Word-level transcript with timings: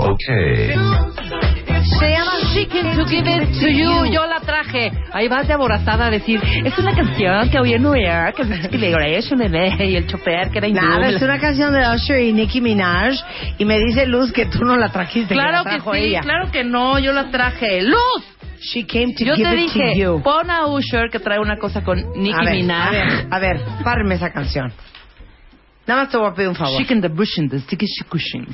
Ok. 0.00 0.24
Se 1.98 2.10
llama 2.10 2.32
Chicken 2.54 2.96
to 2.96 3.04
Give 3.06 3.30
It 3.30 3.60
to 3.60 3.68
You. 3.68 4.06
Yo 4.12 4.26
la 4.26 4.40
traje. 4.40 4.92
Ahí 5.12 5.26
vas 5.28 5.46
de 5.48 5.54
aborazada 5.54 6.06
a 6.06 6.10
decir, 6.10 6.40
es 6.64 6.78
una 6.78 6.94
canción 6.94 7.50
que 7.50 7.58
hoy 7.58 7.72
en 7.74 7.82
New 7.82 7.94
York, 7.96 8.36
que 8.36 8.42
es 8.42 8.70
Celebration 8.70 9.40
y 9.80 9.96
el 9.96 10.06
chofer 10.06 10.50
que 10.50 10.58
era 10.58 10.68
hindú. 10.68 10.80
Nada, 10.80 11.08
es 11.08 11.20
una 11.22 11.38
canción 11.38 11.72
de 11.72 11.80
Usher 11.94 12.20
y 12.22 12.32
Nicki 12.32 12.60
Minaj. 12.60 13.14
Y 13.58 13.64
me 13.64 13.78
dice 13.78 14.06
Luz 14.06 14.32
que 14.32 14.46
tú 14.46 14.64
no 14.64 14.76
la 14.76 14.90
trajiste. 14.90 15.34
Claro 15.34 15.64
que, 15.64 15.70
que, 15.70 15.76
la 15.76 15.82
trajo 15.82 15.94
sí, 15.94 16.00
ella. 16.00 16.20
claro 16.20 16.50
que 16.52 16.64
no, 16.64 16.98
yo 16.98 17.12
la 17.12 17.30
traje. 17.30 17.82
¡Luz! 17.82 18.24
She 18.60 18.84
came 18.86 19.14
to 19.14 19.24
Yo 19.24 19.34
give 19.34 19.48
te 19.48 19.54
it 19.56 19.60
dije, 19.72 19.92
to 19.94 19.98
you. 19.98 20.22
pon 20.22 20.50
a 20.50 20.66
Usher 20.66 21.10
que 21.10 21.20
trae 21.20 21.38
una 21.38 21.56
cosa 21.58 21.82
con 21.82 21.96
Nicki 22.16 22.36
a 22.38 22.44
ver, 22.44 22.54
Minaj. 22.54 22.86
A 22.88 22.90
ver, 22.90 23.26
a 23.30 23.38
ver, 23.38 23.60
párame 23.84 24.14
esa 24.16 24.30
canción. 24.32 24.72
Nada 25.88 26.02
más 26.02 26.10
te 26.10 26.18
voy 26.18 26.28
a 26.28 26.34
pedir 26.34 26.50
un 26.50 26.54
favor. 26.54 26.76
Chicken 26.76 27.00
the 27.00 27.08
the 27.08 27.60
sticky. 27.60 27.86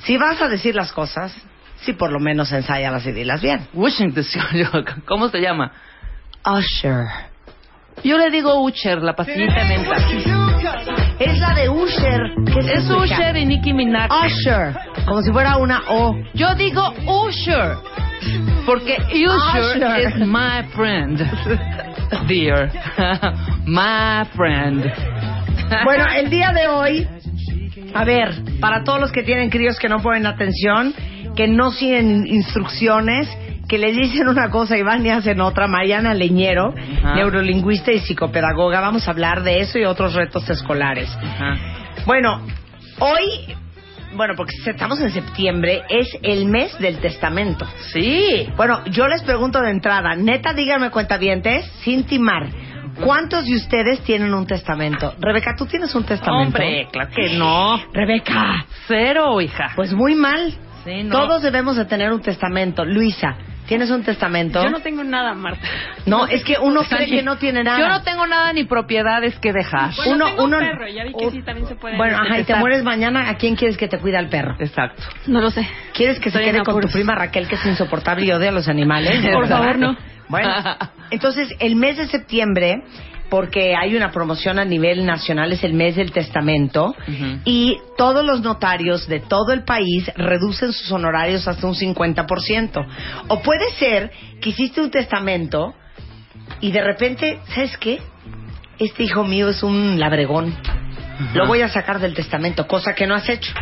Si 0.05 0.17
vas 0.17 0.41
a 0.41 0.47
decir 0.47 0.77
las 0.77 0.93
cosas, 0.93 1.35
sí 1.81 1.93
por 1.93 2.13
lo 2.13 2.21
menos 2.21 2.53
ensáyalas 2.53 3.05
y 3.07 3.11
dilas 3.11 3.43
bien. 3.43 3.67
Wishing 3.75 4.15
the 4.15 4.23
¿Cómo 5.05 5.29
se 5.29 5.41
llama? 5.41 5.73
Usher. 6.47 7.07
Yo 8.05 8.19
le 8.19 8.31
digo 8.31 8.63
Usher, 8.63 9.03
la 9.03 9.17
pastillita 9.17 9.65
menta. 9.65 9.97
Es 11.19 11.39
la 11.41 11.55
de 11.55 11.69
Usher. 11.71 12.21
¿Qué 12.47 12.73
es? 12.73 12.89
Usher 12.89 13.37
y 13.37 13.47
Nicki 13.47 13.73
Minaj. 13.73 14.11
Usher. 14.27 14.77
Como 15.05 15.21
si 15.23 15.33
fuera 15.33 15.57
una 15.57 15.83
O. 15.89 16.17
Yo 16.35 16.55
digo 16.55 16.95
Usher. 17.27 17.75
Porque 18.65 18.97
Usher 19.11 19.77
Usher. 19.77 20.21
is 20.21 20.27
my 20.29 20.63
friend. 20.73 21.19
Dear. 22.29 22.71
my 23.67 24.25
friend. 24.37 24.85
Bueno, 25.85 26.05
el 26.15 26.31
día 26.31 26.53
de 26.53 26.69
hoy, 26.69 27.09
a 27.95 28.05
ver, 28.05 28.35
para 28.61 28.85
todos 28.85 29.01
los 29.01 29.13
que 29.13 29.23
tienen 29.23 29.51
críos 29.51 29.79
que 29.79 29.89
no 29.89 30.03
ponen 30.03 30.27
atención, 30.27 30.93
que 31.37 31.49
no 31.49 31.71
siguen 31.71 32.27
instrucciones, 32.27 33.29
que 33.69 33.79
le 33.79 33.93
dicen 33.93 34.29
una 34.29 34.51
cosa 34.51 34.77
y 34.77 34.83
van 34.83 35.05
y 35.07 35.11
hacen 35.11 35.41
otra, 35.41 35.67
Mariana 35.69 36.15
Leñero, 36.15 36.75
Ajá. 36.99 37.15
neurolingüista 37.15 37.93
y 37.93 38.01
psicopedagoga, 38.01 38.81
vamos 38.81 39.09
a 39.09 39.11
hablar 39.11 39.43
de 39.43 39.61
eso 39.61 39.79
y 39.79 39.85
otros 39.85 40.15
retos 40.15 40.49
escolares. 40.51 41.09
Ajá. 41.17 41.57
Bueno, 42.05 42.43
hoy, 42.99 43.55
bueno, 44.15 44.35
porque 44.37 44.53
estamos 44.67 45.01
en 45.01 45.11
septiembre, 45.11 45.83
es 45.89 46.09
el 46.23 46.47
mes 46.47 46.79
del 46.79 46.99
testamento. 46.99 47.67
Sí. 47.93 48.49
Bueno, 48.57 48.85
yo 48.87 49.09
les 49.09 49.23
pregunto 49.23 49.61
de 49.61 49.71
entrada, 49.71 50.15
neta, 50.15 50.53
díganme 50.53 50.91
cuentavientes, 50.91 51.65
sin 51.83 52.05
timar, 52.05 52.49
¿cuántos 53.03 53.45
de 53.45 53.55
ustedes 53.57 54.01
tienen 54.03 54.33
un 54.35 54.47
testamento? 54.47 55.15
Rebeca, 55.21 55.55
¿tú 55.57 55.67
tienes 55.67 55.95
un 55.95 56.05
testamento? 56.05 56.59
Hombre, 56.59 56.89
claro 56.93 57.11
que 57.15 57.37
no. 57.37 57.81
Rebeca, 57.93 58.67
Cero, 58.87 59.41
hija. 59.41 59.73
pues 59.77 59.93
muy 59.93 60.15
mal. 60.15 60.55
Sí, 60.85 61.03
no. 61.03 61.11
Todos 61.19 61.43
debemos 61.43 61.77
de 61.77 61.87
tener 61.87 62.13
un 62.13 62.21
testamento. 62.21 62.85
Luisa, 62.85 63.37
¿tienes 63.67 63.91
un 63.91 64.03
testamento? 64.05 64.63
Yo 64.63 64.69
no 64.69 64.81
tengo 64.81 65.03
nada, 65.03 65.33
Marta. 65.33 65.67
No, 66.05 66.27
es 66.27 66.45
que 66.45 66.59
uno 66.61 66.83
cree 66.83 67.07
que 67.09 67.23
no 67.23 67.39
tiene 67.39 67.65
nada. 67.65 67.79
Yo 67.79 67.89
no 67.89 68.03
tengo 68.03 68.27
nada 68.27 68.53
ni 68.53 68.65
propiedades 68.65 69.35
que 69.39 69.55
dejar. 69.55 69.93
Bueno, 69.97 70.13
Uno- 70.15 70.25
tengo 70.27 70.45
uno- 70.45 70.59
un 70.59 70.63
perro, 70.63 70.87
ya 70.89 71.05
vi 71.05 71.15
que 71.15 71.31
sí 71.31 71.43
también 71.43 71.67
se 71.69 71.77
puede. 71.77 71.97
Bueno, 71.97 72.19
ajá, 72.19 72.39
y 72.39 72.45
te 72.45 72.55
mueres 72.57 72.85
mañana, 72.85 73.31
¿a 73.31 73.37
quién 73.39 73.57
quieres 73.57 73.79
que 73.79 73.89
te 73.89 73.99
cuida 73.99 74.19
el 74.21 74.29
perro? 74.29 74.57
Exacto. 74.59 75.03
No 75.27 75.41
lo 75.41 75.51
sé. 75.51 75.67
¿Quieres 75.95 76.19
que 76.19 76.31
se 76.31 76.37
Estoy 76.39 76.53
quede 76.53 76.63
con 76.63 76.79
tu 76.83 76.89
prima 76.89 77.15
Raquel, 77.15 77.49
que 77.49 77.55
es 77.55 77.65
insoportable 77.65 78.27
y 78.27 78.33
odia 78.33 78.51
a 78.51 78.53
los 78.53 78.69
animales? 78.69 79.25
Por 79.33 79.49
favor, 79.49 79.79
no. 79.79 79.97
Bueno, 80.29 80.51
entonces 81.11 81.49
el 81.59 81.77
mes 81.77 81.97
de 81.97 82.07
septiembre, 82.07 82.83
porque 83.31 83.75
hay 83.75 83.97
una 83.97 84.11
promoción 84.11 84.59
a 84.59 84.65
nivel 84.65 85.05
nacional, 85.05 85.53
es 85.53 85.65
el 85.65 85.75
mes 85.75 85.97
del 85.97 86.13
testamento 86.13 86.95
y 87.45 87.79
todos 87.97 88.25
los 88.25 88.43
notarios 88.43 89.09
de 89.09 89.21
todo 89.21 89.53
el 89.53 89.65
país 89.65 90.11
reducen 90.17 90.73
sus 90.73 90.93
honorarios 90.93 91.49
hasta 91.49 91.67
un 91.67 91.75
50%. 91.75 92.87
O 93.29 93.43
puede 93.43 93.71
ser 93.73 94.11
que 94.41 94.51
hiciste 94.51 94.81
un 94.81 94.91
testamento 94.91 95.75
y 96.61 96.71
de 96.71 96.83
repente, 96.83 97.41
¿sabes 97.55 97.77
qué? 97.79 98.01
Este 98.79 99.05
hijo 99.05 99.25
mío 99.25 99.49
es 99.49 99.63
un 99.63 99.99
labregón. 99.99 100.55
Lo 101.33 101.47
voy 101.47 101.63
a 101.63 101.69
sacar 101.69 102.01
del 102.01 102.15
testamento, 102.15 102.67
cosa 102.67 102.95
que 102.95 103.07
no 103.07 103.15
has 103.15 103.29
hecho. 103.29 103.53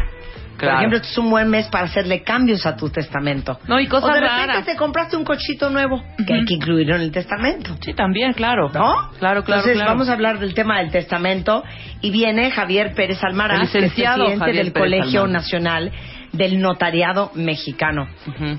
Por 0.66 0.74
ejemplo, 0.74 0.96
este 0.98 1.08
es 1.08 1.18
un 1.18 1.30
buen 1.30 1.48
mes 1.50 1.66
para 1.68 1.84
hacerle 1.84 2.22
cambios 2.22 2.64
a 2.66 2.76
tu 2.76 2.88
testamento. 2.90 3.58
No, 3.66 3.80
y 3.80 3.86
cosas 3.88 4.10
o 4.10 4.12
de 4.14 4.20
repente 4.20 4.46
raras. 4.46 4.64
te 4.64 4.76
compraste 4.76 5.16
un 5.16 5.24
cochito 5.24 5.70
nuevo 5.70 6.02
que 6.26 6.32
hay 6.34 6.44
que 6.44 6.54
incluirlo 6.54 6.96
en 6.96 7.02
el 7.02 7.10
testamento. 7.12 7.76
Sí, 7.80 7.94
también, 7.94 8.32
claro. 8.32 8.70
¿No? 8.72 9.10
Claro, 9.18 9.42
claro, 9.42 9.42
Entonces 9.42 9.74
claro. 9.74 9.90
vamos 9.90 10.08
a 10.08 10.12
hablar 10.12 10.38
del 10.38 10.54
tema 10.54 10.78
del 10.78 10.90
testamento 10.90 11.64
y 12.00 12.10
viene 12.10 12.50
Javier 12.50 12.94
Pérez 12.94 13.22
Almaraz, 13.24 13.60
El 13.60 13.68
que 13.70 13.86
es 13.86 13.92
presidente 13.92 14.36
Javier 14.38 14.64
del 14.64 14.72
Pérez 14.72 14.82
Colegio 14.82 15.22
Almaraz. 15.22 15.42
Nacional 15.42 15.92
del 16.32 16.60
Notariado 16.60 17.30
Mexicano. 17.34 18.08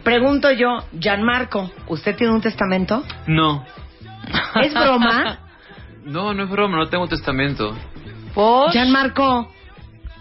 Pregunto 0.03 0.51
yo, 0.51 0.77
Gianmarco, 0.99 1.71
¿usted 1.87 2.15
tiene 2.15 2.33
un 2.33 2.41
testamento? 2.41 3.03
No. 3.27 3.65
¿Es 4.61 4.73
broma? 4.73 5.39
No, 6.05 6.33
no 6.33 6.43
es 6.43 6.49
broma, 6.49 6.77
no 6.77 6.87
tengo 6.87 7.07
testamento. 7.07 7.73
Por... 8.33 8.71
Gianmarco, 8.73 9.49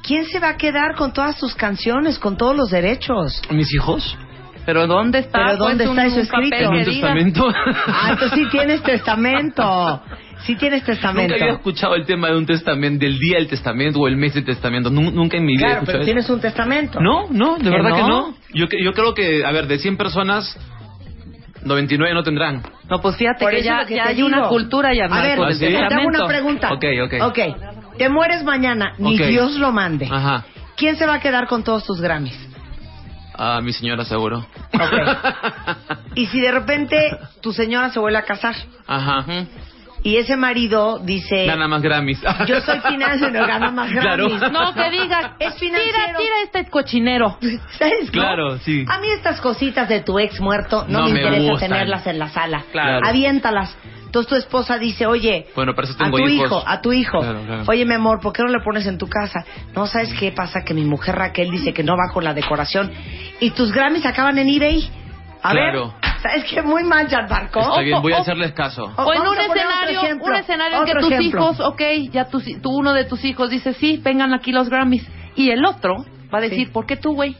¿quién 0.03 0.25
se 0.27 0.39
va 0.41 0.51
a 0.51 0.57
quedar 0.57 0.95
con 0.97 1.13
todas 1.13 1.37
sus 1.39 1.55
canciones, 1.55 2.19
con 2.19 2.37
todos 2.37 2.57
los 2.57 2.71
derechos? 2.71 3.41
¿Mis 3.51 3.73
hijos? 3.75 4.17
¿Pero 4.65 4.87
dónde 4.87 5.19
está? 5.21 5.45
¿Pero 5.45 5.57
dónde 5.57 5.85
Pues 5.87 5.91
está 5.91 6.03
un- 6.03 6.07
eso 6.09 6.21
escrito? 6.21 6.57
¿En 6.57 6.69
un 6.69 6.85
testamento? 6.85 7.49
Ah, 7.87 8.09
entonces 8.11 8.39
sí 8.39 8.47
tienes 8.51 8.83
testamento. 8.83 10.03
Sí 10.45 10.57
tienes 10.57 10.85
testamento. 10.85 11.33
Nunca 11.35 11.45
había 11.45 11.57
escuchado 11.57 11.95
el 11.97 12.05
tema 12.05 12.29
de 12.29 12.37
un 12.37 12.47
testamento, 12.47 13.05
del 13.05 13.19
día 13.19 13.39
del 13.39 13.49
testamento 13.49 14.01
o 14.01 14.07
el 14.09 14.17
mes 14.17 14.35
del 14.35 14.45
testamento. 14.45 14.89
Nun- 14.91 15.13
Nunca 15.15 15.37
en 15.37 15.45
mi 15.45 15.57
vida 15.57 15.67
he 15.67 15.71
Claro, 15.71 15.83
escuchado 15.83 15.87
pero 15.87 15.99
eso. 15.99 16.05
tienes 16.05 16.31
un 16.31 16.41
testamento. 16.41 17.01
No, 17.01 17.27
no, 17.31 17.57
de 17.59 17.65
¿Que 17.65 17.71
verdad 17.71 17.95
que 17.95 18.03
no? 18.03 18.09
no. 18.09 18.35
Yo, 18.55 18.67
yo 18.85 18.93
creo 18.93 19.15
que, 19.15 19.45
a 19.45 19.51
ver, 19.53 19.67
de 19.67 19.79
100 19.79 19.97
personas, 19.97 20.57
99 21.65 22.13
no 22.15 22.23
tendrán. 22.25 22.63
No, 22.91 23.01
pues 23.01 23.17
fíjate 23.17 23.45
Por 23.45 23.53
que 23.53 23.63
ya, 23.63 23.85
que 23.85 23.95
ya 23.97 24.07
hay 24.09 24.23
una 24.23 24.39
digo. 24.39 24.49
cultura 24.49 24.93
ya 24.95 25.05
A 25.05 25.23
ver, 25.23 25.39
¿Ah, 25.41 25.49
te 25.59 25.95
hago 25.95 26.09
una 26.09 26.27
pregunta. 26.27 26.73
Ok, 26.73 26.85
ok. 27.05 27.15
Ok, 27.23 27.39
te 28.03 28.09
mueres 28.09 28.43
mañana, 28.43 28.95
ni 28.99 29.15
Ok. 29.15 29.27
Dios 29.29 29.53
lo 29.59 29.71
mande. 29.71 30.09
Ajá. 30.11 30.45
¿Quién 30.77 30.97
se 30.97 31.07
va 31.07 31.15
a 31.15 31.21
quedar 31.21 31.47
con 31.47 31.63
todos 31.63 31.85
tus 31.87 32.01
Grammys? 32.01 32.37
Ah, 33.35 33.61
mi 33.63 33.73
señora 33.73 34.05
seguro. 34.05 34.45
Y 36.15 36.27
si 36.27 36.41
de 36.41 36.51
repente 36.53 36.99
tu 37.41 37.53
señora 37.53 37.91
se 37.91 37.99
vuelve 37.99 38.19
a 38.19 38.23
casar 38.25 38.55
Ajá. 38.87 39.25
y 40.03 40.17
ese 40.17 40.37
marido 40.37 40.99
dice, 40.99 41.47
Gana 41.47 41.69
más 41.69 41.81
Grammys. 41.81 42.21
yo 42.47 42.61
soy 42.61 42.81
financiero, 42.81 43.47
gana 43.47 43.71
más 43.71 43.91
Claro. 44.01 44.29
Grammys. 44.29 44.53
No, 44.53 44.75
que 44.75 44.91
diga, 44.91 45.37
Es 45.39 45.55
tira, 45.57 45.79
financiero. 45.79 46.19
tira 46.19 46.35
este 46.45 46.71
cochinero. 46.71 47.39
¿Sabes? 47.79 48.07
no? 48.07 48.11
Claro, 48.13 48.59
sí. 48.59 48.85
A 48.89 48.99
mí 48.99 49.07
estas 49.17 49.41
cositas 49.41 49.89
de 49.89 50.01
tu 50.01 50.19
ex 50.19 50.41
muerto 50.41 50.85
no, 50.89 50.99
No 50.99 51.05
me 51.07 51.13
me 51.15 51.21
interesa 51.23 51.53
gustan. 51.53 51.69
tenerlas 51.71 52.07
en 52.07 52.19
la 52.19 52.29
sala. 52.29 52.65
Claro. 52.73 53.07
Aviéntalas. 53.07 53.75
Entonces 54.13 54.29
tu 54.29 54.37
esposa 54.37 54.77
dice, 54.77 55.07
oye, 55.07 55.47
Bueno, 55.57 55.75
para 55.75 55.89
eso 55.89 55.97
a 55.99 56.11
tu 56.11 56.19
hijos. 56.19 56.47
hijo, 56.47 56.63
a 56.67 56.81
tu 56.83 56.93
hijo, 56.93 57.19
Claro, 57.21 57.41
claro. 57.47 57.65
oye 57.67 57.87
mi 57.87 57.95
amor, 57.95 58.21
¿por 58.21 58.35
qué 58.35 58.43
no 58.43 58.51
le 58.51 58.61
pones 58.63 58.87
en 58.87 58.99
tu 58.99 59.09
casa? 59.09 59.43
No, 59.75 59.87
¿sabes 59.87 60.13
qué 60.21 60.31
pasa? 60.33 60.65
Que 60.65 60.75
mi 60.75 60.85
mujer 60.85 61.15
Raquel 61.17 61.51
dice 61.51 61.73
que 61.73 61.83
no 61.83 61.95
va 61.97 62.13
con 62.13 62.23
la 62.23 62.35
decoración 62.35 62.93
y 63.41 63.53
tus 63.53 63.73
Grammys 63.73 64.05
acaban 64.05 64.37
en 64.37 64.51
eBay. 64.51 64.87
A 65.43 65.53
Claro. 65.53 65.95
ver, 66.03 66.13
¿sabes 66.21 66.45
qué? 66.45 66.61
Muy 66.61 66.85
mal, 66.85 67.09
Gianmarco. 67.09 67.61
Está 67.61 67.81
bien, 67.81 68.03
voy 68.03 68.13
a 68.13 68.19
hacerles 68.19 68.53
caso. 68.53 68.85
O- 68.99 69.03
O 69.03 69.15
en 69.15 69.23
un 69.23 69.39
escenario, 69.39 70.03
ejemplo. 70.03 70.27
un 70.27 70.35
escenario 70.35 70.79
en 70.81 70.85
que 70.85 70.93
tus 70.93 71.11
ejemplo. 71.11 71.41
hijos, 71.41 71.61
ok, 71.61 71.83
ya 72.13 72.27
tus, 72.27 72.45
tú, 72.61 72.69
uno 72.71 72.93
de 72.93 73.05
tus 73.07 73.25
hijos 73.25 73.49
dice, 73.49 73.73
sí, 73.73 73.99
vengan 74.05 74.35
aquí 74.35 74.53
los 74.53 74.69
Grammys. 74.69 75.09
Y 75.37 75.49
el 75.53 75.65
otro 75.65 76.05
va 76.33 76.37
a 76.37 76.41
decir, 76.43 76.67
Sí. 76.67 76.71
¿por 76.73 76.85
qué 76.85 76.97
tú, 76.99 77.15
güey? 77.15 77.35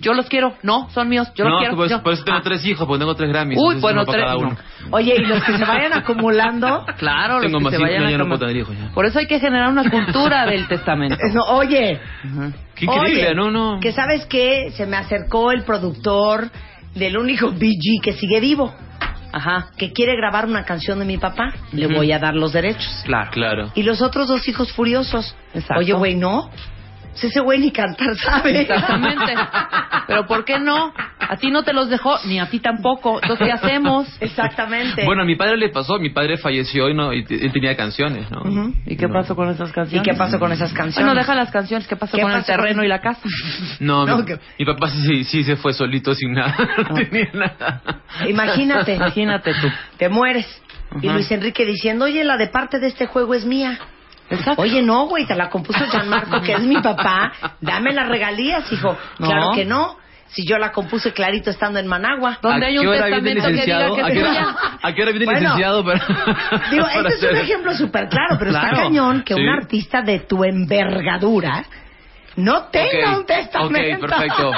Yo 0.00 0.14
los 0.14 0.26
quiero. 0.28 0.54
No, 0.62 0.88
son 0.90 1.08
míos. 1.08 1.30
Yo 1.34 1.44
los 1.44 1.52
no, 1.52 1.58
quiero. 1.58 1.76
pues, 1.76 1.90
Yo- 1.90 2.02
por 2.02 2.12
eso 2.14 2.24
tengo 2.24 2.38
Ah. 2.38 2.42
tres 2.42 2.64
hijos, 2.64 2.86
porque 2.86 3.00
tengo 3.00 3.14
tres 3.14 3.28
Grammys. 3.28 3.58
Uy, 3.60 3.76
bueno, 3.80 4.04
tres- 4.06 4.24
cada 4.24 4.34
no. 4.34 4.40
uno. 4.48 4.56
Oye, 4.92 5.14
y 5.18 5.24
los 5.26 5.42
que 5.44 5.56
se 5.58 5.64
vayan 5.64 5.92
acumulando. 5.92 6.86
Claro, 6.98 7.40
los 7.40 7.52
que 7.52 7.58
más 7.60 7.72
se 7.74 7.78
vayan 7.78 8.02
no, 8.02 8.08
a 8.08 8.10
ya 8.10 8.18
no 8.18 8.24
puedo 8.26 8.38
tener 8.40 8.56
hijos 8.56 8.76
ya. 8.78 8.90
Por 8.94 9.04
eso 9.06 9.18
hay 9.18 9.26
que 9.26 9.38
generar 9.40 9.68
una 9.68 9.90
cultura 9.90 10.46
del 10.50 10.66
testamento. 10.68 11.16
No, 11.34 11.42
oye. 11.56 12.00
Qué 12.74 12.84
increíble, 12.86 13.26
oye, 13.26 13.34
no, 13.34 13.50
no. 13.50 13.78
que 13.80 13.92
sabes 13.92 14.24
que 14.26 14.70
se 14.72 14.86
me 14.86 14.96
acercó 14.96 15.52
el 15.52 15.64
productor 15.64 16.50
del 16.94 17.18
único 17.18 17.50
BG 17.50 18.00
que 18.02 18.12
sigue 18.14 18.40
vivo, 18.40 18.74
Ajá, 19.32 19.68
que 19.76 19.92
quiere 19.92 20.16
grabar 20.16 20.46
una 20.46 20.64
canción 20.64 20.98
de 20.98 21.04
mi 21.04 21.16
papá. 21.18 21.52
Le 21.72 21.86
voy 21.86 22.10
a 22.10 22.18
dar 22.18 22.34
los 22.34 22.52
derechos. 22.52 23.02
claro. 23.04 23.30
Claro. 23.30 23.70
Y 23.74 23.82
los 23.84 24.00
otros 24.02 24.26
dos 24.28 24.48
hijos 24.48 24.72
furiosos. 24.72 25.36
Exacto. 25.54 25.78
Oye, 25.78 25.92
güey, 25.92 26.16
no. 26.16 26.50
Si 27.14 27.26
ese 27.26 27.40
güey 27.40 27.58
ni 27.58 27.70
cantar 27.72 28.16
sabe. 28.16 28.60
Exactamente. 28.62 29.34
Pero 30.06 30.26
¿por 30.26 30.44
qué 30.44 30.58
no? 30.58 30.92
A 31.18 31.36
ti 31.36 31.50
no 31.50 31.62
te 31.62 31.72
los 31.72 31.88
dejó, 31.88 32.16
ni 32.24 32.40
a 32.40 32.46
ti 32.48 32.60
tampoco. 32.60 33.20
Entonces, 33.22 33.46
¿qué 33.46 33.52
hacemos? 33.52 34.08
Exactamente. 34.20 35.04
Bueno, 35.04 35.22
a 35.22 35.24
mi 35.24 35.36
padre 35.36 35.56
le 35.56 35.68
pasó, 35.68 35.98
mi 35.98 36.10
padre 36.10 36.36
falleció 36.38 36.88
y 36.88 36.94
no 36.94 37.12
y 37.12 37.24
él 37.28 37.52
tenía 37.52 37.76
canciones, 37.76 38.30
¿no? 38.30 38.40
Ujú. 38.42 38.74
¿Y 38.86 38.96
qué 38.96 39.08
pasó 39.08 39.36
con 39.36 39.48
esas 39.50 39.70
¿Y 39.70 39.72
canciones? 39.72 40.08
qué 40.08 40.14
pasó 40.16 40.38
con 40.38 40.50
esas 40.52 40.72
canciones? 40.72 41.04
Bueno, 41.06 41.14
deja 41.14 41.34
las 41.34 41.50
canciones. 41.50 41.86
¿Qué 41.86 41.96
pasó 41.96 42.16
¿Qué 42.16 42.22
con 42.22 42.30
el 42.32 42.38
pasó 42.38 42.52
con- 42.52 42.56
terreno 42.62 42.84
y 42.84 42.88
la 42.88 43.00
casa? 43.00 43.20
No, 43.80 44.06
No, 44.10 44.18
mi, 44.18 44.24
que- 44.24 44.38
mi 44.58 44.64
papá 44.64 44.88
sí, 44.88 45.24
sí, 45.24 45.44
se 45.44 45.56
fue 45.56 45.72
solito 45.72 46.14
sin 46.14 46.32
nada, 46.32 46.56
no 46.88 46.94
tenía 46.94 47.30
nada. 47.34 47.82
Imagínate. 48.28 48.94
Imagínate 48.96 49.52
tú. 49.54 49.68
Te 49.98 50.08
mueres. 50.08 50.46
Y 51.02 51.06
Ajá. 51.06 51.14
Luis 51.16 51.30
Enrique 51.30 51.64
diciendo, 51.66 52.06
oye, 52.06 52.24
la 52.24 52.36
de 52.36 52.48
parte 52.48 52.80
de 52.80 52.88
este 52.88 53.06
juego 53.06 53.34
es 53.34 53.44
mía. 53.44 53.78
Exacto. 54.30 54.62
Oye, 54.62 54.80
no, 54.82 55.06
güey, 55.06 55.26
te 55.26 55.34
la 55.34 55.48
compuso 55.50 55.84
Gianmarco, 55.90 56.40
que 56.42 56.52
es 56.54 56.60
mi 56.62 56.80
papá. 56.80 57.32
Dame 57.60 57.92
las 57.92 58.08
regalías, 58.08 58.70
hijo. 58.72 58.96
No. 59.18 59.26
Claro 59.28 59.50
que 59.54 59.64
no. 59.64 59.96
Si 60.28 60.46
yo 60.46 60.58
la 60.58 60.70
compuse 60.70 61.12
clarito 61.12 61.50
estando 61.50 61.80
en 61.80 61.88
Managua. 61.88 62.38
¿Dónde 62.40 62.66
¿A 62.66 62.68
hay 62.68 62.78
un 62.78 62.86
testamento 62.92 63.24
que 63.24 63.34
diga 63.34 63.48
licenciado? 63.50 63.94
que 63.96 64.02
¿A 64.02 64.06
qué 64.06 64.22
hora-? 64.22 64.56
¿A 64.80 64.94
qué 64.94 65.02
hora 65.02 65.10
viene 65.10 65.24
Bueno, 65.24 65.40
licenciado? 65.40 65.84
para- 65.84 66.00
Digo, 66.70 66.86
para 66.94 67.08
este 67.08 67.26
es 67.26 67.32
un 67.32 67.38
ejemplo 67.38 67.74
súper 67.74 68.08
claro, 68.08 68.36
pero 68.38 68.52
está 68.52 68.70
cañón 68.70 69.22
que 69.24 69.34
Sí. 69.34 69.40
un 69.40 69.48
artista 69.48 70.02
de 70.02 70.20
tu 70.20 70.44
envergadura 70.44 71.64
no 72.40 72.64
tenga 72.68 73.12
Ok, 73.12 73.18
un 73.18 73.26
testamento. 73.26 74.06
Ok, 74.06 74.10
perfecto. 74.10 74.52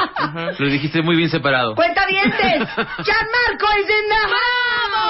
Lo 0.58 0.68
dijiste 0.70 1.02
muy 1.02 1.16
bien 1.16 1.28
separado. 1.30 1.74
¡Cuenta 1.74 2.06
dientes! 2.06 2.40
¡Gianmarco 2.76 3.66
is 3.80 3.88
in 3.88 4.08
the 4.08 4.22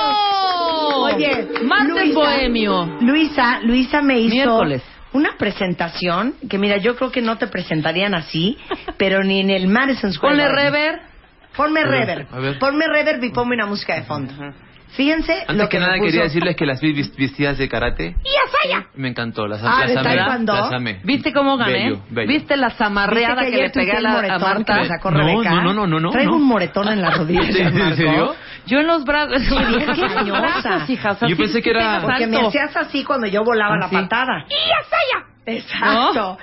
house! 0.02 1.14
Oye, 1.14 1.48
Martes 1.64 1.94
Luisa- 1.94 2.14
Bohemio. 2.14 2.98
Luisa, 3.00 3.60
Luisa 3.62 4.02
me 4.02 4.19
hizo 4.20 4.34
Miércoles. 4.34 4.82
una 5.12 5.36
presentación 5.36 6.34
que 6.48 6.58
mira, 6.58 6.76
yo 6.78 6.96
creo 6.96 7.10
que 7.10 7.20
no 7.22 7.38
te 7.38 7.46
presentarían 7.46 8.14
así, 8.14 8.56
pero 8.96 9.22
ni 9.22 9.40
en 9.40 9.50
el 9.50 9.68
Madison 9.68 10.12
Square 10.12 10.36
Ponle 10.36 10.48
Garden. 10.48 10.64
rever. 10.72 11.00
Ponme 11.56 11.80
A 11.80 11.84
ver, 11.84 11.92
reverb. 12.06 12.26
a 12.34 12.38
ver. 12.38 12.58
Ponme 12.58 12.86
reverb 12.86 13.22
y 13.25 13.30
ponme 13.30 13.54
una 13.54 13.66
música 13.66 13.94
de 13.94 14.02
fondo. 14.04 14.32
Fíjense 14.96 15.32
Antes 15.40 15.56
lo 15.56 15.64
que, 15.64 15.68
que, 15.70 15.78
nada 15.80 15.92
puso. 15.94 16.04
quería 16.06 16.22
decirles 16.24 16.54
que 16.56 16.66
las 16.66 16.80
vi 16.80 16.92
vestidas 16.92 17.56
de 17.58 17.68
karate 17.68 18.14
me 18.94 19.08
encantó, 19.08 19.46
las, 19.48 19.60
Ah, 19.64 19.80
las 19.80 19.88
¿de 19.94 19.98
amé, 19.98 20.16
las 20.46 20.72
amé. 20.72 21.00
¿Viste 21.02 21.32
cómo 21.32 21.56
gané? 21.56 21.72
Bello, 21.72 22.02
bello. 22.10 22.28
¿Viste 22.28 22.56
la 22.56 22.70
zamarreada 22.70 23.40
¿Viste 23.42 23.56
que, 23.56 23.62
le 23.62 23.70
pegué 23.70 23.92
a, 23.92 24.00
la, 24.00 24.10
a 24.10 24.12
moretón 24.14 24.64
que 24.64 24.72
Marta? 24.72 24.84
sacó 24.86 25.10
No, 25.10 25.18
no, 25.42 25.42
no, 25.62 25.72
no, 25.74 25.86
no, 25.86 26.00
no, 26.00 26.10
Traigo 26.10 26.30
no. 26.32 26.36
un 26.36 26.44
moretón 26.46 26.88
en 26.88 27.00
la 27.02 27.10
rodilla, 27.10 27.40
¿En 27.42 27.96
serio? 27.96 28.34
Yo 28.66 28.78
en 28.78 28.86
los 28.86 29.04
brazos. 29.04 29.42
Qué 29.48 29.54
bien, 29.56 29.80
qué 29.80 29.90
en 29.92 30.00
los 30.00 30.14
mañosa. 30.14 30.40
brazos, 30.68 30.90
hija. 30.90 31.10
O 31.10 31.14
sea, 31.16 31.28
Yo 31.28 31.36
pensé 31.36 31.60
que 31.62 31.70
era- 31.70 32.00
Porque 32.02 32.26
me 32.28 32.46
hacías 32.46 32.76
así 32.76 33.02
cuando 33.02 33.26
yo 33.26 33.42
volaba 33.42 33.74
Ah, 33.74 33.78
la 33.78 33.88
sí. 33.88 33.96
patada. 33.96 34.44
Exacto. 35.46 36.38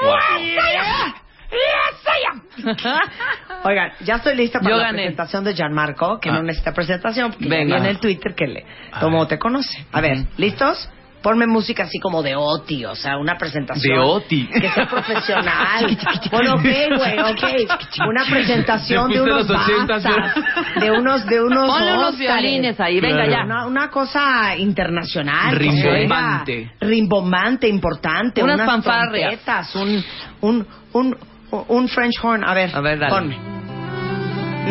Oigan, 3.63 3.91
ya 4.01 4.15
estoy 4.15 4.35
lista 4.35 4.59
para 4.59 4.71
Yo 4.71 4.77
la 4.77 4.83
gané. 4.87 5.03
presentación 5.03 5.43
de 5.43 5.53
Gianmarco, 5.53 6.19
que 6.19 6.29
Ah. 6.29 6.33
no 6.33 6.43
necesita 6.43 6.73
presentación, 6.73 7.31
porque 7.31 7.47
Venga. 7.49 7.75
viene 7.75 7.89
el 7.89 7.99
Twitter 7.99 8.33
que 8.35 8.47
le 8.47 8.65
tomó 8.99 9.27
te 9.27 9.37
conoce. 9.39 9.85
A 9.91 10.01
ver, 10.01 10.25
¿listos? 10.37 10.89
Ponme 11.21 11.47
música 11.47 11.83
así 11.83 11.99
como 11.99 12.23
de 12.23 12.37
Oti, 12.37 12.85
o 12.85 12.95
sea, 12.95 13.17
una 13.17 13.37
presentación. 13.37 13.93
De 13.93 13.99
Oti. 14.01 14.47
Que 14.47 14.69
sea 14.69 14.87
profesional. 14.87 15.97
bueno, 16.31 16.53
ok, 16.53 16.61
güey, 16.61 17.19
ok. 17.19 17.43
Una 18.07 18.23
presentación 18.23 19.11
de 19.11 19.21
unos 19.21 19.45
bastas, 19.49 20.03
de 20.79 20.91
unos, 20.91 21.25
de 21.25 21.43
unos 21.43 21.69
Ponle 21.69 21.91
unos 21.93 22.13
Óscares. 22.13 22.19
violines 22.19 22.79
ahí, 22.79 23.01
venga 23.01 23.25
Claro. 23.25 23.31
ya. 23.31 23.43
Una, 23.43 23.65
una 23.65 23.89
cosa 23.89 24.55
internacional. 24.55 25.57
Rimbombante. 25.57 26.57
oiga 26.57 26.71
Rimbombante, 26.79 27.67
importante. 27.67 28.41
Unas 28.41 28.55
unas 28.55 28.67
Un, 29.75 30.05
un, 30.39 30.65
un, 30.93 31.17
un 31.51 31.87
French 31.89 32.13
horn. 32.21 32.43
A 32.43 32.53
ver, 32.53 32.69
A 32.73 32.81
ver, 32.81 32.99
dale. 32.99 33.11
ponme. 33.13 33.37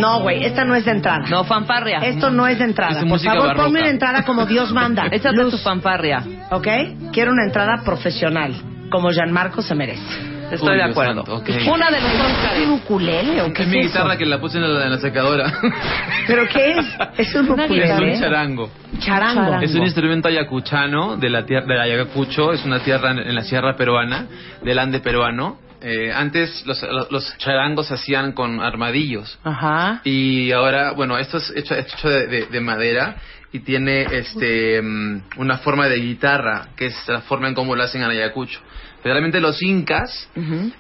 No, 0.00 0.20
güey, 0.20 0.44
esta 0.44 0.64
no 0.64 0.74
es 0.76 0.84
de 0.84 0.92
entrada. 0.92 1.24
No, 1.28 1.42
fanfarria. 1.44 1.98
Esto 1.98 2.30
no 2.30 2.46
es 2.46 2.58
de 2.58 2.64
entrada. 2.66 3.00
Es 3.00 3.04
Por 3.06 3.18
favor, 3.18 3.46
barroca. 3.48 3.64
ponme 3.64 3.80
una 3.80 3.88
entrada 3.90 4.22
como 4.24 4.46
Dios 4.46 4.70
manda. 4.72 5.06
Échate 5.10 5.36
Luz, 5.36 5.50
tu 5.52 5.58
fanfarria. 5.58 6.22
¿Ok? 6.50 6.68
Quiero 7.12 7.32
una 7.32 7.44
entrada 7.44 7.82
profesional, 7.84 8.54
como 8.90 9.10
Gianmarco 9.10 9.60
se 9.60 9.74
merece. 9.74 10.02
Estoy 10.52 10.70
Uy, 10.70 10.76
de 10.76 10.82
acuerdo. 10.84 11.14
santo, 11.26 11.36
ok. 11.36 11.48
Una 11.74 11.90
de 11.90 12.00
los 12.00 12.10
¿Es 12.10 12.66
un 12.66 12.72
ukulele 12.74 13.42
o 13.42 13.52
qué 13.52 13.62
Es 13.62 13.68
es, 13.68 13.74
mi 13.74 13.78
eso? 13.80 13.88
guitarra 13.98 14.16
que 14.16 14.24
la 14.24 14.40
puse 14.40 14.56
en 14.58 14.72
la, 14.74 14.84
en 14.84 14.90
la 14.92 14.98
secadora. 14.98 15.52
¿Pero 16.26 16.46
qué 16.48 16.70
es? 16.72 16.86
Es 17.18 17.34
un 17.34 17.50
Una 17.50 17.64
es 17.64 17.70
ukulele. 17.70 18.14
un 18.14 18.20
charango. 18.20 18.70
Charango. 19.00 19.40
Charango. 19.42 19.62
Es 19.64 19.74
un 19.74 19.82
instrumento 19.82 20.28
ayacuchano 20.28 21.16
de 21.16 21.28
la 21.28 21.44
tierra 21.44 21.66
de 21.66 21.80
Ayacucho, 21.80 22.52
es 22.52 22.64
una 22.64 22.78
tierra 22.80 23.10
en, 23.10 23.18
en 23.18 23.34
la 23.34 23.42
sierra 23.42 23.74
peruana, 23.76 24.26
del 24.62 24.78
Ande 24.78 25.00
peruano. 25.00 25.58
Eh, 25.80 26.12
antes 26.12 26.64
los, 26.66 26.82
los, 26.82 27.10
los 27.12 27.38
charangos 27.38 27.86
se 27.86 27.94
hacían 27.94 28.32
con 28.32 28.60
armadillos 28.60 29.38
Ajá. 29.44 30.00
y 30.04 30.50
ahora, 30.52 30.90
bueno, 30.92 31.18
esto 31.18 31.36
es 31.38 31.52
hecho, 31.54 31.74
hecho 31.76 32.08
de, 32.08 32.26
de- 32.26 32.46
de 32.46 32.60
madera 32.60 33.16
y 33.52 33.60
tiene 33.60 34.02
este 34.10 34.82
mm, 34.82 35.22
una 35.36 35.58
forma 35.58 35.88
de 35.88 35.96
guitarra, 36.00 36.68
que 36.76 36.86
es 36.86 36.96
la 37.08 37.20
forma 37.20 37.48
en 37.48 37.54
cómo 37.54 37.76
lo 37.76 37.82
hacen 37.84 38.02
en 38.02 38.10
Ayacucho. 38.10 38.60
Generalmente 39.02 39.40
los 39.40 39.62
incas, 39.62 40.28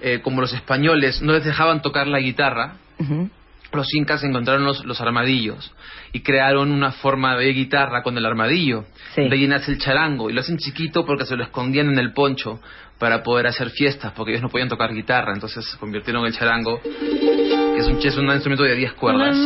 eh, 0.00 0.20
como 0.22 0.40
los 0.40 0.52
españoles, 0.52 1.22
no 1.22 1.32
les 1.32 1.44
dejaban 1.44 1.80
tocar 1.80 2.08
la 2.08 2.18
guitarra, 2.18 2.74
ujú. 2.98 3.30
Los 3.72 3.94
incas 3.94 4.24
encontraron 4.24 4.64
los, 4.64 4.84
los 4.84 5.00
armadillos 5.00 5.72
y 6.12 6.20
crearon 6.20 6.72
una 6.72 6.92
forma 6.92 7.36
de 7.36 7.52
guitarra 7.52 8.02
con 8.02 8.16
el 8.16 8.24
armadillo. 8.24 8.84
Sí. 9.14 9.28
De 9.28 9.34
ahí 9.34 9.46
nace 9.46 9.72
el 9.72 9.78
charango 9.78 10.30
y 10.30 10.32
lo 10.32 10.40
hacen 10.40 10.58
chiquito 10.58 11.04
porque 11.04 11.26
se 11.26 11.36
lo 11.36 11.44
escondían 11.44 11.88
en 11.88 11.98
el 11.98 12.12
poncho 12.12 12.60
para 12.98 13.22
poder 13.22 13.46
hacer 13.46 13.70
fiestas 13.70 14.12
porque 14.12 14.32
ellos 14.32 14.42
no 14.42 14.48
podían 14.48 14.68
tocar 14.68 14.92
guitarra, 14.92 15.32
entonces 15.32 15.64
convirtieron 15.78 16.26
el 16.26 16.32
charango, 16.32 16.80
que 16.82 17.76
es 17.78 17.86
un, 17.86 17.98
es 17.98 18.16
un 18.16 18.26
instrumento 18.32 18.64
de 18.64 18.74
10 18.74 18.92
cuerdas. 18.94 19.36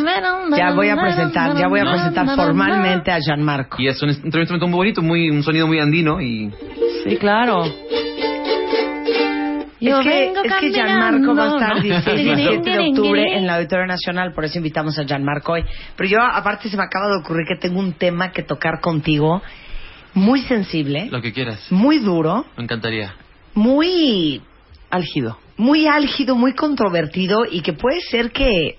Ya 0.57 0.73
voy 0.73 0.89
a 0.89 0.97
presentar, 0.97 1.55
ya 1.57 1.69
voy 1.69 1.81
a 1.81 1.85
presentar 1.85 2.35
formalmente 2.35 3.11
a 3.11 3.19
Gianmarco. 3.19 3.77
Y 3.79 3.89
es 3.89 4.03
un 4.03 4.09
instrumento 4.09 4.67
muy 4.69 4.77
bonito, 4.77 5.03
muy, 5.03 5.29
un 5.29 5.43
sonido 5.43 5.67
muy 5.67 5.81
andino 5.81 6.21
y 6.21 6.51
Sí, 7.05 7.17
claro. 7.17 7.65
Es 9.89 9.99
que, 10.05 10.33
es 10.45 10.55
que 10.61 10.71
Gianmarco 10.71 11.35
va 11.35 11.45
a 11.45 11.49
estar 11.55 11.77
¿no? 11.77 11.83
16 11.83 12.21
y 12.21 12.25
17 12.25 12.71
de 12.71 12.79
octubre 12.89 13.37
en 13.37 13.47
la 13.47 13.57
Auditorio 13.57 13.87
Nacional, 13.87 14.33
por 14.33 14.45
eso 14.45 14.59
invitamos 14.59 14.99
a 14.99 15.05
Gianmarco 15.05 15.53
hoy. 15.53 15.65
Pero 15.97 16.09
yo, 16.09 16.19
aparte, 16.23 16.69
se 16.69 16.77
me 16.77 16.85
acaba 16.85 17.09
de 17.09 17.17
ocurrir 17.19 17.47
que 17.49 17.57
tengo 17.57 17.79
un 17.81 17.93
tema 17.95 18.31
que 18.33 18.43
tocar 18.43 18.81
contigo 18.81 19.43
muy 20.15 20.43
sensible, 20.43 21.09
lo 21.11 21.21
que 21.23 21.33
quieras. 21.33 21.67
muy 21.71 21.99
duro, 21.99 22.45
Me 22.57 22.65
encantaría. 22.65 23.15
muy, 23.55 24.43
Álgido. 24.91 25.39
muy 25.57 25.87
álgido, 25.87 26.35
muy 26.37 26.55
controvertido 26.55 27.45
y 27.51 27.63
que 27.63 27.73
puede 27.73 28.01
ser 28.03 28.31
que, 28.31 28.77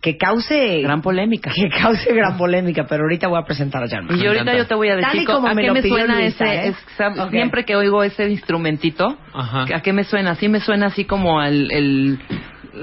que 0.00 0.16
cause, 0.16 0.80
Gran 0.82 1.02
polémica. 1.02 1.50
que 1.54 1.68
cause 1.68 2.10
gran 2.14 2.38
polémica, 2.38 2.86
pero 2.88 3.02
ahorita 3.02 3.28
voy 3.28 3.38
a 3.38 3.44
presentar 3.44 3.82
a 3.82 3.86
Gianmarco. 3.86 4.18
Y 4.18 4.24
yo 4.24 4.30
ahorita 4.30 4.56
yo 4.56 4.66
te 4.66 4.74
voy 4.74 4.88
a 4.88 4.96
decir 4.96 5.26
como 5.26 5.46
a 5.46 5.52
me 5.54 5.60
qué 5.62 5.68
lo 5.68 5.74
me 5.74 5.82
suena 5.82 6.18
Luisa, 6.20 6.44
ese, 6.46 6.54
¿eh? 6.54 6.68
es- 6.68 6.76
sab- 6.98 7.20
Ok. 7.26 7.30
siempre 7.30 7.64
que 7.66 7.76
oigo 7.76 8.02
ese 8.02 8.26
instrumentito, 8.30 9.18
Ajá. 9.34 9.66
¿a 9.74 9.82
qué 9.82 9.92
me 9.92 10.04
suena? 10.04 10.34
Sí 10.36 10.48
me 10.48 10.60
suena 10.60 10.86
así 10.86 11.04
como 11.04 11.38
al 11.38 11.70
el 11.70 12.18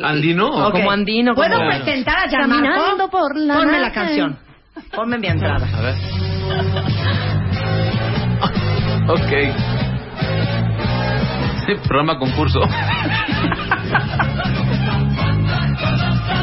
¿Andino? 0.03 0.47
o 0.49 0.67
Ok. 0.67 0.73
como 0.73 0.91
andino, 0.91 1.33
¿Puedo 1.33 1.55
como- 1.57 1.69
presentar 1.69 2.19
a 2.19 2.29
Gianmarco? 2.29 2.65
Caminando 2.67 3.09
por 3.09 3.35
la 3.35 3.55
Ponme 3.55 3.79
la 3.79 3.91
canción. 3.91 4.37
Ponme 4.93 5.17
mi 5.17 5.25
entrada. 5.27 5.67
A 5.75 5.81
ver. 5.81 5.95
ok. 9.09 9.31
Sí, 11.65 11.73
programa 11.87 12.19
concurso. 12.19 12.59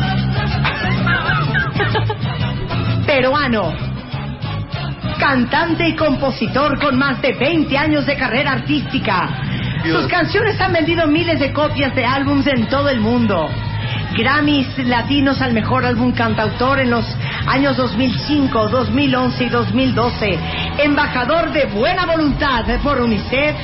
peruano. 3.07 3.73
Cantante 5.19 5.89
y 5.89 5.97
compositor 5.97 6.79
con 6.81 6.99
más 6.99 7.21
de 7.23 7.33
20 7.33 7.77
años 7.79 8.07
de 8.07 8.17
carrera 8.17 8.53
artística. 8.53 9.29
Dios. 9.83 10.03
Sus 10.03 10.11
canciones 10.11 10.61
han 10.61 10.73
vendido 10.73 11.07
miles 11.07 11.39
de 11.39 11.53
copias 11.53 11.95
de 11.95 12.05
álbums 12.05 12.47
en 12.47 12.67
todo 12.69 12.89
el 12.89 13.01
mundo. 13.01 13.49
Grammys 14.17 14.79
latinos 14.87 15.41
al 15.43 15.53
mejor 15.53 15.85
álbum 15.85 16.13
cantautor 16.13 16.79
en 16.79 16.91
los 16.91 17.05
años 17.47 17.77
2005, 17.77 18.69
2011 18.69 19.45
y 19.45 19.49
2012. 19.49 20.39
Embajador 20.79 21.53
de 21.53 21.67
buena 21.67 22.07
voluntad 22.07 22.65
por 22.83 23.01
UNICEF 23.01 23.57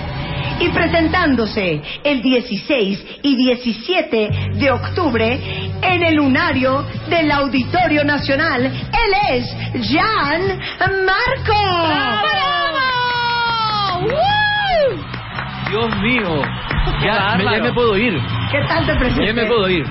y 0.61 0.69
presentándose 0.69 1.81
el 2.05 2.23
16 2.23 3.07
y 3.23 3.37
17 3.37 4.31
de 4.55 4.71
octubre 4.71 5.41
en 5.83 6.03
el 6.03 6.15
lunario 6.17 6.85
del 7.09 7.31
Auditorio 7.31 8.05
Nacional. 8.05 8.65
Él 8.67 9.13
es 9.31 9.47
Jan 9.91 10.59
Marco. 11.05 12.61
Dios 15.71 15.97
mío. 16.01 16.43
Qué 17.01 17.07
Ya, 17.07 17.37
me, 17.37 17.45
ya 17.45 17.51
bárbaro. 17.51 17.65
me 17.65 17.73
puedo 17.73 17.97
ir. 17.97 18.21
¿Qué 18.51 18.59
tal 18.69 18.87
te 18.87 18.95
presenté? 18.97 19.27
Ya 19.27 19.33
me 19.33 19.47
puedo 19.47 19.69
ir. 19.69 19.87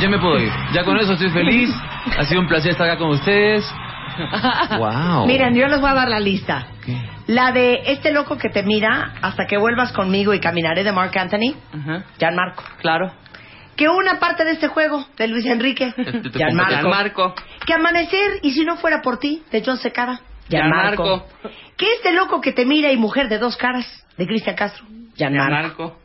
Ya 0.00 0.08
me 0.08 0.18
puedo 0.18 0.38
ir. 0.38 0.50
Ya 0.72 0.84
con 0.84 0.96
eso 0.98 1.12
estoy 1.12 1.30
feliz. 1.30 1.70
Ha 2.18 2.24
sido 2.24 2.40
un 2.40 2.48
placer 2.48 2.72
estar 2.72 2.88
acá 2.88 2.98
con 2.98 3.10
ustedes. 3.10 3.64
Wow. 4.78 5.26
Miren, 5.26 5.54
yo 5.56 5.66
les 5.66 5.80
voy 5.80 5.90
a 5.90 5.94
dar 5.94 6.08
la 6.08 6.20
lista. 6.20 6.68
La 7.26 7.52
de 7.52 7.82
este 7.86 8.12
loco 8.12 8.36
que 8.36 8.50
te 8.50 8.62
mira 8.62 9.14
hasta 9.22 9.46
que 9.46 9.56
vuelvas 9.56 9.92
conmigo 9.92 10.34
y 10.34 10.40
caminaré 10.40 10.84
de 10.84 10.92
Mark 10.92 11.16
Anthony. 11.18 11.54
Jan 12.20 12.34
Marco. 12.34 12.62
Claro. 12.80 13.12
Que 13.76 13.88
una 13.88 14.20
parte 14.20 14.44
de 14.44 14.52
este 14.52 14.68
juego 14.68 15.06
de 15.16 15.26
Luis 15.28 15.46
Enrique, 15.46 15.92
Jan 15.96 16.54
Marco. 16.54 16.88
Marco. 16.88 17.34
Que 17.66 17.74
amanecer 17.74 18.40
y 18.42 18.52
si 18.52 18.64
no 18.64 18.76
fuera 18.76 19.00
por 19.02 19.18
ti, 19.18 19.42
de 19.50 19.62
John 19.64 19.78
Secada, 19.78 20.20
Jan 20.50 20.60
Jan 20.60 20.70
Marco. 20.70 21.04
Marco. 21.04 21.26
Que 21.76 21.86
este 21.94 22.12
loco 22.12 22.40
que 22.40 22.52
te 22.52 22.66
mira 22.66 22.92
y 22.92 22.96
mujer 22.96 23.28
de 23.28 23.38
dos 23.38 23.56
caras, 23.56 23.86
de 24.16 24.26
Cristian 24.26 24.54
Castro, 24.54 24.84
Jan 25.18 25.34
Marco. 25.34 25.82
Marco. 25.82 25.98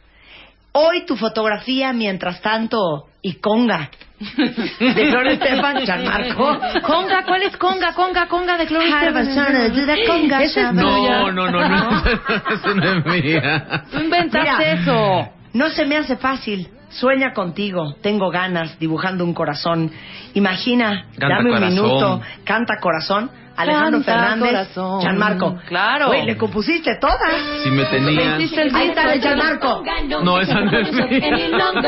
Hoy 0.71 1.05
tu 1.05 1.15
fotografía, 1.15 1.93
mientras 1.93 2.41
tanto, 2.41 3.07
y 3.21 3.35
conga, 3.35 3.89
de 4.19 5.05
Gloria 5.11 5.31
Estefan, 5.33 6.03
Marco. 6.05 6.59
Conga, 6.83 7.23
¿cuál 7.25 7.43
es 7.43 7.55
conga? 7.57 7.93
Conga, 7.93 8.27
conga 8.27 8.57
de 8.57 8.65
Gloria 8.65 9.01
Estefan. 9.01 10.41
Ese 10.41 10.61
es. 10.61 10.73
No, 10.73 11.31
no, 11.31 11.49
no, 11.49 11.67
no. 11.67 12.03
Eso 12.53 12.75
no 12.75 12.83
es 12.83 13.05
mía. 13.23 13.83
Tú 13.91 13.99
inventaste 13.99 14.51
Mira. 14.57 14.71
eso. 14.73 15.29
No 15.53 15.69
se 15.69 15.85
me 15.85 15.97
hace 15.97 16.17
fácil. 16.17 16.67
Sueña 16.89 17.33
contigo, 17.33 17.95
tengo 18.01 18.31
ganas, 18.31 18.79
dibujando 18.79 19.23
un 19.23 19.33
corazón. 19.35 19.91
Imagina, 20.33 21.05
Canta 21.19 21.35
dame 21.37 21.49
un 21.51 21.55
corazón. 21.55 21.75
minuto, 21.85 22.21
canta 22.43 22.79
corazón. 22.79 23.29
Alejandro 23.59 23.99
Canta 23.99 24.13
Fernández, 24.13 24.51
corazón. 24.51 25.01
Gianmarco. 25.01 25.57
Claro. 25.67 26.07
Güey, 26.07 26.25
le 26.25 26.37
compusiste 26.37 26.95
todas. 26.99 27.19
Si 27.61 27.69
me 27.69 27.83
el 27.83 28.75
Ahí 28.75 28.87
está 28.87 29.07
de. 29.09 29.19
Gianmarco. 29.19 29.83
No, 30.23 30.39
esa 30.39 30.61
no 30.61 30.77
es 30.77 30.91
mía. 30.93 31.05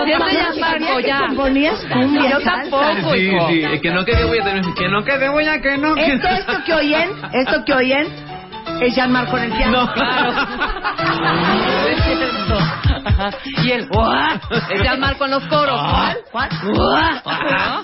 Siempre 0.04 1.08
ya. 1.08 1.20
Componías 1.28 1.86
cumbia, 1.86 2.32
Yo 2.32 2.40
tampoco, 2.42 3.14
Sí, 3.14 3.32
sí. 3.50 3.80
Que 3.82 3.92
no 3.92 4.04
quede 4.04 4.26
huella. 4.26 4.62
Que 4.76 4.90
no 4.90 5.04
quede 5.04 5.30
huella, 5.30 5.62
que 5.62 5.78
no. 5.78 5.96
que 5.96 6.14
Esto, 6.14 6.28
esto 6.28 6.64
que 6.66 6.74
oyen, 6.74 7.10
esto 7.32 7.64
que 7.64 7.74
oyen, 7.74 8.08
es 8.82 8.94
Gianmarco 8.94 9.38
en 9.38 9.44
el 9.46 9.52
piano. 9.54 9.86
No. 9.86 9.92
Es 11.92 12.04
cierto. 12.04 12.91
Ajá. 13.06 13.30
Y 13.64 13.72
el 13.72 13.88
¡guau! 13.88 14.40
Es 14.72 14.84
ya 14.84 14.96
Marco 14.98 15.26
en 15.26 15.32
los 15.32 15.46
coros. 15.48 15.80
¿Cuál? 15.80 16.18
¿Cuál? 16.32 16.50
¡Guau! 17.24 17.84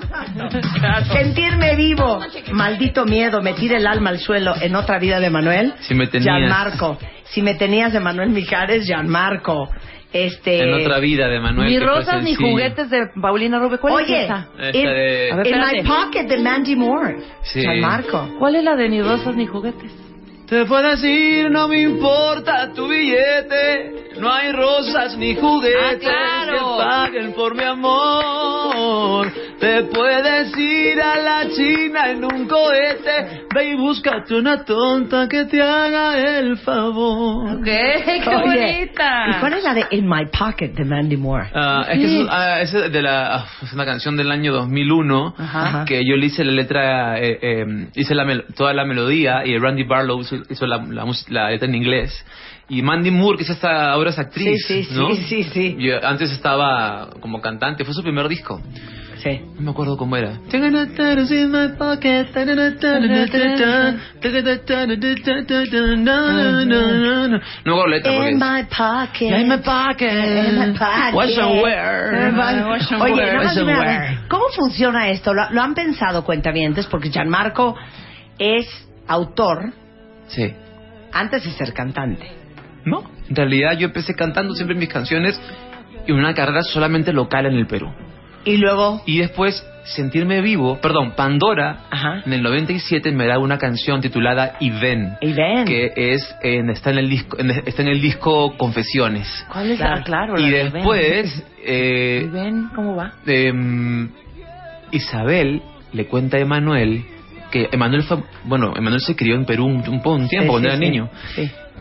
Sentirme 1.12 1.76
vivo. 1.76 2.20
Maldito 2.52 3.06
miedo, 3.06 3.42
me 3.42 3.54
tira 3.54 3.78
el 3.78 3.88
alma 3.88 4.10
al 4.12 4.20
suelo 4.20 4.54
en 4.60 4.76
otra 4.76 5.00
vida 5.00 5.20
de 5.20 5.30
Manuel. 5.30 5.74
Si 5.82 5.94
me 5.96 6.08
tenías. 6.08 6.38
Gianmarco. 6.38 6.98
Si 7.26 7.42
me 7.42 7.56
tenías 7.56 7.92
de 7.94 8.00
Manuel 8.00 8.30
Mijares, 8.30 8.86
Gianmarco. 8.86 9.70
Este. 10.14 10.64
En 10.64 10.74
otra 10.74 11.00
vida 11.00 11.28
de 11.28 11.40
Manuel. 11.40 11.70
Ni 11.70 11.80
rosas 11.80 12.24
ni 12.24 12.34
juguetes 12.34 12.90
de 12.90 13.08
Paulina 13.22 13.60
Rubio. 13.60 13.80
¿Cuál 13.80 13.94
Oye, 13.96 14.20
es 14.20 14.26
esa? 14.26 14.48
Esta 14.58 14.78
in, 14.78 14.86
de- 14.86 15.32
A 15.32 15.36
ver, 15.36 15.48
in 15.48 15.60
my 15.60 15.84
pocket 15.84 16.28
de 16.28 16.38
Mandy 16.38 16.76
Moore. 16.76 17.18
Sí. 17.44 17.62
Gianmarco. 17.62 18.30
¿Cuál 18.40 18.56
es 18.56 18.64
la 18.64 18.76
de 18.76 18.88
ni 18.90 19.02
rosas 19.02 19.36
ni 19.36 19.46
juguetes? 19.46 19.92
Te 20.48 20.66
puedes 20.66 21.04
ir, 21.04 21.52
no 21.52 21.68
me 21.68 21.82
importa 21.82 22.72
tu 22.74 22.88
billete. 22.88 24.06
No 24.20 24.32
hay 24.34 24.52
rosas 24.52 25.16
ni 25.18 25.36
juguetes 25.36 25.76
Ah, 26.10 26.46
claro. 26.46 26.78
que 26.78 26.84
paguen 26.84 27.34
por 27.34 27.54
mi 27.54 27.64
amor. 27.64 29.28
Te 29.60 29.84
puedes 29.84 30.58
ir 30.58 31.00
a 31.02 31.18
la 31.18 31.50
China 31.50 32.10
en 32.12 32.24
un 32.26 32.48
cohete. 32.48 33.44
Ve 33.54 33.70
y 33.72 33.76
búscate 33.76 34.34
una 34.36 34.64
tonta 34.64 35.28
que 35.28 35.46
te 35.46 35.62
haga 35.62 36.18
el 36.40 36.58
favor. 36.58 37.62
¿Qué? 37.64 38.22
¡Qué 38.24 38.30
Oye, 38.30 38.42
bonita! 38.42 39.26
¿Y 39.30 39.40
cuál 39.40 39.54
es 39.54 39.64
la 39.64 39.74
de 39.76 39.86
In 39.92 40.08
My 40.10 40.26
Pocket 40.28 40.70
de 40.70 40.86
Mandy 40.86 41.18
Moore? 41.18 41.50
Ah, 41.54 41.86
es 41.90 42.00
que 42.00 42.08
Sí. 42.08 42.22
es, 42.22 42.28
ah, 42.30 42.62
es 42.62 42.72
de 42.92 43.02
la, 43.02 43.36
ah, 43.36 43.46
es 43.62 43.74
una 43.74 43.86
canción 43.86 44.16
del 44.18 44.32
año 44.32 44.52
2001 44.54 45.36
Ajá. 45.38 45.86
que 45.86 46.04
yo 46.06 46.16
le 46.16 46.26
hice 46.28 46.44
la 46.44 46.52
letra, 46.54 47.20
eh, 47.20 47.38
eh, 47.42 47.66
hice 47.96 48.16
la 48.16 48.26
toda 48.56 48.74
la 48.74 48.86
melodía 48.86 49.46
y 49.46 49.58
Randy 49.60 49.84
Barlow 49.84 50.22
hizo, 50.22 50.37
hizo 50.50 50.66
la, 50.66 50.78
la, 50.78 51.06
la 51.30 51.50
letra 51.50 51.68
en 51.68 51.76
inglés. 51.76 52.26
Y 52.70 52.82
Mandy 52.82 53.12
Moore, 53.12 53.38
que 53.38 53.44
es 53.44 53.50
esta, 53.50 53.92
ahora 53.92 54.10
es 54.10 54.20
actriz, 54.20 54.66
Sí, 54.68 54.84
sí, 54.84 54.94
¿no? 54.94 55.16
sí, 55.16 55.24
sí, 55.24 55.44
sí. 55.44 55.90
Antes 56.04 56.32
estaba 56.32 57.10
como 57.22 57.40
cantante, 57.40 57.86
fue 57.86 57.94
su 57.94 58.04
primer 58.04 58.28
disco. 58.28 58.62
Sí. 59.24 59.42
No 59.56 59.62
me 59.62 59.72
acuerdo 59.72 59.98
cómo 59.98 60.16
era. 60.16 60.34
No 67.66 67.78
la 67.78 67.88
letra 67.88 68.12
porque 68.14 68.30
In 68.30 68.40
my 68.40 68.64
pocket. 68.66 69.40
In 69.40 69.48
my 69.50 69.58
pocket. 69.58 70.50
In 70.50 70.60
my 70.60 70.78
pocket. 70.78 71.14
Wash 71.14 71.38
and 71.38 71.62
wear. 71.64 72.34
Wash 72.36 72.92
and 72.92 73.02
Oye, 73.02 73.38
Wash 73.38 73.58
and 73.58 73.68
wear. 73.68 74.20
¿cómo 74.28 74.46
funciona 74.56 75.10
esto? 75.10 75.34
¿Lo, 75.34 75.50
lo 75.52 75.62
han 75.62 75.74
pensado 75.74 76.24
cuentavientes? 76.24 76.86
Porque 76.88 77.10
Gianmarco 77.10 77.76
es 78.38 78.68
autor 79.08 79.74
Sí. 80.28 80.54
antes 81.14 81.44
de 81.44 81.52
ser 81.52 81.74
cantante. 81.74 82.28
No, 82.86 83.04
en 83.30 83.36
realidad 83.36 83.78
yo 83.78 83.88
empecé 83.88 84.14
cantando 84.14 84.54
siempre 84.56 84.76
mis 84.76 84.90
canciones 84.90 85.40
y 86.06 86.12
una 86.12 86.34
carrera 86.34 86.64
solamente 86.64 87.12
local 87.14 87.46
en 87.46 87.54
el 87.56 87.68
Perú. 87.68 87.92
Y 88.46 88.58
luego, 88.58 89.02
Y 89.06 89.18
después 89.18 89.66
sentirme 89.84 90.40
vivo, 90.42 90.80
perdón, 90.82 91.12
Pandora 91.18 91.80
Ajá. 91.90 92.22
en 92.26 92.32
el 92.34 92.42
97 92.44 93.12
me 93.12 93.26
da 93.26 93.40
una 93.40 93.58
canción 93.58 94.00
titulada 94.00 94.56
Y 94.62 94.70
ven, 94.70 95.18
y 95.22 95.34
ven. 95.34 95.66
que 95.66 95.92
es 95.96 96.34
en- 96.44 96.70
está 96.70 96.92
en 96.92 97.00
el 97.00 97.10
disco 97.10 97.38
en- 97.40 97.52
está 97.52 97.82
en 97.82 97.88
el 97.90 98.00
disco 98.02 98.56
Confesiones. 98.58 99.28
¿Cuál 99.52 99.72
es 99.72 99.78
Claro. 99.80 99.96
la? 99.98 100.04
Claro, 100.04 100.40
y 100.40 100.50
después 100.50 101.44
eh, 101.66 102.22
¿Y 102.26 102.28
Ben 102.30 102.70
cómo 102.74 102.96
va? 102.96 103.14
em, 103.26 104.10
Isabel 104.92 105.62
le 105.94 106.06
cuenta 106.08 106.38
a 106.38 106.40
Emanuel 106.40 107.04
que 107.52 107.70
Emanuel 107.72 108.04
fue, 108.04 108.18
bueno, 108.44 108.74
Emanuel 108.76 109.02
se 109.02 109.16
crió 109.16 109.36
en 109.36 109.46
Perú 109.46 109.66
un, 109.66 109.88
un, 109.88 110.02
un 110.06 110.28
tiempo 110.28 110.48
Sí, 110.48 110.48
cuando 110.48 110.60
sí, 110.60 110.66
era 110.66 110.76
sí. 110.76 110.80
niño. 110.80 111.10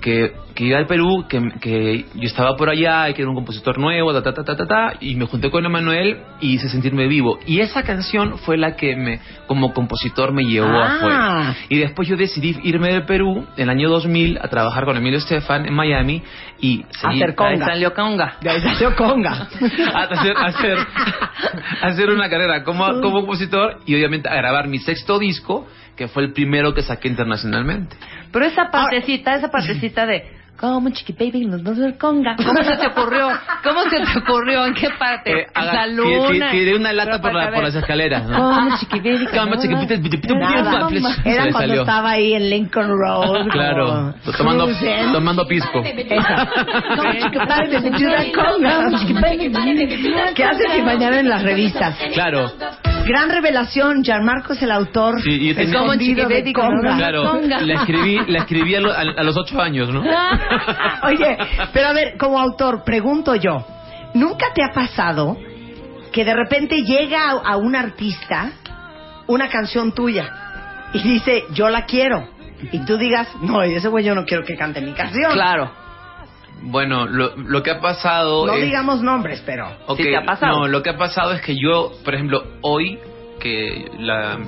Que, 0.01 0.33
que 0.55 0.65
iba 0.65 0.79
al 0.79 0.87
Perú, 0.87 1.25
que, 1.29 1.41
que 1.61 2.05
yo 2.15 2.23
estaba 2.23 2.55
por 2.57 2.69
allá 2.71 3.09
y 3.09 3.15
que 3.15 3.23
era 3.23 3.29
un 3.31 3.35
compositor 3.35 3.79
nuevo, 3.79 4.13
ta, 4.13 4.23
ta, 4.23 4.33
ta, 4.33 4.45
ta, 4.45 4.57
ta, 4.57 4.67
ta, 4.67 4.93
y 5.01 5.17
me 5.17 5.25
junté 5.27 5.51
con 5.51 5.65
Emanuel 5.67 6.19
y 6.41 6.55
hice 6.55 6.69
sentirme 6.69 7.07
vivo. 7.09 7.39
Y 7.47 7.61
esa 7.61 7.83
canción 7.83 8.39
fue 8.39 8.57
la 8.57 8.77
que 8.77 8.95
me, 8.95 9.21
como 9.47 9.73
compositor 9.73 10.33
me 10.33 10.45
llevó 10.45 10.69
Ah. 10.69 10.97
afuera. 10.97 11.57
Y 11.69 11.79
después 11.79 12.07
yo 12.09 12.17
decidí 12.17 12.57
irme 12.63 12.89
del 12.93 13.05
Perú 13.05 13.47
en 13.57 13.65
el 13.65 13.71
año 13.71 13.89
2000 13.89 14.39
a 14.41 14.49
trabajar 14.49 14.85
con 14.85 14.97
Emilio 14.97 15.19
Estefan 15.19 15.67
en 15.67 15.75
Miami 15.75 16.23
y 16.61 16.85
seguí- 17.01 17.23
Hacer 17.23 17.35
conga. 17.35 17.51
Ahí 17.53 17.59
salió 17.73 17.95
conga. 17.95 18.37
De 18.41 18.51
ahí 18.51 18.61
salió 18.61 18.95
conga. 18.95 19.33
a 19.95 20.03
hacer, 20.03 20.35
hacer, 20.37 20.79
hacer 21.83 22.11
una 22.11 22.29
carrera 22.29 22.63
como, 22.65 22.87
como 23.01 23.21
compositor 23.21 23.79
y 23.87 23.95
obviamente 23.95 24.29
a 24.29 24.35
grabar 24.35 24.69
mi 24.69 24.79
sexto 24.79 25.19
disco, 25.19 25.67
que 25.97 26.09
fue 26.09 26.25
el 26.25 26.33
primero 26.33 26.75
que 26.75 26.83
saqué 26.83 27.09
internacionalmente. 27.09 27.97
Pero 28.33 28.45
esa 28.45 28.71
partecita, 28.71 29.35
esa 29.35 29.51
partecita 29.51 30.07
de 30.07 30.37
como 30.59 30.89
chiqui 30.89 31.13
baby, 31.13 31.45
nos 31.45 31.63
vamos 31.63 31.81
a 31.81 31.83
ver 31.83 31.99
conga. 31.99 32.35
¿Cómo 32.37 32.63
se 32.65 32.77
te 32.79 32.87
ocurrió? 32.87 33.29
¿Cómo 33.63 33.83
se 33.91 34.01
te 34.01 34.19
ocurrió? 34.21 34.65
¿En 34.65 34.73
qué 34.73 34.89
parte? 34.99 35.41
Eh, 35.43 35.47
haga- 35.53 35.87
la 35.87 36.03
tiré- 36.03 36.33
luna. 36.33 36.51
tiré 36.51 36.75
una 36.77 36.93
lata 36.95 37.21
por, 37.21 37.35
la- 37.35 37.51
por 37.51 37.63
las 37.63 37.75
escaleras. 37.75 38.27
¿no? 38.27 38.39
Como 38.39 38.79
chiqui 38.79 39.01
baby, 39.01 39.27
Como 39.37 39.55
chiqui- 39.57 41.23
era 41.27 41.43
se 41.43 41.47
le 41.47 41.53
cuando 41.53 41.59
salió. 41.59 41.81
estaba 41.83 42.11
ahí 42.11 42.33
en 42.33 42.49
Lincoln 42.49 42.89
Road. 42.89 43.49
Claro, 43.51 44.15
tomando, 44.39 44.67
tomando 45.13 45.47
pisco. 45.47 45.83
Esa. 45.85 46.47
¿Qué 50.35 50.45
haces 50.45 50.67
si 50.75 50.83
mañana 50.83 51.21
en 51.21 51.29
las 51.29 51.43
revistas? 51.43 51.97
Claro, 52.15 52.51
Gran 53.07 53.31
revelación, 53.31 54.03
Gianmarco 54.03 54.53
es 54.55 54.63
el 54.63 54.71
autor. 54.71 55.21
Sí, 55.23 55.31
y 55.51 55.55
tenía- 55.55 55.73
Como 56.53 56.97
claro. 56.97 57.31
Conga. 57.31 57.61
La 57.61 57.75
escribí, 57.75 58.19
la 58.29 58.39
escribí 58.41 58.75
a, 58.75 58.81
lo- 58.81 58.93
a- 58.93 59.01
a 59.17 59.23
los 59.23 59.37
ocho 59.37 59.61
años, 59.61 59.89
¿no? 59.93 60.03
Oye, 61.05 61.37
pero 61.73 61.89
a 61.89 61.93
ver, 61.93 62.17
como 62.19 62.39
autor, 62.41 62.83
pregunto 62.85 63.35
yo, 63.37 63.65
¿nunca 64.15 64.47
te 64.55 64.63
ha 64.65 64.73
pasado 64.73 65.37
que 66.13 66.25
de 66.25 66.35
repente 66.35 66.83
llega 66.83 67.31
a, 67.31 67.53
a 67.53 67.57
un 67.57 67.77
artista 67.77 68.51
una 69.29 69.49
canción 69.49 69.93
tuya 69.93 70.33
y 70.93 71.03
dice, 71.03 71.45
yo 71.53 71.69
la 71.69 71.85
quiero? 71.85 72.29
Y 72.73 72.85
tú 72.87 72.97
digas, 72.97 73.29
no, 73.43 73.63
ese 73.63 73.89
güey 73.89 74.05
yo 74.05 74.15
no 74.15 74.25
quiero 74.25 74.43
que 74.45 74.57
cante 74.57 74.81
mi 74.81 74.93
canción. 74.93 75.33
Claro. 75.33 75.71
Bueno, 76.63 77.07
lo, 77.07 77.37
lo 77.37 77.63
que 77.63 77.71
ha 77.71 77.81
pasado 77.81 78.47
No 78.47 78.55
es... 78.55 78.65
digamos 78.65 79.03
nombres, 79.03 79.43
pero... 79.45 79.69
Ok, 79.87 79.99
Sí 79.99 80.05
te 80.05 80.17
ha 80.17 80.25
pasado. 80.25 80.61
No, 80.61 80.67
lo 80.69 80.83
que 80.83 80.91
ha 80.91 80.97
pasado 80.97 81.33
es 81.33 81.41
que 81.43 81.55
yo, 81.61 81.93
por 82.05 82.15
ejemplo, 82.15 82.45
hoy, 82.63 82.99
que 83.39 83.91
la, 83.99 84.39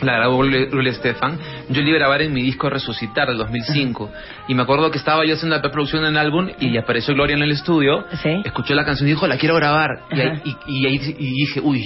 la 0.00 0.12
grabó 0.14 0.38
Gloria 0.38 0.90
Estefan. 0.90 1.38
Yo 1.68 1.82
la 1.82 1.88
iba 1.88 1.96
a 1.96 2.00
grabar 2.00 2.22
en 2.22 2.32
mi 2.32 2.42
disco 2.42 2.70
Resucitar 2.70 3.28
del 3.28 3.38
2005. 3.38 4.10
Y 4.48 4.54
me 4.54 4.62
acuerdo 4.62 4.90
que 4.90 4.98
estaba 4.98 5.24
yo 5.26 5.34
haciendo 5.34 5.56
la 5.56 5.62
preproducción 5.62 6.04
del 6.04 6.16
álbum 6.16 6.48
y 6.60 6.76
apareció 6.78 7.14
Gloria 7.14 7.36
en 7.36 7.42
el 7.42 7.50
estudio. 7.50 8.04
Sí. 8.22 8.40
Escuchó 8.44 8.74
la 8.74 8.84
canción 8.84 9.08
y 9.08 9.12
dijo, 9.12 9.26
la 9.26 9.36
quiero 9.36 9.56
grabar. 9.56 10.04
Y, 10.12 10.20
ahí- 10.20 10.40
y, 10.44 10.56
y 10.66 10.86
ahí 10.86 11.00
y 11.18 11.30
dije, 11.32 11.60
uy. 11.60 11.84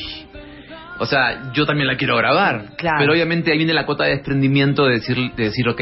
O 1.00 1.06
sea, 1.06 1.52
yo 1.52 1.64
también 1.64 1.86
la 1.86 1.96
quiero 1.96 2.16
grabar. 2.16 2.76
Claro. 2.76 2.96
Pero 2.98 3.12
obviamente 3.12 3.50
ahí 3.52 3.56
viene 3.58 3.72
la 3.72 3.86
cuota 3.86 4.04
de 4.04 4.10
desprendimiento 4.10 4.84
de 4.86 4.94
decir, 4.94 5.16
de 5.36 5.44
decir, 5.44 5.68
ok, 5.68 5.80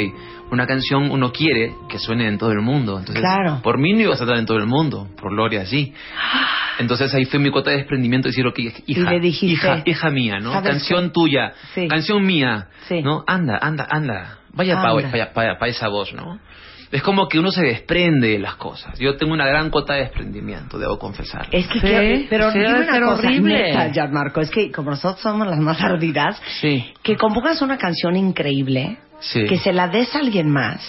una 0.50 0.66
canción 0.66 1.10
uno 1.10 1.32
quiere 1.32 1.72
que 1.88 1.98
suene 1.98 2.28
en 2.28 2.38
todo 2.38 2.52
el 2.52 2.60
mundo. 2.60 2.98
Entonces, 2.98 3.20
Claro. 3.22 3.60
por 3.62 3.78
mí 3.78 3.92
no 3.94 4.00
iba 4.00 4.10
a 4.12 4.14
estar 4.14 4.36
en 4.36 4.46
todo 4.46 4.58
el 4.58 4.66
mundo. 4.66 5.08
Por 5.20 5.32
Gloria 5.32 5.64
sí. 5.66 5.92
Entonces 6.78 7.12
ahí 7.14 7.24
fue 7.24 7.38
mi 7.40 7.50
cuota 7.50 7.70
de 7.70 7.78
desprendimiento 7.78 8.28
de 8.28 8.32
decir, 8.32 8.46
ok, 8.46 8.58
hija, 8.86 9.10
dijiste, 9.18 9.46
hija, 9.46 9.82
hija 9.86 10.10
mía, 10.10 10.38
¿no? 10.40 10.52
¿sabes 10.52 10.70
Canción 10.72 11.04
qué? 11.06 11.10
tuya, 11.14 11.52
Sí. 11.74 11.88
canción 11.88 12.24
mía, 12.24 12.68
Sí. 12.86 13.00
¿no? 13.02 13.24
Anda, 13.26 13.58
anda, 13.60 13.86
anda. 13.90 14.38
Vaya 14.52 14.80
para 15.32 15.66
esa 15.70 15.88
voz, 15.88 16.12
¿no? 16.12 16.38
Es 16.92 17.02
como 17.02 17.28
que 17.28 17.38
uno 17.38 17.50
se 17.50 17.62
desprende 17.64 18.28
de 18.28 18.38
las 18.38 18.54
cosas. 18.56 18.98
Yo 18.98 19.16
tengo 19.16 19.32
una 19.32 19.46
gran 19.46 19.70
cuota 19.70 19.94
de 19.94 20.00
desprendimiento, 20.02 20.78
debo 20.78 20.98
confesar. 20.98 21.48
Es 21.50 21.66
que, 21.66 21.80
Sí, 21.80 21.86
que- 21.86 22.26
pero 22.30 22.50
sí, 22.52 22.58
dime 22.58 22.74
una 22.74 22.92
ser 22.92 23.02
cosa, 23.02 23.26
horrible. 23.28 23.54
neta, 23.72 23.92
Gianmarco, 23.92 24.40
es 24.40 24.50
que 24.50 24.70
como 24.70 24.90
nosotros 24.90 25.20
somos 25.20 25.46
las 25.48 25.58
más 25.58 25.80
ardidas, 25.82 26.40
Sí, 26.60 26.84
que 27.02 27.16
compongas 27.16 27.60
una 27.62 27.76
canción 27.76 28.16
increíble, 28.16 28.98
sí. 29.20 29.44
que 29.46 29.58
se 29.58 29.72
la 29.72 29.88
des 29.88 30.14
a 30.14 30.18
alguien 30.20 30.48
más 30.50 30.80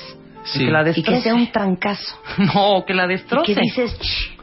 sí. 0.44 0.66
que 0.66 0.72
la 0.72 0.88
y 0.90 1.02
que 1.04 1.22
sea 1.22 1.34
un 1.34 1.52
trancazo. 1.52 2.16
No, 2.54 2.84
que 2.86 2.94
la 2.94 3.06
Y 3.06 3.10
destroce. 3.10 3.54
que 3.56 3.60
dices, 3.62 3.98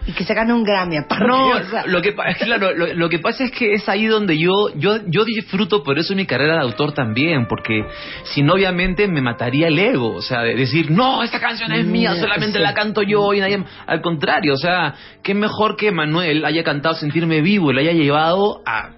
y 0.07 0.13
que 0.13 0.25
se 0.25 0.35
gane 0.35 0.53
un 0.53 0.65
Grammy 0.65 0.99
aparte. 0.99 1.27
No, 1.27 1.53
lo 1.87 2.03
que 2.03 2.15
claro, 2.15 2.75
lo, 2.75 2.93
lo 2.93 3.09
que 3.09 3.19
pasa 3.19 3.45
es 3.45 3.51
que 3.51 3.73
es 3.73 3.89
ahí 3.89 4.07
donde 4.07 4.39
yo 4.39 4.69
yo 4.77 4.99
yo 5.07 5.25
disfruto 5.25 5.83
por 5.83 5.99
eso 5.99 6.15
mi 6.15 6.27
carrera 6.27 6.55
de 6.55 6.61
autor 6.61 6.93
también, 6.93 7.47
porque 7.47 7.85
si 8.25 8.43
no 8.43 8.55
obviamente 8.55 9.09
me 9.09 9.21
mataría 9.21 9.69
el 9.69 9.79
ego, 9.79 10.15
o 10.15 10.23
sea, 10.23 10.43
de 10.43 10.55
decir, 10.55 10.91
"No, 10.91 11.23
esta 11.23 11.41
canción 11.41 11.73
es 11.73 11.87
mía, 11.87 12.15
solamente 12.17 12.59
sí. 12.59 12.63
la 12.63 12.75
canto 12.75 13.03
yo 13.03 13.33
y 13.33 13.41
nadie 13.41 13.65
al 13.87 14.01
contrario, 14.01 14.55
o 14.55 14.59
sea, 14.59 14.95
qué 15.23 15.35
mejor 15.35 15.77
que 15.77 15.91
Manuel 15.91 16.45
haya 16.45 16.63
cantado 16.63 16.95
Sentirme 16.95 17.41
vivo 17.41 17.71
y 17.71 17.75
la 17.75 17.81
haya 17.81 17.93
llevado 17.93 18.63
a 18.67 18.91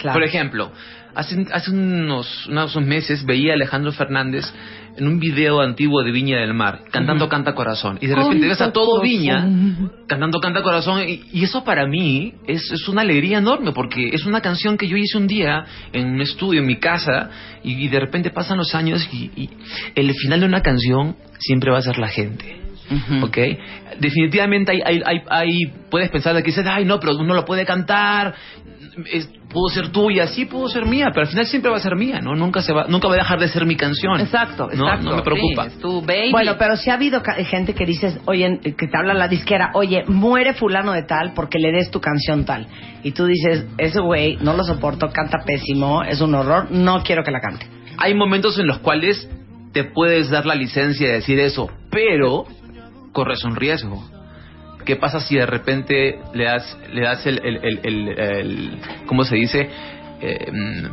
Claro. 0.00 0.14
Por 0.14 0.24
ejemplo, 0.24 0.72
hace, 1.14 1.46
hace 1.52 1.70
unos, 1.70 2.46
unos 2.46 2.76
meses 2.76 3.24
veía 3.26 3.52
a 3.52 3.54
Alejandro 3.54 3.92
Fernández 3.92 4.44
en 4.96 5.06
un 5.06 5.18
video 5.18 5.60
antiguo 5.60 6.02
de 6.02 6.10
Viña 6.10 6.38
del 6.40 6.54
Mar, 6.54 6.82
cantando 6.90 7.28
Canta 7.28 7.54
Corazón. 7.54 7.98
Y 8.00 8.06
de 8.06 8.14
repente 8.14 8.48
ves 8.48 8.60
a 8.60 8.72
todo 8.72 9.00
Viña 9.00 9.48
cantando 10.06 10.40
Canta 10.40 10.62
Corazón. 10.62 11.02
Y, 11.08 11.22
y 11.32 11.44
eso 11.44 11.64
para 11.64 11.86
mí 11.86 12.34
es, 12.46 12.70
es 12.70 12.88
una 12.88 13.02
alegría 13.02 13.38
enorme, 13.38 13.72
porque 13.72 14.10
es 14.12 14.26
una 14.26 14.40
canción 14.40 14.76
que 14.76 14.88
yo 14.88 14.96
hice 14.96 15.18
un 15.18 15.26
día 15.26 15.64
en 15.92 16.08
un 16.08 16.20
estudio, 16.20 16.60
en 16.60 16.66
mi 16.66 16.76
casa, 16.76 17.30
y, 17.62 17.84
y 17.84 17.88
de 17.88 18.00
repente 18.00 18.30
pasan 18.30 18.58
los 18.58 18.74
años 18.74 19.08
y, 19.12 19.30
y 19.36 19.50
el 19.94 20.12
final 20.14 20.40
de 20.40 20.46
una 20.46 20.62
canción 20.62 21.16
siempre 21.38 21.70
va 21.70 21.78
a 21.78 21.82
ser 21.82 21.98
la 21.98 22.08
gente. 22.08 22.69
¿Ok? 23.22 23.38
Definitivamente 23.98 24.72
hay, 24.72 24.80
hay, 24.84 25.02
hay, 25.04 25.22
hay- 25.28 25.72
puedes 25.90 26.10
pensar 26.10 26.34
de 26.34 26.42
que 26.42 26.46
dices, 26.50 26.66
ay, 26.66 26.84
no, 26.84 26.98
pero 27.00 27.16
uno 27.16 27.34
lo 27.34 27.44
puede 27.44 27.64
cantar, 27.64 28.34
es- 29.12 29.28
pudo 29.50 29.68
ser 29.68 29.88
tuya, 29.88 30.28
sí, 30.28 30.44
pudo 30.44 30.68
ser 30.68 30.86
mía, 30.86 31.06
pero 31.12 31.22
al 31.22 31.26
final 31.28 31.44
siempre 31.46 31.70
va 31.72 31.78
a 31.78 31.80
ser 31.80 31.96
mía, 31.96 32.20
¿no? 32.20 32.36
Nunca 32.36 32.62
se 32.62 32.72
va, 32.72 32.86
nunca 32.88 33.08
va 33.08 33.14
a 33.14 33.16
dejar 33.18 33.40
de 33.40 33.48
ser 33.48 33.66
mi 33.66 33.74
canción. 33.76 34.20
Exacto, 34.20 34.68
¿no? 34.68 34.84
exacto. 34.84 35.10
No 35.10 35.16
me 35.16 35.22
preocupa. 35.22 35.64
Sí, 35.64 35.70
es 35.74 35.78
tu 35.80 36.00
baby. 36.02 36.30
Bueno, 36.30 36.54
pero 36.56 36.76
si 36.76 36.88
ha 36.90 36.94
habido 36.94 37.20
ca- 37.22 37.34
gente 37.44 37.74
que 37.74 37.84
dices, 37.84 38.20
oye, 38.26 38.60
que 38.62 38.86
te 38.86 38.96
habla 38.96 39.12
la 39.12 39.26
disquera, 39.26 39.70
oye, 39.74 40.04
muere 40.06 40.54
fulano 40.54 40.92
de 40.92 41.02
tal 41.02 41.32
porque 41.34 41.58
le 41.58 41.72
des 41.72 41.90
tu 41.90 42.00
canción 42.00 42.44
tal. 42.44 42.68
Y 43.02 43.10
tú 43.10 43.26
dices, 43.26 43.66
ese 43.78 44.00
güey 44.00 44.36
no 44.40 44.54
lo 44.56 44.62
soporto, 44.62 45.10
canta 45.10 45.38
pésimo, 45.44 46.04
es 46.04 46.20
un 46.20 46.34
horror, 46.36 46.68
no 46.70 47.02
quiero 47.02 47.24
que 47.24 47.32
la 47.32 47.40
cante. 47.40 47.66
Hay 47.98 48.14
momentos 48.14 48.56
en 48.58 48.66
los 48.68 48.78
cuales 48.78 49.28
te 49.72 49.82
puedes 49.84 50.30
dar 50.30 50.46
la 50.46 50.54
licencia 50.54 51.08
de 51.08 51.14
decir 51.14 51.40
eso, 51.40 51.68
pero 51.90 52.44
corres 53.12 53.44
un 53.44 53.56
riesgo. 53.56 54.02
¿Qué 54.84 54.96
pasa 54.96 55.20
si 55.20 55.36
de 55.36 55.46
repente 55.46 56.18
le 56.32 56.44
das, 56.44 56.76
le 56.92 57.02
das 57.02 57.26
el, 57.26 57.38
el, 57.44 57.56
el, 57.62 57.80
el- 57.82 58.08
el- 58.18 58.78
¿cómo 59.06 59.24
se 59.24 59.36
dice? 59.36 59.70
Eh, 60.20 60.50
mm, 60.50 60.86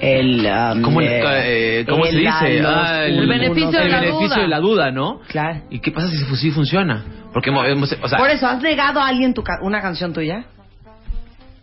El, 0.00 0.46
um, 0.46 0.82
¿Cómo, 0.82 1.00
eh, 1.00 1.80
eh, 1.80 1.84
¿cómo 1.88 2.04
se 2.04 2.16
dice? 2.16 2.60
los- 2.60 2.72
Ah, 2.74 3.04
El 3.04 3.26
beneficio 3.26 3.70
de 3.70 3.84
el 3.86 3.90
la 3.90 4.00
beneficio 4.00 4.28
duda. 4.28 4.40
de 4.42 4.48
la 4.48 4.60
duda, 4.60 4.90
¿no? 4.90 5.20
Claro. 5.28 5.62
¿Y 5.70 5.78
qué 5.80 5.90
pasa 5.92 6.08
si 6.08 6.36
sí 6.36 6.50
funciona? 6.50 7.04
Porque 7.32 7.50
hemos, 7.50 7.66
hemos- 7.66 7.96
o 8.02 8.08
sea, 8.08 8.18
Por 8.18 8.30
eso, 8.30 8.46
¿has 8.46 8.60
negado 8.62 9.00
a 9.00 9.08
alguien 9.08 9.34
tu 9.34 9.42
ca- 9.42 9.58
una 9.62 9.80
canción 9.80 10.12
tuya? 10.12 10.44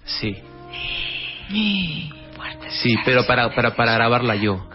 sí. 0.04 0.36
Sí, 2.70 2.96
pero 3.04 3.26
para, 3.28 3.54
para, 3.54 3.76
para 3.76 3.94
grabarla 3.96 4.36
yo. 4.36 4.66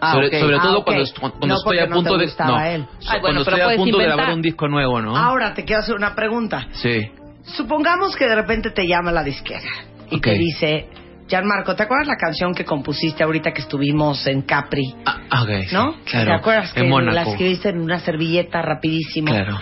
Ah, 0.00 0.12
sobre, 0.12 0.26
ok. 0.28 0.34
sobre 0.40 0.56
Ah, 0.56 0.62
todo 0.62 0.78
ok. 0.78 0.84
cuando, 0.84 1.04
cuando 1.20 1.46
No, 1.46 1.54
estoy 1.56 1.78
a 1.78 1.86
no 1.86 1.94
punto 1.96 2.18
te 2.18 2.26
de 2.26 2.32
no. 2.44 2.56
Ay, 2.56 2.70
bueno, 2.76 3.20
cuando 3.20 3.40
estoy 3.42 3.60
a 3.60 3.66
punto 3.66 3.82
de 3.84 3.90
inventar. 3.90 4.16
grabar 4.16 4.34
un 4.34 4.42
disco 4.42 4.68
nuevo, 4.68 5.00
¿no? 5.02 5.16
Ahora 5.16 5.54
te 5.54 5.64
quiero 5.64 5.80
hacer 5.82 5.94
una 5.94 6.14
pregunta. 6.14 6.68
Sí. 6.72 7.10
Supongamos 7.42 8.14
que 8.16 8.26
de 8.26 8.34
repente 8.34 8.70
te 8.70 8.86
llama 8.86 9.10
la 9.10 9.22
disquera 9.24 9.70
y 10.10 10.16
Ok. 10.16 10.22
te 10.22 10.34
dice, 10.38 10.88
Gianmarco, 11.28 11.74
¿te 11.74 11.82
acuerdas 11.82 12.06
la 12.08 12.16
canción 12.16 12.54
que 12.54 12.64
compusiste 12.64 13.22
ahorita 13.22 13.52
que 13.52 13.62
estuvimos 13.62 14.26
en 14.26 14.42
Capri? 14.42 14.94
Ah, 15.04 15.20
ah, 15.30 15.42
ok, 15.42 15.48
sí, 15.68 15.74
¿No? 15.74 15.96
Claro. 16.04 16.26
¿Te 16.30 16.36
acuerdas 16.36 16.72
que 16.72 16.80
en 16.80 17.06
la 17.14 17.22
escribiste 17.22 17.68
en 17.70 17.80
una 17.80 18.00
servilleta 18.00 18.62
rapidísimo? 18.62 19.28
Claro. 19.32 19.58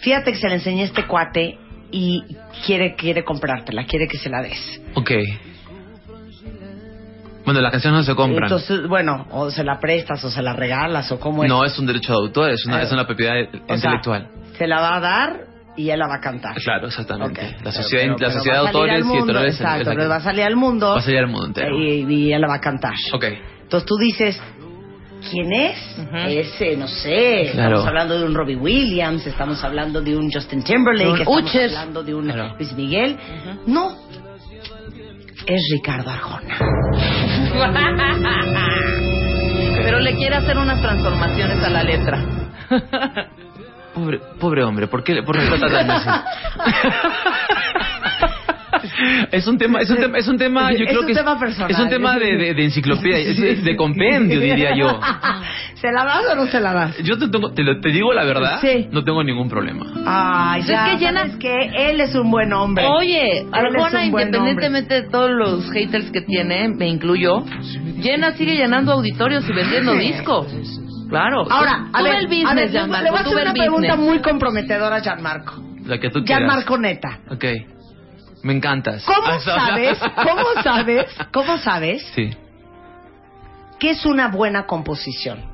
Fíjate 0.00 0.32
que 0.32 0.38
se 0.38 0.48
la 0.48 0.54
enseñé 0.54 0.82
a 0.82 0.86
este 0.86 1.06
cuate 1.06 1.58
y 1.90 2.22
quiere, 2.64 2.94
quiere 2.96 3.22
comprártela, 3.24 3.84
quiere 3.84 4.08
que 4.08 4.18
se 4.18 4.28
la 4.28 4.42
des. 4.42 4.80
Ok. 4.94 5.10
Bueno, 7.44 7.60
las 7.60 7.72
canciones 7.72 8.00
no 8.00 8.04
se 8.04 8.14
compran. 8.14 8.44
Entonces, 8.44 8.86
bueno, 8.88 9.26
o 9.30 9.50
se 9.50 9.64
la 9.64 9.78
prestas 9.78 10.24
o 10.24 10.30
se 10.30 10.40
la 10.42 10.52
regalas 10.54 11.10
o 11.12 11.20
cómo 11.20 11.44
es. 11.44 11.48
no, 11.50 11.64
es 11.64 11.78
un 11.78 11.86
derecho 11.86 12.12
de 12.12 12.18
autor, 12.18 12.50
es 12.50 12.64
una, 12.66 12.78
Ah. 12.78 12.82
es 12.82 12.92
una 12.92 13.06
propiedad 13.06 13.34
O 13.34 13.66
sea, 13.66 13.74
intelectual. 13.76 14.28
se 14.56 14.66
la 14.66 14.80
va 14.80 14.96
a 14.96 15.00
dar 15.00 15.40
y 15.76 15.90
él 15.90 15.98
la 15.98 16.06
va 16.06 16.14
a 16.16 16.20
cantar. 16.20 16.54
Claro, 16.56 16.86
exactamente. 16.86 17.40
Ok. 17.40 17.50
La 17.52 17.58
Pero- 17.58 17.72
sociedad, 17.72 18.02
pero- 18.04 18.12
la 18.12 18.16
pero 18.18 18.30
sociedad 18.32 18.58
va 18.58 18.62
de 18.62 18.68
autores 18.68 18.94
al 18.94 19.00
y 19.00 19.04
mundo, 19.04 19.24
editores 19.32 19.54
Exacto, 19.56 19.78
exacto. 19.80 19.98
pero 19.98 20.08
va 20.08 20.16
a 20.16 20.20
salir 20.20 20.42
al 20.44 20.56
mundo 20.56 20.88
Va 20.90 20.98
a 20.98 21.02
salir 21.02 21.18
al 21.18 21.26
mundo 21.26 21.46
entero. 21.46 21.78
y, 21.78 22.06
y 22.14 22.26
ella 22.28 22.38
la 22.38 22.48
va 22.48 22.54
a 22.54 22.60
cantar. 22.60 22.94
Ok. 23.12 23.24
Entonces 23.62 23.86
tú 23.88 23.96
dices, 23.98 24.40
¿quién 25.30 25.52
es? 25.52 25.76
Ujú. 25.98 26.16
Ese, 26.16 26.76
no 26.76 26.86
sé. 26.86 27.48
Claro. 27.52 27.68
Estamos 27.76 27.86
hablando 27.88 28.18
de 28.20 28.24
un 28.26 28.34
Robbie 28.34 28.56
Williams, 28.56 29.26
estamos 29.26 29.62
hablando 29.64 30.00
de 30.00 30.16
un 30.16 30.30
Justin 30.30 30.62
Timberlake, 30.62 31.10
Un 31.10 31.18
estamos 31.18 31.42
Uches. 31.42 31.72
hablando 31.76 32.02
de 32.02 32.14
un 32.14 32.24
Claro. 32.30 32.54
Luis 32.58 32.72
Miguel. 32.74 33.16
No. 33.66 33.96
Es 35.46 35.62
Ricardo 35.72 36.10
Arjona. 36.10 36.58
Pero 39.84 40.00
le 40.00 40.16
quiere 40.16 40.36
hacer 40.36 40.56
unas 40.56 40.80
transformaciones 40.80 41.62
a 41.62 41.70
la 41.70 41.82
letra. 41.82 42.18
Pobre, 43.94 44.18
pobre 44.40 44.64
hombre, 44.64 44.88
¿por 44.88 45.04
qué, 45.04 45.22
por 45.22 45.38
qué 45.38 45.44
lo 45.44 45.58
tratan 45.58 45.90
así? 45.90 46.08
Es 49.32 49.46
un 49.46 49.58
tema, 49.58 49.80
es 49.80 49.90
un 49.90 49.96
tema, 49.96 50.18
es 50.18 50.28
un 50.28 50.38
tema, 50.38 50.72
yo 50.72 50.84
Es 50.84 50.90
creo 50.90 51.00
un 51.00 51.06
que 51.06 51.12
es- 51.12 51.18
tema 51.18 51.38
personal. 51.38 51.70
es 51.70 51.78
un 51.78 51.88
tema 51.88 52.16
de, 52.18 52.36
de- 52.36 52.54
de 52.54 52.64
enciclopedia, 52.64 53.18
es 53.18 53.36
de, 53.40 53.54
de 53.56 53.76
compendio, 53.76 54.40
diría 54.40 54.74
yo. 54.76 55.00
¿Se 55.74 55.92
la 55.92 56.04
das 56.04 56.22
o 56.32 56.34
no 56.34 56.46
se 56.46 56.60
la 56.60 56.72
das? 56.72 56.96
Yo 57.02 57.18
te, 57.18 57.28
tengo- 57.28 57.52
te, 57.52 57.62
lo- 57.62 57.80
te 57.80 57.90
digo 57.90 58.12
la 58.12 58.24
verdad, 58.24 58.60
Sí. 58.60 58.88
no 58.90 59.04
tengo 59.04 59.22
ningún 59.22 59.48
problema. 59.48 59.84
Ay, 60.06 60.60
Pues 60.62 60.68
ya, 60.68 60.86
es 60.86 60.92
que 60.98 61.04
llena- 61.04 61.20
¿sabes 61.20 61.36
qué? 61.36 61.90
Él 61.90 62.00
es 62.00 62.14
un 62.14 62.30
buen 62.30 62.52
hombre. 62.52 62.86
Oye, 62.86 63.46
Arjona, 63.52 64.06
independientemente 64.06 65.02
de 65.02 65.10
todos 65.10 65.30
los 65.30 65.70
haters 65.72 66.10
que 66.10 66.22
tiene, 66.22 66.68
me 66.70 66.88
incluyo, 66.88 67.44
llena, 68.00 68.32
sigue 68.32 68.56
llenando 68.56 68.92
auditorios 68.92 69.48
y 69.48 69.52
vendiendo 69.52 69.92
discos. 69.94 70.46
Claro. 71.10 71.44
Ahora, 71.50 71.88
a 71.92 72.02
ver, 72.02 72.12
ve 72.14 72.18
el 72.20 72.26
business, 72.26 72.50
a 72.50 72.54
ver, 72.54 72.64
le, 72.66 72.70
Gianmarco, 72.72 73.04
le 73.04 73.10
voy 73.10 73.18
a 73.18 73.22
hacer 73.22 73.36
una 73.42 73.52
pregunta 73.52 73.96
muy 73.96 74.18
comprometedora 74.20 74.96
a 74.96 75.00
Gianmarco. 75.00 75.62
La 75.86 75.98
que 75.98 76.08
tú 76.08 76.24
quieras. 76.24 76.44
Gianmarco 76.44 76.78
Neta. 76.78 77.18
Ok. 77.30 77.44
Me 78.44 78.52
encantas. 78.52 79.02
¿Cómo 79.04 79.26
Ah, 79.26 79.40
sabes, 79.40 79.98
cómo 79.98 80.62
sabes, 80.62 81.06
cómo 81.32 81.58
sabes 81.58 82.02
Sí. 82.14 82.30
qué 83.80 83.90
es 83.90 84.04
una 84.06 84.28
buena 84.28 84.66
composición? 84.66 85.44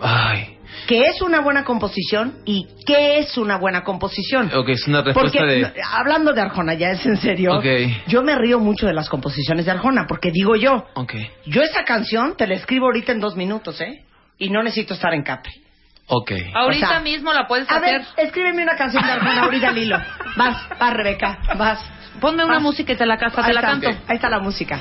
Ay. 0.00 0.56
¿Qué 0.86 1.02
es 1.06 1.20
una 1.20 1.40
buena 1.40 1.64
composición 1.64 2.36
y 2.44 2.66
qué 2.86 3.18
es 3.18 3.36
una 3.36 3.56
buena 3.58 3.82
composición? 3.82 4.50
Ok, 4.54 4.68
es 4.70 4.86
una 4.88 5.02
respuesta 5.02 5.38
Porque, 5.38 5.54
de... 5.54 5.72
hablando 5.92 6.32
de 6.32 6.40
Arjona, 6.40 6.74
ya 6.74 6.90
es 6.90 7.04
en 7.06 7.16
serio, 7.16 7.56
Ok. 7.58 7.64
yo 8.06 8.22
me 8.22 8.36
río 8.36 8.58
mucho 8.60 8.86
de 8.86 8.92
las 8.92 9.08
composiciones 9.08 9.64
de 9.66 9.72
Arjona, 9.72 10.06
porque 10.08 10.30
digo 10.30 10.54
yo, 10.56 10.84
Ok. 10.94 11.14
yo 11.46 11.62
esa 11.62 11.84
canción 11.84 12.36
te 12.36 12.46
la 12.46 12.54
escribo 12.54 12.86
ahorita 12.86 13.12
en 13.12 13.20
dos 13.20 13.36
minutos, 13.36 13.80
¿eh? 13.80 14.04
Y 14.38 14.50
no 14.50 14.62
necesito 14.62 14.94
estar 14.94 15.12
en 15.12 15.22
Capri. 15.22 15.52
Ok. 16.06 16.32
Ahorita 16.54 16.86
O 16.86 16.90
sea, 16.90 17.00
mismo 17.00 17.32
la 17.32 17.46
puedes 17.46 17.70
A 17.70 17.76
hacer. 17.76 17.98
ver, 18.00 18.06
escríbeme 18.16 18.62
una 18.62 18.74
canción 18.76 19.04
de 19.04 19.12
Arjona 19.12 19.42
ahorita, 19.44 19.70
Lilo. 19.72 19.98
Vas, 20.36 20.56
vas, 20.78 20.92
Rebeca, 20.94 21.38
vas. 21.58 21.80
Ponme 22.20 22.44
una 22.44 22.54
vas. 22.54 22.62
música 22.62 22.92
y 22.92 22.96
te 22.96 23.06
la 23.06 23.16
casa, 23.16 23.42
te 23.42 23.52
la 23.52 23.60
está, 23.60 23.72
canto. 23.72 23.88
Ahí 24.06 24.16
está 24.16 24.28
la 24.28 24.40
música. 24.40 24.78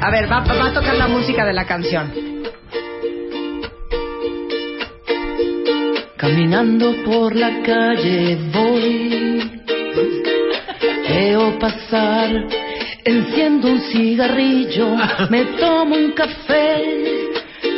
A 0.00 0.10
ver, 0.10 0.30
va, 0.30 0.40
va 0.40 0.66
a 0.66 0.72
tocar 0.72 0.94
la 0.94 1.08
música 1.08 1.44
de 1.44 1.52
la 1.52 1.64
canción. 1.64 2.12
Caminando 6.16 6.94
por 7.04 7.34
la 7.34 7.62
calle 7.62 8.38
voy, 8.52 9.62
veo 11.08 11.58
pasar 11.58 12.30
Enciendo 13.04 13.68
un 13.68 13.80
cigarrillo, 13.80 14.94
me 15.30 15.44
tomo 15.58 15.96
un 15.96 16.12
café, 16.12 17.30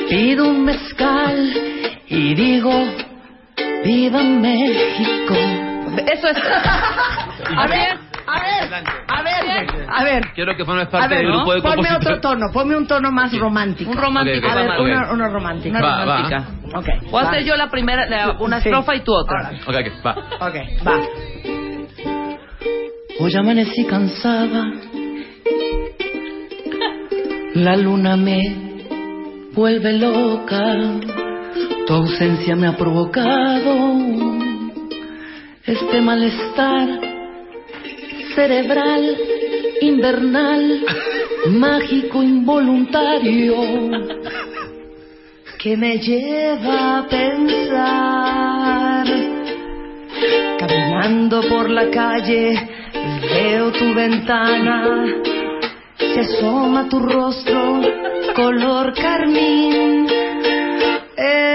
pido 0.08 0.48
un 0.48 0.64
mezcal 0.64 1.52
y 2.08 2.34
digo, 2.34 2.72
¡Viva 3.84 4.22
México! 4.22 5.34
Eso 6.12 6.28
es. 6.28 6.36
A 7.56 7.66
ver, 7.66 7.98
a 8.34 8.40
ver, 8.40 8.74
a 9.08 9.22
ver, 9.22 9.86
a 9.88 10.04
ver. 10.04 10.32
Quiero 10.34 10.56
que 10.56 10.64
formes 10.64 10.86
A 10.86 10.90
parte 10.90 11.08
ver, 11.14 11.18
del 11.26 11.32
grupo 11.32 11.54
de 11.54 11.62
ponme 11.62 11.88
otro 11.94 12.20
tono, 12.20 12.46
ponme 12.52 12.76
un 12.76 12.86
tono 12.86 13.10
más 13.12 13.36
romántico. 13.38 13.90
Un 13.90 13.96
romántico. 13.98 14.46
Ok, 14.46 14.52
ok, 14.52 14.58
A 14.58 14.62
ver, 14.62 14.70
ok. 14.70 14.80
una, 14.86 15.12
una 15.12 15.28
romántica. 15.28 15.78
Una 15.78 15.86
Va, 15.86 15.96
va. 15.96 16.04
romántica. 16.16 16.78
Ok. 16.78 16.86
Voy 17.10 17.20
a 17.20 17.24
va. 17.24 17.30
hacer 17.30 17.44
yo 17.44 17.56
la 17.56 17.70
primera, 17.70 18.06
la- 18.08 18.36
una 18.40 18.60
Sí. 18.60 18.68
estrofa 18.68 18.94
y 18.96 19.00
tú 19.00 19.12
otra. 19.14 19.50
Ok, 19.66 19.74
va. 20.06 20.16
Ok, 20.46 20.54
va. 20.86 21.00
Hoy 23.20 23.36
amanecí 23.36 23.84
cansada. 23.86 24.64
La 27.54 27.76
luna 27.76 28.16
me 28.16 28.40
vuelve 29.54 29.92
loca. 29.98 30.64
Tu 31.86 31.92
ausencia 31.92 32.56
me 32.56 32.66
ha 32.68 32.76
provocado 32.76 33.92
este 35.64 36.00
malestar 36.00 36.88
cerebral, 38.34 39.16
invernal, 39.80 40.84
mágico, 41.46 42.22
involuntario. 42.22 43.56
que 45.58 45.76
me 45.76 45.98
lleva 45.98 46.98
a 46.98 47.06
pensar. 47.08 49.06
Caminando 50.58 51.40
por 51.48 51.70
la 51.70 51.88
calle, 51.88 52.68
veo 53.32 53.70
tu 53.70 53.94
ventana, 53.94 55.06
se 55.98 56.20
asoma 56.20 56.88
tu 56.88 56.98
rostro, 56.98 57.80
color 58.34 58.92
carmín. 58.94 60.21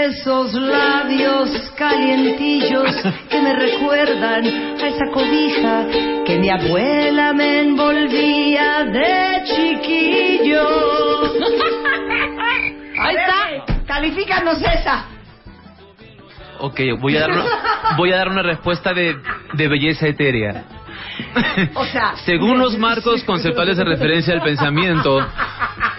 Esos 0.08 0.54
labios 0.54 1.50
calientillos 1.76 2.96
que 3.30 3.41
me 3.41 3.54
recuerdan 3.54 4.46
a 4.82 4.88
esa 4.88 5.08
cobija 5.12 5.86
que 6.26 6.39
mi 6.39 6.50
abuela 6.50 7.34
me 7.34 7.60
envolvía 7.60 8.86
de 8.86 9.43
chiquillo. 9.43 10.63
Ahí 13.02 13.17
está. 13.17 13.65
Califícanos 13.86 14.62
esa. 14.62 15.08
Ok, 16.60 16.80
voy 17.02 17.17
a 17.17 17.22
dar 17.22 17.32
una, 17.32 17.43
voy 17.98 18.13
a 18.13 18.15
dar 18.15 18.30
una 18.30 18.43
respuesta 18.43 18.93
de, 18.93 19.17
de 19.54 19.67
belleza 19.67 20.08
etérea. 20.08 20.63
O 21.73 21.86
sea, 21.86 22.15
Según 22.25 22.60
los 22.60 22.77
marcos 22.77 23.23
conceptuales 23.23 23.77
de 23.77 23.84
referencia 23.84 24.34
al 24.34 24.41
pensamiento 24.41 25.19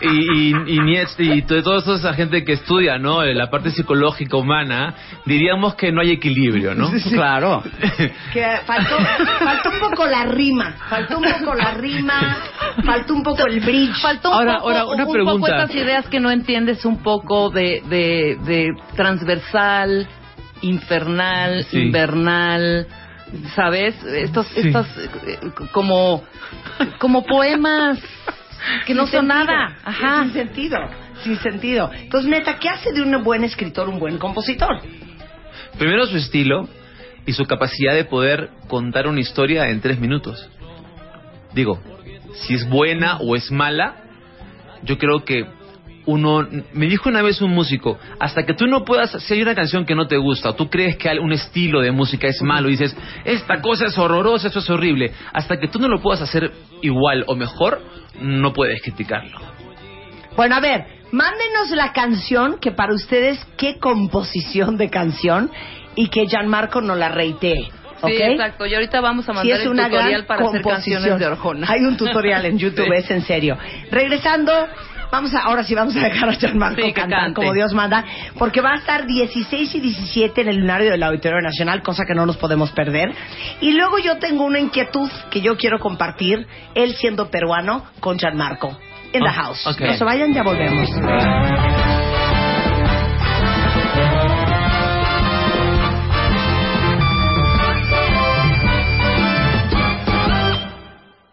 y, 0.01 0.51
y, 0.51 0.55
y 0.77 0.81
Nietzsche 0.81 1.25
y 1.25 1.43
to- 1.43 1.63
toda 1.63 1.97
esa 1.97 2.15
gente 2.15 2.45
que 2.45 2.53
estudia 2.53 2.99
¿no? 2.99 3.23
Eh, 3.23 3.35
la 3.35 3.51
parte 3.51 3.71
psicológica 3.71 4.37
humana, 4.37 4.95
diríamos 5.25 5.75
que 5.75 5.91
no 5.93 6.01
hay 6.01 6.13
equilibrio, 6.13 6.75
¿no? 6.75 6.91
Claro. 7.13 7.63
que 8.33 8.47
faltó, 8.65 8.97
faltó 9.45 9.71
un 9.71 9.81
poco 9.91 10.07
la 10.07 10.25
rima, 10.25 10.77
faltó 10.89 11.19
un 11.19 11.25
poco 11.25 11.55
la 11.55 11.73
rima, 11.75 12.37
faltó 12.85 13.15
un 13.15 13.23
poco 13.23 13.47
el 13.47 13.61
bridge. 13.61 14.01
Faltó 14.01 14.29
un 14.31 14.35
Ahora- 14.37 14.55
poco, 14.59 14.69
ahora, 14.71 14.85
una 14.87 15.07
un 15.07 15.13
pregunta. 15.13 15.39
poco 15.41 15.47
estas 15.49 15.75
ideas 15.75 16.07
que 16.09 16.21
no 16.21 16.31
entiendes 16.31 16.85
un 16.85 17.03
poco 17.03 17.51
de, 17.51 17.83
de, 17.89 18.39
de 18.45 18.69
transversal, 18.97 20.07
infernal, 20.63 21.65
Sí. 21.65 21.79
invernal, 21.83 22.87
¿sabes? 23.55 23.95
Estos, 24.05 24.47
Sí. 24.49 24.69
estos 24.69 24.87
eh, 24.99 25.39
como, 25.73 26.23
como 26.99 27.25
poemas 27.25 27.99
que 28.87 28.95
no 28.95 29.07
son 29.07 29.29
nada. 29.29 29.77
Ajá. 29.85 30.25
Sin 30.25 30.33
sentido, 30.33 30.79
sin 31.23 31.39
sentido. 31.39 31.91
Entonces, 31.95 32.31
neta, 32.31 32.59
¿qué 32.59 32.69
hace 32.69 32.93
de 32.93 33.03
un 33.03 33.23
buen 33.23 33.45
escritor 33.45 33.89
un 33.89 33.99
buen 33.99 34.19
compositor? 34.19 34.81
Primero 35.79 36.07
su 36.07 36.17
estilo 36.17 36.69
y 37.27 37.33
su 37.33 37.45
capacidad 37.45 37.95
de 37.95 38.05
poder 38.05 38.51
contar 38.69 39.07
una 39.07 39.21
historia 39.21 39.69
en 39.69 39.81
tres 39.81 39.99
minutos. 40.01 40.49
Digo, 41.55 41.81
si 42.35 42.55
es 42.55 42.69
buena 42.69 43.19
o 43.19 43.37
es 43.37 43.51
mala, 43.51 43.97
yo 44.83 44.99
creo 44.99 45.25
que 45.25 45.47
uno... 46.09 46.49
Me 46.73 46.87
dijo 46.87 47.11
una 47.11 47.21
vez 47.21 47.41
un 47.43 47.53
músico, 47.53 47.99
hasta 48.19 48.45
que 48.45 48.55
tú 48.55 48.67
no 48.67 48.83
puedas, 48.85 49.11
si 49.23 49.35
hay 49.35 49.43
una 49.43 49.55
canción 49.55 49.85
que 49.85 49.95
no 49.95 50.09
te 50.09 50.17
gusta, 50.17 50.51
o 50.51 50.55
tú 50.55 50.71
crees 50.71 50.97
que 50.97 51.11
un 51.19 51.33
estilo 51.33 51.81
de 51.83 51.93
música 51.93 52.27
es 52.29 52.41
malo 52.43 52.69
y 52.69 52.73
dices, 52.73 52.97
esta 53.25 53.61
cosa 53.61 53.87
es 53.87 53.99
horrorosa, 53.99 54.49
esto 54.49 54.61
es 54.61 54.71
horrible, 54.71 55.13
hasta 55.33 55.59
que 55.59 55.69
tú 55.69 55.79
no 55.79 55.87
lo 55.89 56.01
puedas 56.01 56.23
hacer 56.23 56.51
igual 56.81 57.25
o 57.27 57.37
mejor, 57.37 57.81
no 58.21 58.53
puedes 58.55 58.81
criticarlo. 58.81 59.39
Bueno, 60.35 60.57
a 60.57 60.61
ver, 60.61 60.87
mándenos 61.13 61.71
la 61.73 61.93
canción 61.93 62.59
que 62.59 62.71
para 62.73 62.95
ustedes, 62.95 63.45
qué 63.59 63.79
composición 63.79 64.79
de 64.79 64.89
canción 64.89 65.51
y 65.95 66.09
que 66.09 66.27
Gianmarco 66.27 66.81
nos 66.81 66.97
la 66.97 67.11
reitee. 67.11 67.71
Sí, 68.07 68.13
exacto. 68.13 68.65
Y 68.65 68.75
ahorita 68.75 69.01
vamos 69.01 69.29
a 69.29 69.33
Sí, 69.33 69.37
mandar 69.39 69.61
el 69.61 69.69
una 69.69 69.89
tutorial 69.89 70.27
para 70.27 70.47
hacer 70.47 70.63
canciones 70.63 71.19
de 71.19 71.27
Orjona. 71.27 71.67
Hay 71.69 71.81
un 71.81 71.97
tutorial 71.97 72.47
en 72.47 72.57
YouTube, 72.65 72.87
Sí. 72.87 72.93
es 72.95 73.11
en 73.11 73.23
serio. 73.23 73.59
Regresando, 73.91 74.53
vamos 75.11 75.35
a, 75.35 75.41
ahora 75.41 75.65
sí 75.65 75.75
vamos 75.75 75.97
a 75.97 76.01
dejar 76.01 76.29
a 76.29 76.33
Sí, 76.35 76.39
que 76.77 76.93
cantar 76.93 77.21
cante. 77.21 77.35
como 77.35 77.53
Dios 77.53 77.73
manda, 77.75 78.05
porque 78.39 78.61
va 78.61 78.73
a 78.75 78.77
estar 78.77 79.07
16 79.07 79.75
y 79.75 79.81
17 79.81 80.41
en 80.43 80.49
el 80.49 80.57
lunario 80.59 80.91
del 80.91 81.03
Auditorio 81.03 81.41
Nacional, 81.41 81.83
cosa 81.83 82.05
que 82.07 82.15
no 82.15 82.27
nos 82.27 82.37
podemos 82.37 82.71
perder. 82.73 83.13
Y 83.61 83.73
luego 83.73 83.99
yo 83.99 84.19
tengo 84.19 84.45
una 84.45 84.59
inquietud 84.59 85.11
que 85.31 85.41
yo 85.41 85.57
quiero 85.57 85.79
compartir, 85.79 86.47
él 86.75 86.95
siendo 86.95 87.31
peruano, 87.31 87.85
con 88.01 88.19
Gianmarco. 88.19 88.79
In 89.13 89.23
the 89.23 89.29
Oh, 89.29 89.33
house. 89.33 89.67
ok. 89.67 89.81
No 89.81 89.93
se 89.95 90.05
vayan, 90.05 90.35
ya 90.35 90.43
volvemos. 90.43 90.89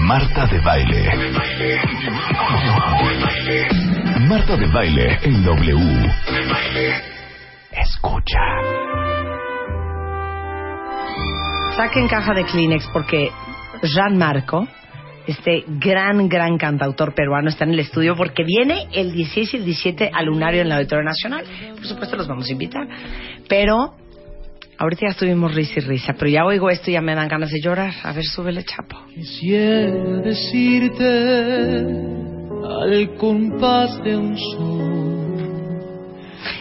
Marta 0.00 0.46
de 0.46 0.60
Baile. 0.60 1.10
Marta 1.10 1.26
de 1.26 1.80
Baile 3.30 3.85
en 4.28 5.44
W. 5.44 6.12
Escucha. 7.70 8.40
Saquen 11.76 12.08
caja 12.08 12.34
de 12.34 12.44
Kleenex 12.44 12.88
porque 12.92 13.30
Jean 13.84 14.18
Marco, 14.18 14.66
este 15.28 15.62
gran, 15.68 16.28
gran 16.28 16.58
cantautor 16.58 17.14
peruano, 17.14 17.50
está 17.50 17.66
en 17.66 17.74
el 17.74 17.78
estudio 17.78 18.16
porque 18.16 18.42
viene 18.42 18.88
el 18.92 19.12
16 19.12 19.54
y 19.54 19.56
el 19.58 19.64
17 19.64 20.10
al 20.12 20.26
Lunario 20.26 20.62
en 20.62 20.70
la 20.70 20.78
Auditorio 20.78 21.04
Nacional. 21.04 21.44
Por 21.76 21.86
supuesto, 21.86 22.16
los 22.16 22.26
vamos 22.26 22.48
a 22.48 22.52
invitar. 22.52 22.88
Pero 23.48 23.94
ahorita 24.76 25.02
ya 25.02 25.10
estuvimos 25.10 25.54
risa 25.54 25.74
y 25.76 25.82
risa, 25.82 26.14
pero 26.18 26.32
ya 26.32 26.44
oigo 26.44 26.68
esto 26.68 26.90
y 26.90 26.94
ya 26.94 27.00
me 27.00 27.14
dan 27.14 27.28
ganas 27.28 27.52
de 27.52 27.60
llorar. 27.60 27.94
A 28.02 28.12
ver, 28.12 28.24
súbele, 28.24 28.64
chapo. 28.64 28.96
Quisiera 29.14 30.20
decirte 30.22 31.04
al 32.82 33.14
compás 33.16 34.02
de 34.02 34.16
un 34.16 34.36
son. 34.36 35.06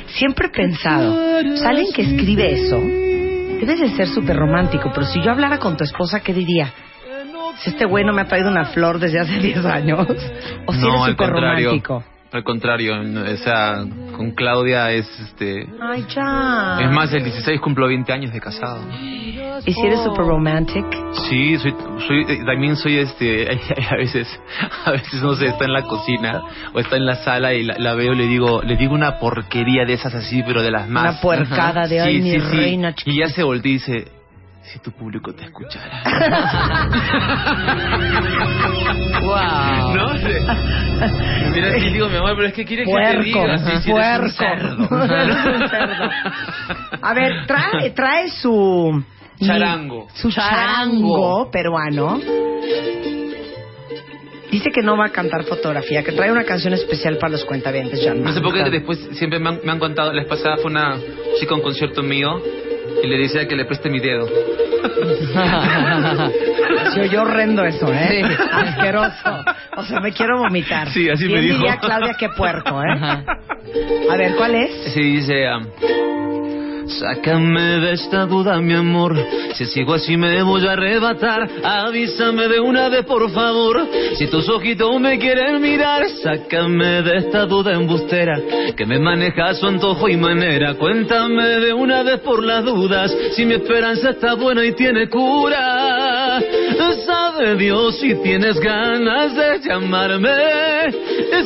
Siempre 0.08 0.48
he 0.48 0.50
pensado, 0.50 1.14
¿sabes 1.16 1.64
alguien 1.66 1.88
que 1.94 2.02
escribe 2.04 2.52
eso? 2.54 2.78
Debes 2.80 3.80
de 3.80 3.90
ser 3.90 4.08
súper 4.08 4.36
romántico, 4.38 4.92
pero 4.94 5.06
si 5.06 5.22
yo 5.22 5.32
hablara 5.32 5.58
con 5.60 5.76
tu 5.78 5.84
esposa, 5.84 6.20
¿qué 6.22 6.34
diría? 6.34 6.72
Si 7.60 7.70
este 7.70 7.86
güey 7.86 8.04
no 8.06 8.14
me 8.14 8.22
ha 8.22 8.26
traído 8.28 8.50
una 8.50 8.66
flor 8.66 9.00
desde 9.00 9.20
hace 9.20 9.40
10 9.40 9.66
años. 9.66 10.08
O 10.66 10.74
si 10.74 10.80
no, 10.80 10.88
eres 10.90 11.02
al 11.02 11.12
súper 11.12 11.30
contrario. 11.30 11.66
romántico. 11.68 12.04
Al 12.32 12.44
contrario, 12.44 12.96
o 13.00 13.38
sea, 13.38 13.86
con 14.16 14.32
Claudia 14.32 14.92
es 14.92 15.08
este... 15.20 15.68
Ay, 15.82 16.06
ya. 16.14 16.80
Es 16.82 16.92
más, 16.92 17.14
el 17.14 17.24
16 17.24 17.62
cumplo 17.62 17.88
20 17.88 18.12
años 18.12 18.34
de 18.34 18.42
casado. 18.42 18.82
¿Y 19.66 19.74
si 19.74 19.82
eres 19.82 20.02
súper 20.04 20.26
romantic? 20.26 20.86
Sí, 21.30 21.58
soy, 21.58 21.74
soy, 22.08 22.26
eh, 22.28 22.44
también 22.46 22.76
soy 22.76 22.98
este, 22.98 23.48
a 23.90 23.96
veces, 23.96 24.28
a 24.86 24.92
veces 24.92 25.22
no 25.24 25.34
sé, 25.36 25.46
está 25.48 25.66
en 25.66 25.74
la 25.74 25.84
cocina 25.84 26.42
o 26.74 26.80
está 26.80 26.98
en 26.98 27.06
la 27.06 27.16
sala 27.24 27.54
y 27.54 27.64
la, 27.64 27.76
la 27.78 27.94
veo 27.96 28.14
y 28.14 28.18
le 28.18 28.28
digo, 28.28 28.62
le 28.62 28.76
digo 28.76 28.94
una 28.94 29.18
porquería 29.18 29.86
de 29.86 29.94
esas 29.94 30.14
así, 30.14 30.44
pero 30.46 30.62
de 30.62 30.72
las 30.72 30.90
más. 30.90 31.14
Una 31.14 31.22
puercada 31.22 31.88
de, 31.88 31.96
Sí, 31.96 32.00
ay, 32.00 32.22
mi 32.22 32.32
sí, 32.32 32.40
sí. 32.42 32.58
reina 32.58 32.94
Y 33.06 33.20
ya 33.20 33.30
se 33.30 33.44
voltea 33.44 33.70
y 33.70 33.74
dice, 33.74 34.12
Si 34.72 34.80
tu 34.80 34.92
público 34.92 35.34
te 35.34 35.44
escuchara. 35.46 36.02
Wow. 39.22 39.96
¿No? 39.96 40.14
Mira, 41.54 41.80
sí, 41.80 41.90
digo, 41.92 42.10
mi 42.10 42.18
amor, 42.18 42.34
pero 42.36 42.48
es 42.48 42.54
que 42.54 42.66
quiere 42.66 42.84
que 42.84 42.92
te 42.92 42.98
Puerco, 42.98 43.24
diga. 43.24 43.58
Sí, 43.58 43.90
un 43.90 43.96
puerco. 43.96 44.30
cerdo. 44.30 45.06
Eres 45.14 45.36
un 45.46 45.70
cerdo. 45.70 46.10
A 47.02 47.14
ver, 47.14 47.46
trae, 47.48 47.90
trae 47.92 48.30
su... 48.30 49.04
Charango. 49.40 50.08
Su 50.14 50.32
charango 50.32 51.52
peruano. 51.52 52.20
Dice 54.52 54.70
que 54.72 54.82
no 54.82 54.96
va 54.98 55.08
a 55.08 55.10
cantar 55.10 55.44
fotografía, 55.44 56.02
que 56.04 56.14
trae 56.14 56.32
una 56.32 56.46
canción 56.46 56.74
especial 56.74 57.18
para 57.18 57.34
los 57.34 57.44
cuentavientes, 57.44 58.00
No 58.16 58.32
sé 58.32 58.40
por 58.42 58.54
qué 58.54 58.70
después 58.70 58.98
siempre 59.14 59.40
me 59.40 59.50
han, 59.50 59.60
me 59.64 59.72
han 59.74 59.80
contado, 59.80 60.14
la 60.14 60.22
vez 60.22 60.30
pasada 60.30 60.58
fue 60.58 60.72
una 60.72 60.98
chica 61.40 61.54
un 61.56 61.62
concierto 61.62 62.02
mío 62.02 62.42
y 63.04 63.08
le 63.08 63.18
decía 63.18 63.48
que 63.48 63.56
le 63.56 63.66
preste 63.66 63.90
mi 63.90 64.00
dedo. 64.00 64.28
Se 66.94 67.02
oyó 67.02 67.24
horrendo 67.24 67.64
eso, 67.66 67.92
¿eh? 67.94 68.24
Asqueroso. 68.52 69.44
O 69.78 69.84
sea, 69.84 70.00
me 70.00 70.12
quiero 70.12 70.40
vomitar. 70.40 70.90
Sí, 70.90 71.10
así 71.10 71.26
me 71.28 71.42
Bien 71.42 71.62
dijo. 71.62 71.78
Claudia, 71.82 72.16
qué 72.18 72.30
puerco, 72.30 72.82
¿eh? 72.82 73.26
A 74.10 74.16
ver, 74.18 74.36
¿cuál 74.36 74.56
es? 74.56 74.94
Sí, 74.94 75.02
dice... 75.02 75.46
um, 75.50 75.66
Sácame 76.88 77.80
de 77.80 77.94
esta 77.94 78.26
duda, 78.26 78.60
mi 78.62 78.74
amor. 78.74 79.18
Si 79.54 79.66
sigo 79.66 79.96
así 79.96 80.18
me 80.18 80.42
voy 80.44 80.66
a 80.68 80.74
arrebatar. 80.74 81.50
Avísame 81.64 82.48
de 82.48 82.60
una 82.60 82.90
vez, 82.90 83.06
por 83.06 83.30
favor. 83.32 83.88
Si 84.16 84.28
tus 84.28 84.48
ojitos 84.50 85.00
me 85.00 85.18
quieren 85.18 85.62
mirar, 85.62 86.08
sácame 86.24 87.02
de 87.02 87.18
esta 87.18 87.46
duda 87.46 87.74
embustera 87.74 88.40
que 88.76 88.86
me 88.86 89.00
maneja 89.00 89.46
a 89.46 89.54
su 89.56 89.68
antojo 89.68 90.08
y 90.10 90.18
manera. 90.18 90.76
Cuéntame 90.76 91.60
de 91.60 91.74
una 91.74 92.04
vez 92.04 92.20
por 92.20 92.44
las 92.44 92.64
dudas 92.64 93.16
si 93.36 93.46
mi 93.46 93.56
esperanza 93.56 94.12
está 94.12 94.36
buena 94.36 94.64
y 94.64 94.74
tiene 94.74 95.10
cura. 95.10 96.40
Sabe 97.06 97.56
Dios 97.56 98.00
si 98.00 98.16
tienes 98.22 98.60
ganas 98.60 99.36
de 99.36 99.60
llamarme. 99.68 100.92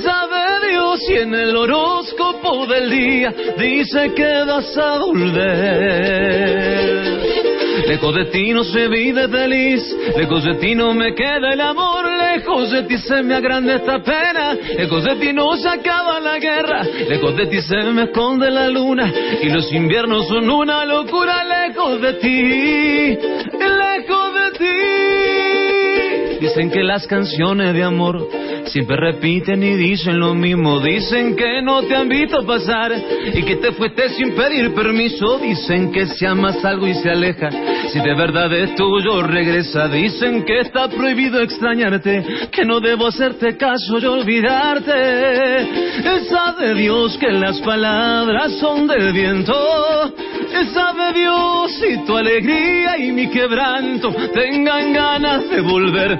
Sabe 0.03 0.58
Dios 0.69 0.99
si 1.05 1.15
en 1.15 1.33
el 1.33 1.55
horóscopo 1.55 2.65
del 2.67 2.89
día 2.89 3.33
dice 3.57 4.13
que 4.13 4.43
vas 4.45 4.77
a 4.77 4.99
volver. 4.99 6.69
Lejos 7.87 8.15
de 8.15 8.25
ti 8.25 8.53
no 8.53 8.63
se 8.63 8.87
vive 8.87 9.27
feliz, 9.27 9.81
lejos 10.15 10.43
de 10.43 10.55
ti 10.55 10.75
no 10.75 10.93
me 10.93 11.15
queda 11.15 11.53
el 11.53 11.61
amor, 11.61 12.05
lejos 12.05 12.69
de 12.71 12.83
ti 12.83 12.97
se 12.97 13.23
me 13.23 13.33
agranda 13.35 13.75
esta 13.77 14.03
pena, 14.03 14.53
lejos 14.77 15.03
de 15.03 15.15
ti 15.15 15.33
no 15.33 15.55
se 15.57 15.69
acaba 15.69 16.19
la 16.19 16.37
guerra, 16.37 16.83
lejos 16.83 17.35
de 17.35 17.47
ti 17.47 17.61
se 17.61 17.77
me 17.91 18.03
esconde 18.03 18.51
la 18.51 18.67
luna 18.67 19.11
y 19.41 19.49
los 19.49 19.71
inviernos 19.73 20.27
son 20.27 20.49
una 20.49 20.85
locura, 20.85 21.43
lejos 21.43 21.99
de 22.01 22.13
ti, 22.13 23.17
lejos 23.57 24.33
de 24.33 24.51
ti. 24.59 25.58
Dicen 26.39 26.71
que 26.71 26.83
las 26.83 27.05
canciones 27.05 27.73
de 27.73 27.83
amor 27.83 28.27
siempre 28.65 28.95
repiten 28.95 29.61
y 29.63 29.75
dicen 29.75 30.19
lo 30.19 30.33
mismo. 30.33 30.79
Dicen 30.79 31.35
que 31.35 31.61
no 31.61 31.81
te 31.83 31.95
han 31.95 32.07
visto 32.07 32.45
pasar 32.45 32.93
y 33.33 33.43
que 33.43 33.57
te 33.57 33.71
fuiste 33.73 34.09
sin 34.09 34.33
pedir 34.33 34.73
permiso. 34.73 35.37
Dicen 35.39 35.91
que 35.91 36.05
si 36.07 36.25
amas 36.25 36.63
algo 36.63 36.87
y 36.87 36.93
se 36.93 37.09
aleja, 37.09 37.49
si 37.89 37.99
de 37.99 38.15
verdad 38.15 38.53
es 38.53 38.75
tuyo 38.75 39.21
regresa. 39.23 39.87
Dicen 39.89 40.43
que 40.45 40.59
está 40.59 40.87
prohibido 40.87 41.41
extrañarte, 41.41 42.23
que 42.51 42.65
no 42.65 42.79
debo 42.79 43.07
hacerte 43.07 43.57
caso 43.57 43.99
y 43.99 44.05
olvidarte. 44.05 45.67
Sabe 46.29 46.73
Dios 46.75 47.17
que 47.17 47.31
las 47.31 47.59
palabras 47.61 48.53
son 48.59 48.87
del 48.87 49.11
viento. 49.13 49.53
Sabe 50.73 51.13
Dios 51.13 51.71
si 51.79 52.05
tu 52.05 52.15
alegría 52.15 52.97
y 52.97 53.11
mi 53.11 53.29
quebranto 53.29 54.13
tengan 54.33 54.93
ganas 54.93 55.49
de 55.49 55.61
volver 55.61 56.19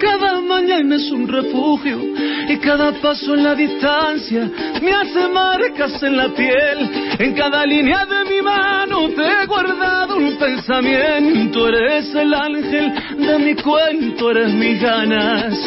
Cada 0.00 0.40
mañana 0.40 0.96
es 0.96 1.10
un 1.10 1.28
refugio 1.28 2.00
y 2.48 2.56
cada 2.58 2.92
paso 3.00 3.34
en 3.34 3.44
la 3.44 3.54
distancia 3.54 4.50
me 4.82 4.92
hace 4.92 5.28
marcas 5.28 6.02
en 6.02 6.16
la 6.16 6.28
piel. 6.28 6.90
En 7.18 7.34
cada 7.34 7.64
línea 7.64 8.04
de 8.06 8.24
mi 8.30 8.42
mano 8.42 9.08
te 9.10 9.22
he 9.22 9.46
guardado 9.46 10.16
un 10.16 10.36
pensamiento. 10.36 11.68
Eres 11.68 12.14
el 12.14 12.34
ángel 12.34 12.92
de 13.18 13.38
mi 13.38 13.54
cuento, 13.54 14.30
eres 14.30 14.52
mis 14.52 14.80
ganas, 14.80 15.58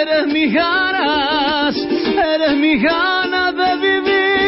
eres 0.00 0.26
mis 0.26 0.52
ganas, 0.52 1.76
eres 1.76 2.56
mis 2.56 2.82
ganas 2.82 3.54
de 3.56 3.76
vivir. 3.76 4.40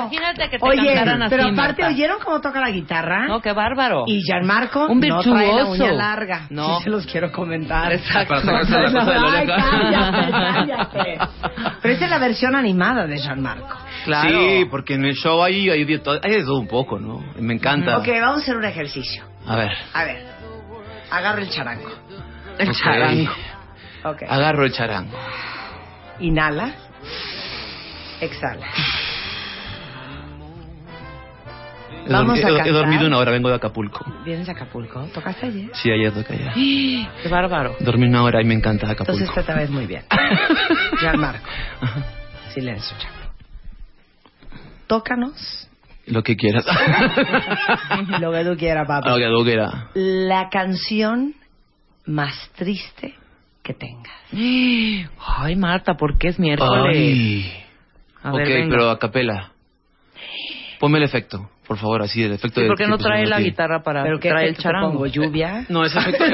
Imagínate 0.00 0.50
que 0.50 0.58
te 0.58 0.64
Oye, 0.66 0.94
cantaran 0.94 1.22
así, 1.22 1.30
pero 1.30 1.42
aparte, 1.44 1.82
Marta. 1.82 1.88
¿oyeron 1.88 2.18
cómo 2.24 2.40
toca 2.40 2.60
la 2.60 2.70
guitarra? 2.70 3.26
No, 3.26 3.40
qué 3.40 3.52
bárbaro. 3.52 4.04
Y 4.06 4.20
Gianmarco 4.22 4.86
Un 4.86 5.00
no 5.00 5.20
trae 5.20 5.34
la 5.46 5.52
virtuoso. 5.54 5.84
uña 5.84 5.92
larga. 5.92 6.46
No. 6.50 6.78
Sí 6.78 6.84
se 6.84 6.90
los 6.90 7.06
quiero 7.06 7.30
comentar. 7.32 7.92
Exacto. 7.92 8.34
Para 8.34 8.64
sacarse 8.64 8.72
la 8.78 8.92
cosa 8.92 9.12
de 9.12 9.20
la 9.20 9.32
Ay, 9.32 9.46
cállate, 9.46 10.30
cállate. 10.30 11.18
Pero 11.82 11.94
esta 11.94 12.04
es 12.04 12.10
la 12.10 12.18
versión 12.18 12.54
animada 12.54 13.06
de 13.06 13.18
Gianmarco. 13.18 13.76
Claro. 14.04 14.28
Sí, 14.28 14.64
porque 14.70 14.94
en 14.94 15.04
el 15.04 15.14
show 15.14 15.42
hay, 15.42 15.68
hay, 15.70 15.84
de 15.84 15.98
todo, 15.98 16.18
hay 16.22 16.30
de 16.32 16.42
todo 16.44 16.58
un 16.58 16.68
poco, 16.68 16.98
¿no? 16.98 17.22
Me 17.38 17.54
encanta. 17.54 17.98
Ok, 17.98 18.08
vamos 18.20 18.38
a 18.40 18.42
hacer 18.42 18.56
un 18.56 18.64
ejercicio. 18.64 19.24
A 19.46 19.56
ver. 19.56 19.70
A 19.94 20.04
ver, 20.04 20.26
agarra 21.10 21.40
el 21.42 21.50
charango. 21.50 21.90
El 22.58 22.68
Ok. 22.70 22.74
charango. 22.76 23.32
Ok. 24.04 24.22
Agarro 24.28 24.64
el 24.64 24.72
charango. 24.72 25.16
Inhala. 26.20 26.72
Exhala. 28.20 28.66
He 32.06 32.10
Vamos 32.12 32.38
dormi- 32.38 32.62
a 32.62 32.66
he, 32.66 32.70
dormido 32.72 33.06
una 33.06 33.18
hora, 33.18 33.30
vengo 33.32 33.48
de 33.50 33.56
Acapulco. 33.56 34.04
¿Vienes 34.24 34.48
a 34.48 34.52
Acapulco? 34.52 35.02
¿Tocaste 35.12 35.46
ayer? 35.46 35.70
Sí, 35.74 35.90
ayer 35.90 36.12
toqué 36.12 36.34
allá. 36.34 36.52
Qué 37.22 37.28
bárbaro. 37.28 37.76
Dormí 37.80 38.06
una 38.06 38.22
hora 38.22 38.40
y 38.40 38.44
me 38.46 38.54
encanta 38.54 38.86
Acapulco. 38.90 39.12
Entonces 39.12 39.36
esta 39.36 39.54
vez 39.54 39.68
muy 39.70 39.86
bien. 39.86 40.02
Gianmarco. 41.00 41.46
Silencio, 42.54 42.96
chavo. 42.98 43.14
Tócanos 44.86 45.68
Lo 46.06 46.22
que 46.22 46.34
quieras. 46.36 46.64
lo 48.20 48.32
que 48.32 48.44
tú 48.44 48.56
quieras, 48.56 48.86
papá. 48.88 49.10
Lo 49.10 49.16
que 49.16 49.28
tú 49.28 49.44
quieras. 49.44 49.74
La 49.94 50.48
canción 50.48 51.34
más 52.06 52.50
triste 52.56 53.14
que 53.62 53.74
tengas. 53.74 54.14
Ay, 55.42 55.56
Marta, 55.56 55.94
¿por 55.94 56.16
qué 56.16 56.28
es 56.28 56.38
miércoles? 56.38 56.96
Ay. 56.96 57.64
A 58.22 58.30
ok, 58.32 58.36
ver, 58.38 58.68
pero 58.68 58.90
a 58.90 58.98
capela. 58.98 59.52
Ponme 60.80 60.98
el 60.98 61.04
efecto, 61.04 61.50
por 61.66 61.76
favor, 61.78 62.02
así, 62.02 62.22
el 62.22 62.32
efecto 62.32 62.60
Sí, 62.60 62.62
de 62.62 62.68
¿Por 62.68 62.76
qué 62.78 62.86
no 62.86 62.98
trae 62.98 63.26
la 63.26 63.36
aquí. 63.36 63.46
guitarra 63.46 63.82
para 63.82 64.04
¿Pero 64.04 64.20
qué 64.20 64.28
traer 64.28 64.48
el 64.50 64.56
charango? 64.58 64.92
pongo? 64.92 65.06
¿Lluvia? 65.06 65.64
No, 65.68 65.84
ese 65.84 65.98
efecto. 65.98 66.24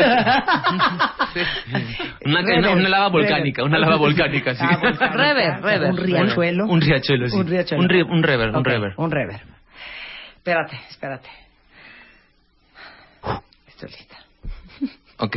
Sí. 1.32 1.40
una, 2.26 2.40
una, 2.40 2.70
una 2.72 2.88
lava 2.90 3.08
volcánica, 3.08 3.64
una 3.64 3.78
lava 3.78 3.96
volcánica, 3.96 4.54
sí. 4.54 4.62
Ah, 4.62 4.76
volcánica. 4.76 5.16
Rever, 5.16 5.62
rever. 5.62 5.90
Un 5.90 5.96
riachuelo. 5.96 6.66
Un 6.66 6.80
riachuelo, 6.82 7.28
sí. 7.28 7.36
Un 7.36 7.46
riachuelo. 7.46 7.82
Un, 7.84 7.88
ri- 7.88 8.06
un 8.06 8.22
rever, 8.22 8.50
un 8.50 8.64
rever. 8.64 8.92
Un 8.98 9.10
rever. 9.10 9.40
Espérate, 10.36 10.78
espérate. 10.90 11.28
Estoy 13.66 13.88
lista. 13.90 14.16
Ok. 15.18 15.36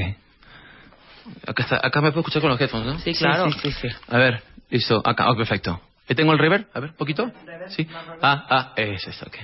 Acá, 1.48 1.64
está, 1.64 1.76
acá 1.82 2.02
me 2.02 2.10
puedo 2.12 2.22
escuchar 2.22 2.42
con 2.42 2.52
los 2.52 2.60
headphones, 2.60 2.86
¿no? 2.88 3.00
Sí, 3.00 3.14
claro. 3.14 3.50
Sí, 3.52 3.72
sí, 3.72 3.72
sí. 3.72 3.88
A 4.10 4.18
ver, 4.18 4.44
listo. 4.70 5.02
Acá, 5.06 5.30
oh, 5.30 5.36
perfecto. 5.38 5.80
¿Ahí 6.10 6.16
tengo 6.16 6.32
el 6.34 6.40
rever? 6.40 6.68
A 6.74 6.80
ver, 6.80 6.94
¿poquito? 6.94 7.32
Sí. 7.70 7.88
Ah, 8.22 8.46
ah, 8.50 8.74
es 8.76 9.06
eso, 9.08 9.26
ok. 9.26 9.36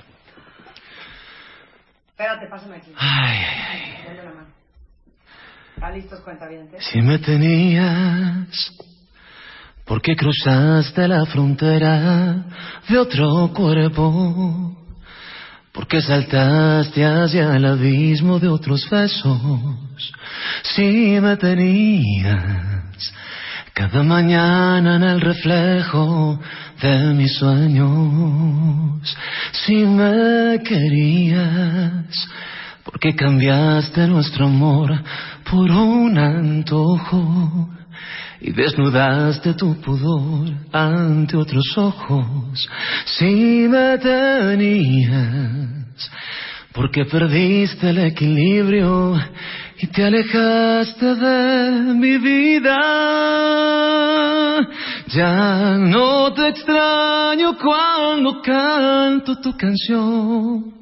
Espérate, 2.10 2.48
pásame 2.48 2.78
aquí. 2.78 2.92
Ay, 2.96 3.38
ay, 3.38 3.68
ay. 3.70 3.94
¿Están 5.76 5.94
listos, 5.96 6.20
cuentavientes? 6.22 6.86
Si 6.86 7.02
me 7.02 7.20
tenías, 7.20 8.72
¿por 9.84 10.02
qué 10.02 10.16
cruzaste 10.16 11.08
la 11.08 11.26
frontera 11.26 12.46
de 12.88 12.98
otro 12.98 13.52
cuerpo? 13.54 14.78
¿Por 15.74 15.88
qué 15.88 16.02
saltaste 16.02 17.04
hacia 17.04 17.56
el 17.58 17.66
abismo 17.66 18.40
de 18.40 18.48
otros 18.48 18.88
besos? 18.90 19.42
Si 20.62 21.20
me 21.20 21.36
tenías, 21.36 23.14
cada 23.74 24.04
mañana 24.04 24.96
en 24.96 25.04
el 25.04 25.22
reflejo 25.22 26.40
de 26.82 27.14
mis 27.14 27.36
sueños, 27.36 29.18
si 29.52 29.76
me 29.76 30.62
querías, 30.64 32.28
¿Por 32.84 33.00
qué 33.00 33.16
cambiaste 33.16 34.08
nuestro 34.08 34.46
amor 34.46 34.92
por 35.50 35.72
un 35.72 36.18
antojo? 36.18 37.70
y 38.46 38.52
desnudaste 38.52 39.54
tu 39.54 39.80
pudor 39.80 40.52
ante 40.74 41.38
otros 41.38 41.78
ojos. 41.78 42.70
Si 43.06 43.70
me 43.70 43.98
tenías, 44.00 46.12
porque 46.74 47.06
perdiste 47.06 47.92
el 47.92 48.00
equilibrio 48.00 49.18
y 49.84 49.88
te 49.88 50.06
alejaste 50.06 51.16
de 51.16 51.94
mi 51.96 52.18
vida. 52.18 52.80
Ya 55.08 55.76
no 55.78 56.34
te 56.34 56.48
extraño 56.48 57.58
cuando 57.58 58.42
canto 58.42 59.36
tu 59.42 59.58
canción. 59.58 60.74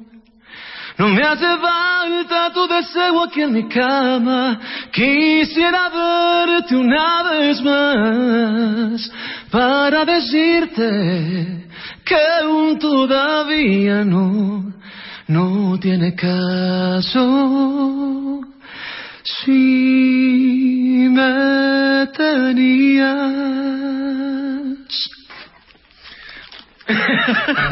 No 0.98 1.08
me 1.08 1.20
hace 1.20 1.48
falta 1.58 2.52
tu 2.54 2.68
deseo 2.68 3.24
aquí 3.24 3.42
en 3.42 3.52
mi 3.52 3.68
cama. 3.68 4.60
Quisiera 4.92 5.88
verte 5.88 6.76
una 6.76 7.24
vez 7.24 7.60
más 7.60 9.10
para 9.50 10.04
decirte 10.04 11.66
que 12.04 12.16
aún 12.40 12.78
todavía 12.78 14.04
no, 14.04 14.72
no 15.26 15.76
tiene 15.80 16.14
caso. 16.14 17.22
Si 19.24 21.08
me 21.10 22.06
tenías. 22.16 23.32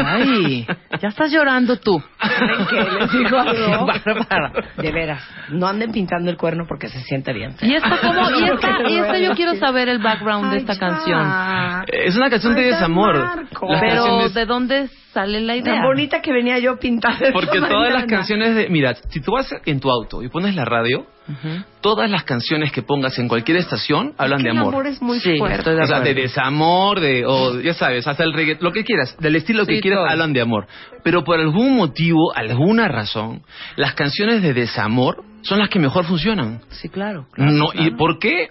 Ay, 0.07 0.67
ya 1.03 1.09
estás 1.09 1.31
llorando 1.33 1.77
tú. 1.79 2.01
¿Saben 2.21 2.67
qué? 2.69 2.77
Les 3.01 3.13
digo 3.13 3.39
algo. 3.41 3.87
De 4.77 4.93
veras, 4.93 5.23
no 5.51 5.67
anden 5.67 5.91
pintando 5.93 6.31
el 6.31 6.37
cuerno 6.37 6.65
porque 6.69 6.89
se 6.89 7.01
siente 7.01 7.33
bien. 7.33 7.55
Y 7.61 7.75
esta, 7.75 7.99
¿cómo? 8.01 8.31
Y 8.31 8.45
esta, 8.45 8.79
y 8.89 8.99
esta 8.99 9.19
yo 9.19 9.33
quiero 9.33 9.57
saber 9.57 9.89
el 9.89 9.99
background 9.99 10.51
de 10.51 10.57
Ay, 10.57 10.59
esta 10.59 10.75
ya. 10.75 10.79
canción. 10.81 11.85
Es 11.93 12.17
una 12.17 12.31
canción 12.31 12.55
de 12.55 12.63
desamor. 12.63 13.15
Pero, 13.51 13.51
canciones- 14.05 14.35
¿de 14.35 14.47
dónde 14.47 14.89
sale 15.13 15.41
la 15.41 15.57
idea? 15.57 15.75
Tan 15.75 15.83
bonita 15.85 16.21
que 16.23 16.33
venía 16.33 16.59
yo 16.61 16.79
pintada. 16.79 17.19
Porque 17.33 17.59
todas 17.61 17.93
las 17.93 18.05
canciones 18.07 18.55
de... 18.55 18.69
Mira, 18.71 18.95
si 18.95 19.21
tú 19.21 19.33
vas 19.33 19.51
en 19.67 19.81
tu 19.81 19.91
auto 19.91 20.23
y 20.23 20.29
pones 20.29 20.55
la 20.55 20.65
radio, 20.65 21.07
Todas 21.81 22.11
las 22.11 22.25
canciones 22.25 22.73
que 22.73 22.83
pongas 22.83 23.19
en 23.19 23.29
cualquier 23.29 23.59
estación 23.59 24.13
hablan 24.19 24.41
Es 24.41 24.45
que 24.45 24.49
de 24.49 24.55
el 24.55 24.59
amor. 24.59 24.75
amor 24.75 24.87
es 24.87 25.01
muy 25.03 25.19
Sí, 25.21 25.39
fuerte. 25.39 25.71
de 25.75 25.83
o 25.83 25.87
sea, 25.87 26.01
de 26.01 26.15
desamor, 26.15 27.01
de, 27.01 27.25
o 27.27 27.61
ya 27.61 27.75
sabes, 27.75 28.07
hasta 28.07 28.23
el 28.25 28.33
reggaetón, 28.33 28.65
lo 28.65 28.73
que 28.73 28.85
quieras, 28.85 29.17
del 29.19 29.37
estilo 29.37 29.65
que 29.67 29.81
quieras, 29.81 30.01
todo. 30.01 30.09
hablan 30.11 30.33
de 30.33 30.41
amor. 30.41 30.67
Pero 31.03 31.25
por 31.25 31.39
algún 31.41 31.77
motivo, 31.77 32.33
alguna 32.35 32.89
razón, 32.89 33.43
las 33.77 33.95
canciones 33.95 34.43
de 34.43 34.53
desamor 34.55 35.25
son 35.43 35.59
las 35.59 35.69
que 35.69 35.79
mejor 35.79 36.05
funcionan. 36.05 36.61
Sí, 36.71 36.89
claro. 36.89 37.27
claro, 37.33 37.53
no, 37.53 37.69
claro. 37.69 37.87
¿Y 37.89 37.97
por 37.97 38.19
qué? 38.19 38.49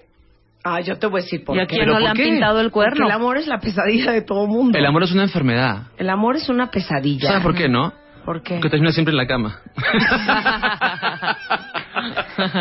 Ah, 0.63 0.81
yo 0.81 0.97
te 0.97 1.07
voy 1.07 1.21
a 1.21 1.23
decir 1.23 1.43
por 1.45 1.55
¿Y 1.55 1.61
a 1.61 1.63
qué. 1.67 1.75
quién 1.75 1.81
¿Pero 1.83 1.93
no 1.93 1.99
le 2.01 2.07
han 2.09 2.15
qué? 2.17 2.23
pintado 2.25 2.59
el 2.59 2.69
Porque 2.69 2.89
cuerno? 2.89 3.05
el 3.05 3.11
amor 3.13 3.37
es 3.37 3.47
la 3.47 3.59
pesadilla 3.59 4.11
de 4.11 4.21
todo 4.23 4.45
mundo. 4.45 4.77
El 4.77 4.85
amor 4.85 5.03
es 5.03 5.11
una 5.13 5.23
enfermedad. 5.23 5.83
El 5.97 6.09
amor 6.09 6.35
es 6.35 6.49
una 6.49 6.69
pesadilla. 6.69 7.27
¿Sabes 7.29 7.43
por 7.43 7.55
qué, 7.55 7.69
no? 7.69 7.93
¿Por 8.29 8.43
qué? 8.43 8.55
Porque 8.57 8.69
termina 8.69 8.91
siempre 8.91 9.11
en 9.11 9.17
la 9.17 9.25
cama. 9.25 9.57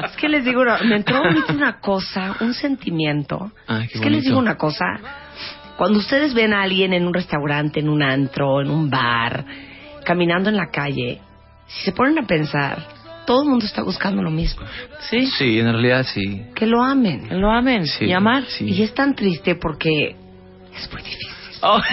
Es 0.07 0.17
que 0.17 0.27
les 0.31 0.43
digo, 0.43 0.63
una- 0.63 0.79
me 0.79 0.97
entró 0.97 1.19
ahorita 1.19 1.53
una 1.53 1.79
cosa, 1.79 2.37
un 2.41 2.55
sentimiento. 2.55 3.53
Ay, 3.67 3.87
qué 3.89 3.99
es 3.99 4.01
que 4.01 4.09
les 4.09 4.25
digo 4.25 4.39
una 4.39 4.57
cosa. 4.57 4.87
Cuando 5.77 5.99
ustedes 5.99 6.33
ven 6.33 6.55
a 6.55 6.63
alguien 6.63 6.95
en 6.95 7.07
un 7.07 7.13
restaurante, 7.13 7.81
en 7.81 7.91
un 7.91 8.03
antro, 8.03 8.63
en 8.63 8.71
un 8.71 8.89
bar, 8.89 9.45
caminando 10.07 10.49
en 10.49 10.57
la 10.57 10.71
calle, 10.71 11.21
si 11.67 11.85
se 11.85 11.93
ponen 11.93 12.19
a 12.19 12.27
pensar, 12.27 12.79
todo 13.27 13.43
el 13.43 13.51
mundo 13.51 13.67
está 13.67 13.83
buscando 13.83 14.23
lo 14.23 14.31
mismo. 14.31 14.63
Sí, 15.11 15.27
Sí, 15.27 15.61
en 15.61 15.67
realidad 15.71 16.03
sí. 16.05 16.47
Que 16.55 16.65
lo 16.65 16.83
amen. 16.83 17.29
lo 17.43 17.51
amen 17.51 17.87
Sí, 17.87 18.07
y 18.07 18.13
amar. 18.15 18.45
sí. 18.47 18.65
Y 18.65 18.83
es 18.83 18.95
tan 18.95 19.15
triste 19.15 19.55
porque 19.57 20.17
es 20.75 20.91
muy 20.91 21.03
difícil. 21.03 21.29
Oh. 21.61 21.79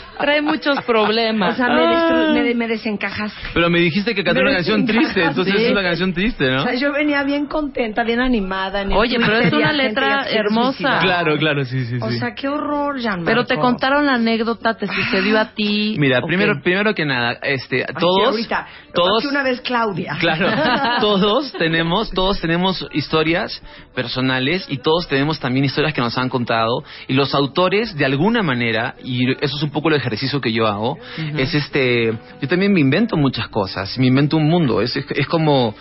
Trae 0.20 0.42
muchos 0.42 0.82
problemas. 0.84 1.54
O 1.54 1.56
sea, 1.56 1.68
me, 1.68 1.82
destru- 1.82 2.32
me, 2.32 2.54
me 2.54 2.68
desencajas. 2.68 3.32
Pero 3.54 3.70
me 3.70 3.80
dijiste 3.80 4.14
que 4.14 4.22
canté 4.22 4.40
Me 4.40 4.48
una 4.48 4.56
canción 4.56 4.86
triste, 4.86 5.22
entonces 5.24 5.54
sí. 5.56 5.64
es 5.64 5.70
una 5.72 5.82
canción 5.82 6.12
triste, 6.12 6.50
¿no? 6.50 6.60
O 6.62 6.64
sea, 6.64 6.74
yo 6.74 6.92
venía 6.92 7.22
bien 7.22 7.46
contenta, 7.46 8.04
bien 8.04 8.20
animada. 8.20 8.82
en 8.82 8.92
el 8.92 8.96
Oye, 8.98 9.16
pero 9.18 9.38
es 9.38 9.52
una 9.52 9.72
letra 9.72 10.26
hermosa. 10.28 10.98
Claro, 11.00 11.36
claro, 11.38 11.64
sí, 11.64 11.84
sí, 11.86 11.98
sí. 11.98 12.04
O 12.04 12.10
sea, 12.10 12.34
qué 12.34 12.48
horror, 12.48 12.98
Jean 13.00 13.24
Pero 13.24 13.44
te 13.44 13.56
contaron 13.56 14.06
la 14.06 14.14
anécdota, 14.14 14.76
te 14.76 14.86
sucedió 14.86 15.38
a 15.38 15.54
ti. 15.54 15.94
Mira, 15.98 16.18
¿o 16.20 16.26
primero, 16.26 16.60
primero 16.62 16.94
que 16.94 17.04
nada, 17.04 17.38
este, 17.42 17.84
todos, 17.98 18.16
sí, 18.36 18.42
ahorita. 18.52 18.66
Lo 18.88 18.92
todos, 18.92 19.22
que 19.22 19.28
una 19.28 19.42
vez 19.42 19.60
Claudia. 19.62 20.16
claro, 20.20 20.48
todos 21.00 21.52
tenemos, 21.52 22.10
todos 22.10 22.40
tenemos 22.40 22.86
historias 22.92 23.62
personales 23.94 24.66
y 24.68 24.78
todos 24.78 25.08
tenemos 25.08 25.40
también 25.40 25.64
historias 25.64 25.94
que 25.94 26.00
nos 26.00 26.16
han 26.18 26.28
contado 26.28 26.82
y 27.08 27.14
los 27.14 27.34
autores 27.34 27.96
de 27.96 28.04
alguna 28.04 28.42
manera 28.42 28.94
y 29.02 29.30
eso 29.32 29.56
es 29.56 29.62
un 29.62 29.70
poco 29.70 29.88
el 29.88 29.94
ejercicio 29.94 30.09
que 30.40 30.52
yo 30.52 30.66
hago 30.66 30.98
es 31.36 31.54
este, 31.54 32.12
yo 32.40 32.48
también 32.48 32.72
me 32.72 32.80
invento 32.80 33.16
muchas 33.16 33.48
cosas, 33.48 33.98
me 33.98 34.06
invento 34.06 34.36
un 34.36 34.48
mundo, 34.48 34.80
es, 34.80 34.96
es, 34.96 35.06
es 35.10 35.26
como 35.26 35.74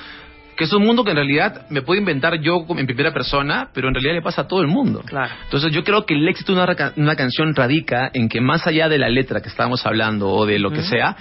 que 0.60 0.65
es 0.65 0.74
un 0.74 0.86
mundo 0.86 1.06
que 1.06 1.12
en 1.12 1.15
realidad 1.15 1.68
me 1.70 1.82
puedo 1.82 1.98
inventar 1.98 2.38
yo 2.42 2.65
en 2.68 2.86
primera 2.86 3.13
persona, 3.13 3.70
pero 3.74 3.88
en 3.88 3.94
realidad 3.94 4.15
le 4.15 4.22
pasa 4.22 4.42
a 4.42 4.48
todo 4.48 4.60
el 4.60 4.68
mundo. 4.68 5.02
Claro. 5.06 5.34
Entonces 5.46 5.72
yo 5.72 5.86
creo 5.86 6.06
que 6.06 6.15
el 6.15 6.28
éxito 6.28 6.54
de 6.54 6.62
una, 6.62 6.94
una 6.98 7.15
canción 7.15 7.56
radica 7.56 8.12
en 8.13 8.28
que 8.28 8.42
más 8.42 8.68
allá 8.68 8.89
de 8.89 8.98
la 8.98 9.08
letra 9.08 9.42
que 9.42 9.48
estábamos 9.48 9.86
hablando 9.86 10.28
o 10.28 10.46
de 10.46 10.60
lo 10.60 10.70
que 10.72 10.82
sea, 10.84 11.15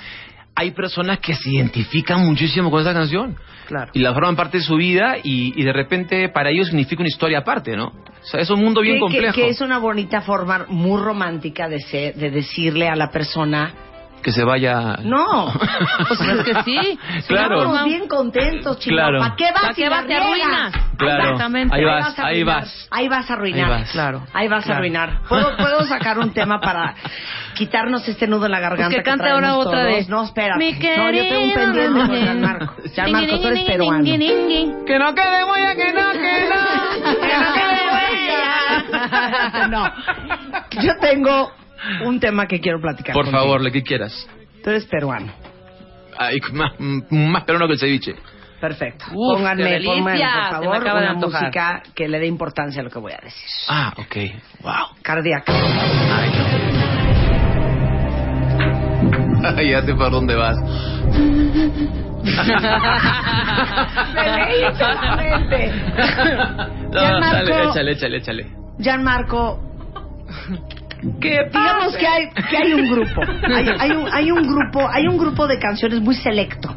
hay 0.57 0.73
personas 0.73 1.21
que 1.21 1.37
se 1.37 1.51
identifican 1.51 2.27
muchísimo 2.27 2.69
con 2.69 2.81
esa 2.81 2.93
canción. 2.93 3.37
Claro. 3.69 3.93
Y 3.95 4.01
la 4.01 4.13
forman 4.13 4.35
parte 4.35 4.59
de 4.59 4.65
su 4.65 4.75
vida 4.75 5.19
y, 5.23 5.53
y 5.55 5.63
de 5.63 5.73
repente 5.73 6.29
para 6.31 6.51
ellos 6.51 6.67
significa 6.67 7.01
una 7.01 7.09
historia 7.09 7.39
aparte, 7.39 7.77
¿no? 7.77 7.93
O 8.23 8.27
sea, 8.27 8.41
es 8.41 8.51
un 8.51 8.61
mundo 8.63 8.81
bien 8.81 8.95
Que- 8.97 8.99
que- 8.99 9.01
complejo. 9.01 9.35
Que, 9.35 9.49
es 9.49 9.61
una 9.61 9.79
bonita 9.79 10.21
forma 10.23 10.67
muy 10.69 11.01
romántica 11.01 11.69
de, 11.69 11.81
ser, 11.81 12.15
de 12.15 12.31
decirle 12.31 12.89
a 12.89 12.97
la 12.97 13.11
persona, 13.11 13.75
Que 14.23 14.33
se 14.33 14.45
vaya... 14.45 14.97
no, 15.05 15.45
O 15.47 16.15
sea, 16.15 16.33
es 16.35 16.43
que 16.45 16.63
sí. 16.65 16.99
Claro. 17.29 17.59
estamos 17.63 17.85
bien 17.85 18.09
contentos, 18.09 18.79
chino. 18.81 18.97
Claro. 18.97 19.21
¿Para 19.21 19.37
qué 19.37 19.53
vas 19.53 19.63
¿Pa' 19.63 19.75
si 19.75 19.83
qué 19.83 19.89
vas? 19.89 20.07
Te 20.07 20.15
arruinas. 20.15 20.73
Claro. 20.97 21.23
Exactamente. 21.23 21.77
Ahí 21.77 21.85
vas, 21.85 22.19
ahí 22.19 22.25
arruinar. 22.25 22.61
vas. 22.61 22.89
Ahí 22.91 23.09
vas 23.09 23.31
a 23.31 23.33
arruinar. 23.35 23.65
Ahí 23.65 23.81
vas. 23.81 23.91
Claro. 23.93 24.27
Ahí 24.35 24.49
vas 24.49 24.69
a 24.69 24.77
arruinar. 24.77 25.21
¿Puedo, 25.29 25.57
¿Puedo 25.57 25.85
sacar 25.85 26.19
un 26.19 26.33
tema 26.33 26.61
para 26.61 26.95
quitarnos 27.55 28.07
este 28.09 28.27
nudo 28.27 28.47
en 28.47 28.53
la 28.53 28.61
garganta? 28.61 28.87
Pues 28.89 28.97
que 28.97 29.03
cante 29.03 29.25
traemos 29.25 29.43
ahora 29.45 29.57
otra 29.57 29.83
todos? 29.85 30.07
de- 30.07 30.11
No, 30.11 30.25
espérate. 30.25 30.59
Mi 30.59 30.73
no, 30.73 31.11
yo 31.13 31.23
tengo 31.23 31.43
un 31.45 31.53
pendiente 31.55 31.91
con 31.93 32.01
Ángel. 32.01 32.23
Gianmarco. 32.25 32.75
Gianmarco, 32.95 33.39
tú 33.41 33.47
eres 33.49 33.65
peruano. 33.65 34.05
Que 34.05 34.99
no 34.99 35.15
quede 35.15 35.45
huella, 35.45 35.75
que 35.77 35.93
no, 35.93 36.13
que 36.13 36.49
no. 36.49 36.59
Que 37.21 37.39
no 37.39 37.53
quede 37.55 37.83
huella. 37.93 39.69
No. 39.69 39.93
Yo 40.83 40.93
tengo 41.01 41.53
un 42.05 42.19
tema 42.21 42.47
que 42.47 42.61
quiero 42.61 42.81
platicar. 42.81 43.15
Por 43.15 43.25
contigo. 43.25 43.43
favor, 43.43 43.61
lo 43.63 43.71
que 43.71 43.83
quieras. 43.83 44.13
Tú 44.65 44.71
eres 44.71 44.85
peruano. 44.87 45.33
Ay, 46.19 46.39
más, 46.53 46.73
más 47.11 47.45
peruano 47.45 47.67
que 47.67 47.75
el 47.75 47.79
ceviche. 47.79 48.15
Perfecto. 48.61 49.05
Uf, 49.15 49.37
pónganme, 49.37 49.81
pónganme, 49.85 50.19
por 50.19 50.19
Se 50.19 50.51
favor, 50.51 50.83
una 50.83 51.15
música 51.15 51.83
que 51.95 52.09
le 52.09 52.19
dé 52.19 52.27
importancia 52.27 52.81
a 52.81 52.85
lo 52.85 52.91
que 52.91 52.99
voy 52.99 53.13
a 53.13 53.19
decir. 53.23 53.49
Ah, 53.69 53.93
ok. 53.97 54.17
Wow. 54.63 54.97
Cardíaca. 55.03 55.53
Ay, 55.55 56.31
no. 59.41 59.49
Ay, 59.57 59.71
ya 59.71 59.83
sé 59.83 59.95
por 59.95 60.11
dónde 60.11 60.35
vas. 60.35 60.57
Me 64.15 64.25
leí 64.37 64.61
la 64.63 65.17
mente. 65.17 65.73
No, 66.89 67.01
Gianmarco. 67.01 67.35
dale, 67.51 67.65
échale, 67.69 67.93
échale, 67.93 68.17
échale. 68.17 68.47
Gianmarco, 68.79 69.61
digamos 71.03 71.97
que 71.97 72.07
hay, 72.07 72.29
que 72.51 72.57
hay 72.57 72.73
un 72.73 72.91
grupo. 72.91 73.23
Hay, 73.55 73.67
hay 73.79 73.91
un, 73.93 74.09
hay 74.13 74.31
un 74.31 74.43
grupo, 74.43 74.89
hay 74.89 75.07
un 75.07 75.19
grupo 75.19 75.47
de 75.47 75.59
canciones 75.59 76.01
muy 76.01 76.15
selecto. 76.15 76.75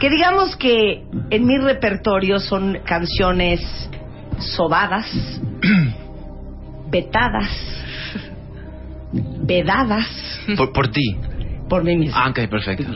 Que 0.00 0.10
digamos 0.10 0.56
que 0.56 1.02
en 1.30 1.46
mi 1.46 1.58
repertorio 1.58 2.38
son 2.38 2.78
canciones 2.84 3.60
sobadas, 4.38 5.06
vetadas, 6.90 7.50
vedadas 9.42 10.06
Por, 10.56 10.72
por 10.72 10.88
ti. 10.88 11.16
por 11.68 11.82
mí 11.84 11.96
misma. 11.96 12.24
Ah, 12.24 12.30
ok, 12.30 12.48
perfecto. 12.48 12.92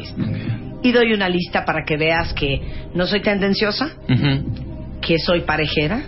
Y 0.83 0.92
doy 0.92 1.12
una 1.12 1.29
lista 1.29 1.64
para 1.64 1.85
que 1.85 1.96
veas 1.96 2.33
que 2.35 2.61
no 2.94 3.07
soy 3.07 3.20
tendenciosa, 3.20 3.90
que 5.01 5.18
soy 5.18 5.40
parejera, 5.42 6.03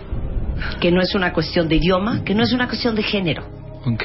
que 0.79 0.91
no 0.91 1.01
es 1.01 1.15
una 1.15 1.33
cuestión 1.33 1.67
de 1.67 1.75
idioma, 1.77 2.23
que 2.23 2.33
no 2.35 2.43
es 2.43 2.53
una 2.53 2.67
cuestión 2.67 2.95
de 2.95 3.03
género. 3.03 3.54
Ok. 3.85 4.03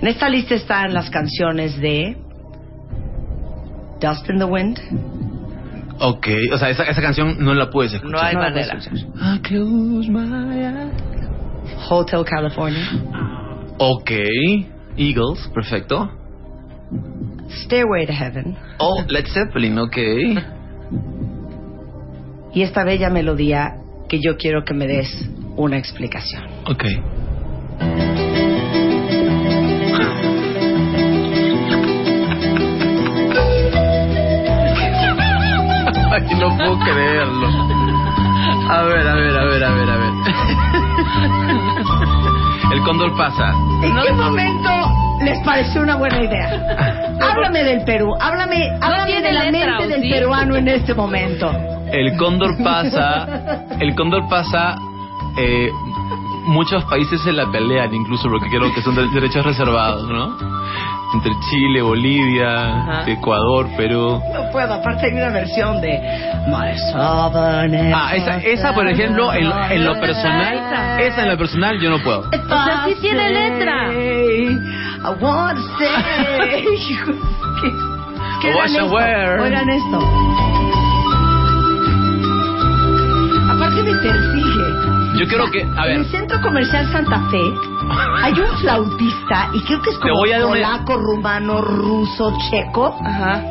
En 0.00 0.06
esta 0.08 0.28
lista 0.28 0.54
están 0.54 0.92
las 0.92 1.08
canciones 1.10 1.78
de 1.80 2.16
Dust 4.00 4.28
in 4.28 4.38
the 4.38 4.44
Wind. 4.44 4.78
Ok, 5.98 6.26
o 6.52 6.58
sea, 6.58 6.68
esa, 6.68 6.84
esa 6.84 7.00
canción 7.00 7.36
no 7.38 7.54
la 7.54 7.70
puedes 7.70 7.94
escuchar. 7.94 8.12
No 8.12 8.20
hay 8.20 8.34
No 8.34 8.40
manera. 8.42 8.76
escuchar. 8.76 9.06
I 9.18 9.38
close 9.40 10.10
my 10.10 10.62
eyes. 10.62 10.92
Hotel 11.88 12.24
California. 12.24 12.84
Ok. 13.78 14.10
Eagles, 14.98 15.48
perfecto. 15.54 16.10
Stairway 17.64 18.06
to 18.06 18.12
Heaven. 18.12 18.56
Oh, 18.78 19.02
Led 19.08 19.26
Zeppelin, 19.26 19.78
ok. 19.78 19.96
Y 22.52 22.62
esta 22.62 22.84
bella 22.84 23.08
melodía 23.10 23.76
que 24.08 24.20
yo 24.20 24.36
quiero 24.36 24.64
que 24.64 24.74
me 24.74 24.86
des 24.86 25.08
una 25.56 25.78
explicación. 25.78 26.44
Ok. 26.66 26.84
Ay, 36.28 36.34
no 36.38 36.56
puedo 36.56 36.78
creerlo. 36.80 37.48
A 38.70 38.82
ver, 38.82 39.06
a 39.08 39.14
ver, 39.14 39.38
a 39.38 39.44
ver, 39.44 39.64
a 39.64 39.70
ver, 39.70 39.90
a 39.90 39.96
ver. 39.96 40.12
El 42.72 42.82
cóndor 42.82 43.16
pasa. 43.16 43.52
¿En 43.82 43.96
qué 44.02 44.12
momento 44.12 44.70
les 45.22 45.38
pareció 45.44 45.82
una 45.82 45.96
buena 45.96 46.20
idea? 46.22 47.16
háblame 47.20 47.64
del 47.64 47.84
Perú, 47.84 48.12
háblame, 48.20 48.70
háblame 48.80 49.20
de 49.22 49.32
la 49.32 49.44
letra, 49.50 49.78
mente 49.78 49.84
¿o 49.84 49.88
del 49.88 50.02
sí? 50.02 50.10
peruano 50.10 50.56
en 50.56 50.68
este 50.68 50.94
momento. 50.94 51.50
El 51.92 52.16
cóndor 52.16 52.56
pasa. 52.62 53.26
El 53.78 53.94
cóndor 53.94 54.28
pasa. 54.28 54.76
Eh, 55.38 55.70
muchos 56.46 56.84
países 56.84 57.20
se 57.22 57.32
la 57.32 57.50
pelean, 57.50 57.94
incluso 57.94 58.28
porque 58.28 58.48
creo 58.48 58.72
que 58.74 58.82
son 58.82 58.94
de- 58.96 59.08
derechos 59.08 59.44
reservados, 59.44 60.08
¿no? 60.08 60.36
Entre 61.14 61.32
Chile, 61.50 61.82
Bolivia, 61.82 62.78
Ajá. 62.78 63.04
Ecuador, 63.10 63.68
Perú. 63.76 64.20
No 64.32 64.50
puedo, 64.50 64.74
aparte 64.74 65.06
hay 65.06 65.12
una 65.12 65.30
versión 65.30 65.80
de 65.80 65.98
My 66.48 66.74
Ah, 66.94 68.10
esa, 68.14 68.36
esa 68.38 68.74
por 68.74 68.86
ejemplo, 68.88 69.32
en, 69.32 69.50
en 69.70 69.84
lo 69.84 69.98
personal, 70.00 70.98
esa 71.00 71.22
en 71.22 71.28
lo 71.28 71.38
personal 71.38 71.78
yo 71.80 71.90
no 71.90 71.98
puedo. 72.02 72.20
O 72.28 72.48
sea, 72.48 72.84
sí 72.86 72.96
tiene 73.00 73.30
letra. 73.30 73.92
I 73.92 75.22
want 75.22 75.56
to 75.58 75.78
say. 75.78 76.64
¿Qué, 77.60 77.72
qué 78.42 78.50
eran 78.50 78.66
esto? 78.66 78.96
Oigan 79.42 79.70
esto. 79.70 79.98
Aparte 83.52 83.82
me 83.82 83.94
persigue. 83.94 84.55
Yo 85.18 85.26
creo 85.26 85.50
que, 85.50 85.62
a 85.62 85.64
En 85.64 85.74
ver, 85.76 85.90
el 85.98 86.06
centro 86.06 86.40
comercial 86.42 86.86
Santa 86.92 87.20
Fe 87.30 87.40
hay 88.22 88.32
un 88.38 88.58
flautista 88.58 89.48
y 89.54 89.60
creo 89.62 89.80
que 89.80 89.90
es 89.90 89.98
como 89.98 90.14
voy 90.16 90.32
a 90.32 90.38
dar 90.40 90.46
una- 90.46 90.54
polaco, 90.56 90.96
rumano, 90.98 91.60
ruso, 91.62 92.36
checo. 92.50 92.94
Ajá. 93.04 93.42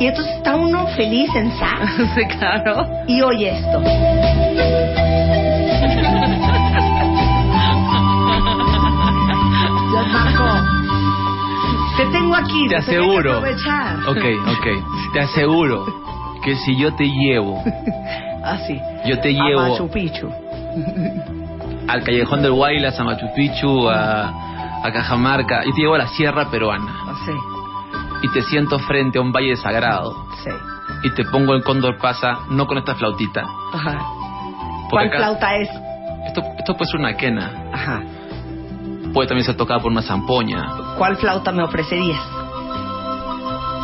Y 0.00 0.06
entonces 0.06 0.34
está 0.36 0.56
uno 0.56 0.86
feliz 0.96 1.30
en 1.34 1.52
sax 1.58 1.96
Sí, 2.14 2.24
claro. 2.38 2.86
y 3.06 3.20
oye 3.22 3.56
esto. 3.58 3.82
Marco, 10.12 10.44
te 11.96 12.06
tengo 12.06 12.34
aquí. 12.34 12.68
te 12.68 12.68
tenía 12.68 12.68
que 12.68 12.76
aseguro. 12.76 13.32
aprovechar. 13.38 13.96
Ok, 14.08 14.24
ok. 14.48 14.66
Te 15.12 15.20
aseguro 15.20 15.86
que 16.44 16.56
si 16.56 16.76
yo 16.76 16.92
te 16.94 17.04
llevo, 17.08 17.62
Así. 18.44 18.80
yo 19.06 19.18
te 19.20 19.28
A 19.30 19.44
llevo 19.44 19.62
Machu 19.68 19.88
Picchu. 19.88 20.30
Al 21.88 22.02
Callejón 22.04 22.42
del 22.42 22.52
Guaylas, 22.52 22.98
a 22.98 23.04
Machu 23.04 23.26
Picchu, 23.34 23.88
a, 23.88 24.82
a 24.84 24.92
Cajamarca, 24.92 25.64
y 25.66 25.72
te 25.72 25.80
llevo 25.82 25.94
a 25.94 25.98
la 25.98 26.08
Sierra 26.08 26.50
Peruana, 26.50 26.92
Así. 27.10 27.32
y 28.22 28.28
te 28.32 28.42
siento 28.42 28.78
frente 28.80 29.18
a 29.18 29.22
un 29.22 29.32
valle 29.32 29.56
sagrado, 29.56 30.14
Sí. 30.42 30.50
y 31.04 31.10
te 31.10 31.24
pongo 31.24 31.54
el 31.54 31.62
cóndor 31.62 31.98
pasa, 31.98 32.40
no 32.50 32.66
con 32.66 32.78
esta 32.78 32.94
flautita. 32.94 33.44
Ajá. 33.72 33.98
¿Cuál 34.90 35.08
acá- 35.08 35.18
flauta 35.18 35.56
es? 35.56 35.68
Esto, 36.26 36.42
esto 36.58 36.76
puede 36.76 36.90
ser 36.90 37.00
una 37.00 37.14
quena, 37.16 37.50
Ajá. 37.72 38.00
puede 39.12 39.28
también 39.28 39.44
ser 39.44 39.56
tocada 39.56 39.80
por 39.80 39.90
una 39.90 40.02
zampoña. 40.02 40.66
¿Cuál 40.98 41.16
flauta 41.16 41.50
me 41.52 41.62
ofrecerías? 41.62 42.20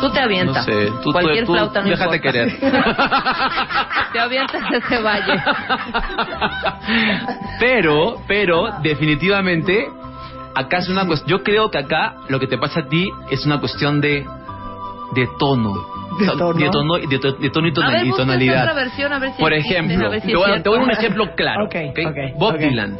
Tú 0.01 0.09
te 0.11 0.19
avientas. 0.19 0.67
No 0.67 0.73
sé, 0.73 0.91
tú, 1.03 1.11
Cualquier 1.11 1.45
tú 1.45 1.53
flauta 1.53 1.81
no 1.81 1.89
déjate 1.89 2.15
importa. 2.17 2.31
querer. 2.31 2.59
Te 4.13 4.19
avientas 4.19 4.61
a 4.63 4.77
ese 4.77 5.01
valle. 5.01 5.33
pero, 7.59 8.21
pero, 8.27 8.69
definitivamente, 8.81 9.87
acá 10.55 10.77
es 10.77 10.89
una 10.89 11.05
cuestión. 11.05 11.29
Yo 11.39 11.43
creo 11.43 11.69
que 11.69 11.77
acá 11.77 12.15
lo 12.27 12.39
que 12.39 12.47
te 12.47 12.57
pasa 12.57 12.81
a 12.81 12.87
ti 12.87 13.07
es 13.29 13.45
una 13.45 13.59
cuestión 13.59 14.01
de, 14.01 14.25
de 15.15 15.27
tono. 15.37 15.73
¿De 16.19 16.25
tono? 16.27 16.53
De 16.53 16.69
tono, 16.69 16.93
de 16.97 17.07
de 17.07 17.19
tono 17.49 17.67
y, 17.67 17.69
A 17.69 17.73
tonal- 17.73 17.91
ver, 17.93 18.07
y 18.07 18.11
tonalidad. 18.11 18.61
otra 18.63 18.73
versión, 18.73 19.13
a 19.13 19.19
ver 19.19 19.31
si 19.33 19.41
Por 19.41 19.53
ejemplo, 19.53 20.07
a 20.07 20.09
ver 20.09 20.21
si 20.21 20.27
te 20.27 20.35
voy, 20.35 20.51
a, 20.51 20.63
te 20.63 20.69
voy 20.69 20.77
a 20.77 20.81
dar 20.81 20.89
un 20.89 20.97
ejemplo 20.97 21.35
claro. 21.35 21.65
Ok, 21.65 21.75
¿ok? 21.91 21.99
ok, 22.07 22.39
Bob. 22.39 22.57
Dylan. 22.57 22.97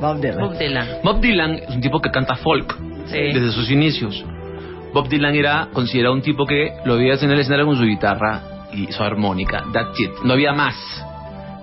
Bob 0.00 0.20
Dylan. 0.20 0.38
Bob 0.40 0.58
Dylan. 0.58 0.88
Bob 1.02 1.20
Dylan 1.20 1.50
es 1.54 1.70
un 1.74 1.80
tipo 1.80 2.00
que 2.00 2.10
canta 2.10 2.36
folk 2.36 2.76
Sí. 3.06 3.18
desde 3.34 3.50
sus 3.52 3.70
inicios. 3.70 4.24
Bob 4.94 5.08
Dylan 5.08 5.34
era 5.34 5.68
considerado 5.72 6.14
un 6.14 6.22
tipo 6.22 6.46
que 6.46 6.72
lo 6.86 6.96
veías 6.96 7.22
en 7.22 7.30
el 7.30 7.40
escenario 7.40 7.66
con 7.66 7.76
su 7.76 7.82
guitarra 7.84 8.40
y 8.72 8.90
su 8.92 9.02
armónica. 9.02 9.64
That's 9.72 9.98
it. 10.00 10.10
No 10.24 10.32
había 10.32 10.52
más. 10.52 10.74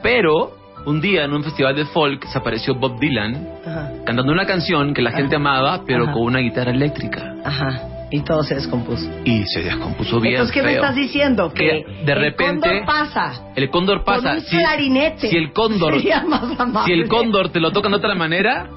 Pero 0.04 0.52
un 0.86 1.00
día 1.02 1.24
en 1.26 1.34
un 1.34 1.44
festival 1.44 1.76
de 1.76 1.86
folk 1.86 2.26
se 2.26 2.38
apareció 2.38 2.76
Bob 2.76 3.00
Dylan 3.00 3.48
Ajá. 3.66 3.92
cantando 4.06 4.32
una 4.32 4.46
canción 4.46 4.94
que 4.94 5.02
la 5.02 5.12
gente 5.12 5.36
amaba, 5.36 5.84
pero 5.86 6.04
Ajá. 6.04 6.14
con 6.14 6.24
una 6.24 6.40
guitarra 6.40 6.72
eléctrica. 6.72 7.36
Ajá. 7.44 7.88
Y 8.14 8.22
todo 8.24 8.44
se 8.44 8.56
descompuso. 8.56 9.10
Y 9.24 9.46
se 9.46 9.64
descompuso 9.64 10.20
bien. 10.20 10.34
Entonces, 10.36 10.54
¿qué 10.54 10.62
me 10.64 10.74
estás 10.74 10.96
diciendo? 10.96 11.54
Que, 11.54 11.86
Que 11.86 12.04
de 12.06 12.16
repente- 12.16 12.70
el 12.70 12.80
cóndor 12.82 12.86
pasa. 12.86 13.44
El 13.56 13.70
cóndor 13.70 14.04
pasa. 14.04 14.30
Con 14.30 14.38
un 14.40 14.44
si, 14.44 14.58
clarinete. 14.58 15.30
si 15.30 15.38
el 15.38 15.54
cóndor, 15.54 15.94
Sería 15.98 16.22
más 16.26 16.60
amable. 16.60 16.94
si 16.94 17.00
el 17.00 17.08
cóndor 17.08 17.50
te 17.50 17.62
lo 17.62 17.72
tocan 17.72 17.92
de 17.94 17.98
otra 18.00 18.14
manera, 18.16 18.68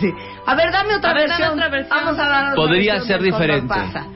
Sí. 0.00 0.12
A 0.46 0.54
ver, 0.54 0.72
dame 0.72 0.96
otra, 0.96 1.10
A 1.10 1.14
ver, 1.14 1.28
dame 1.28 1.38
versión. 1.38 1.52
otra 1.58 1.68
versión. 1.68 1.98
Vamos 2.04 2.18
a 2.18 2.28
dar 2.28 2.44
otra 2.44 2.54
Podría 2.54 2.92
versión 2.94 3.08
ser 3.18 3.22
diferente. 3.22 3.68
Pasa. 3.68 4.06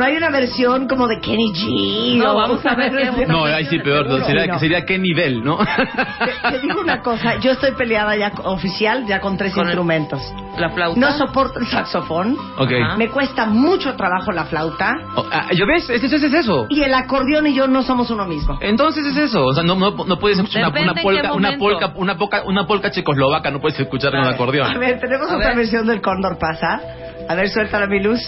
No 0.00 0.06
hay 0.06 0.16
una 0.16 0.30
versión 0.30 0.88
como 0.88 1.06
de 1.06 1.20
Kenny 1.20 1.52
G. 1.52 2.16
No, 2.16 2.32
o 2.32 2.36
vamos 2.36 2.64
a 2.64 2.74
ver 2.74 2.90
qué- 2.90 3.26
no, 3.26 3.44
ahí 3.44 3.66
sí 3.66 3.78
peor. 3.80 4.06
Seguro. 4.06 4.24
Sería, 4.24 4.46
No. 4.46 4.58
sería 4.58 4.84
qué 4.86 4.98
nivel, 4.98 5.44
¿no? 5.44 5.58
Te, 5.58 6.50
te 6.52 6.58
digo 6.60 6.80
una 6.80 7.02
cosa, 7.02 7.38
yo 7.38 7.50
estoy 7.52 7.72
peleada 7.72 8.16
ya 8.16 8.32
oficial, 8.44 9.04
ya 9.06 9.20
con 9.20 9.36
tres 9.36 9.52
Con 9.52 9.64
el- 9.64 9.68
instrumentos. 9.68 10.22
La 10.56 10.70
flauta. 10.70 10.98
No 10.98 11.12
soporto 11.12 11.58
el 11.58 11.66
saxofón. 11.66 12.34
ok. 12.56 12.70
Ajá. 12.82 12.96
Me 12.96 13.08
cuesta 13.10 13.44
mucho 13.44 13.94
trabajo 13.94 14.32
la 14.32 14.44
flauta. 14.46 14.94
Oh, 15.16 15.26
ah, 15.30 15.48
¿Yo 15.54 15.66
ves? 15.66 15.90
Es, 15.90 16.02
es, 16.02 16.12
es 16.14 16.32
eso. 16.32 16.66
Y 16.70 16.82
el 16.82 16.94
acordeón 16.94 17.46
y 17.48 17.52
yo 17.54 17.66
no 17.68 17.82
somos 17.82 18.10
uno 18.10 18.24
mismo. 18.24 18.56
Entonces 18.62 19.04
es 19.04 19.16
eso, 19.18 19.44
o 19.44 19.52
sea, 19.52 19.62
no, 19.62 19.74
no, 19.74 19.90
no 19.90 20.18
puedes 20.18 20.38
escuchar 20.38 20.62
una, 20.70 20.80
una 20.82 20.94
polca, 20.94 21.32
una 21.34 21.58
polca, 21.58 21.92
una 21.94 22.16
polca, 22.16 22.42
una 22.46 22.66
polca 22.66 22.90
checoslovaca, 22.90 23.50
no 23.50 23.60
puedes 23.60 23.78
escuchar 23.78 24.14
en 24.14 24.22
un 24.22 24.28
acordeón. 24.28 24.74
A 24.74 24.78
ver, 24.78 24.98
tenemos 24.98 25.30
A 25.30 25.36
otra 25.36 25.48
ver. 25.48 25.58
versión 25.58 25.86
del 25.86 26.00
Cóndor 26.00 26.38
Pasa. 26.38 26.80
A 27.28 27.34
ver, 27.34 27.50
suéltala 27.50 27.86
mi 27.86 28.00
luz. 28.02 28.20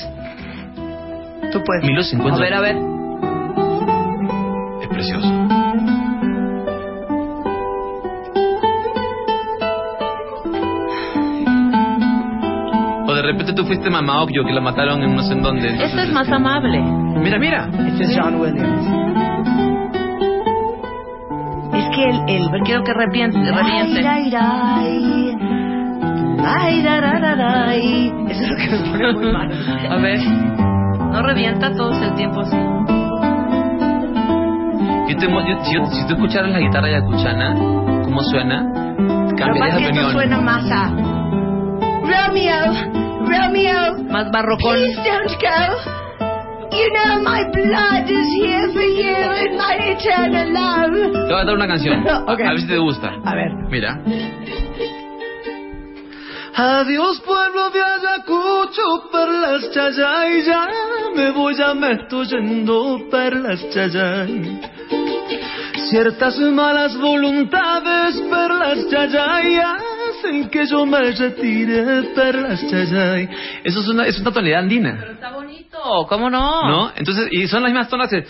Tú 1.53 1.63
puedes. 1.65 1.85
Mi 1.85 1.95
luz 1.95 2.09
se 2.09 2.17
A 2.17 2.19
encuentra. 2.19 2.45
ver, 2.45 2.55
a 2.55 2.61
ver. 2.61 2.77
Es 4.83 4.89
precioso. 4.89 5.29
O 13.07 13.15
de 13.15 13.23
repente 13.23 13.53
tú 13.53 13.65
fuiste 13.65 13.91
mamá 13.91 14.25
yo 14.31 14.45
que 14.45 14.53
la 14.53 14.61
mataron 14.61 15.03
en 15.03 15.15
no 15.15 15.23
sé 15.23 15.33
en 15.35 15.43
dónde. 15.43 15.69
entonces, 15.69 15.91
Esto 15.91 16.03
es 16.03 16.13
más 16.13 16.23
este, 16.25 16.37
amable. 16.37 16.81
Mira, 17.23 17.39
mira. 17.39 17.69
Este 17.89 18.05
es 18.05 18.17
John 18.19 18.37
Williams. 18.41 18.87
Es 21.75 21.97
que 21.97 22.09
el... 22.09 22.17
el... 22.29 22.63
Quiero 22.65 22.85
que 22.85 22.93
repiente, 22.95 23.39
ay. 27.69 28.13
Eso 28.29 28.43
es 28.45 28.51
lo 28.51 28.57
que 28.57 28.71
me 28.71 28.79
pone 28.91 29.13
muy 29.13 29.33
mal. 29.33 29.51
A 29.91 29.97
ver. 29.97 30.21
No 31.13 31.23
revienta 31.23 31.71
todo 31.75 31.93
el 31.93 32.15
tiempo 32.15 32.41
así. 32.41 32.57
Yo 35.09 35.17
te 35.19 35.29
mo- 35.29 35.41
yo- 35.47 35.63
si, 35.65 35.75
yo- 35.75 35.87
si 35.87 36.07
tú 36.07 36.15
escucharas 36.15 36.51
la 36.51 36.59
guitarra 36.61 36.91
yacuchana, 36.91 37.55
¿cómo 38.05 38.23
suena? 38.23 38.65
Cambiarías 39.37 39.77
de 39.79 39.87
opinión. 39.87 40.13
suena 40.13 40.41
más 40.41 40.65
a... 40.71 40.91
Romeo, 42.03 42.73
Romeo, 43.27 44.03
Más 44.11 44.31
barrocón. 44.31 44.75
please 44.75 44.97
don't 45.03 45.41
go. 45.41 46.01
You 46.75 46.89
know 46.95 47.23
my 47.23 47.45
blood 47.53 48.09
is 48.09 48.27
here 48.41 48.67
for 48.73 48.83
you 48.83 49.15
and 49.15 49.57
my 49.59 49.77
eternal 49.93 50.53
love. 50.53 51.13
Te 51.13 51.33
voy 51.33 51.43
a 51.43 51.45
dar 51.45 51.55
una 51.55 51.67
canción. 51.69 52.03
Ok. 52.27 52.41
A 52.41 52.51
ver 52.51 52.61
si 52.61 52.67
te 52.67 52.79
gusta. 52.79 53.13
A 53.25 53.35
ver. 53.35 53.53
Mira. 53.71 54.01
Adiós 56.55 57.21
pueblo 57.21 57.71
de 57.71 57.81
Ayacucho, 57.81 59.11
perlas 59.11 59.71
chayay, 59.73 60.43
ya 60.43 60.69
me 61.17 61.31
voy, 61.31 61.55
ya 61.55 61.73
me 61.73 61.93
estoy 61.93 62.27
yendo, 62.27 63.09
perlas 63.11 63.59
chayay. 63.71 64.61
Ciertas 65.89 66.39
malas 66.39 66.95
voluntades, 66.99 68.21
perlas 68.29 68.87
chayay, 68.91 69.57
hacen 69.57 70.51
que 70.51 70.67
yo 70.67 70.85
me 70.85 71.01
retire, 71.13 72.03
perlas 72.15 72.61
chayay. 72.69 73.29
Eso 73.65 73.81
es 73.81 73.89
una, 73.89 74.07
es 74.07 74.19
una 74.21 74.31
tonalidad 74.31 74.61
andina. 74.61 75.07
Está 75.11 75.33
bonito, 75.33 76.07
¿cómo 76.07 76.29
no? 76.29 76.69
¿No? 76.69 76.93
Entonces, 76.95 77.29
y 77.31 77.49
son 77.49 77.63
las 77.63 77.73
mismas 77.73 77.89
tonas 77.89 78.11
de... 78.11 78.27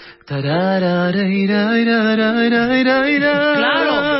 Claro. 3.57 4.12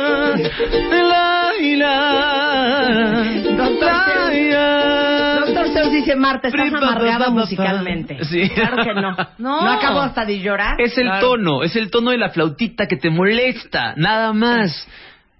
Doctor 5.39 5.67
Zeus 5.73 5.91
dice, 5.91 6.15
Marta, 6.15 6.47
estás 6.47 6.73
amargada 6.73 7.29
musicalmente. 7.29 8.23
Sí. 8.25 8.49
Claro 8.49 8.83
que 8.83 8.93
no. 8.93 9.15
No. 9.37 9.61
¿No 9.61 9.71
acabo 9.71 9.99
hasta 10.01 10.25
de 10.25 10.39
llorar? 10.39 10.79
Es 10.79 10.97
el 10.97 11.09
tono, 11.19 11.63
es 11.63 11.75
el 11.75 11.89
tono 11.91 12.11
de 12.11 12.17
la 12.17 12.29
flautita 12.29 12.87
que 12.87 12.95
te 12.97 13.09
molesta, 13.09 13.93
nada 13.97 14.31
más. 14.33 14.87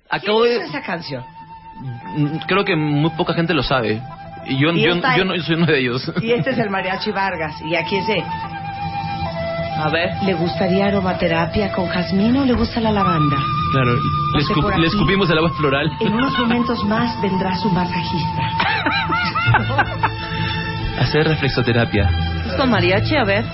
Acabo 0.10 0.42
¿Quién 0.42 0.60
de... 0.60 0.66
hizo 0.66 0.78
esa 0.78 0.86
canción? 0.86 1.24
Mm, 2.18 2.38
Creo 2.48 2.66
que 2.66 2.76
muy 2.76 3.12
poca 3.12 3.34
gente 3.34 3.54
lo 3.54 3.64
sabe. 3.64 4.02
Y 4.46 4.58
yo, 4.60 4.72
Y 4.74 4.82
yo, 4.84 4.94
esta- 4.96 5.16
yo 5.18 5.24
no 5.26 5.36
soy 5.42 5.56
uno 5.56 5.66
de 5.68 5.80
ellos. 5.80 6.12
Y 6.22 6.32
este 6.32 6.52
es 6.52 6.58
el 6.58 6.70
Mariachi 6.70 7.12
Vargas. 7.12 7.56
Y 7.66 7.76
aquí 7.76 7.96
es 7.98 8.08
de... 8.08 8.24
A 9.78 9.90
ver. 9.90 10.10
¿Le 10.24 10.34
gustaría 10.34 10.88
aromaterapia 10.88 11.72
con 11.72 11.88
jazmín 11.88 12.38
o 12.38 12.46
le 12.46 12.54
gusta 12.54 12.80
la 12.80 12.92
lavanda? 12.92 13.38
Claro, 13.72 13.96
le, 13.96 14.44
escup- 14.44 14.68
le 14.70 14.74
aquí. 14.76 14.86
escupimos 14.86 15.30
el 15.30 15.38
agua 15.40 15.52
floral. 15.58 15.90
En 16.00 16.14
unos 16.14 16.38
momentos 16.38 16.84
más 16.86 17.20
vendrá 17.22 17.56
su 17.58 17.70
masajista. 17.70 18.42
Hacer 21.02 21.28
reflexoterapia. 21.28 22.10
¿Es 22.46 22.54
con 22.54 22.70
mariachi? 22.70 23.16
A 23.16 23.24
ver. 23.24 23.46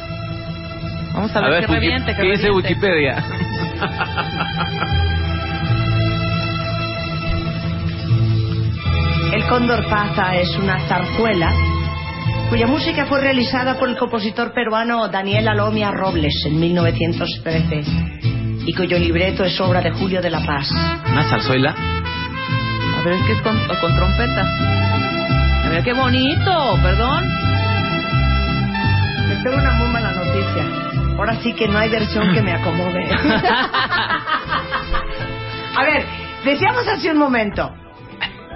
Vamos 1.13 1.35
a 1.35 1.41
ver, 1.41 1.61
qué 1.65 1.71
Wiki- 1.71 1.73
reviente, 1.73 2.15
qué 2.15 2.21
¿qué 2.21 2.31
dice. 2.31 2.51
Wikipedia? 2.51 3.23
El 9.33 9.45
Cóndor 9.47 9.87
Pasa 9.89 10.35
es 10.35 10.49
una 10.57 10.79
zarzuela 10.87 11.51
cuya 12.49 12.65
música 12.65 13.05
fue 13.05 13.21
realizada 13.21 13.77
por 13.77 13.89
el 13.89 13.97
compositor 13.97 14.51
peruano 14.53 15.07
Daniel 15.07 15.47
Alomia 15.49 15.91
Robles 15.91 16.33
en 16.47 16.59
1913 16.59 17.83
y 18.65 18.73
cuyo 18.73 18.97
libreto 18.97 19.43
es 19.43 19.61
obra 19.61 19.81
de 19.81 19.91
Julio 19.91 20.19
de 20.19 20.31
la 20.31 20.43
Paz. 20.43 20.67
Una 21.11 21.29
zarzuela. 21.29 21.75
A 22.97 23.01
ver, 23.03 23.13
es 23.13 23.23
que 23.23 23.33
es 23.33 23.41
con, 23.41 23.55
con 23.79 23.95
trompeta. 23.95 24.41
A 25.63 25.69
ver, 25.69 25.83
qué 25.83 25.93
bonito, 25.93 26.79
perdón. 26.81 27.23
Les 29.29 29.43
tengo 29.43 29.57
una 29.57 29.73
muy 29.73 29.89
mala 29.89 30.11
noticia. 30.11 30.65
Ahora 31.17 31.35
sí 31.41 31.53
que 31.53 31.67
no 31.67 31.77
hay 31.77 31.89
versión 31.89 32.33
que 32.33 32.41
me 32.41 32.53
acomode. 32.53 33.07
A 35.75 35.83
ver, 35.83 36.03
decíamos 36.43 36.87
hace 36.87 37.11
un 37.11 37.19
momento, 37.19 37.71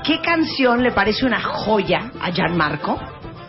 ¿qué 0.04 0.20
canción 0.20 0.82
le 0.82 0.92
parece 0.92 1.28
una 1.28 1.40
joya 1.42 2.12
a 2.20 2.32
Gianmarco 2.32 3.00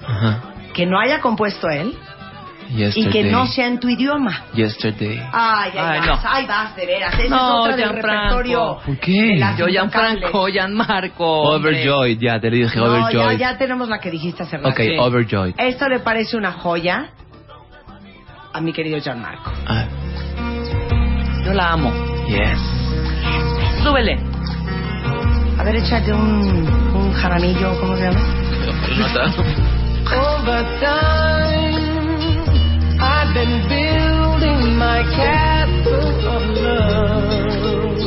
Ajá. 0.06 0.40
que 0.72 0.86
no 0.86 0.98
haya 0.98 1.20
compuesto 1.20 1.68
él 1.68 1.96
y 2.70 2.76
Yesterday. 2.78 3.12
que 3.12 3.24
no 3.30 3.46
sea 3.46 3.66
en 3.66 3.78
tu 3.78 3.88
idioma? 3.88 4.44
Yesterday. 4.54 5.18
Ay, 5.32 5.70
ay, 5.74 5.78
Ay, 5.78 6.00
vas, 6.00 6.06
no. 6.24 6.30
ay, 6.30 6.46
vas, 6.46 6.74
de 6.76 6.86
veras. 6.86 7.14
Esa 7.18 7.28
No, 7.28 7.36
es 7.66 7.72
otra 7.72 7.76
del 7.76 7.88
repertorio. 7.90 8.78
¿Por 8.84 8.98
qué? 8.98 9.38
Yo. 9.58 9.66
Gianfranco, 9.66 10.48
Gianmarco. 10.48 11.42
Overjoyed, 11.54 12.18
ya 12.18 12.40
te 12.40 12.50
lo 12.50 12.56
dije, 12.56 12.78
No, 12.78 12.86
ya, 12.86 12.92
overjoyed. 13.04 13.38
ya 13.38 13.58
tenemos 13.58 13.88
la 13.88 13.98
que 14.00 14.10
dijiste 14.10 14.42
hace 14.42 14.56
rato. 14.56 14.70
Ok, 14.70 14.80
overjoyed. 14.98 15.54
Esto 15.58 15.88
le 15.88 16.00
parece 16.00 16.36
una 16.36 16.52
joya 16.52 17.10
a 18.52 18.60
mi 18.60 18.72
querido 18.72 18.98
Gianmarco. 18.98 19.52
Ah, 19.66 19.84
Yo 21.44 21.52
la 21.52 21.72
amo. 21.72 21.92
yes. 22.26 22.58
Súbele. 23.82 24.18
A 25.58 25.62
ver, 25.62 25.76
échate 25.76 26.12
un, 26.12 26.66
un 26.94 27.12
jaramillo, 27.12 27.78
¿cómo 27.78 27.94
se 27.96 28.04
llama? 28.04 28.20
Nota. 30.04 30.16
Over 30.16 30.60
time, 30.80 31.84
I've 33.00 33.32
been 33.34 33.68
building 33.68 34.76
my 34.76 35.02
castle 35.16 36.10
of 36.28 36.42
love. 36.60 37.98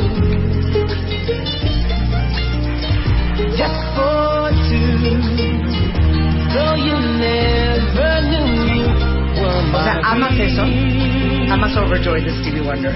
Just 3.58 3.80
for 3.94 4.50
two, 4.68 5.18
though 6.54 6.76
you 6.78 6.96
never 7.18 8.12
knew 8.30 8.48
you 8.74 8.86
were 9.40 9.58
O 9.58 9.82
sea, 9.82 9.98
my 9.98 10.10
¿amas 10.12 10.38
eso? 10.38 10.64
Amas 11.52 11.76
Overjoyed 11.76 12.24
de 12.24 12.30
Stevie 12.42 12.60
Wonder. 12.64 12.94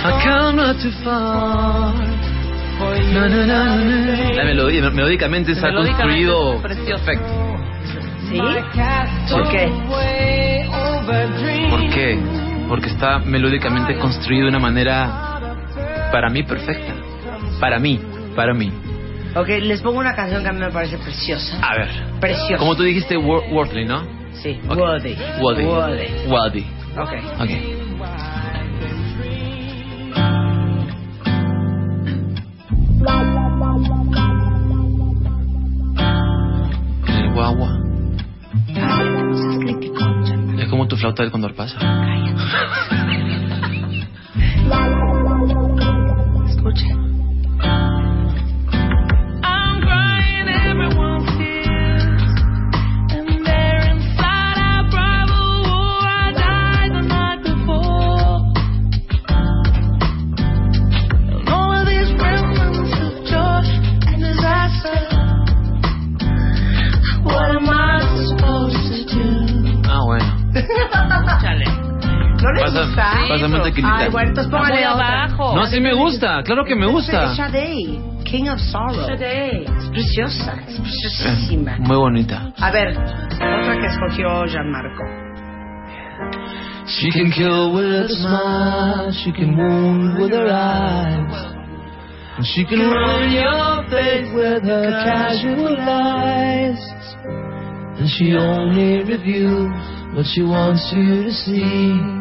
I 0.00 0.10
come 0.24 0.56
not 0.56 0.80
too 0.80 0.92
far. 1.04 2.27
La 2.78 4.44
melodía, 4.44 4.90
melódicamente 4.90 5.52
está 5.52 5.68
Melódicamente 5.68 6.26
construido 6.26 6.54
es 6.54 6.60
perfecto. 6.62 7.26
¿Sí? 8.30 8.38
¿Por 8.38 9.42
¿Por 9.42 9.48
qué? 9.50 9.72
¿Por 11.70 11.90
qué? 11.90 12.18
Porque 12.68 12.88
está 12.88 13.18
melódicamente 13.20 13.96
construido 13.98 14.44
de 14.44 14.48
una 14.50 14.58
manera 14.58 15.40
para 16.12 16.28
mí 16.30 16.42
perfecta. 16.42 16.92
Para 17.58 17.78
mí, 17.78 18.00
para 18.36 18.54
mí. 18.54 18.72
Ok, 19.34 19.48
les 19.62 19.80
pongo 19.80 19.98
una 19.98 20.14
canción 20.14 20.42
que 20.42 20.48
a 20.48 20.52
mí 20.52 20.60
me 20.60 20.70
parece 20.70 20.98
preciosa. 20.98 21.58
A 21.62 21.74
ver. 21.76 21.88
Preciosa. 22.20 22.58
Como 22.58 22.76
tú 22.76 22.82
dijiste, 22.84 23.16
wor- 23.18 23.48
worldly, 23.50 23.84
¿no? 23.84 24.02
Sí, 24.42 24.60
Ok. 24.68 24.76
Worthy. 24.78 25.16
Worthy. 25.40 25.64
Worthy. 25.64 26.28
Worthy. 26.28 26.66
Ok. 26.96 27.12
Ok. 27.40 27.77
El 37.06 37.32
guagua. 37.32 37.78
Es 40.58 40.68
como 40.68 40.88
tu 40.88 40.96
flauta 40.96 41.22
del 41.22 41.30
condor 41.30 41.54
pasa. 41.54 41.78
Un 73.46 73.62
tequilita. 73.62 73.98
Ay, 73.98 74.10
bueno, 74.10 74.28
entonces 74.30 74.50
póngale 74.52 74.84
abajo. 74.84 75.54
No, 75.54 75.66
sí 75.66 75.80
me 75.80 75.94
gusta. 75.94 76.42
Claro 76.42 76.64
que 76.64 76.74
me 76.74 76.86
Es 76.86 76.92
gusta. 76.92 77.34
Sade, 77.34 78.00
King 78.24 78.48
of 78.48 78.60
Sorrow. 78.60 79.08
Es 79.10 79.88
preciosa, 79.90 80.54
es 80.66 80.80
preciosísima. 80.80 81.76
Muy 81.78 81.96
bonita. 81.96 82.52
A 82.58 82.70
ver, 82.70 82.96
otra 82.96 83.78
que 83.80 83.86
escogió 83.86 84.44
Gianmarco. 84.46 85.04
She 86.86 87.10
can 87.10 87.30
kill 87.30 87.72
with 87.74 87.84
a 87.84 88.08
smile, 88.08 89.12
she 89.12 89.30
can 89.32 89.56
wound 89.56 90.18
with 90.18 90.32
her 90.32 90.50
eyes. 90.50 91.54
And 92.38 92.46
she 92.46 92.64
can 92.64 92.78
ruin 92.80 93.30
your 93.32 93.84
faith 93.90 94.32
with 94.34 94.62
her 94.64 94.90
casual 95.04 95.76
lies. 95.76 96.78
And 97.98 98.08
she 98.08 98.34
only 98.36 99.02
reveals 99.04 99.70
what 100.14 100.24
she 100.26 100.42
wants 100.42 100.90
you 100.94 101.24
to 101.24 101.32
see. 101.32 102.17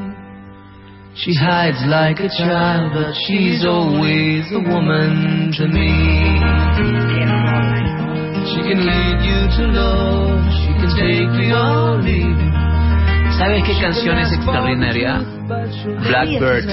She 1.18 1.34
hides 1.34 1.82
like 1.88 2.20
a 2.20 2.30
child, 2.30 2.94
but 2.94 3.14
she's 3.26 3.66
always 3.66 4.46
a 4.54 4.60
woman 4.60 5.52
to 5.58 5.68
me. 5.68 5.90
She 8.48 8.62
can 8.62 8.80
lead 8.86 9.20
you 9.26 9.40
to 9.58 9.64
love, 9.74 10.40
she 10.62 10.72
can 10.78 10.92
take 10.96 11.34
you 11.42 11.56
or 11.56 11.98
leave. 12.02 12.38
¿Sabes 13.38 13.64
qué 13.66 13.74
canción 13.82 14.18
es 14.20 14.32
extraordinaria? 14.32 15.20
Blackbird. 16.08 16.66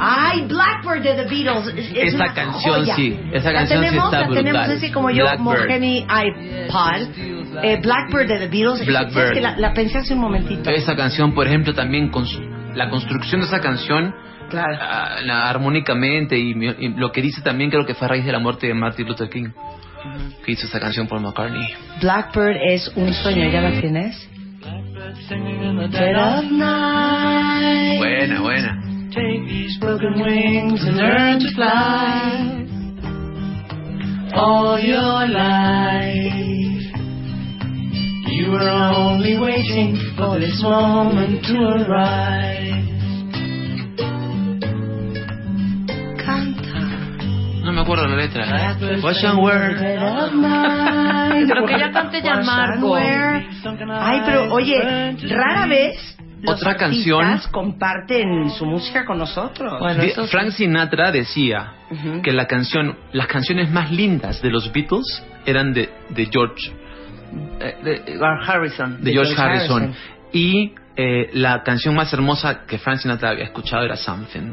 Ay, 0.00 0.46
Blackbird 0.46 1.02
de 1.02 1.14
The 1.14 1.24
Beatles. 1.28 1.68
Es, 1.68 1.90
es 1.90 2.14
Esa 2.14 2.16
una 2.16 2.34
canción 2.34 2.74
joya. 2.80 2.96
sí, 2.96 3.18
esa 3.32 3.50
La 3.52 3.58
canción 3.60 3.78
sí 3.80 3.84
tenemos, 3.88 4.04
está 4.12 4.20
la 4.20 4.34
tenemos 4.34 4.60
brutal. 4.62 4.76
así 4.76 4.90
como 4.92 5.10
yo, 5.10 5.24
como 5.36 5.50
Blackbird. 5.50 5.68
Kenny 5.68 5.98
iPod. 6.00 7.62
Eh, 7.64 7.80
Blackbird 7.82 8.28
de 8.28 8.38
The 8.38 8.48
Beatles. 8.48 8.86
Blackbird. 8.86 9.26
Es 9.26 9.32
que 9.32 9.40
la, 9.40 9.56
la 9.58 9.72
pensé 9.72 9.98
hace 9.98 10.14
un 10.14 10.20
momentito. 10.20 10.70
Esa 10.70 10.94
canción, 10.96 11.34
por 11.34 11.46
ejemplo, 11.46 11.74
también 11.74 12.10
con 12.10 12.26
su- 12.26 12.51
la 12.74 12.88
construcción 12.90 13.40
de 13.40 13.46
esa 13.46 13.60
canción 13.60 14.14
Claro. 14.50 14.76
ah, 14.80 15.16
la- 15.24 15.48
armónicamente 15.48 16.36
y, 16.38 16.54
mi- 16.54 16.66
y 16.78 16.88
lo 16.88 17.10
que 17.12 17.22
dice 17.22 17.40
también 17.42 17.70
creo 17.70 17.86
que 17.86 17.94
fue 17.94 18.06
a 18.06 18.10
raíz 18.10 18.24
de 18.24 18.32
la 18.32 18.38
muerte 18.38 18.66
de 18.66 18.74
Martin 18.74 19.06
Luther 19.08 19.28
King 19.30 19.50
que 20.44 20.52
hizo 20.52 20.66
esa 20.66 20.80
canción 20.80 21.06
por 21.06 21.20
McCartney. 21.20 21.66
Blackbird 22.00 22.56
es 22.68 22.90
un 22.96 23.12
sueño, 23.14 23.48
¿ya 23.50 23.60
la 23.60 23.80
tienes? 23.80 24.28
Buena, 27.98 28.40
buena. 28.40 28.78
Take 29.12 29.44
these 29.46 29.78
broken 29.78 30.20
wings 30.22 30.82
and 30.84 30.96
learn 30.96 31.38
to 31.40 31.48
fly. 31.54 32.66
All 34.34 34.78
your 34.80 35.28
life, 35.28 36.61
you 38.34 38.50
were 38.52 38.68
only 38.68 39.38
waiting 39.38 39.96
for 40.16 40.38
this 40.38 40.60
moment 40.62 41.44
to 41.46 41.58
arrive. 41.58 42.82
Canta. 46.24 46.80
No 47.64 47.72
me 47.72 47.80
acuerdo 47.80 48.06
la 48.06 48.16
letra. 48.16 48.44
Dead 48.46 50.02
of 50.24 50.34
night. 50.34 51.48
Pero 51.48 51.66
que 51.66 51.78
ya 51.78 51.90
cante 51.92 52.20
Gianmarco. 52.22 52.94
Ay, 52.96 54.20
pero 54.24 54.52
oye, 54.54 55.16
rara 55.28 55.66
vez 55.66 56.16
los 56.42 56.56
Otra 56.56 56.76
canción. 56.76 57.40
comparten 57.50 58.50
su 58.50 58.66
música 58.66 59.04
con 59.04 59.18
nosotros. 59.18 59.78
Bueno, 59.80 60.02
Di- 60.02 60.08
eso 60.10 60.24
sí. 60.24 60.30
Frank 60.30 60.50
Sinatra 60.50 61.10
decía 61.12 61.72
que 62.22 62.32
la 62.32 62.46
canción, 62.46 62.96
las 63.12 63.26
canciones 63.28 63.70
más 63.70 63.90
lindas 63.92 64.42
de 64.42 64.50
los 64.50 64.72
Beatles 64.72 65.24
eran 65.46 65.72
de, 65.72 65.88
de 66.10 66.26
George, 66.30 66.72
de 67.84 68.18
Harrison. 68.46 68.98
de 68.98 69.04
De 69.04 69.12
George, 69.12 69.34
George 69.34 69.42
Harrison. 69.42 69.82
Harrison. 69.82 69.96
Y 70.32 70.74
eh, 70.96 71.30
la 71.34 71.62
canción 71.62 71.94
más 71.94 72.12
hermosa 72.12 72.66
que 72.66 72.78
Frank 72.78 72.98
Sinatra 72.98 73.30
había 73.30 73.44
escuchado 73.44 73.84
era 73.84 73.96
Something. 73.96 74.52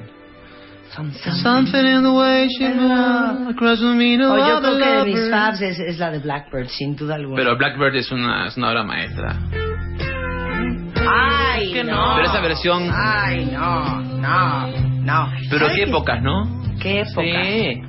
Something 0.92 1.86
in 1.86 2.04
the 2.04 2.12
way 2.12 2.48
she 2.50 2.68
moves 2.68 3.56
across 3.56 3.80
the 3.80 3.94
me, 3.94 4.18
no 4.18 4.34
O 4.34 4.38
yo 4.38 4.60
creo 4.60 4.78
que 4.78 4.90
de 4.90 5.06
mis 5.06 5.30
faves 5.30 5.62
es, 5.62 5.80
es 5.80 6.00
la 6.00 6.10
de 6.10 6.20
Blackbird, 6.20 6.68
sin 6.68 6.96
duda 6.96 7.16
alguna. 7.16 7.38
Pero 7.38 7.58
Blackbird 7.58 7.96
es 7.96 8.12
una, 8.12 8.48
es 8.48 8.58
una 8.58 8.70
obra 8.72 8.84
maestra. 8.84 9.38
Ay, 11.08 11.72
que 11.72 11.84
no. 11.84 11.96
no. 11.96 12.16
Pero 12.16 12.28
esa 12.28 12.42
versión. 12.42 12.90
Ay, 12.92 13.46
no, 13.46 14.02
no, 14.02 14.68
no. 15.02 15.32
Pero 15.50 15.68
¿Sabe 15.68 15.76
qué 15.78 15.84
épocas, 15.84 16.22
¿no? 16.22 16.62
Qué 16.82 17.02
época. 17.02 17.44
Sí. 17.44 17.89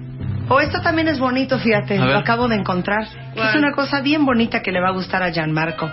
O 0.52 0.60
esto 0.60 0.80
también 0.80 1.06
es 1.06 1.20
bonito, 1.20 1.60
fíjate, 1.60 1.96
lo 1.96 2.18
acabo 2.18 2.48
de 2.48 2.56
encontrar. 2.56 3.06
Que 3.34 3.40
Es 3.40 3.54
una 3.54 3.70
cosa 3.70 4.00
bien 4.00 4.26
bonita 4.26 4.62
que 4.62 4.72
le 4.72 4.80
va 4.80 4.88
a 4.88 4.92
gustar 4.92 5.22
a 5.22 5.30
Gianmarco. 5.30 5.88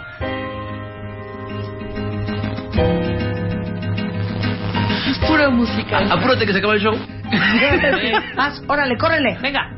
Es 5.12 5.20
pura 5.28 5.50
música. 5.50 6.00
Apúrate 6.10 6.48
que 6.48 6.54
se 6.54 6.58
acaba 6.58 6.74
el 6.74 6.82
show. 6.82 6.96
Vas, 8.36 8.64
órale, 8.68 8.98
córrele. 8.98 9.38
Venga. 9.40 9.77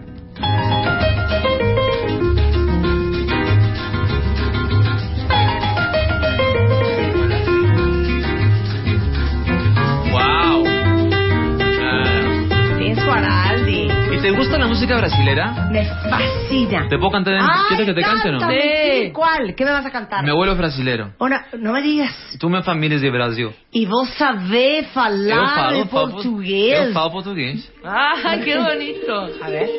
Te 14.22 14.32
gusta 14.32 14.58
la 14.58 14.68
música 14.68 14.98
brasilera? 14.98 15.70
Me 15.72 15.86
fascina. 15.86 16.88
¿Te 16.90 16.98
puedo 16.98 17.12
cantar? 17.12 17.40
¿Quieres 17.70 17.86
que 17.86 17.94
te 17.94 18.02
cante 18.02 18.30
o 18.30 18.32
no? 18.34 18.40
cántame, 18.40 19.06
Sí. 19.06 19.12
¿Cuál? 19.14 19.56
¿Qué 19.56 19.64
me 19.66 19.72
vas 19.72 19.86
a 19.86 19.92
cantar? 19.92 20.24
Mi 20.24 20.30
abuelo 20.32 20.54
es 20.54 20.58
brasilero. 20.58 21.14
Ahora, 21.20 21.46
no 21.58 21.72
me 21.72 21.82
digas. 21.82 22.14
Tu 22.40 22.50
minha 22.50 22.62
família 22.62 22.98
é 22.98 23.00
de 23.00 23.10
Brasil. 23.10 23.54
E 23.74 23.86
vos 23.86 24.10
sabés 24.18 24.88
falar 24.94 25.36
eu 25.36 25.48
falo, 25.48 25.78
eu 25.78 25.86
falo, 25.88 26.12
português. 26.12 26.88
Eu 26.88 26.94
falo 26.94 27.12
português. 27.12 27.72
Ah, 27.84 28.38
qué 28.44 28.58
bonito. 28.58 29.12
A 29.42 29.50
ver. 29.50 29.70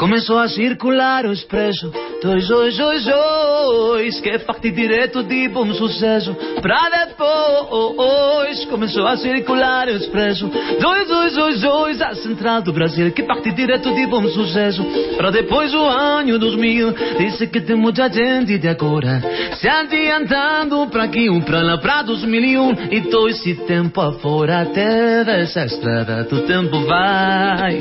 Começou 0.00 0.38
a 0.38 0.48
circular 0.48 1.26
o 1.26 1.32
expresso. 1.32 1.92
Dois, 2.22 2.48
dois, 2.48 2.74
dois, 2.74 3.04
dois 3.04 4.20
Que 4.20 4.38
parte 4.38 4.70
direto 4.70 5.22
de 5.22 5.46
bom 5.48 5.74
sucesso. 5.74 6.34
Pra 6.62 6.88
depois 7.06 8.64
Começou 8.64 9.06
a 9.06 9.18
circular 9.18 9.88
o 9.88 9.90
expresso. 9.90 10.50
Dois, 10.80 11.06
dois, 11.06 11.34
dois, 11.34 11.60
dois 11.60 12.00
A 12.00 12.14
central 12.14 12.62
do 12.62 12.72
Brasil 12.72 13.12
Que 13.12 13.24
parte 13.24 13.52
direto 13.52 13.94
de 13.94 14.06
bom 14.06 14.26
sucesso. 14.28 14.82
Pra 15.18 15.30
depois 15.30 15.74
o 15.74 15.84
ano 15.84 16.38
2000 16.38 16.94
Disse 17.18 17.46
que 17.46 17.60
tem 17.60 17.76
muita 17.76 18.10
gente 18.10 18.56
de 18.56 18.68
agora. 18.68 19.22
Se 19.60 19.68
adiantando 19.68 20.86
pra 20.86 21.04
aqui 21.04 21.28
um 21.28 21.42
pra 21.42 21.60
lá 21.60 21.76
Pra 21.76 22.00
2001 22.00 22.88
E 22.90 23.02
todo 23.02 23.28
esse 23.28 23.54
tempo 23.66 24.00
afora 24.00 24.64
Teve 24.64 25.42
essa 25.42 25.66
estrada. 25.66 26.24
Do 26.24 26.40
tempo 26.46 26.80
vai 26.86 27.78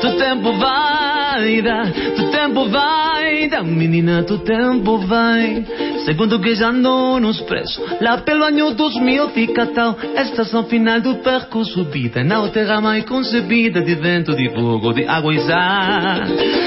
Do 0.00 0.16
tempo 0.16 0.52
vai 0.52 1.47
dar 1.62 1.86
Do 1.86 2.30
tempo 2.30 2.68
vai 2.68 3.48
dar 3.48 3.64
Menina, 3.64 4.22
do 4.22 4.38
tempo 4.38 4.98
vai. 4.98 5.64
Segundo 6.04 6.40
que 6.40 6.54
já 6.54 6.68
andou 6.68 7.18
no 7.20 7.30
expresso 7.30 7.82
Lá 8.00 8.18
pelo 8.18 8.44
ano 8.44 8.74
2000 8.74 9.28
fica 9.30 9.66
tal. 9.66 9.96
Estação 10.16 10.64
final 10.64 11.00
do 11.00 11.16
percurso 11.16 11.84
Vida 11.84 12.22
na 12.22 12.48
terra 12.48 12.80
mais 12.80 13.04
concebida 13.04 13.80
De 13.82 13.94
vento, 13.94 14.34
de 14.36 14.48
fogo, 14.50 14.92
de 14.92 15.06
água 15.06 15.34
e 15.34 15.40
sal. 15.40 16.20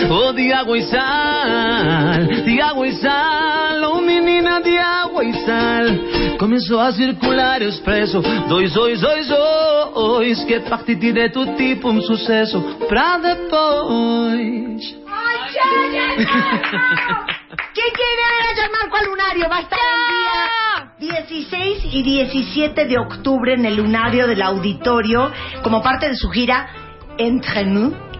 Oh, 0.10 0.34
de 0.34 0.52
água 0.52 0.78
e 0.78 0.84
sal 0.84 2.44
De 2.46 2.62
água 2.62 2.88
e 2.88 2.94
sal. 2.94 3.94
Oh, 3.94 4.02
menina 4.02 4.62
de 4.62 4.78
água 4.78 5.24
e 5.24 5.34
sal 5.34 6.21
Começou 6.42 6.80
a 6.80 6.92
circular 6.92 7.62
expresso 7.62 8.20
Dois, 8.50 8.74
dois, 8.74 9.00
dois, 9.00 9.28
dois 9.28 10.44
Que 10.46 10.60
parte 10.62 10.96
direto 10.96 11.46
tipo 11.56 11.88
um 11.92 12.02
sucesso 12.02 12.60
Pra 12.90 13.20
depois. 13.20 14.82
¿Quién 17.74 17.92
quiere 17.94 18.16
ver 18.16 18.48
a 18.50 18.56
Gianmarco 18.56 18.98
al 18.98 19.06
Lunario? 19.06 19.50
Va 19.50 19.58
a 19.58 19.62
estar 19.62 19.80
el 21.00 21.08
día 21.08 21.22
16 21.28 21.94
y 21.94 22.02
17 22.02 22.86
de 22.86 22.98
octubre 22.98 23.54
en 23.54 23.66
el 23.66 23.76
Lunario 23.76 24.26
del 24.26 24.42
Auditorio 24.42 25.32
como 25.62 25.84
parte 25.84 26.10
de 26.10 26.16
su 26.16 26.28
gira 26.32 26.68
Entre 27.20 27.66
Nous. 27.66 28.11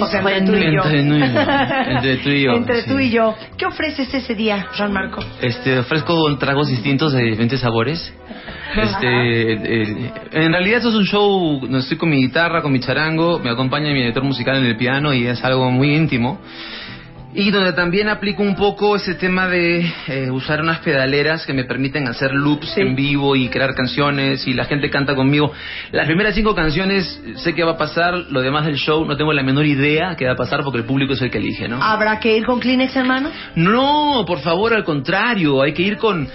O 0.00 0.06
sea, 0.06 0.20
entre 0.36 0.46
tú 0.46 0.54
y 0.54 0.74
yo. 0.74 0.82
Entre 0.84 2.16
tú 2.16 2.28
y 2.30 2.42
yo, 2.42 2.52
Entre 2.52 2.82
tú 2.84 2.98
y 2.98 3.10
yo. 3.10 3.34
¿Qué 3.56 3.66
ofreces 3.66 4.12
ese 4.12 4.34
día, 4.34 4.66
Gianmarco? 4.72 5.22
Este, 5.40 5.78
ofrezco 5.78 6.36
tragos 6.38 6.68
distintos 6.68 7.12
de 7.12 7.22
diferentes 7.22 7.60
sabores. 7.60 8.12
Este, 8.74 9.52
eh, 9.52 10.12
en 10.32 10.50
realidad 10.50 10.78
esto 10.78 10.88
es 10.88 10.96
un 10.96 11.04
show 11.04 11.64
estoy 11.76 11.96
con 11.96 12.10
mi 12.10 12.16
guitarra, 12.16 12.60
con 12.60 12.72
mi 12.72 12.80
charango, 12.80 13.38
me 13.38 13.48
acompaña 13.48 13.92
mi 13.92 14.02
editor 14.02 14.24
musical 14.24 14.56
en 14.56 14.66
el 14.66 14.76
piano 14.76 15.14
y 15.14 15.28
es 15.28 15.44
algo 15.44 15.70
muy 15.70 15.94
íntimo. 15.94 16.40
Y 17.36 17.50
donde 17.50 17.72
también 17.72 18.08
aplico 18.08 18.42
un 18.44 18.54
poco 18.54 18.94
ese 18.94 19.14
tema 19.16 19.48
de 19.48 19.84
eh, 20.06 20.30
usar 20.30 20.60
unas 20.62 20.78
pedaleras 20.78 21.44
que 21.44 21.52
me 21.52 21.64
permiten 21.64 22.06
hacer 22.06 22.30
loops 22.32 22.68
Sí. 22.74 22.80
en 22.80 22.94
vivo 22.94 23.34
y 23.34 23.48
crear 23.48 23.74
canciones 23.74 24.46
y 24.46 24.54
la 24.54 24.64
gente 24.66 24.88
canta 24.88 25.16
conmigo. 25.16 25.52
Las 25.90 26.06
primeras 26.06 26.34
cinco 26.36 26.54
canciones 26.54 27.20
sé 27.36 27.52
que 27.54 27.64
va 27.64 27.72
a 27.72 27.76
pasar, 27.76 28.14
lo 28.30 28.40
demás 28.40 28.66
del 28.66 28.76
show 28.76 29.04
no 29.04 29.16
tengo 29.16 29.32
la 29.32 29.42
menor 29.42 29.66
idea 29.66 30.14
que 30.16 30.26
va 30.26 30.32
a 30.32 30.36
pasar 30.36 30.62
porque 30.62 30.78
el 30.78 30.84
público 30.84 31.14
es 31.14 31.22
el 31.22 31.30
que 31.30 31.38
elige, 31.38 31.66
¿no? 31.68 31.82
¿Habrá 31.82 32.20
que 32.20 32.36
ir 32.36 32.46
con 32.46 32.60
Kleenex 32.60 32.94
en 32.96 33.06
mano? 33.08 33.30
No, 33.56 34.24
por 34.26 34.38
favor, 34.40 34.72
al 34.72 34.84
contrario, 34.84 35.60
hay 35.62 35.72
que 35.72 35.82
ir 35.82 35.96
con 35.96 36.28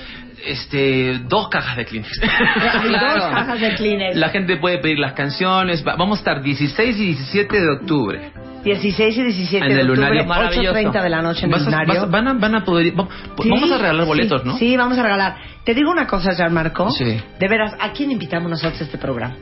este 0.45 1.19
dos 1.27 1.47
cajas 1.49 1.77
de 1.77 1.85
Kleenex. 1.85 2.11
Hay 2.21 2.89
dos 2.91 3.25
cajas 3.29 3.59
de 3.61 3.75
Kleenex. 3.75 4.15
La 4.17 4.29
gente 4.29 4.57
puede 4.57 4.79
pedir 4.79 4.99
las 4.99 5.13
canciones. 5.13 5.85
Va- 5.87 5.95
Vamos 5.95 6.17
a 6.17 6.21
estar 6.21 6.41
16 6.43 6.97
y 6.97 7.05
17 7.05 7.61
de 7.61 7.69
octubre. 7.71 8.31
16 8.73 9.17
y 9.17 9.23
17 9.23 9.65
En 9.65 9.73
de 9.75 9.81
el 9.81 9.89
octubre, 9.89 10.23
Lunario. 10.23 10.71
8.30 10.73 11.01
de 11.03 11.09
la 11.09 11.21
noche 11.21 11.45
en 11.45 11.53
el 11.53 11.63
Lunario. 11.63 12.01
vas- 12.01 12.11
van, 12.11 12.27
a, 12.27 12.33
van 12.33 12.55
a 12.55 12.63
poder 12.63 12.87
ir- 12.87 12.99
va- 12.99 13.07
Sí, 13.41 13.49
Vamos 13.49 13.71
a 13.71 13.77
regalar 13.77 14.05
boletos, 14.05 14.41
sí, 14.41 14.47
¿no? 14.47 14.57
Sí, 14.57 14.77
vamos 14.77 14.97
a 14.97 15.03
regalar. 15.03 15.35
Te 15.63 15.73
digo 15.73 15.91
una 15.91 16.07
cosa, 16.07 16.33
Gianmarco. 16.35 16.89
Sí. 16.91 17.19
De 17.39 17.47
veras, 17.47 17.75
¿a 17.79 17.91
quién 17.91 18.11
invitamos 18.11 18.49
nosotros 18.49 18.79
a 18.81 18.83
este 18.83 18.97
programa? 18.97 19.35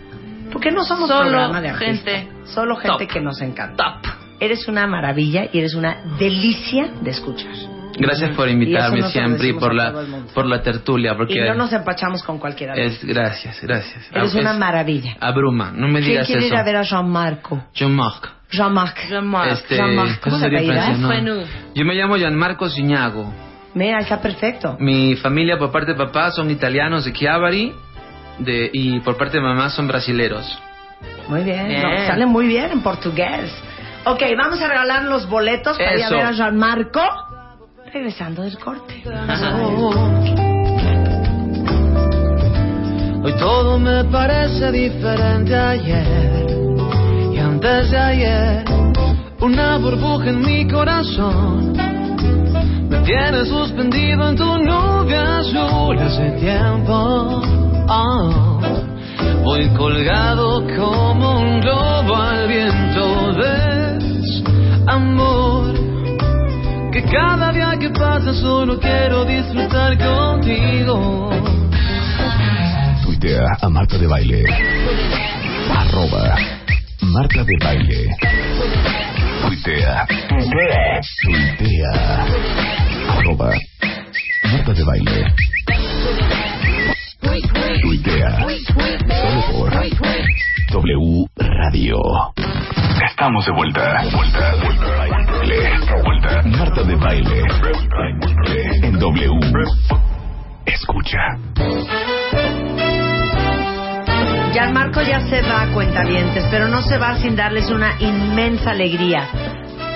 Porque 0.51 0.71
no 0.71 0.83
somos 0.83 1.09
Solo 1.09 1.29
programa 1.29 1.61
de 1.61 1.69
artistas. 1.69 2.03
gente 2.05 2.29
Solo 2.45 2.75
gente 2.77 3.05
top. 3.05 3.13
que 3.13 3.21
nos 3.21 3.41
encanta. 3.41 3.83
Top. 4.01 4.11
Eres 4.39 4.67
una 4.67 4.85
maravilla 4.87 5.45
y 5.51 5.59
eres 5.59 5.73
una 5.75 5.97
delicia 6.19 6.89
de 7.01 7.09
escuchar. 7.11 7.51
Gracias 7.99 8.29
por 8.35 8.47
Y 8.47 8.51
invitarme 8.51 8.99
lo 9.01 9.09
siempre 9.09 9.47
y 9.49 9.53
por 9.53 9.73
la 9.73 9.91
por 10.35 10.45
la 10.45 10.61
tertulia, 10.61 11.15
porque 11.17 11.33
Y 11.33 11.39
no 11.47 11.55
nos 11.55 11.73
empachamos 11.73 12.21
con 12.21 12.37
cualquiera. 12.37 12.75
de 12.75 12.85
es 12.85 13.03
gracias, 13.03 13.59
gracias. 13.61 14.07
Eres 14.13 14.35
Ah, 14.35 14.39
una 14.39 14.51
es- 14.51 14.57
maravilla. 14.59 15.17
Abruma, 15.19 15.71
no 15.73 15.87
me 15.87 15.99
¿Quién 15.99 16.11
digas 16.11 16.27
quiere 16.27 16.45
eso. 16.45 16.53
ir 16.53 16.59
a 16.59 16.63
ver 16.63 16.75
a 16.77 16.83
Jean-Marco? 16.83 17.63
Jean-Marc. 17.73 18.36
Jean-Marc. 18.49 19.07
Jean-Marc. 19.09 19.51
Este, 19.51 19.75
Jean-Marc. 19.75 20.19
¿Cómo 20.21 20.39
se 20.39 20.49
¿no? 20.49 21.07
Bueno. 21.07 21.35
Yo 21.75 21.85
me 21.85 21.95
llamo 21.95 22.15
Gianmarco 22.17 22.69
Ciñago. 22.69 23.33
Mira, 23.73 23.99
está 23.99 24.21
perfecto. 24.21 24.77
Mi 24.79 25.15
familia 25.15 25.57
por 25.57 25.71
parte 25.71 25.93
de 25.93 25.97
papá 25.97 26.31
son 26.31 26.49
italianos 26.49 27.05
de 27.05 27.13
Chiavari 27.13 27.73
de, 28.39 28.69
y 28.73 28.99
por 29.01 29.17
parte 29.17 29.37
de 29.37 29.43
mamá 29.43 29.69
son 29.69 29.87
brasileros. 29.87 30.59
Muy 31.27 31.43
bien. 31.43 31.67
Bien. 31.67 31.81
No, 31.83 32.07
sale 32.07 32.25
muy 32.25 32.47
bien 32.47 32.71
en 32.71 32.81
portugués. 32.81 33.53
Ok, 34.05 34.23
vamos 34.37 34.61
a 34.61 34.67
regalar 34.67 35.03
los 35.03 35.27
boletos 35.29 35.77
para 35.77 35.97
ir 35.97 36.03
a 36.05 36.09
ver 36.09 36.25
a 36.25 36.31
Jean-Marco. 36.31 37.01
Regresando 37.93 38.43
del 38.43 38.57
corte. 38.57 39.03
Hoy 43.23 43.33
todo 43.33 43.77
me 43.79 44.05
parece 44.05 44.71
diferente 44.71 45.55
ayer 45.55 46.46
antes 47.57 47.89
de 47.89 47.97
ayer. 47.97 48.65
Una 49.39 49.77
burbuja 49.77 50.29
en 50.29 50.41
mi 50.41 50.67
corazón 50.67 51.73
me 52.89 52.97
tiene 52.99 53.45
suspendido 53.45 54.29
en 54.29 54.35
tu 54.35 54.57
nube 54.59 55.15
azul 55.15 55.97
hace 55.97 56.31
tiempo. 56.39 57.41
Oh, 57.89 58.59
voy 59.43 59.69
colgado 59.69 60.61
como 60.75 61.39
un 61.39 61.61
globo 61.61 62.15
al 62.15 62.47
viento. 62.47 63.33
Ves, 63.39 64.43
amor, 64.85 65.73
que 66.91 67.01
cada 67.03 67.51
día 67.51 67.73
que 67.79 67.89
pasa 67.89 68.33
solo 68.33 68.79
quiero 68.79 69.25
disfrutar 69.25 69.97
contigo. 69.97 71.31
Tuitea 73.03 73.57
a 73.61 73.69
Marta 73.69 73.97
de 73.97 74.07
Baile. 74.07 74.43
Arroba 75.69 76.35
Marta 77.17 77.43
de 77.43 77.57
Baile. 77.63 78.15
Tuitea. 79.41 80.05
Tuitea. 80.29 81.01
Tuitea. 81.23 81.93
Arroba. 83.09 83.49
Marta 84.51 84.73
de 84.73 84.83
Baile. 84.83 85.25
Tuitea. 87.81 88.31
Solo 89.17 89.41
por 89.51 89.71
W 90.83 91.25
Radio. 91.37 91.97
Estamos 93.09 93.45
de 93.47 93.51
vuelta. 93.51 94.03
Vuelta. 94.13 94.55
Vuelta. 94.61 95.09
Vuelta. 96.03 96.41
Marta 96.43 96.83
de 96.83 96.95
Baile. 96.97 97.41
En 98.83 98.99
W. 98.99 99.39
Escucha. 100.67 101.17
Gianmarco 104.57 105.03
ya 105.03 105.19
se 105.19 105.43
va, 105.43 105.67
cuentavientes, 105.71 106.43
pero 106.49 106.67
no 106.67 106.81
se 106.81 106.97
va 106.97 107.15
sin 107.17 107.35
darles 107.35 107.69
una 107.69 107.93
inmensa 107.99 108.71
alegría. 108.71 109.29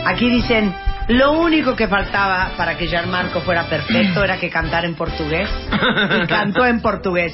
Aquí 0.05 0.29
dicen, 0.29 0.71
lo 1.07 1.31
único 1.31 1.75
que 1.75 1.87
faltaba 1.87 2.51
para 2.55 2.77
que 2.77 2.85
Gianmarco 2.85 3.39
fuera 3.41 3.63
perfecto 3.63 4.23
era 4.23 4.39
que 4.39 4.51
cantara 4.51 4.85
en 4.85 4.93
portugués. 4.93 5.49
Y 6.23 6.27
cantó 6.27 6.63
en 6.63 6.79
portugués. 6.79 7.33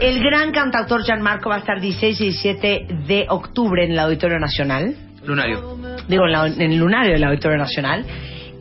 El 0.00 0.20
gran 0.24 0.50
cantautor 0.50 1.02
Gianmarco 1.04 1.50
va 1.50 1.56
a 1.56 1.58
estar 1.58 1.82
16 1.82 2.18
y 2.18 2.24
17 2.30 2.86
de 3.06 3.26
octubre 3.28 3.84
en 3.84 3.92
el 3.92 3.98
Auditorio 3.98 4.38
Nacional. 4.38 4.96
Lunario. 5.26 5.76
Digo, 6.08 6.24
en, 6.24 6.32
la- 6.32 6.46
en 6.46 6.62
el 6.72 6.78
lunario 6.78 7.12
del 7.12 7.24
Auditorio 7.24 7.58
Nacional. 7.58 8.06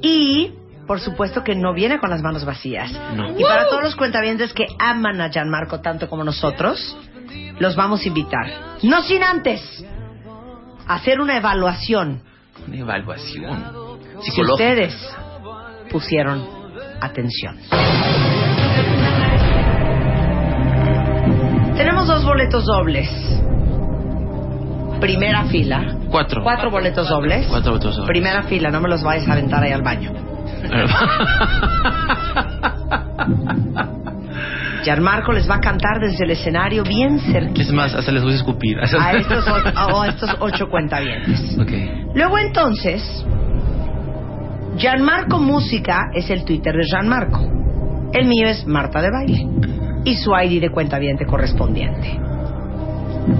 Y, 0.01 0.51
por 0.85 0.99
supuesto, 0.99 1.41
que 1.41 1.55
no 1.55 1.73
viene 1.73 1.99
con 1.99 2.09
las 2.09 2.21
manos 2.21 2.43
vacías. 2.43 2.91
No. 3.15 3.39
Y 3.39 3.43
para 3.43 3.69
todos 3.69 3.81
los 3.81 3.95
cuentavientes 3.95 4.51
que 4.51 4.65
aman 4.77 5.21
a 5.21 5.29
Gianmarco 5.29 5.79
tanto 5.79 6.09
como 6.09 6.25
nosotros, 6.25 6.97
los 7.59 7.75
vamos 7.75 8.03
a 8.03 8.07
invitar. 8.07 8.47
No 8.83 9.01
sin 9.03 9.23
antes 9.23 9.61
hacer 10.87 11.19
una 11.19 11.37
evaluación 11.37 12.21
Una 12.67 12.77
evaluación. 12.77 13.63
si 14.21 14.41
ustedes 14.41 14.95
pusieron 15.91 16.43
atención. 17.01 17.57
Tenemos 21.75 22.07
dos 22.07 22.25
boletos 22.25 22.65
dobles. 22.65 23.09
Primera 24.99 25.45
fila. 25.45 25.95
Cuatro. 26.09 26.41
Cuatro 26.41 26.71
boletos 26.71 27.07
dobles. 27.07 27.45
Cuatro 27.47 27.73
boletos 27.73 27.97
dobles. 27.97 28.07
Primera 28.09 28.43
fila, 28.43 28.71
no 28.71 28.81
me 28.81 28.89
los 28.89 29.03
vayas 29.03 29.27
a 29.27 29.33
aventar 29.33 29.63
ahí 29.63 29.71
al 29.71 29.83
baño. 29.83 30.11
Gianmarco 34.87 35.33
les 35.33 35.49
va 35.49 35.55
a 35.55 35.59
cantar 35.59 35.99
desde 35.99 36.23
el 36.23 36.31
escenario 36.31 36.81
bien 36.81 37.19
cerquita 37.19 37.61
es 37.61 37.71
más, 37.73 37.93
hasta 37.93 38.09
les 38.09 38.23
voy 38.23 38.31
a 38.31 38.35
escupir. 38.37 38.77
a 38.79 39.11
estos, 39.11 39.45
o- 39.45 39.95
o 39.97 40.01
a 40.01 40.07
estos 40.07 40.29
ocho 40.39 40.69
cuentavientes. 40.69 41.57
Ok. 41.59 41.71
Luego 42.15 42.37
entonces, 42.37 43.03
Gianmarco 44.77 45.39
Música 45.39 46.09
es 46.13 46.29
el 46.29 46.45
Twitter 46.45 46.73
de 46.73 46.83
Gianmarco. 46.85 47.41
El 48.13 48.27
mío 48.27 48.47
es 48.47 48.65
Marta 48.65 49.01
de 49.01 49.09
Baile. 49.11 49.45
Y 50.05 50.15
su 50.15 50.31
ID 50.33 50.61
de 50.61 50.69
cuentaviente 50.69 51.25
correspondiente. 51.25 52.17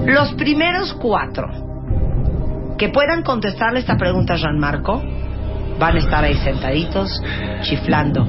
Los 0.06 0.34
primeros 0.34 0.92
cuatro 0.94 1.46
que 2.76 2.90
puedan 2.90 3.22
contestarle 3.22 3.80
esta 3.80 3.96
pregunta 3.96 4.34
a 4.34 4.36
Gianmarco 4.36 5.02
van 5.78 5.96
a 5.96 5.98
estar 5.98 6.24
ahí 6.24 6.34
sentaditos, 6.36 7.08
chiflando, 7.62 8.26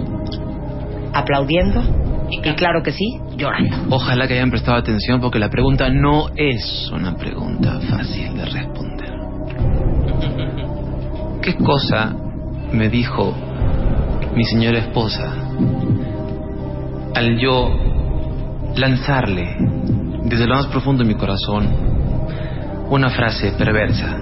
aplaudiendo 1.13 1.83
y 2.31 2.41
claro 2.55 2.83
que 2.83 2.91
sí, 2.91 3.19
llorando. 3.35 3.75
Ojalá 3.89 4.27
que 4.27 4.35
hayan 4.35 4.49
prestado 4.49 4.77
atención 4.77 5.19
porque 5.19 5.39
la 5.39 5.49
pregunta 5.49 5.89
no 5.89 6.27
es 6.35 6.89
una 6.93 7.15
pregunta 7.15 7.79
fácil 7.89 8.35
de 8.35 8.45
responder. 8.45 9.09
¿Qué 11.41 11.55
cosa 11.55 12.15
me 12.71 12.89
dijo 12.89 13.33
mi 14.35 14.43
señora 14.45 14.79
esposa 14.79 15.33
al 17.15 17.37
yo 17.39 17.69
lanzarle 18.75 19.55
desde 20.25 20.45
lo 20.45 20.55
más 20.55 20.67
profundo 20.67 21.03
de 21.03 21.09
mi 21.09 21.15
corazón 21.15 21.67
una 22.89 23.09
frase 23.09 23.51
perversa 23.57 24.15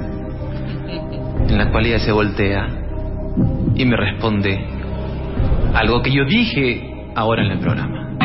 en 1.48 1.58
la 1.58 1.70
cual 1.70 1.86
ella 1.86 2.00
se 2.00 2.12
voltea 2.12 2.68
y 3.76 3.86
me 3.86 3.98
responde 3.98 4.66
algo 5.74 6.02
que 6.02 6.12
yo 6.12 6.26
dije 6.26 6.87
ahora 7.18 7.44
en 7.44 7.52
el 7.52 7.60
programa? 7.60 8.18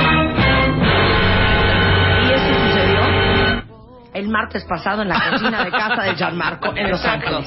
Y 2.22 2.32
eso 2.32 2.54
sucedió 2.66 3.62
el 4.14 4.28
martes 4.28 4.64
pasado 4.68 5.02
en 5.02 5.08
la 5.08 5.18
cocina 5.30 5.64
de 5.64 5.70
casa 5.70 6.02
de 6.02 6.14
Gianmarco 6.14 6.72
en 6.76 6.90
Los 6.90 7.02
Ángeles. 7.04 7.46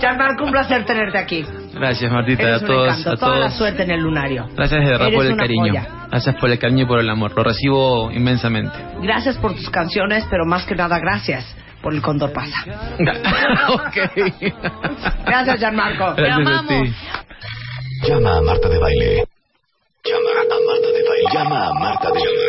Gianmarco, 0.00 0.44
un 0.44 0.52
placer 0.52 0.84
tenerte 0.86 1.18
aquí. 1.18 1.44
Gracias 1.74 2.10
Martita, 2.12 2.42
Eres 2.44 2.62
a 2.62 2.66
todos, 2.66 2.88
encanto. 3.00 3.10
a 3.10 3.16
Toda 3.16 3.38
la 3.40 3.50
suerte 3.50 3.82
en 3.82 3.90
el 3.90 4.00
lunario. 4.00 4.46
Gracias 4.56 4.80
de 4.84 4.90
verdad 4.90 5.08
Eres 5.08 5.16
por 5.18 5.26
el 5.26 5.36
cariño. 5.36 5.62
joya. 5.68 5.86
Gracias 6.10 6.36
por 6.36 6.50
el 6.50 6.58
cariño 6.60 6.84
y 6.84 6.86
por 6.86 7.00
el 7.00 7.10
amor. 7.10 7.32
Lo 7.36 7.42
recibo 7.42 8.10
inmensamente. 8.12 8.76
Gracias 9.02 9.36
por 9.38 9.54
tus 9.54 9.68
canciones, 9.68 10.24
pero 10.30 10.46
más 10.46 10.64
que 10.64 10.76
nada 10.76 10.98
gracias 11.00 11.44
por 11.82 11.92
el 11.92 12.00
Condor 12.00 12.32
Pasa. 12.32 12.54
ok. 13.68 13.96
Gracias, 15.26 15.58
Gianmarco. 15.58 16.14
Gracias 16.16 16.48
a 16.48 16.66
ti. 16.66 16.94
Llama 18.08 18.38
a 18.38 18.42
Marta 18.42 18.68
de 18.68 18.78
Baile. 18.78 19.35
Llama 20.06 20.30
a 20.30 20.34
Marta 20.66 20.88
de 20.92 21.02
Baile. 21.02 21.26
Llama 21.34 21.58
a 21.66 21.68
Marta 21.74 22.08
de 22.10 22.20
Baile. 22.20 22.46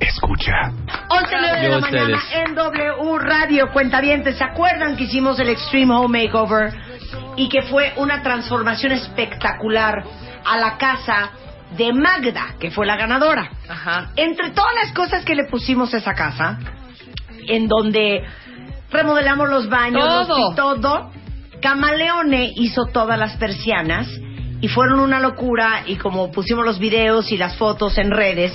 Escucha. 0.01 0.53
11 1.09 1.37
de 1.37 1.69
la 1.69 1.79
mañana 1.79 2.19
en 2.35 2.55
W 2.55 3.19
Radio 3.21 3.71
Cuentavientes. 3.73 4.37
¿Se 4.37 4.45
acuerdan 4.45 4.97
que 4.97 5.05
hicimos 5.05 5.39
el 5.41 5.49
Extreme 5.49 5.95
Home 5.95 6.25
Makeover? 6.25 6.73
Y 7.37 7.49
que 7.49 7.63
fue 7.63 7.93
una 7.97 8.23
transformación 8.23 8.93
espectacular 8.93 10.05
a 10.45 10.57
la 10.59 10.77
casa 10.77 11.31
de 11.77 11.93
Magda, 11.93 12.55
que 12.61 12.71
fue 12.71 12.87
la 12.87 12.97
ganadora. 12.97 13.51
Ajá. 13.69 14.11
Entre 14.17 14.51
todas 14.51 14.73
las 14.83 14.93
cosas 14.93 15.25
que 15.25 15.35
le 15.35 15.45
pusimos 15.51 15.93
a 15.95 15.99
esa 15.99 16.15
casa, 16.15 16.59
en 17.49 17.67
donde 17.67 18.23
remodelamos 18.91 19.49
los 19.49 19.69
baños, 19.69 20.05
los- 20.05 20.29
Todo. 20.29 20.53
y 20.53 20.55
todo, 20.55 21.11
Camaleone 21.61 22.51
hizo 22.57 22.87
todas 22.93 23.19
las 23.19 23.37
persianas 23.37 24.07
y 24.65 24.69
fueron 24.69 24.99
una 25.01 25.21
locura 25.21 25.83
y 25.87 25.97
como 25.97 26.33
pusimos 26.33 26.65
los 26.65 26.79
videos 26.79 27.31
y 27.31 27.37
las 27.37 27.55
fotos 27.59 27.99
en 27.99 28.11
redes, 28.11 28.51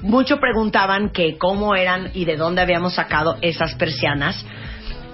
mucho 0.00 0.40
preguntaban 0.40 1.10
que 1.10 1.36
cómo 1.36 1.74
eran 1.74 2.12
y 2.14 2.24
de 2.24 2.38
dónde 2.38 2.62
habíamos 2.62 2.94
sacado 2.94 3.36
esas 3.42 3.74
persianas 3.74 4.42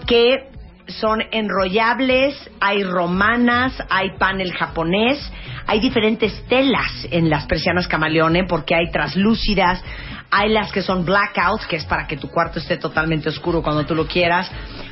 que 0.07 0.49
son 0.86 1.20
enrollables, 1.32 2.36
hay 2.61 2.84
romanas, 2.84 3.72
hay 3.90 4.11
panel 4.18 4.53
japonés, 4.53 5.18
hay 5.66 5.80
diferentes 5.80 6.40
telas 6.47 7.09
en 7.11 7.28
las 7.28 7.47
persianas 7.47 7.88
camaleone 7.88 8.44
porque 8.44 8.76
hay 8.76 8.92
traslúcidas, 8.92 9.82
hay 10.30 10.51
las 10.51 10.70
que 10.70 10.82
son 10.82 11.05
blackouts, 11.05 11.66
que 11.66 11.74
es 11.74 11.84
para 11.86 12.07
que 12.07 12.18
tu 12.18 12.28
cuarto 12.28 12.61
esté 12.61 12.76
totalmente 12.76 13.30
oscuro 13.30 13.64
cuando 13.64 13.84
tú 13.84 13.97
lo 13.97 14.07
quieras, 14.07 14.49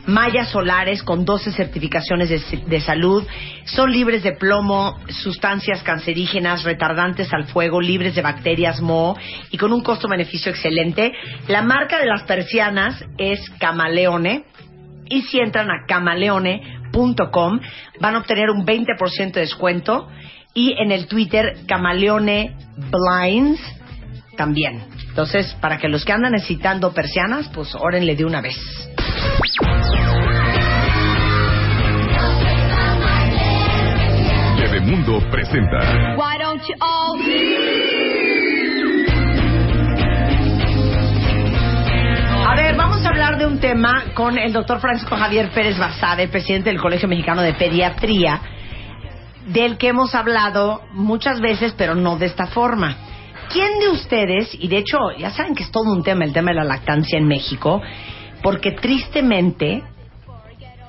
mallas 0.07 0.51
solares 0.51 1.03
con 1.03 1.25
12 1.25 1.53
certificaciones 1.53 2.29
de, 2.67 2.81
salud, 2.81 3.27
son 3.65 3.93
libres 3.93 4.23
de 4.23 4.33
plomo, 4.33 4.99
sustancias 5.09 5.83
cancerígenas, 5.83 6.65
retardantes 6.65 7.33
al 7.33 7.45
fuego, 7.45 7.81
libres 7.81 8.15
de 8.15 8.23
bacterias 8.23 8.81
moho 8.81 9.17
y 9.51 9.57
con 9.57 9.73
un 9.73 9.83
costo-beneficio 9.83 10.51
excelente. 10.51 11.13
La 11.49 11.63
marca 11.63 11.99
de 11.99 12.07
las 12.07 12.23
persianas 12.25 13.05
es 13.19 13.51
Camaleone. 13.59 14.45
Y 15.07 15.23
si 15.23 15.39
entran 15.39 15.71
a 15.71 15.85
camaleone.com 15.87 17.61
van 18.01 18.15
a 18.15 18.19
obtener 18.19 18.49
un 18.49 18.65
20% 18.65 19.33
de 19.33 19.41
descuento 19.41 20.09
y 20.55 20.75
en 20.79 20.93
el 20.93 21.09
Twitter 21.09 21.59
Camaleone 21.67 22.57
Blinds 22.91 23.61
también. 24.37 24.94
Entonces, 25.15 25.55
para 25.61 25.79
que 25.79 25.87
los 25.87 26.05
que 26.05 26.11
andan 26.11 26.33
necesitando 26.33 26.93
persianas, 26.93 27.49
pues 27.55 27.73
órenle 27.77 28.17
de 28.17 28.25
una 28.25 28.41
vez. 28.41 28.59
Mundo 34.83 35.23
presenta. 35.31 35.79
Why 36.17 36.37
don't 36.43 36.61
you 36.67 36.75
all 36.81 37.17
A 42.47 42.57
ver, 42.57 42.75
vamos 42.77 43.07
a 43.07 43.09
hablar 43.09 43.39
de 43.39 43.47
un 43.47 43.61
tema 43.61 44.07
con 44.15 44.37
el 44.37 44.53
doctor 44.53 44.81
Francisco 44.81 45.17
Javier 45.17 45.51
Pérez 45.55 45.79
Basade, 45.79 46.27
presidente 46.27 46.71
del 46.71 46.81
Colegio 46.81 47.09
Mexicano 47.09 47.41
de 47.41 47.55
Pediatría, 47.55 48.41
del 49.47 49.79
que 49.79 49.89
hemos 49.89 50.15
hablado 50.17 50.83
muchas 50.91 51.41
veces, 51.41 51.73
pero 51.79 51.95
no 51.95 52.19
de 52.19 52.27
esta 52.27 52.49
forma. 52.49 53.14
¿Quién 53.53 53.79
de 53.79 53.89
ustedes, 53.91 54.55
y 54.59 54.69
de 54.69 54.79
hecho 54.79 54.99
ya 55.19 55.31
saben 55.31 55.55
que 55.55 55.63
es 55.63 55.71
todo 55.71 55.93
un 55.93 56.03
tema, 56.03 56.25
el 56.25 56.33
tema 56.33 56.51
de 56.51 56.57
la 56.57 56.65
lactancia 56.65 57.19
en 57.19 57.27
México, 57.27 57.81
porque 58.43 58.73
tristemente 58.73 59.83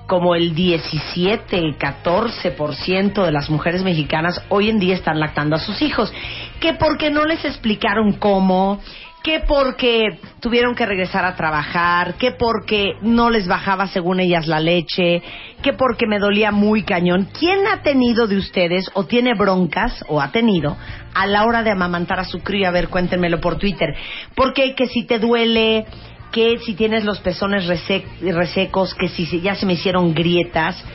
como 0.07 0.35
el 0.35 0.53
17, 0.53 1.77
14% 1.77 3.25
de 3.25 3.31
las 3.31 3.49
mujeres 3.49 3.83
mexicanas 3.83 4.41
hoy 4.49 4.69
en 4.69 4.79
día 4.79 4.93
están 4.93 5.19
lactando 5.19 5.55
a 5.55 5.59
sus 5.59 5.81
hijos. 5.81 6.13
Que 6.59 6.73
porque 6.73 7.09
no 7.09 7.25
les 7.25 7.43
explicaron 7.43 8.13
cómo, 8.13 8.79
que 9.25 9.39
porque 9.39 10.19
tuvieron 10.39 10.75
que 10.75 10.85
regresar 10.85 11.25
a 11.25 11.35
trabajar, 11.35 12.13
que 12.13 12.33
porque 12.33 12.91
no 13.01 13.31
les 13.31 13.47
bajaba 13.47 13.87
según 13.87 14.19
ellas 14.19 14.45
la 14.45 14.59
leche, 14.59 15.23
que 15.63 15.73
porque 15.73 16.05
me 16.05 16.19
dolía 16.19 16.51
muy 16.51 16.83
cañón. 16.83 17.27
¿Quién 17.37 17.65
ha 17.65 17.81
tenido 17.81 18.27
de 18.27 18.37
ustedes 18.37 18.85
o 18.93 19.05
tiene 19.05 19.33
broncas 19.33 20.05
o 20.09 20.21
ha 20.21 20.31
tenido 20.31 20.77
a 21.15 21.25
la 21.25 21.43
hora 21.43 21.63
de 21.63 21.71
amamantar 21.71 22.19
a 22.19 22.23
su 22.23 22.43
crío? 22.43 22.67
A 22.67 22.71
ver, 22.71 22.89
cuéntenmelo 22.89 23.41
por 23.41 23.57
Twitter. 23.57 23.95
Porque 24.35 24.75
que 24.75 24.85
si 24.85 25.07
te 25.07 25.17
duele, 25.17 25.87
que 26.31 26.59
si 26.59 26.75
tienes 26.75 27.03
los 27.03 27.19
pezones 27.19 27.67
resec- 27.67 28.05
resecos, 28.31 28.93
que 28.93 29.07
si 29.07 29.41
ya 29.41 29.55
se 29.55 29.65
me 29.65 29.73
hicieron 29.73 30.13
grietas. 30.13 30.85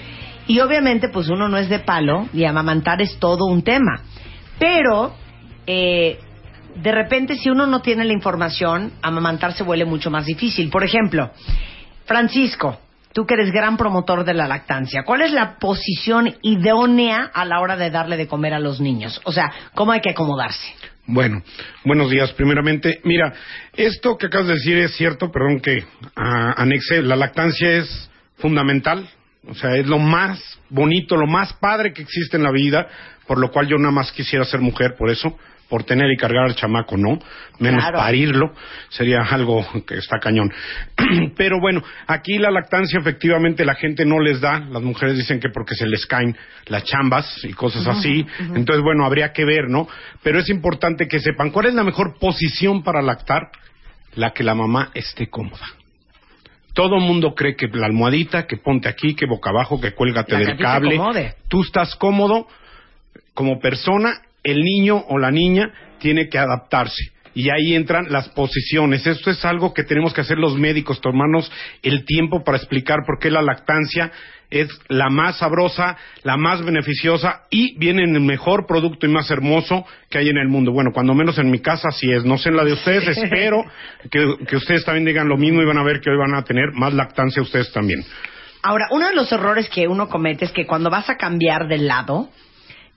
Y 0.46 0.60
obviamente, 0.60 1.08
pues 1.08 1.28
uno 1.28 1.48
no 1.48 1.56
es 1.58 1.68
de 1.68 1.80
palo 1.80 2.28
y 2.32 2.44
amamantar 2.44 3.02
es 3.02 3.18
todo 3.18 3.46
un 3.46 3.62
tema. 3.62 4.02
Pero, 4.60 5.14
eh, 5.66 6.20
de 6.76 6.92
repente, 6.92 7.36
si 7.36 7.50
uno 7.50 7.66
no 7.66 7.82
tiene 7.82 8.04
la 8.04 8.12
información, 8.12 8.92
amamantar 9.02 9.52
se 9.52 9.62
vuelve 9.62 9.84
mucho 9.84 10.10
más 10.10 10.26
difícil. 10.26 10.70
Por 10.70 10.84
ejemplo, 10.84 11.30
Francisco, 12.06 12.78
tú 13.12 13.26
que 13.26 13.34
eres 13.34 13.52
gran 13.52 13.76
promotor 13.76 14.24
de 14.24 14.34
la 14.34 14.46
lactancia, 14.46 15.04
¿cuál 15.04 15.22
es 15.22 15.32
la 15.32 15.58
posición 15.58 16.34
idónea 16.42 17.30
a 17.32 17.44
la 17.44 17.60
hora 17.60 17.76
de 17.76 17.90
darle 17.90 18.16
de 18.16 18.26
comer 18.26 18.54
a 18.54 18.58
los 18.58 18.80
niños? 18.80 19.20
O 19.24 19.32
sea, 19.32 19.52
¿cómo 19.74 19.92
hay 19.92 20.00
que 20.00 20.10
acomodarse? 20.10 20.74
Bueno, 21.06 21.42
buenos 21.84 22.10
días. 22.10 22.32
Primeramente, 22.32 23.00
mira, 23.04 23.32
esto 23.76 24.16
que 24.16 24.26
acabas 24.26 24.48
de 24.48 24.54
decir 24.54 24.76
es 24.78 24.94
cierto, 24.96 25.30
perdón 25.32 25.60
que 25.60 25.84
ah, 26.14 26.54
anexe, 26.56 27.02
la 27.02 27.16
lactancia 27.16 27.78
es 27.78 28.10
fundamental, 28.36 29.08
o 29.48 29.54
sea, 29.54 29.74
es 29.76 29.86
lo 29.86 29.98
más 29.98 30.40
bonito, 30.68 31.16
lo 31.16 31.26
más 31.26 31.52
padre 31.54 31.92
que 31.92 32.02
existe 32.02 32.36
en 32.36 32.42
la 32.42 32.52
vida, 32.52 32.86
por 33.26 33.38
lo 33.38 33.50
cual 33.50 33.66
yo 33.66 33.76
nada 33.76 33.90
más 33.90 34.12
quisiera 34.12 34.44
ser 34.44 34.60
mujer, 34.60 34.94
por 34.96 35.10
eso, 35.10 35.36
por 35.70 35.84
tener 35.84 36.10
y 36.10 36.16
cargar 36.16 36.44
al 36.44 36.56
chamaco, 36.56 36.96
no, 36.96 37.18
menos 37.60 37.80
Claro. 37.80 37.98
parirlo, 37.98 38.52
sería 38.90 39.22
algo 39.22 39.64
que 39.86 39.94
está 39.94 40.18
cañón. 40.18 40.52
Pero 41.36 41.60
bueno, 41.60 41.82
aquí 42.08 42.36
la 42.38 42.50
lactancia 42.50 42.98
efectivamente 42.98 43.64
la 43.64 43.74
gente 43.74 44.04
no 44.04 44.18
les 44.18 44.40
da, 44.40 44.58
las 44.58 44.82
mujeres 44.82 45.16
dicen 45.16 45.38
que 45.38 45.48
porque 45.48 45.74
se 45.76 45.86
les 45.86 46.04
caen 46.06 46.36
las 46.66 46.84
chambas 46.84 47.42
y 47.44 47.52
cosas 47.52 47.86
así, 47.86 48.26
entonces 48.54 48.82
bueno, 48.82 49.06
habría 49.06 49.32
que 49.32 49.44
ver, 49.44 49.68
¿no? 49.68 49.88
Pero 50.22 50.40
es 50.40 50.50
importante 50.50 51.06
que 51.06 51.20
sepan 51.20 51.50
cuál 51.50 51.66
es 51.66 51.74
la 51.74 51.84
mejor 51.84 52.18
posición 52.18 52.82
para 52.82 53.00
lactar, 53.00 53.50
la 54.16 54.32
que 54.32 54.42
la 54.42 54.56
mamá 54.56 54.90
esté 54.94 55.28
cómoda. 55.28 55.66
Todo 56.74 56.98
mundo 56.98 57.34
cree 57.34 57.54
que 57.56 57.68
la 57.68 57.86
almohadita, 57.86 58.46
que 58.46 58.56
ponte 58.56 58.88
aquí, 58.88 59.14
que 59.14 59.26
boca 59.26 59.50
abajo, 59.50 59.80
que 59.80 59.92
cuélgate 59.92 60.32
La 60.32 60.38
que 60.38 60.46
del 60.46 60.56
te 60.56 60.62
cable. 60.62 61.34
Tú 61.48 61.62
estás 61.62 61.94
cómodo 61.96 62.46
como 63.34 63.58
persona, 63.58 64.20
el 64.42 64.60
niño 64.60 65.04
o 65.08 65.18
la 65.18 65.30
niña 65.30 65.72
tiene 65.98 66.28
que 66.28 66.38
adaptarse. 66.38 67.12
Y 67.32 67.48
ahí 67.50 67.74
entran 67.74 68.06
las 68.10 68.28
posiciones. 68.30 69.06
Esto 69.06 69.30
es 69.30 69.44
algo 69.44 69.72
que 69.72 69.84
tenemos 69.84 70.12
que 70.12 70.20
hacer 70.20 70.38
los 70.38 70.56
médicos, 70.56 71.00
tomarnos 71.00 71.50
el 71.82 72.04
tiempo 72.04 72.42
para 72.42 72.58
explicar 72.58 72.98
por 73.06 73.20
qué 73.20 73.30
la 73.30 73.40
lactancia 73.40 74.10
es 74.50 74.68
la 74.88 75.08
más 75.10 75.38
sabrosa, 75.38 75.96
la 76.24 76.36
más 76.36 76.64
beneficiosa 76.64 77.42
y 77.50 77.78
viene 77.78 78.02
en 78.02 78.16
el 78.16 78.22
mejor 78.22 78.66
producto 78.66 79.06
y 79.06 79.08
más 79.08 79.30
hermoso 79.30 79.86
que 80.10 80.18
hay 80.18 80.28
en 80.28 80.38
el 80.38 80.48
mundo. 80.48 80.72
Bueno, 80.72 80.90
cuando 80.92 81.14
menos 81.14 81.38
en 81.38 81.50
mi 81.52 81.60
casa 81.60 81.88
así 81.88 82.10
es. 82.10 82.24
No 82.24 82.36
sé 82.36 82.48
en 82.48 82.56
la 82.56 82.64
de 82.64 82.72
ustedes, 82.72 83.06
espero 83.16 83.64
que, 84.10 84.34
que 84.48 84.56
ustedes 84.56 84.84
también 84.84 85.04
digan 85.04 85.28
lo 85.28 85.36
mismo 85.36 85.62
y 85.62 85.66
van 85.66 85.78
a 85.78 85.84
ver 85.84 86.00
que 86.00 86.10
hoy 86.10 86.18
van 86.18 86.34
a 86.34 86.42
tener 86.42 86.72
más 86.72 86.92
lactancia 86.92 87.40
ustedes 87.40 87.72
también. 87.72 88.04
Ahora, 88.62 88.88
uno 88.90 89.08
de 89.08 89.14
los 89.14 89.30
errores 89.32 89.70
que 89.70 89.86
uno 89.88 90.08
comete 90.08 90.44
es 90.44 90.52
que 90.52 90.66
cuando 90.66 90.90
vas 90.90 91.08
a 91.08 91.16
cambiar 91.16 91.66
de 91.68 91.78
lado, 91.78 92.28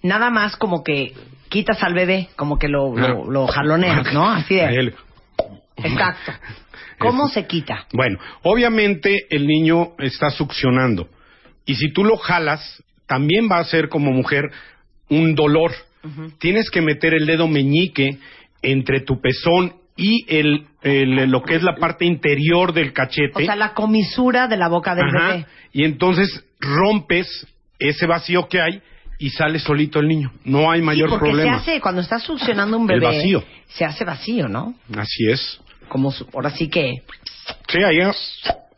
nada 0.03 0.29
más 0.29 0.55
como 0.57 0.83
que 0.83 1.13
quitas 1.49 1.81
al 1.83 1.93
bebé, 1.93 2.29
como 2.35 2.59
que 2.59 2.67
lo, 2.67 2.95
lo, 2.95 3.29
lo 3.31 3.47
jaloneas, 3.47 4.13
¿no? 4.13 4.29
Así 4.29 4.55
de. 4.55 4.93
Exacto. 5.77 6.31
¿Cómo 6.99 7.27
se 7.27 7.47
quita? 7.47 7.85
Bueno, 7.91 8.19
obviamente 8.43 9.25
el 9.29 9.47
niño 9.47 9.93
está 9.99 10.29
succionando. 10.29 11.09
Y 11.65 11.75
si 11.75 11.91
tú 11.91 12.03
lo 12.03 12.17
jalas, 12.17 12.83
también 13.07 13.49
va 13.51 13.57
a 13.59 13.63
ser 13.65 13.89
como 13.89 14.11
mujer 14.11 14.51
un 15.09 15.35
dolor. 15.35 15.71
Tienes 16.39 16.69
que 16.69 16.81
meter 16.81 17.13
el 17.13 17.25
dedo 17.25 17.47
meñique 17.47 18.17
entre 18.61 19.01
tu 19.01 19.21
pezón 19.21 19.73
y 19.95 20.25
el, 20.27 20.65
el- 20.81 21.29
lo 21.31 21.41
que 21.43 21.55
es 21.55 21.63
la 21.63 21.75
parte 21.75 22.05
interior 22.05 22.73
del 22.73 22.91
cachete. 22.93 23.31
O 23.43 23.45
sea, 23.45 23.55
la 23.55 23.73
comisura 23.73 24.47
de 24.47 24.57
la 24.57 24.67
boca 24.67 24.95
del 24.95 25.05
Ajá. 25.15 25.27
bebé. 25.29 25.45
Y 25.71 25.85
entonces 25.85 26.43
rompes 26.59 27.47
ese 27.79 28.05
vacío 28.05 28.47
que 28.49 28.61
hay 28.61 28.81
y 29.25 29.29
sale 29.29 29.59
solito 29.59 29.99
el 29.99 30.07
niño. 30.07 30.31
No 30.43 30.69
hay 30.71 30.81
mayor 30.81 31.09
sí, 31.09 31.15
porque 31.17 31.29
problema. 31.31 31.59
se 31.59 31.71
hace, 31.71 31.81
cuando 31.81 32.01
estás 32.01 32.23
succionando 32.23 32.77
un 32.77 32.89
El 32.91 32.99
bebé, 32.99 33.15
vacío. 33.17 33.43
se 33.67 33.85
hace 33.85 34.03
vacío, 34.03 34.47
¿no? 34.47 34.73
Así 34.97 35.29
es. 35.29 35.61
Como 35.87 36.11
su- 36.11 36.27
ahora 36.33 36.49
sí 36.49 36.67
que 36.69 37.01
Sí, 37.69 37.77
ahí, 37.83 37.99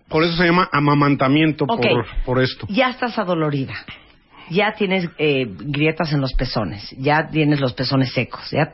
por 0.07 0.23
eso 0.23 0.35
se 0.37 0.45
llama 0.45 0.69
amamantamiento 0.71 1.65
por, 1.65 2.05
por 2.25 2.41
esto. 2.41 2.67
ya 2.69 2.89
estás 2.89 3.17
adolorida. 3.17 3.73
Ya 4.49 4.73
tienes 4.75 5.09
eh, 5.17 5.45
grietas 5.49 6.13
en 6.13 6.21
los 6.21 6.33
pezones, 6.33 6.93
ya 6.99 7.27
tienes 7.31 7.59
los 7.59 7.73
pezones 7.73 8.13
secos, 8.13 8.47
ya 8.51 8.71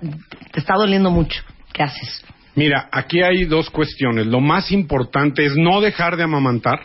te 0.51 0.59
está 0.59 0.74
doliendo 0.76 1.09
mucho. 1.11 1.41
¿Qué 1.72 1.84
haces? 1.84 2.26
Mira, 2.55 2.89
aquí 2.91 3.22
hay 3.22 3.45
dos 3.45 3.69
cuestiones. 3.69 4.28
Lo 4.28 4.41
más 4.41 4.72
importante 4.74 5.45
es 5.45 5.55
no 5.55 5.80
dejar 5.80 6.17
de 6.17 6.24
amamantar, 6.24 6.82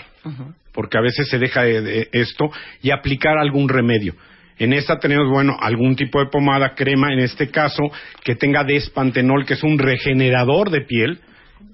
porque 0.72 0.96
a 0.98 1.00
veces 1.00 1.28
se 1.28 1.38
deja 1.40 1.62
de, 1.62 1.80
de 1.80 2.08
esto, 2.12 2.44
y 2.82 2.92
aplicar 2.92 3.36
algún 3.38 3.68
remedio. 3.68 4.14
En 4.58 4.72
esta 4.72 4.98
tenemos, 4.98 5.28
bueno, 5.30 5.56
algún 5.60 5.96
tipo 5.96 6.18
de 6.18 6.26
pomada, 6.30 6.74
crema, 6.74 7.12
en 7.12 7.18
este 7.18 7.50
caso, 7.50 7.82
que 8.24 8.34
tenga 8.34 8.64
despantenol, 8.64 9.44
que 9.44 9.54
es 9.54 9.62
un 9.62 9.78
regenerador 9.78 10.70
de 10.70 10.80
piel, 10.82 11.20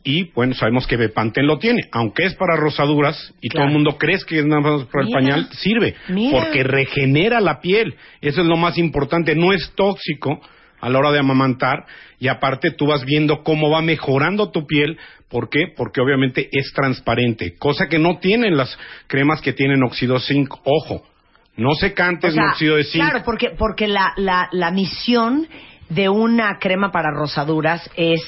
y 0.04 0.32
bueno, 0.32 0.52
sabemos 0.54 0.86
que 0.88 0.96
Bepantén 0.96 1.46
lo 1.46 1.58
tiene, 1.58 1.82
aunque 1.92 2.24
es 2.24 2.34
para 2.34 2.56
rosaduras, 2.56 3.32
y 3.40 3.48
Claro. 3.48 3.66
todo 3.66 3.68
el 3.68 3.72
mundo 3.74 3.98
cree 3.98 4.18
que 4.26 4.38
es 4.40 4.44
nada 4.44 4.60
más 4.60 4.84
para 4.86 5.04
el 5.06 5.12
pañal, 5.12 5.48
sirve, 5.52 5.94
Mira. 6.08 6.40
porque 6.40 6.64
regenera 6.64 7.40
la 7.40 7.60
piel. 7.60 7.94
Eso 8.20 8.40
es 8.40 8.46
lo 8.46 8.56
más 8.56 8.78
importante, 8.78 9.36
no 9.36 9.52
es 9.52 9.72
tóxico 9.76 10.40
a 10.80 10.88
la 10.88 10.98
hora 10.98 11.12
de 11.12 11.20
amamantar 11.20 11.84
y 12.18 12.26
aparte 12.26 12.72
tú 12.72 12.86
vas 12.86 13.04
viendo 13.04 13.44
cómo 13.44 13.70
va 13.70 13.80
mejorando 13.80 14.50
tu 14.50 14.66
piel. 14.66 14.98
¿Por 15.28 15.48
qué? 15.48 15.66
Porque 15.76 16.00
obviamente 16.00 16.48
es 16.50 16.72
transparente, 16.74 17.54
cosa 17.56 17.86
que 17.88 18.00
no 18.00 18.18
tienen 18.18 18.56
las 18.56 18.76
cremas 19.06 19.40
que 19.40 19.52
tienen 19.52 19.84
óxido 19.84 20.18
zinc. 20.18 20.52
Ojo, 20.64 21.04
no 21.57 21.74
se 21.74 21.92
cantes 21.92 22.32
O 22.32 22.34
sea, 22.34 22.55
de 22.59 22.84
zinc. 22.84 23.05
Claro, 23.05 23.22
porque, 23.24 23.50
porque 23.50 23.88
la, 23.88 24.12
la, 24.16 24.48
la 24.53 24.70
misión 24.70 25.46
de 25.88 26.09
una 26.09 26.59
crema 26.59 26.90
para 26.90 27.11
rosaduras 27.11 27.90
es 27.96 28.20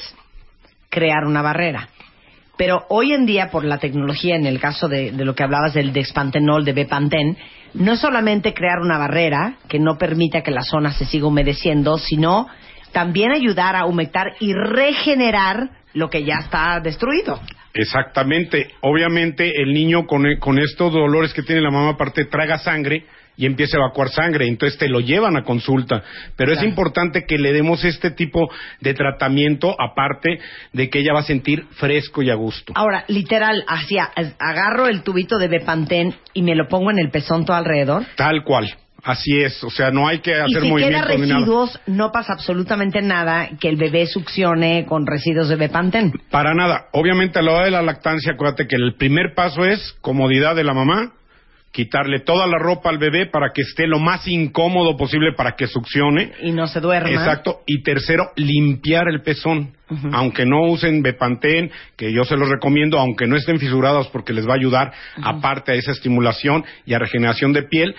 crear 0.89 1.25
una 1.25 1.41
barrera. 1.41 1.89
Pero 2.57 2.85
hoy 2.89 3.11
en 3.11 3.25
día, 3.25 3.49
por 3.51 3.65
la 3.65 3.79
tecnología, 3.79 4.35
en 4.35 4.45
el 4.45 4.59
caso 4.59 4.87
de, 4.87 5.11
de 5.11 5.25
lo 5.25 5.35
que 5.35 5.43
hablabas 5.43 5.73
del 5.73 5.91
Despantenol, 5.91 6.63
de 6.63 6.73
Bepantén, 6.73 7.37
no 7.73 7.93
es 7.93 7.99
solamente 7.99 8.53
crear 8.53 8.79
una 8.79 8.97
barrera 8.97 9.55
que 9.67 9.79
no 9.79 9.97
permita 9.97 10.41
que 10.41 10.51
la 10.51 10.61
zona 10.61 10.93
se 10.93 11.05
siga 11.05 11.27
humedeciendo, 11.27 11.97
sino 11.97 12.47
también 12.93 13.31
ayudar 13.31 13.75
a 13.75 13.85
humectar 13.85 14.35
y 14.39 14.53
regenerar 14.53 15.69
lo 15.93 16.09
que 16.09 16.23
ya 16.23 16.35
está 16.35 16.79
destruido. 16.79 17.41
Exactamente. 17.75 18.69
Obviamente 18.81 19.61
el 19.61 19.73
niño 19.73 20.05
con, 20.07 20.23
con 20.39 20.57
estos 20.59 20.91
dolores 20.93 21.33
que 21.33 21.43
tiene 21.43 21.61
la 21.61 21.71
mamá 21.71 21.91
aparte 21.91 22.25
traga 22.25 22.57
sangre 22.57 23.05
y 23.37 23.45
empieza 23.45 23.75
a 23.75 23.81
evacuar 23.81 24.07
sangre, 24.09 24.47
entonces 24.47 24.79
te 24.79 24.87
lo 24.87 25.01
llevan 25.01 25.35
a 25.35 25.43
consulta. 25.43 26.01
Pero 26.37 26.53
es 26.53 26.63
importante 26.63 27.25
que 27.27 27.37
le 27.37 27.51
demos 27.51 27.83
este 27.83 28.11
tipo 28.11 28.49
de 28.79 28.93
tratamiento 28.93 29.75
aparte 29.77 30.39
de 30.71 30.89
que 30.89 30.99
ella 30.99 31.11
va 31.13 31.19
a 31.19 31.23
sentir 31.23 31.65
fresco 31.71 32.21
y 32.23 32.29
a 32.29 32.35
gusto. 32.35 32.71
Ahora, 32.77 33.03
literal, 33.09 33.63
así, 33.67 33.97
a- 33.97 34.09
agarro 34.39 34.87
el 34.87 35.03
tubito 35.03 35.37
de 35.37 35.49
Bepantén 35.49 36.15
y 36.33 36.43
me 36.43 36.55
lo 36.55 36.69
pongo 36.69 36.91
en 36.91 36.99
el 36.99 37.09
pezón 37.09 37.45
todo 37.45 37.57
alrededor. 37.57 38.05
Tal 38.15 38.41
cual. 38.45 38.73
Así 39.05 39.39
es, 39.39 39.63
o 39.63 39.69
sea, 39.69 39.91
no 39.91 40.07
hay 40.07 40.17
que 40.17 40.33
hacer 40.33 40.47
si 40.47 40.53
queda 40.61 40.69
movimientos 40.69 41.19
ni 41.19 41.27
nada. 41.27 41.39
residuos, 41.39 41.79
no 41.85 42.11
pasa 42.11 42.33
absolutamente 42.33 43.03
nada 43.03 43.49
que 43.59 43.69
el 43.69 43.75
bebé 43.75 44.07
succione 44.07 44.87
con 44.87 45.05
residuos 45.05 45.47
de 45.47 45.57
Bepantén. 45.57 46.11
Para 46.31 46.55
nada. 46.55 46.87
Obviamente 46.91 47.37
a 47.37 47.43
la 47.43 47.51
hora 47.51 47.65
de 47.65 47.71
la 47.71 47.83
lactancia, 47.83 48.33
acuérdate 48.33 48.67
que 48.67 48.75
el 48.75 48.95
primer 48.95 49.35
paso 49.35 49.63
es 49.63 49.95
comodidad 50.01 50.55
de 50.55 50.63
la 50.63 50.73
mamá, 50.73 51.13
quitarle 51.75 52.21
toda 52.21 52.47
la 52.47 52.57
ropa 52.57 52.89
al 52.89 52.97
bebé 52.97 53.27
para 53.27 53.51
que 53.53 53.61
esté 53.61 53.85
lo 53.85 53.99
más 53.99 54.27
incómodo 54.27 54.97
posible 54.97 55.33
para 55.33 55.55
que 55.57 55.67
succione. 55.67 56.31
Y 56.41 56.51
no 56.51 56.65
se 56.65 56.79
duerma. 56.79 57.09
Exacto. 57.09 57.59
Y 57.67 57.83
tercero, 57.83 58.31
limpiar 58.37 59.07
el 59.07 59.21
pezón. 59.21 59.73
Aunque 60.13 60.47
no 60.47 60.63
usen 60.63 61.03
Bepantén, 61.03 61.69
que 61.95 62.11
yo 62.11 62.23
se 62.23 62.37
los 62.37 62.49
recomiendo, 62.49 62.97
aunque 62.97 63.27
no 63.27 63.35
estén 63.35 63.59
fisurados 63.59 64.07
porque 64.07 64.33
les 64.33 64.47
va 64.47 64.53
a 64.53 64.57
ayudar, 64.57 64.93
aparte 65.21 65.73
a 65.73 65.75
esa 65.75 65.91
estimulación 65.91 66.65
y 66.87 66.95
a 66.95 66.99
regeneración 66.99 67.53
de 67.53 67.63
piel, 67.63 67.93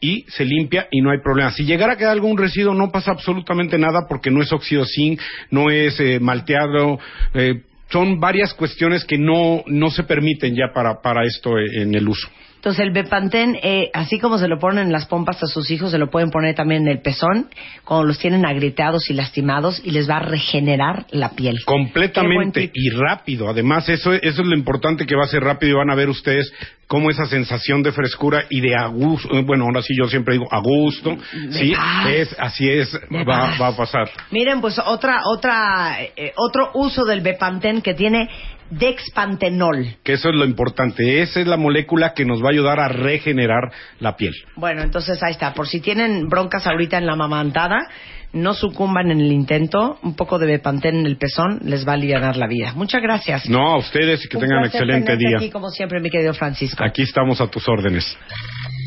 y 0.00 0.24
se 0.28 0.44
limpia 0.44 0.86
y 0.90 1.00
no 1.00 1.10
hay 1.10 1.18
problema. 1.18 1.50
Si 1.52 1.64
llegara 1.64 1.94
a 1.94 1.96
quedar 1.96 2.12
algún 2.12 2.38
residuo, 2.38 2.74
no 2.74 2.90
pasa 2.90 3.10
absolutamente 3.10 3.78
nada 3.78 4.06
porque 4.08 4.30
no 4.30 4.42
es 4.42 4.52
óxido 4.52 4.84
zinc, 4.84 5.20
no 5.50 5.70
es 5.70 5.98
eh, 6.00 6.20
malteado, 6.20 6.98
eh, 7.34 7.62
son 7.90 8.20
varias 8.20 8.54
cuestiones 8.54 9.04
que 9.04 9.18
no, 9.18 9.64
no 9.66 9.90
se 9.90 10.04
permiten 10.04 10.54
ya 10.54 10.72
para, 10.74 11.00
para 11.00 11.24
esto 11.24 11.58
eh, 11.58 11.82
en 11.82 11.94
el 11.94 12.08
uso. 12.08 12.28
Entonces 12.58 12.84
el 12.84 12.90
Bepantén, 12.90 13.56
eh, 13.62 13.88
así 13.94 14.18
como 14.18 14.36
se 14.36 14.48
lo 14.48 14.58
ponen 14.58 14.86
en 14.86 14.92
las 14.92 15.06
pompas 15.06 15.40
a 15.44 15.46
sus 15.46 15.70
hijos, 15.70 15.92
se 15.92 15.98
lo 15.98 16.10
pueden 16.10 16.30
poner 16.30 16.56
también 16.56 16.82
en 16.82 16.88
el 16.88 17.00
pezón 17.00 17.48
cuando 17.84 18.04
los 18.04 18.18
tienen 18.18 18.44
agrieteados 18.44 19.08
y 19.10 19.14
lastimados 19.14 19.80
y 19.84 19.92
les 19.92 20.10
va 20.10 20.16
a 20.16 20.20
regenerar 20.20 21.06
la 21.10 21.30
piel. 21.30 21.56
Completamente 21.64 22.68
y 22.74 22.90
rápido. 22.90 23.48
Además, 23.48 23.88
eso, 23.88 24.12
eso 24.12 24.42
es 24.42 24.46
lo 24.46 24.56
importante 24.56 25.06
que 25.06 25.14
va 25.14 25.22
a 25.22 25.28
ser 25.28 25.44
rápido 25.44 25.72
y 25.72 25.76
van 25.76 25.90
a 25.90 25.94
ver 25.94 26.08
ustedes 26.08 26.52
cómo 26.88 27.10
esa 27.10 27.26
sensación 27.26 27.82
de 27.82 27.92
frescura 27.92 28.46
y 28.50 28.60
de 28.60 28.74
a 28.74 28.86
gusto, 28.86 29.28
eh, 29.36 29.42
bueno, 29.46 29.64
ahora 29.64 29.82
sí 29.82 29.94
yo 29.96 30.08
siempre 30.08 30.34
digo 30.34 30.46
a 30.50 30.58
gusto, 30.58 31.16
sí, 31.50 31.72
es, 32.08 32.34
así 32.38 32.68
es, 32.68 32.92
va, 33.10 33.56
va 33.60 33.68
a 33.68 33.76
pasar. 33.76 34.10
Miren, 34.30 34.60
pues 34.60 34.80
otra, 34.84 35.20
otra, 35.26 35.98
eh, 36.16 36.32
otro 36.34 36.70
uso 36.74 37.04
del 37.04 37.20
Bepantén 37.20 37.82
que 37.82 37.94
tiene 37.94 38.28
Dexpantenol. 38.70 39.96
Que 40.02 40.14
eso 40.14 40.28
es 40.28 40.34
lo 40.34 40.44
importante. 40.44 41.22
Esa 41.22 41.40
es 41.40 41.46
la 41.46 41.56
molécula 41.56 42.14
que 42.14 42.24
nos 42.24 42.42
va 42.42 42.48
a 42.48 42.50
ayudar 42.50 42.80
a 42.80 42.88
regenerar 42.88 43.72
la 44.00 44.16
piel. 44.16 44.34
Bueno, 44.56 44.82
entonces 44.82 45.22
ahí 45.22 45.32
está. 45.32 45.54
Por 45.54 45.68
si 45.68 45.80
tienen 45.80 46.28
broncas 46.28 46.66
ahorita 46.66 46.98
en 46.98 47.06
la 47.06 47.16
mamantada, 47.16 47.88
no 48.32 48.54
sucumban 48.54 49.10
en 49.10 49.20
el 49.20 49.32
intento. 49.32 49.98
Un 50.02 50.14
poco 50.14 50.38
de 50.38 50.46
Bepantén 50.46 50.96
en 50.96 51.06
el 51.06 51.16
pezón 51.16 51.60
les 51.64 51.86
va 51.86 51.92
a 51.92 51.94
aliviar 51.94 52.36
la 52.36 52.46
vida. 52.46 52.72
Muchas 52.74 53.02
gracias. 53.02 53.48
No, 53.48 53.74
a 53.74 53.78
ustedes 53.78 54.24
y 54.24 54.28
que 54.28 54.36
Un 54.36 54.42
tengan 54.42 54.64
excelente 54.64 55.16
día. 55.16 55.38
Aquí, 55.38 55.50
como 55.50 55.70
siempre, 55.70 56.00
mi 56.00 56.10
querido 56.10 56.34
Francisco. 56.34 56.84
Aquí 56.84 57.02
estamos 57.02 57.40
a 57.40 57.46
tus 57.46 57.66
órdenes. 57.68 58.16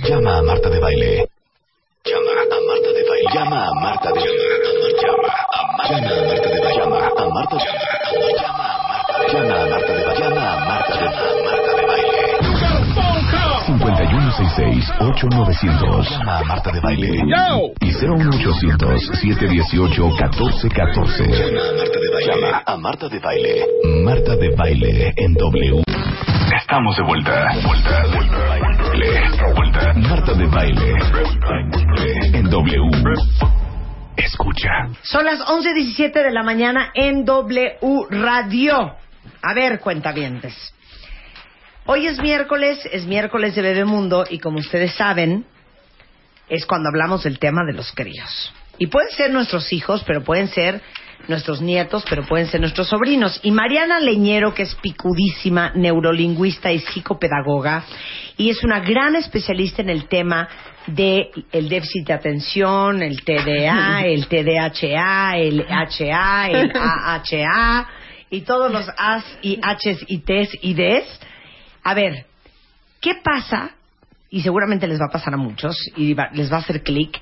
Llama 0.07 0.37
a 0.37 0.41
Marta 0.43 0.69
de 0.69 0.79
Baile. 0.79 1.25
Llama 2.03 2.31
a 2.31 2.47
Marta 2.67 2.91
de 2.93 3.03
Baile. 3.07 3.29
Llama 3.33 3.67
a 3.67 3.73
Marta 3.81 4.09
de 4.09 4.19
Baile. 4.19 4.31
Llama 5.01 5.27
a 5.27 5.77
Marta 5.77 5.99
de 5.99 6.09
Baile. 6.09 6.17
Llama 6.17 6.17
a 6.17 6.19
Marta 6.27 6.49
de 6.49 6.59
Baile. 6.59 6.75
Llama 6.75 6.97
a 6.97 7.29
Marta 7.29 7.55
de 7.55 7.69
Baile. 8.17 8.41
Llama 8.41 8.65
a 8.65 8.87
Marta 8.87 9.19
de 9.19 9.49
Baile. 9.49 9.60
5166-8900. 14.41 16.09
Llama 16.09 16.39
a 16.39 16.43
Marta 16.43 16.71
de 16.71 16.79
Baile. 16.79 17.07
Y 17.79 17.91
01800-718-1414. 17.91 19.45
Llama 19.45 19.83
a 19.85 19.95
Marta 21.77 21.87
de 21.99 22.09
Baile. 22.09 22.25
Llama 22.25 22.63
a 22.65 22.77
Marta 22.77 23.07
de 23.09 23.19
Baile. 23.19 23.65
Marta 24.03 24.35
de 24.35 24.49
Baile 24.55 25.13
en 25.15 25.33
W. 25.33 25.83
Estamos 26.59 26.97
de 26.97 27.03
vuelta. 27.03 27.51
Vuelta, 27.65 28.03
vuelta, 28.13 28.37
vuelta. 29.51 29.53
vuelta. 29.55 29.93
Marta 30.09 30.33
de 30.33 30.47
Baile. 30.47 30.93
En 32.33 32.49
W. 32.49 32.91
Escucha. 34.17 34.69
Son 35.03 35.23
las 35.25 35.39
11.17 35.39 36.11
de 36.13 36.31
la 36.31 36.41
mañana 36.43 36.89
en 36.95 37.23
W 37.25 37.77
Radio. 38.09 38.95
A 39.43 39.53
ver, 39.53 39.79
cuentavientes. 39.79 40.73
Hoy 41.85 42.05
es 42.05 42.19
miércoles, 42.19 42.79
es 42.91 43.05
miércoles 43.05 43.55
de 43.55 43.63
Bebemundo 43.63 44.25
y 44.29 44.37
como 44.39 44.59
ustedes 44.59 44.93
saben, 44.93 45.45
es 46.47 46.65
cuando 46.65 46.89
hablamos 46.89 47.23
del 47.23 47.39
tema 47.39 47.63
de 47.65 47.73
los 47.73 47.91
críos. 47.93 48.53
Y 48.77 48.87
pueden 48.87 49.09
ser 49.11 49.31
nuestros 49.31 49.73
hijos, 49.73 50.03
pero 50.05 50.23
pueden 50.23 50.47
ser 50.47 50.81
nuestros 51.27 51.61
nietos, 51.61 52.03
pero 52.09 52.23
pueden 52.23 52.47
ser 52.47 52.59
nuestros 52.59 52.87
sobrinos. 52.87 53.39
Y 53.43 53.51
Mariana 53.51 53.99
Leñero, 53.99 54.53
que 54.53 54.63
es 54.63 54.75
picudísima, 54.75 55.71
neurolingüista 55.75 56.71
y 56.71 56.79
psicopedagoga, 56.79 57.83
y 58.37 58.49
es 58.49 58.63
una 58.63 58.79
gran 58.79 59.15
especialista 59.15 59.81
en 59.81 59.89
el 59.89 60.07
tema 60.07 60.47
de 60.87 61.29
el 61.51 61.69
déficit 61.69 62.07
de 62.07 62.13
atención, 62.13 63.01
el 63.01 63.23
TDA, 63.23 64.01
el 64.05 64.27
TDHA, 64.27 65.37
el 65.37 65.65
HA, 65.67 66.49
el 66.49 66.71
AHA, 66.75 67.87
y 68.29 68.41
todos 68.41 68.71
los 68.71 68.87
As 68.97 69.25
y 69.41 69.59
Hs 69.59 70.05
y 70.07 70.19
Ts 70.19 70.57
y 70.61 70.73
Ds. 70.73 71.19
A 71.83 71.93
ver, 71.93 72.25
¿qué 72.99 73.15
pasa? 73.15 73.71
Y 74.29 74.41
seguramente 74.41 74.87
les 74.87 74.99
va 74.99 75.05
a 75.09 75.11
pasar 75.11 75.33
a 75.33 75.37
muchos 75.37 75.75
y 75.95 76.13
va- 76.13 76.29
les 76.33 76.51
va 76.51 76.57
a 76.57 76.59
hacer 76.59 76.83
clic, 76.83 77.19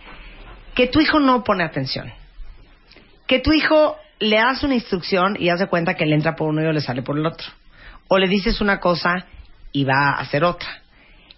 que 0.75 0.87
tu 0.87 0.99
hijo 1.01 1.19
no 1.19 1.43
pone 1.43 1.63
atención. 1.63 2.11
Que 3.27 3.39
tu 3.39 3.51
hijo 3.53 3.95
le 4.19 4.37
das 4.37 4.63
una 4.63 4.75
instrucción 4.75 5.35
y 5.39 5.49
hace 5.49 5.67
cuenta 5.67 5.95
que 5.95 6.05
le 6.05 6.15
entra 6.15 6.35
por 6.35 6.49
uno 6.49 6.61
y 6.61 6.73
le 6.73 6.81
sale 6.81 7.01
por 7.01 7.17
el 7.17 7.25
otro. 7.25 7.47
O 8.07 8.17
le 8.17 8.27
dices 8.27 8.59
una 8.61 8.79
cosa 8.79 9.25
y 9.71 9.83
va 9.85 10.09
a 10.09 10.19
hacer 10.21 10.43
otra. 10.43 10.81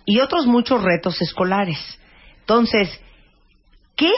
Y 0.06 0.20
otros 0.20 0.46
muchos 0.48 0.82
retos 0.84 1.22
escolares. 1.22 2.00
Entonces, 2.40 3.00
¿qué 3.96 4.12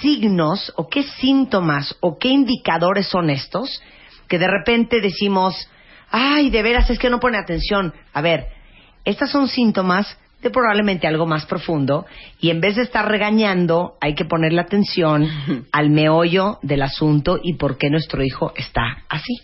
signos 0.00 0.72
o 0.76 0.88
qué 0.88 1.02
síntomas 1.02 1.96
o 2.00 2.18
qué 2.18 2.28
indicadores 2.28 3.06
son 3.08 3.30
estos 3.30 3.82
que 4.26 4.38
de 4.38 4.48
repente 4.48 5.00
decimos, 5.00 5.68
ay, 6.10 6.50
de 6.50 6.62
veras 6.62 6.88
es 6.90 6.98
que 6.98 7.10
no 7.10 7.20
pone 7.20 7.38
atención? 7.38 7.92
A 8.12 8.20
ver, 8.20 8.46
estas 9.04 9.30
son 9.30 9.48
síntomas 9.48 10.18
de 10.42 10.50
probablemente 10.50 11.06
algo 11.06 11.26
más 11.26 11.46
profundo 11.46 12.06
y 12.40 12.50
en 12.50 12.60
vez 12.60 12.76
de 12.76 12.82
estar 12.82 13.08
regañando 13.08 13.94
hay 14.00 14.14
que 14.14 14.24
ponerle 14.24 14.60
atención 14.60 15.28
al 15.72 15.90
meollo 15.90 16.58
del 16.62 16.82
asunto 16.82 17.40
y 17.42 17.54
por 17.54 17.76
qué 17.76 17.90
nuestro 17.90 18.22
hijo 18.22 18.52
está 18.56 18.82
así. 19.08 19.34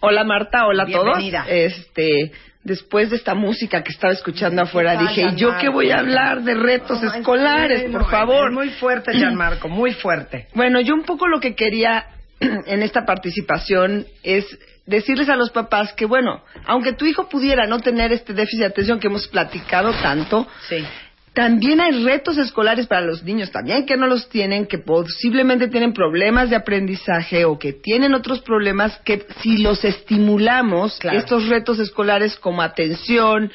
Hola 0.00 0.24
Marta, 0.24 0.66
hola 0.66 0.84
a 0.84 0.86
todos. 0.86 1.04
Bienvenida. 1.18 1.46
Este, 1.48 2.32
después 2.62 3.10
de 3.10 3.16
esta 3.16 3.34
música 3.34 3.82
que 3.82 3.90
estaba 3.90 4.12
escuchando 4.12 4.62
afuera, 4.62 4.92
Ay, 4.92 5.06
dije, 5.06 5.26
¿y 5.32 5.36
yo 5.36 5.56
qué 5.58 5.68
voy 5.68 5.90
a 5.90 6.00
hablar 6.00 6.42
de 6.42 6.54
retos 6.54 7.02
No, 7.02 7.12
escolares, 7.12 7.90
por 7.90 8.08
favor? 8.08 8.48
es 8.48 8.54
Muy 8.54 8.70
fuerte, 8.70 9.12
Gianmarco, 9.12 9.68
muy 9.68 9.92
fuerte. 9.92 10.48
Bueno, 10.54 10.80
yo 10.80 10.94
un 10.94 11.02
poco 11.02 11.26
lo 11.26 11.40
que 11.40 11.54
quería 11.54 12.06
en 12.40 12.82
esta 12.82 13.04
participación 13.04 14.06
es 14.22 14.44
decirles 14.88 15.28
a 15.28 15.36
los 15.36 15.50
papás 15.50 15.92
que, 15.92 16.06
bueno, 16.06 16.42
aunque 16.66 16.94
tu 16.94 17.04
hijo 17.04 17.28
pudiera 17.28 17.66
no 17.66 17.78
tener 17.78 18.10
este 18.12 18.32
déficit 18.32 18.60
de 18.60 18.66
atención 18.66 18.98
que 18.98 19.06
hemos 19.06 19.28
platicado 19.28 19.92
tanto, 20.02 20.46
Sí. 20.68 20.78
también 21.34 21.80
hay 21.80 22.02
retos 22.04 22.36
escolares 22.38 22.86
para 22.86 23.02
los 23.02 23.22
niños, 23.22 23.52
también 23.52 23.84
que 23.86 23.96
no 23.96 24.06
los 24.06 24.28
tienen, 24.28 24.66
que 24.66 24.78
posiblemente 24.78 25.68
tienen 25.68 25.92
problemas 25.92 26.50
de 26.50 26.56
aprendizaje 26.56 27.44
o 27.44 27.58
que 27.58 27.74
tienen 27.74 28.14
otros 28.14 28.40
problemas 28.40 28.98
que 29.04 29.24
si 29.40 29.58
los 29.58 29.84
estimulamos, 29.84 30.98
Claro. 30.98 31.18
estos 31.18 31.46
retos 31.48 31.78
escolares 31.78 32.36
como 32.36 32.62
atención, 32.62 33.52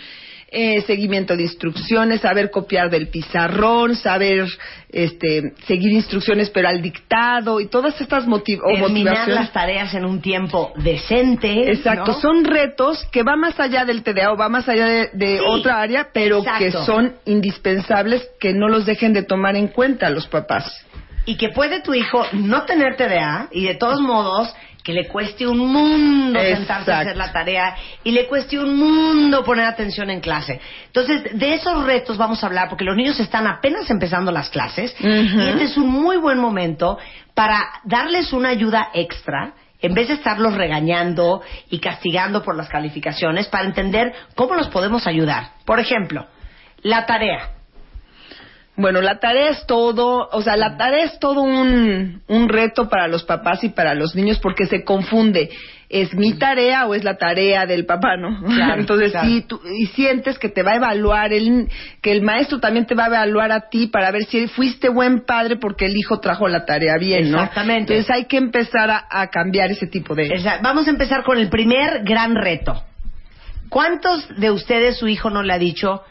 eh, 0.54 0.82
seguimiento 0.82 1.36
de 1.36 1.43
instrucciones, 1.43 2.22
saber 2.22 2.51
copiar 2.51 2.89
del 2.89 3.10
pizarrón, 3.10 3.95
saber 3.95 4.47
este, 4.89 5.54
seguir 5.66 5.91
instrucciones 5.91 6.49
pero 6.51 6.68
al 6.70 6.82
dictado 6.82 7.60
y 7.60 7.68
todas 7.68 7.99
estas 7.99 8.28
motiv 8.28 8.60
o 8.64 8.68
Terminar 8.68 8.89
motivaciones. 8.91 9.36
las 9.36 9.51
tareas 9.51 9.93
en 9.95 10.06
un 10.06 10.22
tiempo 10.22 10.72
decente. 10.78 11.72
Exacto, 11.72 12.12
¿no? 12.14 12.20
son 12.20 12.45
retos 12.45 13.04
que 13.12 13.24
va 13.24 13.36
más 13.36 13.60
allá 13.60 13.86
del 13.86 14.04
TDA 14.04 14.32
o 14.32 14.38
va 14.38 14.49
más 14.49 14.70
allá 14.70 14.86
de, 14.86 15.10
de 15.14 15.38
Sí, 15.39 15.43
otra 15.49 15.82
área, 15.82 16.10
pero 16.14 16.39
exacto. 16.39 16.60
que 16.64 16.72
son 16.72 17.16
indispensables 17.26 18.28
que 18.39 18.54
no 18.54 18.68
los 18.70 18.86
dejen 18.86 19.14
de 19.14 19.24
tomar 19.24 19.56
en 19.56 19.68
cuenta 19.68 20.10
los 20.10 20.28
papás. 20.28 20.72
y 21.26 21.38
que 21.38 21.49
puede 21.49 21.82
tu 21.82 21.93
hijo 21.93 22.26
no 22.34 22.64
tener 22.66 22.97
TDA 22.97 23.47
y 23.51 23.66
de 23.66 23.76
todos 23.76 24.01
modos 24.01 24.54
que 24.84 24.91
le 24.91 25.07
cueste 25.07 25.47
un 25.47 25.59
mundo 25.59 26.39
sentarse 26.39 26.91
a 26.91 26.99
hacer 26.99 27.15
la 27.15 27.31
tarea 27.31 27.75
y 28.03 28.11
le 28.11 28.27
cueste 28.27 28.59
un 28.59 28.77
mundo 28.77 29.43
poner 29.43 29.65
atención 29.65 30.09
en 30.09 30.19
clase. 30.19 30.59
Entonces, 30.88 31.39
de 31.39 31.53
esos 31.53 31.86
retos 31.86 32.17
vamos 32.17 32.43
a 32.43 32.47
hablar 32.47 32.67
porque 32.67 32.84
los 32.84 32.97
niños 32.97 33.19
están 33.19 33.47
apenas 33.47 33.89
empezando 33.89 34.31
las 34.31 34.49
clases 34.49 34.93
y 34.99 35.47
este 35.47 35.63
es 35.63 35.77
un 35.77 35.89
muy 35.89 36.17
buen 36.17 36.38
momento 36.38 36.97
para 37.34 37.63
darles 37.86 38.34
una 38.34 38.49
ayuda 38.49 38.89
extra 38.93 39.53
en 39.81 39.93
vez 39.93 40.09
de 40.09 40.15
estarlos 40.15 40.53
regañando 40.55 41.41
y 41.69 41.79
castigando 41.79 42.43
por 42.43 42.55
las 42.55 42.69
calificaciones 42.69 43.47
para 43.47 43.65
entender 43.65 44.13
cómo 44.36 44.55
los 44.55 44.67
podemos 44.67 45.07
ayudar. 45.07 45.51
Por 45.65 45.79
ejemplo, 45.79 46.27
la 46.81 47.05
tarea. 47.05 47.53
Bueno, 48.76 49.01
la 49.01 49.19
tarea 49.19 49.49
es 49.49 49.67
todo, 49.67 50.28
o 50.32 50.41
sea, 50.41 50.57
la 50.57 50.78
tarea 50.78 51.05
es 51.05 51.19
todo 51.19 51.41
un, 51.41 52.24
un 52.28 52.49
reto 52.49 52.89
para 52.89 53.07
los 53.07 53.24
papás 53.24 53.63
y 53.63 53.69
para 53.69 53.93
los 53.93 54.15
niños 54.15 54.39
porque 54.39 54.65
se 54.65 54.84
confunde. 54.84 55.51
¿Es 55.89 56.15
mi 56.15 56.34
tarea 56.39 56.88
o 56.88 56.95
es 56.95 57.03
la 57.03 57.17
tarea 57.17 57.67
del 57.67 57.86
papá, 57.86 58.17
no? 58.17 58.41
Claro, 58.47 58.74
Entonces, 58.80 59.11
claro. 59.11 59.28
sí, 59.28 59.41
tú, 59.47 59.61
y 59.78 59.86
sientes 59.88 60.39
que 60.39 60.49
te 60.49 60.63
va 60.63 60.71
a 60.71 60.76
evaluar, 60.78 61.32
el, 61.34 61.69
que 62.01 62.11
el 62.11 62.24
maestro 62.24 62.59
también 62.59 62.88
te 62.88 62.95
va 62.95 63.03
a 63.03 63.07
evaluar 63.07 63.51
a 63.51 63.69
ti 63.69 63.86
para 63.86 64.09
ver 64.09 64.26
si 64.26 64.47
fuiste 64.47 64.89
buen 64.89 65.24
padre 65.24 65.57
porque 65.57 65.86
el 65.86 65.95
hijo 65.95 66.19
trajo 66.19 66.47
la 66.47 66.65
tarea 66.65 66.97
bien, 66.97 67.30
¿no? 67.30 67.38
Exactamente. 67.38 67.93
Entonces 67.93 68.09
hay 68.09 68.26
que 68.26 68.38
empezar 68.38 68.89
a, 68.89 69.05
a 69.07 69.28
cambiar 69.28 69.69
ese 69.69 69.86
tipo 69.86 70.15
de... 70.15 70.32
Vamos 70.63 70.88
a 70.88 70.89
empezar 70.89 71.24
con 71.24 71.38
el 71.38 71.49
primer 71.49 72.03
gran 72.03 72.36
reto. 72.36 72.84
¿Cuántos 73.69 74.28
de 74.36 74.49
ustedes 74.49 74.97
su 74.97 75.07
hijo 75.07 75.30
no 75.30 75.43
le 75.43 75.53
ha 75.53 75.59
dicho 75.59 76.01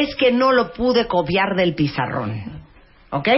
es 0.00 0.14
que 0.16 0.32
no 0.32 0.52
lo 0.52 0.72
pude 0.72 1.06
copiar 1.06 1.56
del 1.56 1.74
pizarrón? 1.74 2.62
¿Ok? 3.10 3.28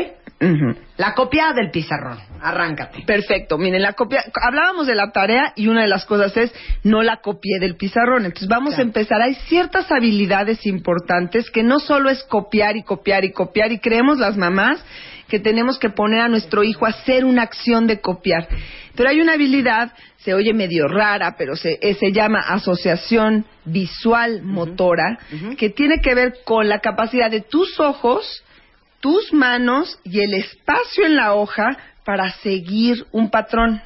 La 0.99 1.15
copia 1.15 1.53
del 1.55 1.71
pizarrón. 1.71 2.19
Arráncate. 2.43 3.03
Perfecto. 3.07 3.57
Miren, 3.59 3.81
la 3.83 3.95
copia. 3.95 4.23
Hablábamos 4.43 4.87
de 4.87 4.95
la 4.95 5.11
tarea 5.11 5.53
y 5.57 5.69
una 5.69 5.83
de 5.83 5.89
las 5.89 6.05
cosas 6.05 6.37
es 6.37 6.55
no 6.83 7.03
la 7.03 7.19
copié 7.19 7.59
del 7.59 7.77
pizarrón. 7.77 8.27
Entonces 8.27 8.49
vamos 8.49 8.71
Claro. 8.75 8.83
a 8.83 8.87
empezar. 8.87 9.23
Hay 9.23 9.35
ciertas 9.49 9.91
habilidades 9.91 10.65
importantes 10.67 11.51
que 11.51 11.63
no 11.63 11.79
solo 11.79 12.11
es 12.11 12.23
copiar 12.25 12.77
y 12.77 12.83
copiar 12.83 13.25
y 13.25 13.33
copiar 13.33 13.73
y 13.73 13.79
creemos 13.79 14.19
las 14.19 14.37
mamás 14.37 14.85
que 15.29 15.41
tenemos 15.41 15.79
que 15.79 15.91
poner 15.91 16.21
a 16.21 16.29
nuestro 16.29 16.63
hijo 16.63 16.87
a 16.87 16.91
hacer 16.91 17.25
una 17.25 17.43
acción 17.43 17.87
de 17.87 18.01
copiar. 18.01 18.49
Pero 18.95 19.11
hay 19.11 19.21
una 19.21 19.35
habilidad, 19.35 19.93
se 20.19 20.35
oye 20.35 20.55
medio 20.55 20.89
rara, 20.89 21.37
pero 21.37 21.57
se, 21.57 21.79
eh, 21.81 21.95
se 21.95 22.13
llama 22.13 22.41
asociación 22.41 23.45
visual 23.65 24.43
motora, 24.43 25.19
que 25.59 25.71
tiene 25.71 26.01
que 26.01 26.15
ver 26.15 26.39
con 26.45 26.69
la 26.69 26.81
capacidad 26.81 27.31
de 27.31 27.41
tus 27.41 27.79
ojos 27.81 28.43
tus 29.01 29.33
manos 29.33 30.01
y 30.05 30.21
el 30.21 30.35
espacio 30.35 31.07
en 31.07 31.17
la 31.17 31.35
hoja 31.35 31.77
para 32.05 32.31
seguir 32.31 33.07
un 33.13 33.31
patrón. 33.31 33.81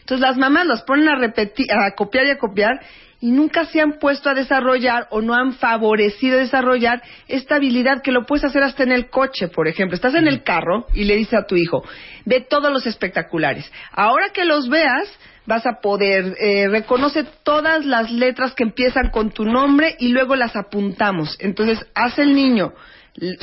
Entonces 0.00 0.20
las 0.20 0.36
mamás 0.36 0.66
los 0.66 0.82
ponen 0.82 1.08
a 1.08 1.16
repetir, 1.16 1.66
a 1.72 1.90
copiar 1.96 2.26
y 2.26 2.30
a 2.30 2.38
copiar 2.38 2.80
y 3.22 3.30
nunca 3.30 3.64
se 3.66 3.80
han 3.80 4.00
puesto 4.00 4.28
a 4.28 4.34
desarrollar 4.34 5.06
o 5.10 5.22
no 5.22 5.32
han 5.34 5.52
favorecido 5.52 6.38
desarrollar 6.38 7.00
esta 7.28 7.54
habilidad 7.54 8.02
que 8.02 8.10
lo 8.10 8.26
puedes 8.26 8.44
hacer 8.44 8.64
hasta 8.64 8.82
en 8.82 8.90
el 8.90 9.10
coche, 9.10 9.46
por 9.46 9.68
ejemplo. 9.68 9.94
Estás 9.94 10.16
en 10.16 10.26
el 10.26 10.42
carro 10.42 10.88
y 10.92 11.04
le 11.04 11.14
dices 11.14 11.34
a 11.34 11.46
tu 11.46 11.54
hijo, 11.54 11.84
ve 12.24 12.40
todos 12.40 12.72
los 12.72 12.84
espectaculares. 12.84 13.70
Ahora 13.92 14.30
que 14.30 14.44
los 14.44 14.68
veas, 14.68 15.08
vas 15.46 15.64
a 15.66 15.80
poder, 15.80 16.34
eh, 16.40 16.66
reconoce 16.68 17.22
todas 17.44 17.86
las 17.86 18.10
letras 18.10 18.54
que 18.54 18.64
empiezan 18.64 19.10
con 19.10 19.30
tu 19.30 19.44
nombre 19.44 19.94
y 20.00 20.08
luego 20.08 20.34
las 20.34 20.56
apuntamos. 20.56 21.36
Entonces, 21.38 21.78
hace 21.94 22.22
el 22.22 22.34
niño, 22.34 22.72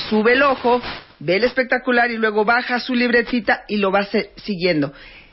sube 0.09 0.33
el 0.33 0.41
ojo, 0.43 0.81
ve 1.19 1.37
el 1.37 1.45
espectacular 1.45 2.11
y 2.11 2.17
luego 2.17 2.43
baja 2.43 2.81
su 2.81 2.95
libretita 2.95 3.63
y 3.69 3.77
lo 3.77 3.91
va 3.91 4.03
se- 4.03 4.31
siguiendo. 4.43 4.91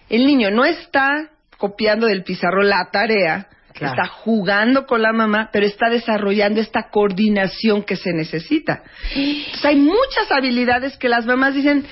El 0.09 0.25
niño 0.25 0.53
no 0.53 0.65
está 0.65 1.31
copiando 1.59 2.07
del 2.07 2.23
pizarrón 2.23 2.69
la 2.69 2.91
tarea, 2.93 3.49
Claro. 3.77 3.95
está 4.03 4.09
jugando 4.09 4.87
con 4.87 5.03
la 5.03 5.13
mamá, 5.13 5.51
pero 5.53 5.67
está 5.67 5.89
desarrollando 5.91 6.61
esta 6.61 6.89
coordinación 6.91 7.83
que 7.83 7.97
se 7.97 8.13
necesita. 8.13 8.83
Entonces, 9.15 9.65
hay 9.65 9.77
muchas 9.77 10.31
habilidades 10.31 10.97
que 10.97 11.09
las 11.09 11.27
mamás 11.27 11.55
dicen, 11.55 11.87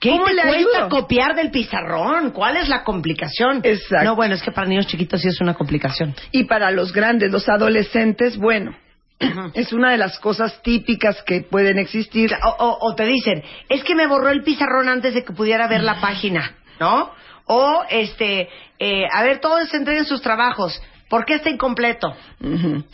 ¿Qué 0.00 0.10
¿Cómo 0.10 0.26
te 0.26 0.34
le 0.34 0.42
cuesta 0.42 0.58
ayudo? 0.84 0.88
copiar 0.90 1.34
del 1.34 1.50
pizarrón? 1.50 2.30
¿Cuál 2.30 2.56
es 2.56 2.68
la 2.68 2.84
complicación? 2.84 3.62
Exacto. 3.64 4.04
No, 4.04 4.14
bueno, 4.14 4.36
es 4.36 4.42
que 4.44 4.52
para 4.52 4.68
niños 4.68 4.86
chiquitos 4.86 5.20
sí 5.20 5.26
es 5.26 5.40
una 5.40 5.54
complicación. 5.54 6.14
Y 6.30 6.44
para 6.44 6.70
los 6.70 6.92
grandes, 6.92 7.32
los 7.32 7.48
adolescentes, 7.48 8.36
bueno, 8.36 8.76
es 9.54 9.72
una 9.72 9.90
de 9.90 9.98
las 9.98 10.20
cosas 10.20 10.62
típicas 10.62 11.20
que 11.24 11.40
pueden 11.40 11.78
existir. 11.80 12.30
O, 12.44 12.48
o- 12.64 12.78
o 12.80 12.94
te 12.94 13.06
dicen, 13.06 13.42
es 13.68 13.82
que 13.82 13.96
me 13.96 14.06
borró 14.06 14.28
el 14.28 14.44
pizarrón 14.44 14.88
antes 14.88 15.14
de 15.14 15.24
que 15.24 15.32
pudiera 15.32 15.66
ver 15.66 15.82
la 15.82 16.00
página, 16.00 16.54
¿no? 16.78 17.10
O, 17.46 17.82
este, 17.90 18.48
eh, 18.78 19.02
a 19.12 19.24
ver, 19.24 19.40
todos 19.40 19.74
entreguen 19.74 20.04
sus 20.04 20.22
trabajos. 20.22 20.80
¿Por 21.08 21.24
qué 21.24 21.34
está 21.34 21.48
incompleto? 21.48 22.14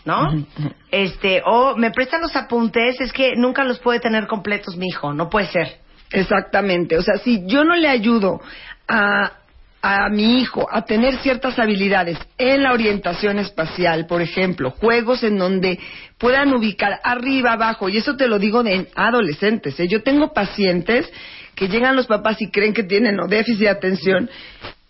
¿No? 0.04 0.46
Este, 0.90 1.42
o 1.44 1.76
me 1.76 1.90
prestan 1.90 2.22
los 2.22 2.34
apuntes, 2.36 3.00
es 3.00 3.12
que 3.12 3.34
nunca 3.36 3.64
los 3.64 3.80
puede 3.80 4.00
tener 4.00 4.26
completos 4.26 4.76
mi 4.76 4.88
hijo, 4.88 5.12
no 5.12 5.28
puede 5.28 5.46
ser. 5.46 5.78
Exactamente. 6.12 6.96
O 6.96 7.02
sea, 7.02 7.16
si 7.18 7.42
yo 7.46 7.64
no 7.64 7.74
le 7.74 7.88
ayudo 7.88 8.40
a, 8.86 9.32
a 9.82 10.08
mi 10.10 10.40
hijo 10.40 10.66
a 10.70 10.82
tener 10.84 11.16
ciertas 11.18 11.58
habilidades 11.58 12.18
en 12.38 12.62
la 12.62 12.72
orientación 12.72 13.38
espacial, 13.40 14.06
por 14.06 14.22
ejemplo, 14.22 14.70
juegos 14.70 15.24
en 15.24 15.36
donde 15.36 15.80
puedan 16.16 16.54
ubicar 16.54 17.00
arriba, 17.02 17.52
abajo, 17.54 17.88
y 17.88 17.96
eso 17.96 18.16
te 18.16 18.28
lo 18.28 18.38
digo 18.38 18.62
de 18.62 18.88
adolescentes. 18.94 19.78
¿eh? 19.80 19.88
Yo 19.88 20.02
tengo 20.02 20.32
pacientes 20.32 21.10
que 21.54 21.68
llegan 21.68 21.96
los 21.96 22.06
papás 22.06 22.40
y 22.40 22.50
creen 22.50 22.74
que 22.74 22.84
tienen 22.84 23.18
o 23.20 23.26
déficit 23.26 23.60
de 23.60 23.68
atención 23.68 24.30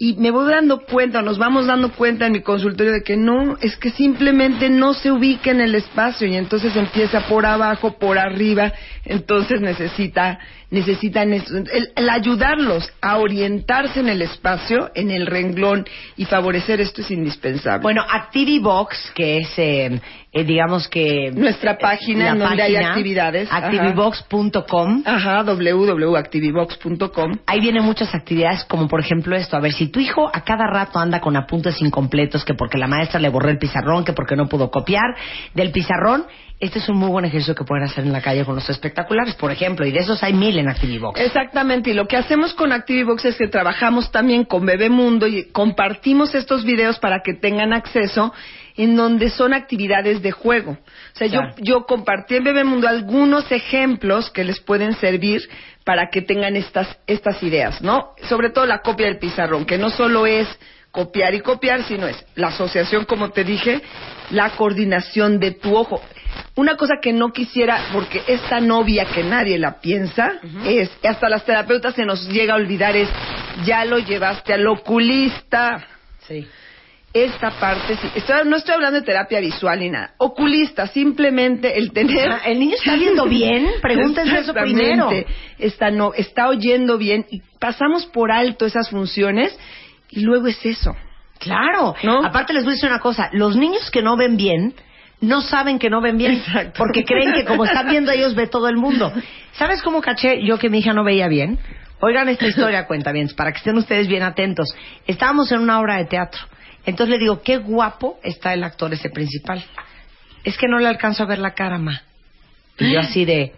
y 0.05 0.13
me 0.17 0.31
voy 0.31 0.51
dando 0.51 0.81
cuenta, 0.85 1.23
nos 1.23 1.39
vamos 1.39 1.67
dando 1.67 1.91
cuenta 1.93 2.27
en 2.27 2.33
mi 2.33 2.43
consultorio 2.43 2.93
de 2.93 3.03
que 3.03 3.17
no, 3.17 3.57
es 3.63 3.75
que 3.79 3.89
simplemente 3.91 4.69
no 4.69 4.93
se 4.93 5.11
ubica 5.11 5.51
en 5.51 5.63
el 5.63 5.75
espacio 5.75 6.27
y 6.27 6.37
entonces 6.37 6.77
empieza 6.77 7.27
por 7.27 7.47
abajo, 7.47 7.97
por 7.99 8.19
arriba, 8.19 8.71
entonces 9.07 9.63
necesita, 9.63 10.39
necesitan 10.75 11.33
eso. 11.33 11.57
el, 11.57 11.93
el 11.95 12.11
ayudarlos 12.11 12.93
a 13.01 13.19
orientarse 13.19 14.01
en 14.01 14.09
el 14.09 14.21
espacio, 14.23 14.91
en 14.95 15.11
el 15.11 15.27
renglón 15.27 15.87
y 16.17 16.25
favorecer 16.25 16.81
esto 16.81 17.01
es 17.01 17.11
indispensable. 17.11 17.83
Bueno, 17.83 18.03
ActiviBox, 18.07 19.13
que 19.15 19.39
es, 19.39 19.59
eh, 19.59 20.01
eh, 20.33 20.45
digamos 20.45 20.89
que... 20.89 21.31
Nuestra 21.33 21.79
página 21.79 22.25
la 22.25 22.31
en 22.33 22.39
donde 22.41 22.63
hay 22.63 22.75
página, 22.75 22.91
actividades. 22.91 23.49
Ajá. 23.51 23.67
Activibox.com. 23.67 25.03
Ajá, 25.07 25.43
www.activibox.com. 25.45 27.39
Ahí 27.47 27.61
vienen 27.61 27.85
muchas 27.85 28.15
actividades, 28.15 28.65
como 28.65 28.89
por 28.89 29.01
ejemplo 29.01 29.37
esto. 29.37 29.57
A 29.57 29.61
ver, 29.61 29.73
si 29.73 29.89
tu 29.89 30.01
hijo 30.01 30.29
a 30.33 30.43
cada 30.43 30.67
rato 30.67 30.99
anda 30.99 31.21
con 31.21 31.37
apuntes 31.37 31.81
incompletos, 31.81 32.45
que 32.45 32.55
porque 32.55 32.79
la 32.79 32.89
maestra 32.89 33.21
le 33.21 33.29
borró 33.29 33.49
el 33.49 33.59
pizarrón, 33.59 34.05
que 34.05 34.13
porque 34.13 34.37
no 34.37 34.49
pudo 34.49 34.71
copiar 34.71 35.15
del 35.55 35.71
pizarrón, 35.71 36.25
este 36.67 36.79
es 36.79 36.89
un 36.89 36.97
muy 36.99 37.09
buen 37.09 37.25
ejercicio 37.25 37.55
que 37.55 37.65
pueden 37.65 37.85
hacer 37.85 38.05
en 38.05 38.13
la 38.13 38.21
calle 38.21 38.45
con 38.45 38.55
los 38.55 38.69
espectaculares, 38.69 39.35
por 39.35 39.51
ejemplo. 39.51 39.87
Y 39.87 39.93
de 39.93 40.01
esos 40.01 40.23
hay 40.23 40.33
mil 40.33 40.59
en 40.59 40.69
ActiviBox. 40.69 41.21
Exactamente, 41.21 41.91
y 41.91 41.95
lo 41.95 42.07
que 42.07 42.17
hacemos 42.17 42.55
con 42.55 42.73
ActiviBox 42.73 43.25
es 43.25 43.37
que 43.37 43.49
trabajamos 43.49 44.11
también 44.11 44.45
con 44.45 44.65
Bebemundo 44.67 45.27
y 45.27 45.51
compartimos 45.51 46.35
estos 46.35 46.65
videos 46.65 46.99
para 46.99 47.21
que 47.23 47.35
tengan 47.35 47.73
acceso 47.73 48.33
en 48.77 48.97
donde 48.97 49.31
son 49.31 49.55
actividades 49.55 50.23
de 50.23 50.33
juego. 50.33 50.73
O 50.73 51.17
sea, 51.17 51.29
Claro. 51.29 51.55
yo, 51.59 51.65
yo 51.81 51.87
compartí 51.87 52.37
en 52.37 52.45
Bebemundo 52.45 52.89
algunos 52.89 53.51
ejemplos 53.53 54.31
que 54.31 54.45
les 54.45 54.59
pueden 54.61 54.95
servir 54.97 55.49
para 55.85 56.09
que 56.11 56.23
tengan 56.23 56.57
estas, 56.57 56.99
estas 57.07 57.43
ideas, 57.43 57.83
¿no? 57.83 58.15
Sobre 58.29 58.51
todo 58.51 58.67
la 58.67 58.81
copia 58.81 59.07
del 59.07 59.19
pizarrón, 59.19 59.65
que 59.65 59.79
no 59.79 59.91
solo 59.91 60.27
es 60.27 60.49
copiar 60.91 61.35
y 61.35 61.41
copiar, 61.41 61.83
sino 61.85 62.07
es 62.07 62.25
la 62.37 62.49
asociación, 62.49 63.05
como 63.05 63.31
te 63.31 63.43
dije, 63.45 63.83
la 64.31 64.51
coordinación 64.51 65.39
de 65.39 65.53
tu 65.53 65.77
ojo. 65.77 66.01
Una 66.57 66.77
cosa 66.77 66.95
que 67.03 67.13
no 67.13 67.33
quisiera, 67.33 67.87
porque 67.93 68.23
es 68.27 68.41
tan 68.49 68.71
obvia 68.71 69.05
que 69.07 69.23
nadie 69.25 69.59
la 69.59 69.81
piensa, 69.81 70.35
es, 70.65 70.91
hasta 71.03 71.29
las 71.29 71.45
terapeutas 71.45 71.95
se 71.95 72.05
nos 72.05 72.29
llega 72.29 72.55
a 72.55 72.57
olvidar, 72.57 72.97
es, 72.97 73.09
ya 73.65 73.85
lo 73.85 73.99
llevaste 73.99 74.53
al 74.55 74.67
oculista. 74.67 75.85
Sí. 76.27 76.47
Esta 77.13 77.51
parte, 77.61 77.97
sí. 77.97 78.09
Estoy- 78.17 78.45
no 78.49 78.57
estoy 78.57 78.75
hablando 78.75 78.99
de 78.99 79.07
terapia 79.07 79.39
visual 79.39 79.79
ni 79.79 79.89
nada. 79.91 80.15
Oculista, 80.19 80.89
simplemente 80.89 81.79
el 81.79 81.93
tener... 81.93 82.29
Ah, 82.29 82.41
¿el 82.47 82.59
niño 82.59 82.75
está 82.77 82.97
viendo 82.97 83.27
bien? 83.27 83.69
Pregúntense 83.81 84.39
eso 84.39 84.53
primero. 84.53 85.11
Está, 85.59 85.91
no, 85.91 86.13
está 86.15 86.49
oyendo 86.49 86.99
bien 86.99 87.25
y 87.31 87.41
pasamos 87.61 88.07
por 88.07 88.33
alto 88.33 88.67
esas 88.67 88.91
funciones 88.91 89.57
y 90.11 90.21
luego 90.23 90.49
es 90.49 90.65
eso. 90.67 90.97
Claro. 91.39 91.95
¿No? 92.03 92.25
Aparte 92.25 92.53
les 92.53 92.65
voy 92.65 92.73
a 92.73 92.75
decir 92.75 92.89
una 92.89 93.01
cosa. 93.01 93.29
Los 93.33 93.57
niños 93.57 93.91
que 93.91 94.03
no 94.03 94.17
ven 94.17 94.37
bien 94.37 94.75
no 95.21 95.41
saben 95.41 95.79
que 95.79 95.91
no 95.91 96.01
ven 96.01 96.19
bien 96.19 96.33
Exacto. 96.33 96.75
porque 96.79 97.05
creen 97.05 97.33
que 97.33 97.45
como 97.45 97.65
están 97.65 97.89
viendo 97.89 98.13
ellos 98.13 98.35
ve 98.35 98.47
todo 98.47 98.69
el 98.69 98.77
mundo. 98.77 99.13
¿Sabes 99.53 99.83
cómo 99.83 100.01
caché 100.01 100.45
yo 100.45 100.59
que 100.59 100.69
mi 100.69 100.79
hija 100.79 100.93
no 100.93 101.05
veía 101.05 101.29
bien? 101.29 101.59
Oigan 102.01 102.29
esta 102.29 102.47
historia, 102.47 102.87
cuenta 102.87 103.13
bien, 103.13 103.31
para 103.35 103.53
que 103.53 103.59
estén 103.59 103.79
ustedes 103.79 104.09
bien 104.09 104.23
atentos. 104.23 104.75
Estábamos 105.07 105.51
en 105.53 105.61
una 105.61 105.81
obra 105.81 105.97
de 105.97 106.05
teatro. 106.05 106.41
Entonces 106.85 107.15
le 107.15 107.19
digo, 107.19 107.41
qué 107.43 107.57
guapo 107.57 108.19
está 108.23 108.53
el 108.53 108.63
actor 108.63 108.93
ese 108.93 109.09
principal. 109.09 109.65
Es 110.43 110.59
que 110.59 110.69
no 110.69 110.79
le 110.79 110.89
alcanzo 110.89 111.23
a 111.23 111.27
ver 111.27 111.39
la 111.39 111.55
cara, 111.55 111.79
ma. 111.79 112.03
Y 112.79 112.93
yo 112.93 113.01
así 113.01 113.25
de, 113.25 113.55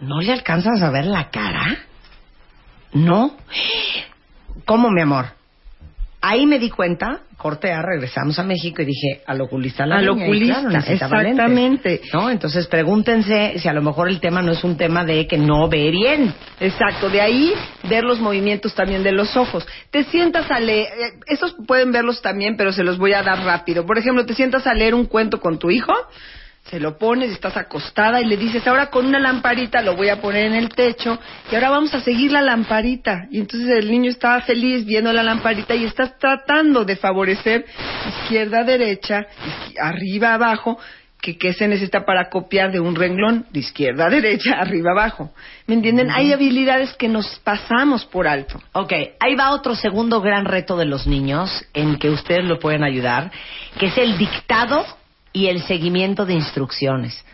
¿no 0.00 0.20
le 0.20 0.32
alcanzas 0.32 0.82
a 0.82 0.90
ver 0.90 1.06
la 1.06 1.30
cara? 1.30 1.78
¿No? 2.92 3.36
¿Cómo, 4.68 4.90
mi 4.90 5.00
amor? 5.00 5.24
Ahí 6.20 6.44
me 6.44 6.58
di 6.58 6.68
cuenta, 6.68 7.20
corte 7.38 7.72
A, 7.72 7.80
regresamos 7.80 8.38
a 8.38 8.42
México 8.42 8.82
y 8.82 8.84
dije, 8.84 9.22
al 9.26 9.40
oculista 9.40 9.86
la 9.86 9.96
Al 9.96 10.10
oculista, 10.10 10.60
lentes. 10.60 10.90
exactamente. 10.90 12.02
¿No? 12.12 12.28
Entonces 12.28 12.66
pregúntense 12.66 13.58
si 13.58 13.66
a 13.66 13.72
lo 13.72 13.80
mejor 13.80 14.10
el 14.10 14.20
tema 14.20 14.42
no 14.42 14.52
es 14.52 14.62
un 14.64 14.76
tema 14.76 15.06
de 15.06 15.26
que 15.26 15.38
no 15.38 15.70
ve 15.70 15.90
bien. 15.90 16.34
Exacto, 16.60 17.08
de 17.08 17.22
ahí 17.22 17.54
ver 17.88 18.04
los 18.04 18.20
movimientos 18.20 18.74
también 18.74 19.02
de 19.02 19.12
los 19.12 19.38
ojos. 19.38 19.66
Te 19.90 20.04
sientas 20.04 20.50
a 20.50 20.60
leer, 20.60 20.88
eh, 20.88 21.12
esos 21.28 21.56
pueden 21.66 21.90
verlos 21.90 22.20
también, 22.20 22.58
pero 22.58 22.70
se 22.70 22.84
los 22.84 22.98
voy 22.98 23.14
a 23.14 23.22
dar 23.22 23.42
rápido. 23.44 23.86
Por 23.86 23.96
ejemplo, 23.96 24.26
te 24.26 24.34
sientas 24.34 24.66
a 24.66 24.74
leer 24.74 24.94
un 24.94 25.06
cuento 25.06 25.40
con 25.40 25.58
tu 25.58 25.70
hijo, 25.70 25.94
se 26.70 26.78
lo 26.78 26.98
pones, 26.98 27.30
estás 27.30 27.56
acostada 27.56 28.20
y 28.20 28.26
le 28.26 28.36
dices, 28.36 28.66
ahora 28.66 28.90
con 28.90 29.06
una 29.06 29.18
lamparita 29.18 29.80
lo 29.80 29.96
voy 29.96 30.10
a 30.10 30.20
poner 30.20 30.46
en 30.46 30.54
el 30.54 30.68
techo 30.68 31.18
y 31.50 31.54
ahora 31.54 31.70
vamos 31.70 31.94
a 31.94 32.00
seguir 32.00 32.32
la 32.32 32.42
lamparita. 32.42 33.26
Y 33.30 33.38
entonces 33.38 33.70
el 33.70 33.90
niño 33.90 34.10
está 34.10 34.40
feliz 34.42 34.84
viendo 34.84 35.12
la 35.12 35.22
lamparita 35.22 35.74
y 35.74 35.84
estás 35.84 36.18
tratando 36.18 36.84
de 36.84 36.96
favorecer 36.96 37.64
izquierda, 38.22 38.64
derecha, 38.64 39.26
arriba, 39.80 40.34
abajo, 40.34 40.78
que 41.20 41.36
qué 41.36 41.52
se 41.52 41.66
necesita 41.66 42.04
para 42.04 42.28
copiar 42.28 42.70
de 42.70 42.80
un 42.80 42.94
renglón 42.94 43.46
de 43.50 43.60
izquierda 43.60 44.06
a 44.06 44.10
derecha, 44.10 44.52
arriba 44.58 44.92
abajo. 44.92 45.32
¿Me 45.66 45.74
entienden? 45.74 46.10
Hay 46.10 46.32
habilidades 46.32 46.94
que 46.94 47.08
nos 47.08 47.38
pasamos 47.40 48.04
por 48.04 48.28
alto. 48.28 48.60
Ok, 48.72 48.92
ahí 49.20 49.34
va 49.34 49.50
otro 49.50 49.74
segundo 49.74 50.20
gran 50.20 50.44
reto 50.44 50.76
de 50.76 50.84
los 50.84 51.06
niños 51.06 51.64
en 51.72 51.98
que 51.98 52.10
ustedes 52.10 52.44
lo 52.44 52.58
pueden 52.58 52.84
ayudar, 52.84 53.32
que 53.78 53.86
es 53.86 53.98
el 53.98 54.18
dictado 54.18 54.84
y 55.32 55.46
el 55.46 55.62
seguimiento 55.62 56.24
de 56.26 56.34
instrucciones. 56.34 57.24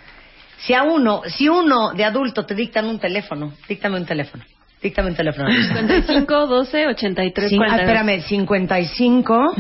Si 0.59 0.73
a 0.75 0.83
uno, 0.83 1.23
si 1.27 1.49
uno 1.49 1.93
de 1.93 2.05
adulto 2.05 2.47
te 2.47 2.55
dictan 2.55 2.87
un 2.87 2.99
teléfono, 2.99 3.53
díctame 3.69 3.97
un 3.99 4.07
teléfono. 4.07 4.45
Díctame 4.83 5.11
un 5.11 5.17
teléfono. 5.17 5.49
55, 5.51 6.47
12, 6.47 6.87
83, 6.89 7.51
Cin- 7.51 7.57
ah, 7.63 7.67
42. 7.67 7.81
espérame, 7.81 8.21
55, 8.21 9.55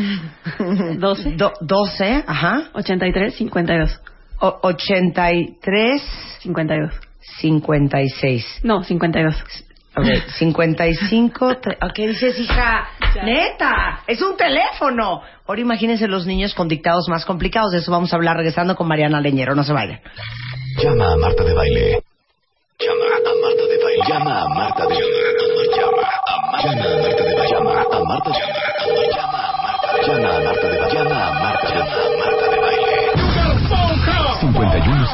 12, 0.99 1.31
do- 1.37 1.53
12, 1.63 2.25
ajá, 2.27 2.71
83, 2.75 3.35
52. 3.35 4.01
o- 4.41 4.59
83, 4.63 6.03
52. 6.41 6.93
56. 7.41 8.61
No, 8.63 8.83
52. 8.85 9.35
Ok, 9.97 10.07
55, 10.39 11.47
tre- 11.61 11.77
ok, 11.81 11.95
dices, 12.09 12.39
hija, 12.39 12.89
neta, 13.25 14.01
es 14.07 14.21
un 14.23 14.37
teléfono. 14.37 15.23
Ahora 15.47 15.61
imagínense 15.61 16.09
los 16.09 16.27
niños 16.27 16.55
con 16.55 16.69
dictados 16.69 17.09
más 17.09 17.25
complicados, 17.25 17.73
de 17.73 17.79
eso 17.79 17.93
vamos 17.93 18.13
a 18.13 18.17
hablar 18.17 18.37
regresando 18.37 18.75
con 18.77 18.89
Mariana 18.89 19.21
Leñero, 19.21 19.55
no 19.55 19.63
se 19.65 19.73
vayan. 19.73 20.01
Llama 20.83 21.13
a 21.13 21.17
Marta 21.17 21.45
de 21.45 21.55
Baile. 21.55 22.03
Llama 22.79 23.05
a 23.05 23.21
Marta 23.41 23.63
de 23.67 23.79
Baile. 23.83 24.03
Llama 24.09 24.43
a 24.43 24.49
Marta 24.49 24.83
de 24.87 24.95
Baile. 24.95 25.07
Llama 25.77 26.11
a 26.27 26.41
Marta 26.51 27.23
de 27.23 27.35
Baile. 27.35 27.49
Llama 27.51 27.71
a 27.71 28.03
Marta 28.05 28.31
de 28.31 28.35
Baile. 28.35 29.11
Llama 29.15 29.39
a 29.39 29.53
Marta 29.63 29.87
de 29.95 30.01
Baile. 30.01 30.05
Llama 30.07 30.54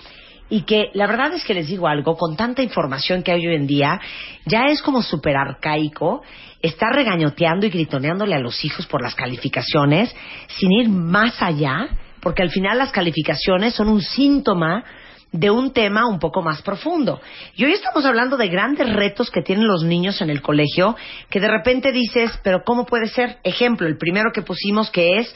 Y 0.50 0.64
que 0.64 0.90
la 0.94 1.08
verdad 1.08 1.34
es 1.34 1.46
que 1.46 1.54
les 1.54 1.68
digo 1.68 1.88
algo, 1.88 2.18
con 2.18 2.36
tanta 2.36 2.62
información 2.62 3.24
que 3.24 3.32
hay 3.32 3.48
hoy 3.48 3.56
en 3.56 3.68
día, 3.68 4.02
ya 4.46 4.68
es 4.68 4.82
como 4.82 5.02
súper 5.02 5.38
arcaico 5.38 6.22
estar 6.62 6.94
regañoteando 6.94 7.66
y 7.66 7.70
gritoneándole 7.70 8.36
a 8.36 8.40
los 8.40 8.64
hijos 8.66 8.86
por 8.86 9.02
las 9.02 9.16
calificaciones 9.16 10.14
sin 10.48 10.72
ir 10.74 10.90
más 10.90 11.42
allá, 11.42 11.88
porque 12.20 12.44
al 12.44 12.50
final 12.50 12.78
las 12.78 12.92
calificaciones 12.92 13.74
son 13.74 13.88
un 13.88 14.02
síntoma 14.02 14.84
de 15.32 15.50
un 15.50 15.72
tema 15.72 16.08
un 16.08 16.20
poco 16.20 16.42
más 16.42 16.62
profundo. 16.62 17.22
Y 17.56 17.64
hoy 17.64 17.72
estamos 17.74 18.06
hablando 18.06 18.36
de 18.38 18.50
grandes 18.50 18.92
retos 18.92 19.32
que 19.32 19.42
tienen 19.42 19.68
los 19.68 19.84
niños 19.84 20.22
en 20.22 20.30
el 20.30 20.42
colegio, 20.42 20.96
que 21.30 21.40
de 21.40 21.48
repente 21.48 21.92
dices, 21.92 22.32
pero 22.44 22.64
¿cómo 22.66 22.86
puede 22.86 23.08
ser? 23.08 23.38
Ejemplo, 23.44 23.88
el 23.88 23.98
primero 23.98 24.32
que 24.34 24.42
pusimos 24.42 24.90
que 24.92 25.20
es 25.20 25.34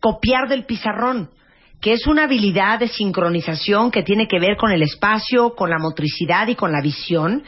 copiar 0.00 0.48
del 0.48 0.64
pizarrón, 0.64 1.30
que 1.82 1.92
es 1.92 2.06
una 2.06 2.24
habilidad 2.24 2.78
de 2.78 2.88
sincronización 2.88 3.90
que 3.90 4.02
tiene 4.02 4.26
que 4.26 4.38
ver 4.38 4.56
con 4.56 4.70
el 4.72 4.82
espacio, 4.82 5.54
con 5.54 5.68
la 5.70 5.78
motricidad 5.78 6.48
y 6.48 6.54
con 6.54 6.72
la 6.72 6.80
visión, 6.80 7.42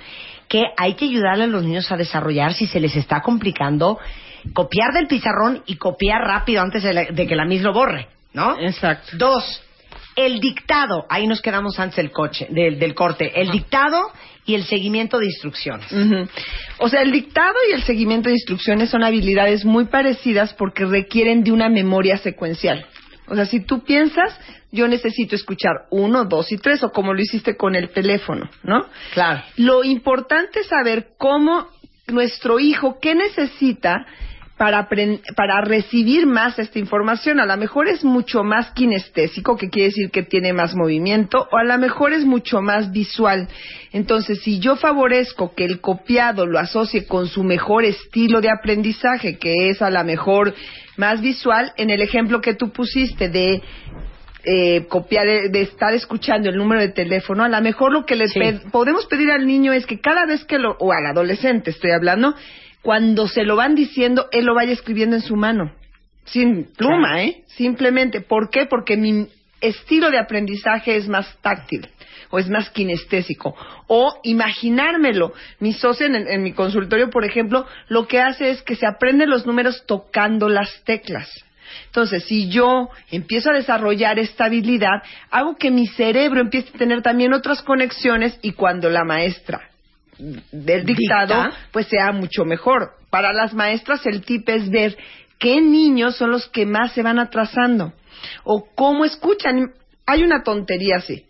que 0.49 0.65
hay 0.77 0.95
que 0.95 1.07
ayudarle 1.07 1.45
a 1.45 1.49
los 1.49 1.65
niños 1.65 1.91
a 1.91 1.97
desarrollar 1.97 2.53
si 2.53 2.67
se 2.67 2.81
les 2.81 2.95
está 2.97 3.23
complicando 3.23 3.99
copiar 4.53 4.93
del 4.93 5.07
pizarrón 5.07 5.63
y 5.67 5.77
copiar 5.77 6.21
rápido 6.23 6.61
antes 6.63 6.83
de, 6.83 6.93
la- 6.93 7.05
de 7.05 7.27
que 7.27 7.37
la 7.37 7.45
mis 7.47 7.63
lo 7.63 7.73
borre, 7.73 8.09
¿no? 8.35 8.59
Exacto. 8.59 9.17
Dos, 9.17 9.63
el 10.17 10.41
dictado. 10.41 11.07
Ahí 11.09 11.27
nos 11.27 11.41
quedamos 11.41 11.79
antes 11.79 11.97
del 11.97 12.11
coche, 12.11 12.47
del, 12.51 12.79
del 12.79 12.95
corte. 12.95 13.41
El 13.41 13.51
dictado 13.51 14.11
y 14.45 14.55
el 14.55 14.65
seguimiento 14.65 15.19
de 15.19 15.27
instrucciones. 15.27 15.87
O 16.79 16.89
sea, 16.89 17.03
el 17.03 17.13
dictado 17.13 17.55
y 17.71 17.75
el 17.75 17.83
seguimiento 17.83 18.29
de 18.29 18.35
instrucciones 18.35 18.91
son 18.91 19.05
habilidades 19.05 19.65
muy 19.65 19.87
parecidas 19.87 20.53
porque 20.55 20.85
requieren 20.85 21.45
de 21.45 21.53
una 21.53 21.69
memoria 21.69 22.17
secuencial. 22.17 22.87
O 23.29 23.37
sea, 23.37 23.47
si 23.47 23.61
tú 23.61 23.85
piensas, 23.85 24.39
yo 24.73 24.89
necesito 24.89 25.37
escuchar 25.37 25.87
uno, 25.91 26.25
dos 26.25 26.51
y 26.51 26.59
tres, 26.59 26.83
o 26.83 26.91
como 26.91 27.15
lo 27.15 27.21
hiciste 27.21 27.57
con 27.57 27.77
el 27.77 27.91
teléfono, 27.91 28.51
¿no? 28.65 28.87
Claro. 29.15 29.43
Lo 29.57 29.85
importante 29.85 30.61
es 30.61 30.67
saber 30.67 31.11
cómo 31.19 31.69
nuestro 32.09 32.59
hijo, 32.59 32.99
qué 33.01 33.15
necesita 33.15 34.07
para, 34.63 34.89
para 35.35 35.61
recibir 35.63 36.25
más 36.25 36.57
esta 36.57 36.79
información. 36.79 37.41
A 37.41 37.47
lo 37.47 37.57
mejor 37.57 37.89
es 37.89 38.05
mucho 38.05 38.45
más 38.45 38.71
kinestésico, 38.71 39.57
que 39.57 39.69
quiere 39.71 39.89
decir 39.89 40.11
que 40.13 40.23
tiene 40.23 40.53
más 40.53 40.77
movimiento, 40.77 41.49
o 41.51 41.57
a 41.57 41.65
lo 41.65 41.77
mejor 41.79 42.13
es 42.13 42.25
mucho 42.25 42.63
más 42.63 42.93
visual. 42.93 43.49
Entonces, 43.93 44.41
si 44.43 44.61
yo 44.61 44.77
favorezco 44.77 45.53
que 45.57 45.65
el 45.65 45.81
copiado 45.81 46.47
lo 46.47 46.61
asocie 46.61 47.07
con 47.09 47.27
su 47.27 47.43
mejor 47.43 47.85
estilo 47.85 48.41
de 48.41 48.51
aprendizaje, 48.51 49.37
que 49.37 49.69
es 49.71 49.83
a 49.83 49.91
lo 49.91 50.05
mejor 50.05 50.55
más 50.97 51.21
visual, 51.21 51.73
en 51.77 51.91
el 51.91 52.01
ejemplo 52.01 52.41
que 52.41 52.55
tú 52.55 52.71
pusiste 52.71 53.29
de 53.31 53.61
eh, 54.45 54.87
copiar, 54.89 55.27
eh, 55.27 55.49
de 55.49 55.63
estar 55.63 55.93
escuchando 55.93 56.49
el 56.51 56.57
número 56.57 56.81
de 56.81 56.91
teléfono, 56.91 57.43
a 57.43 57.49
lo 57.49 57.61
mejor 57.61 57.93
lo 57.93 58.05
que 58.07 58.15
le 58.15 58.29
Sí. 58.29 58.39
pe- 58.39 58.61
podemos 58.71 59.07
pedir 59.07 59.33
al 59.33 59.45
niño 59.45 59.73
es 59.73 59.87
que 59.87 60.01
cada 60.01 60.25
vez 60.25 60.45
que 60.45 60.59
lo, 60.61 60.77
o 60.79 60.93
al 60.93 61.07
adolescente 61.07 61.71
estoy 61.71 61.91
hablando, 61.91 62.35
cuando 62.83 63.29
se 63.29 63.45
lo 63.45 63.57
van 63.57 63.75
diciendo, 63.75 64.29
él 64.33 64.45
lo 64.45 64.55
vaya 64.55 64.73
escribiendo 64.73 65.17
en 65.17 65.23
su 65.23 65.37
mano. 65.37 65.73
Sin 66.25 66.65
pluma. 66.77 67.23
¿eh? 67.23 67.45
Simplemente. 67.47 68.21
¿Por 68.21 68.51
qué? 68.51 68.67
Porque 68.67 68.97
mi 68.97 69.29
estilo 69.61 70.11
de 70.11 70.19
aprendizaje 70.19 70.97
es 70.97 71.09
más 71.09 71.39
táctil 71.41 71.89
o 72.31 72.39
es 72.39 72.49
más 72.49 72.71
kinestésico. 72.71 73.55
O 73.87 74.19
imaginármelo. 74.25 75.33
Mi 75.61 75.73
socia 75.73 76.07
en, 76.07 76.17
en 76.17 76.43
mi 76.43 76.53
consultorio, 76.53 77.11
por 77.11 77.25
ejemplo, 77.25 77.67
lo 77.89 78.09
que 78.09 78.21
hace 78.21 78.51
es 78.51 78.63
que 78.63 78.75
se 78.75 78.87
aprende 78.87 79.27
los 79.27 79.47
números 79.47 79.85
tocando 79.87 80.49
las 80.49 80.83
teclas. 80.85 81.31
Entonces, 81.87 82.25
si 82.25 82.51
yo 82.51 82.91
empiezo 83.11 83.51
a 83.51 83.55
desarrollar 83.55 84.19
esta 84.19 84.47
habilidad, 84.47 85.03
hago 85.31 85.57
que 85.57 85.71
mi 85.71 85.87
cerebro 85.87 86.41
empiece 86.41 86.71
a 86.75 86.79
tener 86.79 87.03
también 87.03 87.33
otras 87.33 87.63
conexiones 87.63 88.39
y 88.43 88.53
cuando 88.53 88.91
la 88.91 89.05
maestra 89.05 89.72
del 90.53 90.85
dictado, 90.85 91.45
Dicta. 91.45 91.59
pues 91.73 91.87
sea 91.87 92.13
mucho 92.13 92.45
mejor. 92.45 92.93
Para 93.11 93.33
las 93.33 93.55
maestras 93.55 94.05
el 94.07 94.23
tip 94.23 94.49
es 94.49 94.71
ver 94.71 94.97
qué 95.39 95.61
niños 95.61 96.17
son 96.17 96.31
los 96.31 96.49
que 96.49 96.67
más 96.67 96.93
se 96.93 97.03
van 97.03 97.19
atrasando 97.19 97.93
o 98.45 98.69
cómo 98.75 99.05
escuchan. 99.05 99.73
Hay 100.07 100.23
una 100.23 100.43
tontería 100.43 100.97
así. 100.97 101.27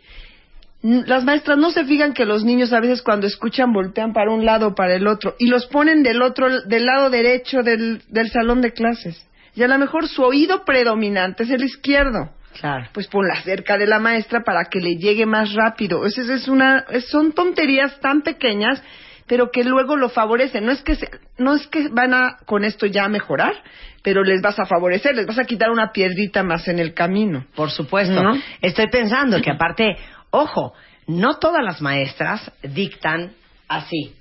Las 0.82 1.24
maestras 1.24 1.58
no 1.58 1.70
se 1.70 1.84
fijan 1.84 2.12
que 2.12 2.24
los 2.24 2.44
niños 2.44 2.72
a 2.72 2.80
veces 2.80 3.02
cuando 3.02 3.26
escuchan 3.26 3.72
voltean 3.72 4.12
para 4.12 4.32
un 4.32 4.44
lado 4.44 4.68
o 4.68 4.74
para 4.74 4.94
el 4.94 5.06
otro 5.06 5.36
y 5.38 5.46
los 5.46 5.66
ponen 5.66 6.02
del 6.02 6.20
otro, 6.22 6.62
del 6.62 6.86
lado 6.86 7.08
derecho 7.08 7.62
del, 7.62 8.02
del 8.08 8.30
salón 8.30 8.60
de 8.60 8.72
clases. 8.72 9.24
Y 9.54 9.62
a 9.62 9.68
lo 9.68 9.78
mejor 9.78 10.08
su 10.08 10.22
oído 10.22 10.64
predominante 10.64 11.44
es 11.44 11.50
el 11.50 11.62
izquierdo 11.62 12.32
Claro. 12.60 12.88
pues 12.92 13.06
ponla 13.08 13.42
cerca 13.42 13.76
de 13.78 13.86
la 13.86 13.98
maestra 13.98 14.42
para 14.44 14.64
que 14.66 14.80
le 14.80 14.96
llegue 14.96 15.26
más 15.26 15.52
rápido. 15.54 16.04
Es, 16.06 16.16
es, 16.18 16.48
una, 16.48 16.84
son 17.08 17.32
tonterías 17.32 17.98
tan 18.00 18.22
pequeñas, 18.22 18.82
pero 19.26 19.50
que 19.50 19.64
luego 19.64 19.96
lo 19.96 20.08
favorecen. 20.08 20.64
No 20.66 20.72
es 20.72 20.82
que 20.82 20.94
se- 20.96 21.10
no 21.38 21.54
es 21.54 21.66
que 21.68 21.88
van 21.88 22.12
a 22.14 22.36
con 22.46 22.64
esto 22.64 22.86
ya 22.86 23.04
a 23.04 23.08
mejorar, 23.08 23.54
pero 24.02 24.22
les 24.22 24.40
vas 24.42 24.58
a 24.58 24.66
favorecer, 24.66 25.14
les 25.14 25.26
vas 25.26 25.38
a 25.38 25.44
quitar 25.44 25.70
una 25.70 25.92
piedrita 25.92 26.42
más 26.42 26.68
en 26.68 26.78
el 26.78 26.92
camino. 26.94 27.46
Por 27.54 27.70
supuesto. 27.70 28.22
¿No? 28.22 28.34
Estoy 28.60 28.88
pensando 28.90 29.40
que 29.40 29.50
aparte, 29.50 29.96
ojo, 30.30 30.74
no 31.06 31.38
todas 31.38 31.62
las 31.64 31.80
maestras 31.80 32.50
dictan 32.62 33.32
así. 33.68 34.14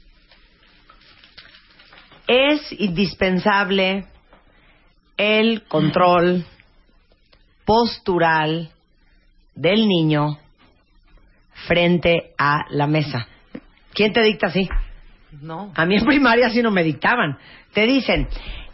Es 2.27 2.71
indispensable 2.79 4.05
el 5.17 5.63
control 5.67 6.45
postural 7.65 8.69
del 9.55 9.87
niño 9.87 10.37
frente 11.67 12.33
a 12.37 12.65
la 12.69 12.87
mesa. 12.87 13.27
¿Quién 13.93 14.13
te 14.13 14.21
dicta 14.21 14.47
así? 14.47 14.69
No. 15.41 15.71
A 15.75 15.85
mí 15.85 15.97
en 15.97 16.05
primaria 16.05 16.47
así 16.47 16.61
no 16.61 16.71
me 16.71 16.83
dictaban. 16.83 17.37
Te 17.73 17.85
dicen, 17.85 18.27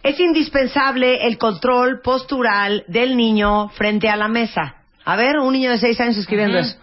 es 0.04 0.20
indispensable 0.20 1.28
el 1.28 1.38
control 1.38 2.02
postural 2.02 2.84
del 2.88 3.16
niño 3.16 3.70
frente 3.70 4.10
a 4.10 4.16
la 4.16 4.28
mesa. 4.28 4.76
A 5.06 5.16
ver, 5.16 5.38
un 5.38 5.54
niño 5.54 5.72
de 5.72 5.78
seis 5.78 6.00
años 6.00 6.18
escribiendo 6.18 6.58
eso. 6.58 6.78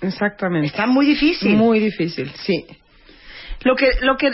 Exactamente. 0.00 0.68
Está 0.68 0.86
muy 0.86 1.06
difícil. 1.06 1.56
Muy 1.56 1.80
difícil, 1.80 2.30
sí. 2.36 2.66
Lo 3.62 3.74
que, 3.74 3.90
lo 4.02 4.16
que, 4.16 4.30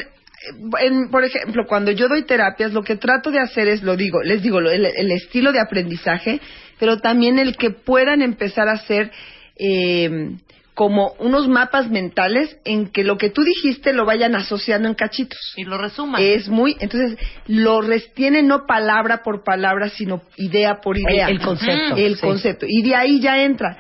en- 0.81 1.11
por 1.11 1.25
ejemplo, 1.25 1.65
cuando 1.67 1.91
yo 1.91 2.09
doy 2.09 2.23
terapias, 2.25 2.73
lo 2.73 2.83
que 2.83 2.97
trato 2.97 3.31
de 3.31 3.39
hacer 3.41 3.69
es, 3.69 3.83
lo 3.83 3.97
digo, 3.97 4.23
les 4.23 4.43
digo, 4.43 4.61
lo- 4.61 4.71
el, 4.71 4.87
el 4.87 5.11
estilo 5.13 5.53
de 5.53 5.61
aprendizaje, 5.61 6.41
pero 6.79 6.99
también 6.99 7.39
el 7.39 7.57
que 7.57 7.71
puedan 7.71 8.23
empezar 8.23 8.69
a 8.69 8.73
hacer 8.73 9.11
eh, 9.59 10.31
como 10.75 11.13
unos 11.19 11.49
mapas 11.49 11.91
mentales 11.91 12.57
en 12.65 12.87
que 12.89 13.05
lo 13.05 13.19
que 13.19 13.29
tú 13.29 13.43
dijiste 13.45 13.93
lo 13.93 14.07
vayan 14.07 14.35
asociando 14.35 14.89
en 14.89 14.95
cachitos. 14.95 15.39
Y 15.57 15.65
lo 15.65 15.77
resuman. 15.77 16.21
Es 16.23 16.49
muy, 16.49 16.77
entonces 16.81 17.19
lo 17.47 17.83
retiene 17.83 18.43
no 18.43 18.65
palabra 18.67 19.23
por 19.23 19.45
palabra, 19.45 19.91
sino 19.91 20.23
idea 20.39 20.81
por 20.81 20.97
idea. 20.99 21.27
El- 21.29 21.37
el 21.37 21.41
concepto, 21.43 21.97
El 21.97 22.15
sí. 22.17 22.21
concepto. 22.23 22.67
Y 22.69 22.83
de 22.83 22.95
ahí 22.97 23.21
ya 23.21 23.43
entra, 23.45 23.77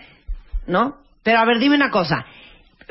¿no? 0.66 0.98
Pero 1.24 1.38
a 1.38 1.44
ver, 1.46 1.58
dime 1.58 1.76
una 1.76 1.90
cosa. 1.90 2.26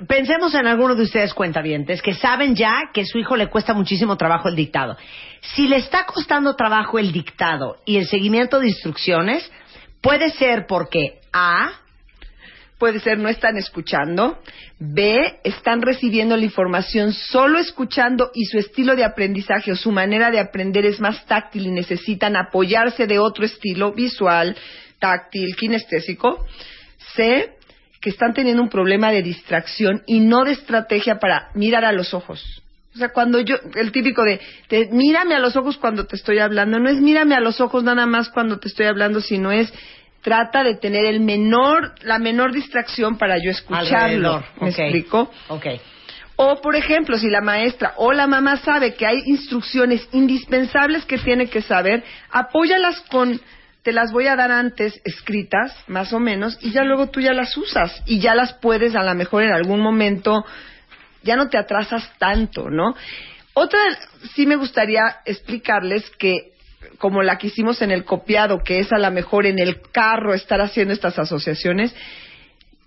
Pensemos 0.07 0.53
en 0.55 0.67
alguno 0.67 0.95
de 0.95 1.03
ustedes 1.03 1.33
cuentavientes 1.33 2.01
que 2.01 2.13
saben 2.13 2.55
ya 2.55 2.89
que 2.93 3.05
su 3.05 3.19
hijo 3.19 3.35
le 3.35 3.47
cuesta 3.47 3.73
muchísimo 3.73 4.17
trabajo 4.17 4.47
el 4.47 4.55
dictado. 4.55 4.97
Si 5.41 5.67
le 5.67 5.77
está 5.77 6.05
costando 6.05 6.55
trabajo 6.55 6.97
el 6.97 7.11
dictado 7.11 7.77
y 7.85 7.97
el 7.97 8.07
seguimiento 8.07 8.59
de 8.59 8.67
instrucciones, 8.67 9.49
puede 10.01 10.31
ser 10.31 10.65
porque 10.67 11.19
A, 11.31 11.71
Puede 12.81 12.99
ser 12.99 13.19
no 13.19 13.29
están 13.29 13.57
escuchando. 13.57 14.39
B, 14.79 15.39
están 15.43 15.83
recibiendo 15.83 16.35
la 16.35 16.45
información 16.45 17.13
solo 17.13 17.59
escuchando 17.59 18.31
y 18.33 18.45
su 18.45 18.57
estilo 18.57 18.95
de 18.95 19.03
aprendizaje 19.03 19.71
o 19.71 19.75
su 19.75 19.91
manera 19.91 20.31
de 20.31 20.39
aprender 20.39 20.87
es 20.87 20.99
más 20.99 21.23
táctil 21.27 21.67
y 21.67 21.69
necesitan 21.69 22.35
apoyarse 22.35 23.05
de 23.05 23.19
otro 23.19 23.45
estilo 23.45 23.93
visual, 23.93 24.57
táctil, 24.97 25.55
kinestésico. 25.55 26.43
C, 27.15 27.51
que 28.01 28.09
están 28.09 28.33
teniendo 28.33 28.61
un 28.61 28.69
problema 28.69 29.11
de 29.11 29.21
distracción 29.21 30.01
y 30.07 30.19
no 30.19 30.43
de 30.43 30.53
estrategia 30.53 31.19
para 31.19 31.49
mirar 31.53 31.85
a 31.85 31.91
los 31.91 32.13
ojos. 32.13 32.61
O 32.93 32.97
sea, 32.97 33.09
cuando 33.13 33.39
yo, 33.39 33.55
el 33.75 33.91
típico 33.93 34.23
de, 34.23 34.41
de, 34.69 34.89
mírame 34.91 35.35
a 35.35 35.39
los 35.39 35.55
ojos 35.55 35.77
cuando 35.77 36.05
te 36.05 36.17
estoy 36.17 36.39
hablando, 36.39 36.79
no 36.79 36.89
es 36.89 36.99
mírame 36.99 37.35
a 37.35 37.39
los 37.39 37.61
ojos 37.61 37.83
nada 37.83 38.05
más 38.05 38.29
cuando 38.29 38.59
te 38.59 38.67
estoy 38.67 38.87
hablando, 38.87 39.21
sino 39.21 39.51
es 39.51 39.71
trata 40.21 40.63
de 40.63 40.75
tener 40.75 41.05
el 41.05 41.19
menor, 41.19 41.93
la 42.01 42.19
menor 42.19 42.51
distracción 42.51 43.17
para 43.17 43.37
yo 43.37 43.51
escucharlo. 43.51 44.33
Alrededor, 44.33 44.43
¿Me 44.59 44.69
ok. 44.69 44.79
explico? 44.79 45.31
ok, 45.47 45.65
O, 46.35 46.61
por 46.61 46.75
ejemplo, 46.75 47.17
si 47.17 47.29
la 47.29 47.41
maestra 47.41 47.93
o 47.97 48.13
la 48.13 48.27
mamá 48.27 48.57
sabe 48.57 48.93
que 48.95 49.05
hay 49.05 49.21
instrucciones 49.25 50.07
indispensables 50.11 51.05
que 51.05 51.17
tiene 51.17 51.47
que 51.47 51.61
saber, 51.61 52.03
apóyalas 52.29 52.99
con, 53.09 53.39
te 53.83 53.91
las 53.91 54.11
voy 54.11 54.27
a 54.27 54.35
dar 54.35 54.51
antes 54.51 55.01
escritas, 55.03 55.75
más 55.87 56.13
o 56.13 56.19
menos, 56.19 56.57
y 56.61 56.71
ya 56.71 56.83
luego 56.83 57.07
tú 57.07 57.19
ya 57.19 57.33
las 57.33 57.55
usas 57.57 58.03
y 58.05 58.19
ya 58.19 58.35
las 58.35 58.53
puedes 58.53 58.95
a 58.95 59.03
lo 59.03 59.15
mejor 59.15 59.43
en 59.43 59.51
algún 59.51 59.79
momento, 59.79 60.45
ya 61.23 61.35
no 61.35 61.49
te 61.49 61.57
atrasas 61.57 62.09
tanto, 62.19 62.69
¿no? 62.69 62.95
Otra, 63.53 63.79
sí 64.33 64.45
me 64.45 64.55
gustaría 64.55 65.17
explicarles 65.25 66.09
que 66.17 66.51
como 66.97 67.21
la 67.23 67.37
que 67.37 67.47
hicimos 67.47 67.81
en 67.81 67.91
el 67.91 68.05
copiado, 68.05 68.59
que 68.63 68.79
es 68.79 68.91
a 68.91 68.97
lo 68.97 69.11
mejor 69.11 69.45
en 69.45 69.59
el 69.59 69.81
carro 69.91 70.33
estar 70.33 70.61
haciendo 70.61 70.93
estas 70.93 71.17
asociaciones, 71.17 71.93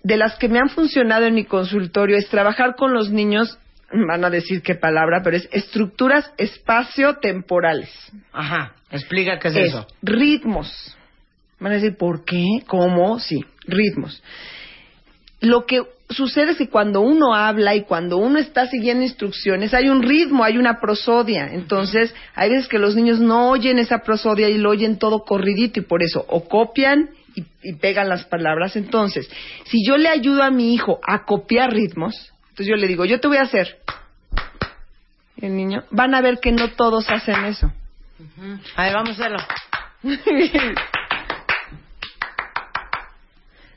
de 0.03 0.17
las 0.17 0.37
que 0.37 0.47
me 0.47 0.59
han 0.59 0.69
funcionado 0.69 1.25
en 1.25 1.33
mi 1.33 1.45
consultorio 1.45 2.17
es 2.17 2.29
trabajar 2.29 2.75
con 2.75 2.93
los 2.93 3.11
niños, 3.11 3.57
van 3.91 4.23
a 4.25 4.29
decir 4.29 4.61
qué 4.61 4.75
palabra, 4.75 5.21
pero 5.23 5.37
es 5.37 5.47
estructuras 5.51 6.31
espacio-temporales. 6.37 7.89
ajá, 8.33 8.73
explica 8.91 9.39
qué 9.39 9.49
es, 9.49 9.55
Es 9.55 9.67
eso. 9.69 9.87
ritmos. 10.01 10.97
Van 11.59 11.71
a 11.71 11.75
decir, 11.75 11.95
¿por 11.97 12.25
qué? 12.25 12.43
¿Cómo? 12.67 13.19
Sí, 13.19 13.39
ritmos. 13.65 14.21
Lo 15.39 15.65
que 15.65 15.81
sucede 16.09 16.51
es 16.51 16.57
que 16.57 16.69
cuando 16.69 17.01
uno 17.01 17.33
habla 17.33 17.75
y 17.75 17.83
cuando 17.83 18.17
uno 18.17 18.39
está 18.39 18.67
siguiendo 18.67 19.03
instrucciones, 19.03 19.73
hay 19.73 19.89
un 19.89 20.01
ritmo, 20.03 20.43
hay 20.43 20.57
una 20.57 20.79
prosodia. 20.79 21.47
Entonces, 21.53 22.13
hay 22.35 22.49
veces 22.49 22.67
que 22.67 22.79
los 22.79 22.95
niños 22.95 23.19
no 23.19 23.49
oyen 23.49 23.79
esa 23.79 23.99
prosodia 23.99 24.49
y 24.49 24.57
lo 24.57 24.69
oyen 24.71 24.97
todo 24.97 25.19
corridito 25.23 25.79
y 25.79 25.83
por 25.83 26.03
eso 26.03 26.25
o 26.27 26.47
copian 26.47 27.09
y, 27.35 27.43
y 27.63 27.73
pegan 27.75 28.09
las 28.09 28.25
palabras. 28.25 28.75
Entonces, 28.75 29.29
si 29.65 29.85
yo 29.87 29.97
le 29.97 30.09
ayudo 30.09 30.43
a 30.43 30.51
mi 30.51 30.73
hijo 30.73 30.99
a 31.07 31.25
copiar 31.25 31.71
ritmos, 31.71 32.33
entonces 32.55 32.67
yo 32.67 32.77
le 32.77 32.87
digo, 32.87 33.03
yo 33.03 33.19
te 33.19 33.27
voy 33.27 33.35
a 33.35 33.41
hacer. 33.41 33.79
Y 35.35 35.45
el 35.45 35.57
niño, 35.57 35.83
van 35.91 36.15
a 36.15 36.21
ver 36.21 36.39
que 36.39 36.53
no 36.53 36.69
todos 36.69 37.09
hacen 37.09 37.43
eso. 37.43 37.69
A 38.77 38.83
ver, 38.83 38.93
vamos 38.93 39.09
a 39.09 39.11
hacerlo. 39.11 39.39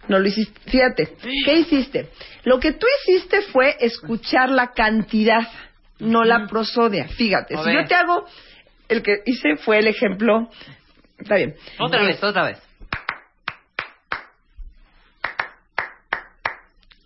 No 0.06 0.18
lo 0.18 0.26
hiciste. 0.26 0.58
Fíjate, 0.70 1.16
¿qué 1.44 1.52
hiciste? 1.58 2.08
Lo 2.44 2.58
que 2.58 2.72
tú 2.72 2.86
hiciste 3.02 3.42
fue 3.42 3.76
escuchar 3.78 4.48
la 4.48 4.68
cantidad, 4.68 5.46
no 5.98 6.24
la 6.24 6.46
prosodia. 6.46 7.08
Fíjate, 7.08 7.58
si 7.58 7.74
yo 7.74 7.84
te 7.84 7.94
hago, 7.94 8.24
el 8.88 9.02
que 9.02 9.16
hice 9.26 9.56
fue 9.56 9.80
el 9.80 9.86
ejemplo. 9.86 10.48
Está 11.18 11.34
bien. 11.34 11.56
Otra 11.78 12.04
vez, 12.04 12.24
otra 12.24 12.44
vez. 12.44 12.67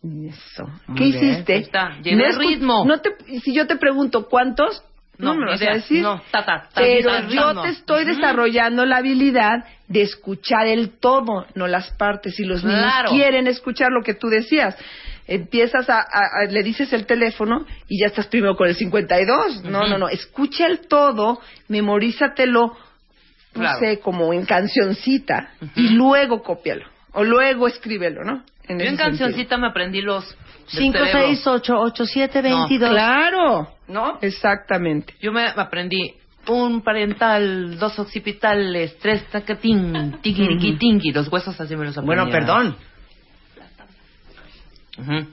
Eso. 0.03 0.65
Muy 0.89 0.99
¿Qué 0.99 1.05
bien. 1.19 1.31
hiciste? 1.33 1.57
Está, 1.57 1.97
llevé 2.03 2.31
escu- 2.31 2.39
rítmo. 2.39 2.85
No 2.85 3.01
te, 3.01 3.11
si 3.41 3.55
yo 3.55 3.67
te 3.67 3.77
pregunto 3.77 4.29
cuántos, 4.29 4.83
no, 5.19 5.35
No, 5.35 5.41
me 5.41 5.45
ni 5.47 5.51
vas 5.53 5.63
a 5.63 5.73
decir. 5.75 6.03
No, 6.03 6.21
ta, 6.33 6.45
ta, 6.45 6.63
ta, 6.63 6.69
pero 6.75 7.29
yo 7.29 7.53
no. 7.55 7.63
te 7.63 7.69
estoy 7.69 8.05
desarrollando 8.05 8.85
la 8.85 8.97
habilidad 8.97 9.65
de 9.87 10.03
escuchar 10.03 10.67
el 10.67 10.99
todo, 10.99 11.47
no 11.55 11.69
las 11.69 11.91
partes. 11.93 12.39
Y 12.41 12.45
los 12.45 12.65
niños 12.65 12.81
Claro. 12.83 13.11
quieren 13.11 13.47
escuchar 13.47 13.91
lo 13.93 14.03
que 14.03 14.15
tú 14.15 14.29
decías. 14.29 14.77
Empiezas 15.29 15.89
a, 15.89 16.01
a- 16.01 16.43
a- 16.43 16.51
le 16.51 16.63
dices 16.65 16.93
el 16.93 17.07
teléfono 17.07 17.65
y 17.89 18.01
ya 18.01 18.07
estás 18.09 18.27
primero 18.27 18.57
con 18.57 18.67
el 18.69 18.75
52. 18.75 19.63
No, 19.65 19.87
no, 19.87 19.99
no. 19.99 20.09
Escucha 20.09 20.67
el 20.67 20.81
todo, 20.89 21.41
memorízatelo, 21.69 22.61
no 23.55 23.61
Claro. 23.61 23.79
sé, 23.79 24.01
como 24.01 24.33
en 24.33 24.47
cancioncita 24.47 25.51
y 25.77 25.91
luego 25.91 26.43
cópialo. 26.43 26.87
O 27.13 27.23
luego 27.23 27.69
escríbelo, 27.69 28.25
¿no? 28.25 28.43
Yo 28.69 28.75
ese 28.77 28.85
en 28.85 28.97
sentido. 28.97 29.05
cancioncita 29.05 29.57
me 29.59 29.67
aprendí 29.69 30.01
los... 30.03 30.29
del 30.73 30.93
5, 30.93 30.99
cerebro. 30.99 31.21
6, 31.29 31.47
8, 31.47 31.75
8, 31.79 32.07
7, 32.07 32.43
No, 32.43 32.59
22. 32.61 32.91
Claro. 32.91 33.69
¿No? 33.89 34.19
Exactamente. 34.23 35.15
Yo 35.21 35.33
me 35.33 35.47
aprendí 35.47 36.15
un 36.49 36.83
parental, 36.83 37.79
dos 37.79 37.99
occipitales, 37.99 38.99
tres 38.99 39.25
tacatín, 39.31 40.19
tiquiriqui, 40.23 40.77
tinqui. 40.77 41.13
Los 41.13 41.31
huesos 41.31 41.61
así 41.61 41.77
me 41.77 41.85
los 41.85 41.97
aprendí. 41.97 42.07
Bueno, 42.07 42.31
perdón. 42.31 42.77
Ujú. 44.99 45.29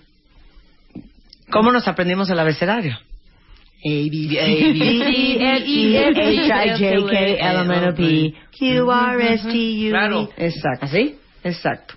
¿Cómo 1.51 1.71
nos 1.71 1.87
aprendimos 1.87 2.29
el 2.29 2.39
abecedario? 2.39 2.93
A, 2.93 3.87
B, 3.87 4.09
C, 4.11 4.27
D, 4.27 4.39
E, 4.39 5.57
F, 5.57 5.65
G, 5.65 6.51
H, 6.51 6.65
I, 6.65 6.95
J, 6.95 7.09
K, 7.09 7.17
L, 7.49 7.61
M, 7.61 7.75
N, 7.77 7.89
O, 7.89 7.95
P, 7.95 8.33
Q, 8.57 8.91
R, 8.91 9.33
S, 9.33 9.47
T, 9.49 9.87
U, 9.87 9.89
Claro. 9.89 10.21
V. 10.23 10.29
Exacto. 10.45 10.85
¿Así? 10.85 11.15
Exacto. 11.43 11.95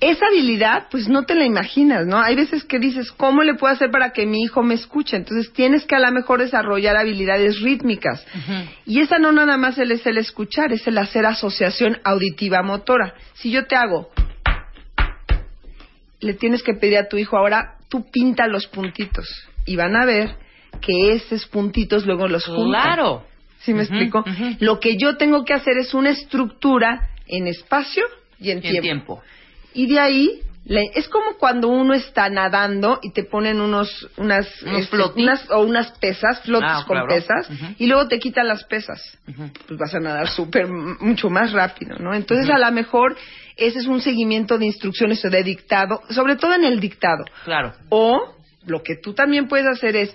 Esa 0.00 0.26
habilidad, 0.26 0.86
pues 0.90 1.08
no 1.08 1.24
te 1.24 1.34
la 1.34 1.44
imaginas, 1.44 2.06
¿no? 2.06 2.18
Hay 2.20 2.36
veces 2.36 2.64
que 2.64 2.78
dices, 2.78 3.12
¿cómo 3.12 3.42
le 3.42 3.54
puedo 3.54 3.72
hacer 3.72 3.90
para 3.90 4.10
que 4.12 4.26
mi 4.26 4.42
hijo 4.42 4.62
me 4.62 4.74
escuche? 4.74 5.16
Entonces 5.16 5.52
tienes 5.52 5.84
que 5.84 5.96
a 5.96 6.00
lo 6.00 6.10
mejor 6.12 6.40
desarrollar 6.40 6.96
habilidades 6.96 7.60
rítmicas. 7.60 8.24
Y 8.86 9.00
esa 9.00 9.18
no 9.18 9.32
nada 9.32 9.56
más 9.56 9.78
es 9.78 10.06
el 10.06 10.18
escuchar, 10.18 10.72
es 10.72 10.86
el 10.86 10.98
hacer 10.98 11.26
asociación 11.26 11.98
auditiva 12.04 12.62
motora. 12.62 13.14
Si 13.34 13.50
yo 13.50 13.66
te 13.66 13.76
hago, 13.76 14.10
le 16.20 16.34
tienes 16.34 16.62
que 16.62 16.74
pedir 16.74 16.98
a 16.98 17.08
tu 17.08 17.16
hijo 17.16 17.36
ahora, 17.36 17.76
tú 17.88 18.06
pinta 18.10 18.46
los 18.46 18.66
puntitos. 18.66 19.26
Y 19.66 19.76
van 19.76 19.96
a 19.96 20.04
ver 20.04 20.36
que 20.80 21.12
esos 21.12 21.46
puntitos 21.46 22.06
luego 22.06 22.28
los 22.28 22.44
juntan. 22.46 22.82
Claro. 22.82 23.24
¿Sí 23.60 23.74
me 23.74 23.82
explico? 23.82 24.24
Lo 24.60 24.78
que 24.78 24.96
yo 24.96 25.16
tengo 25.16 25.44
que 25.44 25.52
hacer 25.52 25.76
es 25.78 25.92
una 25.92 26.10
estructura 26.10 27.10
en 27.26 27.46
espacio 27.48 28.04
y 28.38 28.50
en 28.50 28.58
Y 28.58 28.60
tiempo. 28.62 28.76
en 28.76 28.82
tiempo. 28.82 29.22
Y 29.78 29.86
de 29.86 30.00
ahí, 30.00 30.40
le- 30.64 30.90
es 30.96 31.08
como 31.08 31.36
cuando 31.38 31.68
uno 31.68 31.94
está 31.94 32.28
nadando 32.28 32.98
y 33.00 33.12
te 33.12 33.22
ponen 33.22 33.60
unos, 33.60 33.88
unas, 34.16 34.46
Unos 34.62 34.80
este, 34.82 34.96
unas- 35.16 35.48
o 35.50 35.60
unas 35.60 35.92
pesas, 36.00 36.40
flotes 36.42 36.68
Ah, 36.70 36.84
con 36.86 36.96
claro. 36.96 37.08
pesas, 37.08 37.48
y 37.78 37.86
luego 37.86 38.08
te 38.08 38.18
quitan 38.18 38.48
las 38.48 38.64
pesas. 38.64 39.00
Pues 39.68 39.78
vas 39.78 39.94
a 39.94 40.00
nadar 40.00 40.28
súper, 40.28 40.66
mucho 40.66 41.30
más 41.30 41.52
rápido, 41.52 41.96
¿no? 42.00 42.12
Entonces, 42.12 42.50
a 42.50 42.58
lo 42.58 42.70
mejor, 42.72 43.16
ese 43.56 43.78
es 43.78 43.86
un 43.86 44.00
seguimiento 44.00 44.58
de 44.58 44.66
instrucciones 44.66 45.24
o 45.24 45.30
de 45.30 45.44
dictado, 45.44 46.02
sobre 46.10 46.34
todo 46.34 46.54
en 46.54 46.64
el 46.64 46.80
dictado. 46.80 47.24
Claro. 47.44 47.72
O 47.88 48.34
lo 48.66 48.82
que 48.82 48.96
tú 48.96 49.14
también 49.14 49.46
puedes 49.46 49.66
hacer 49.68 49.94
es, 49.94 50.12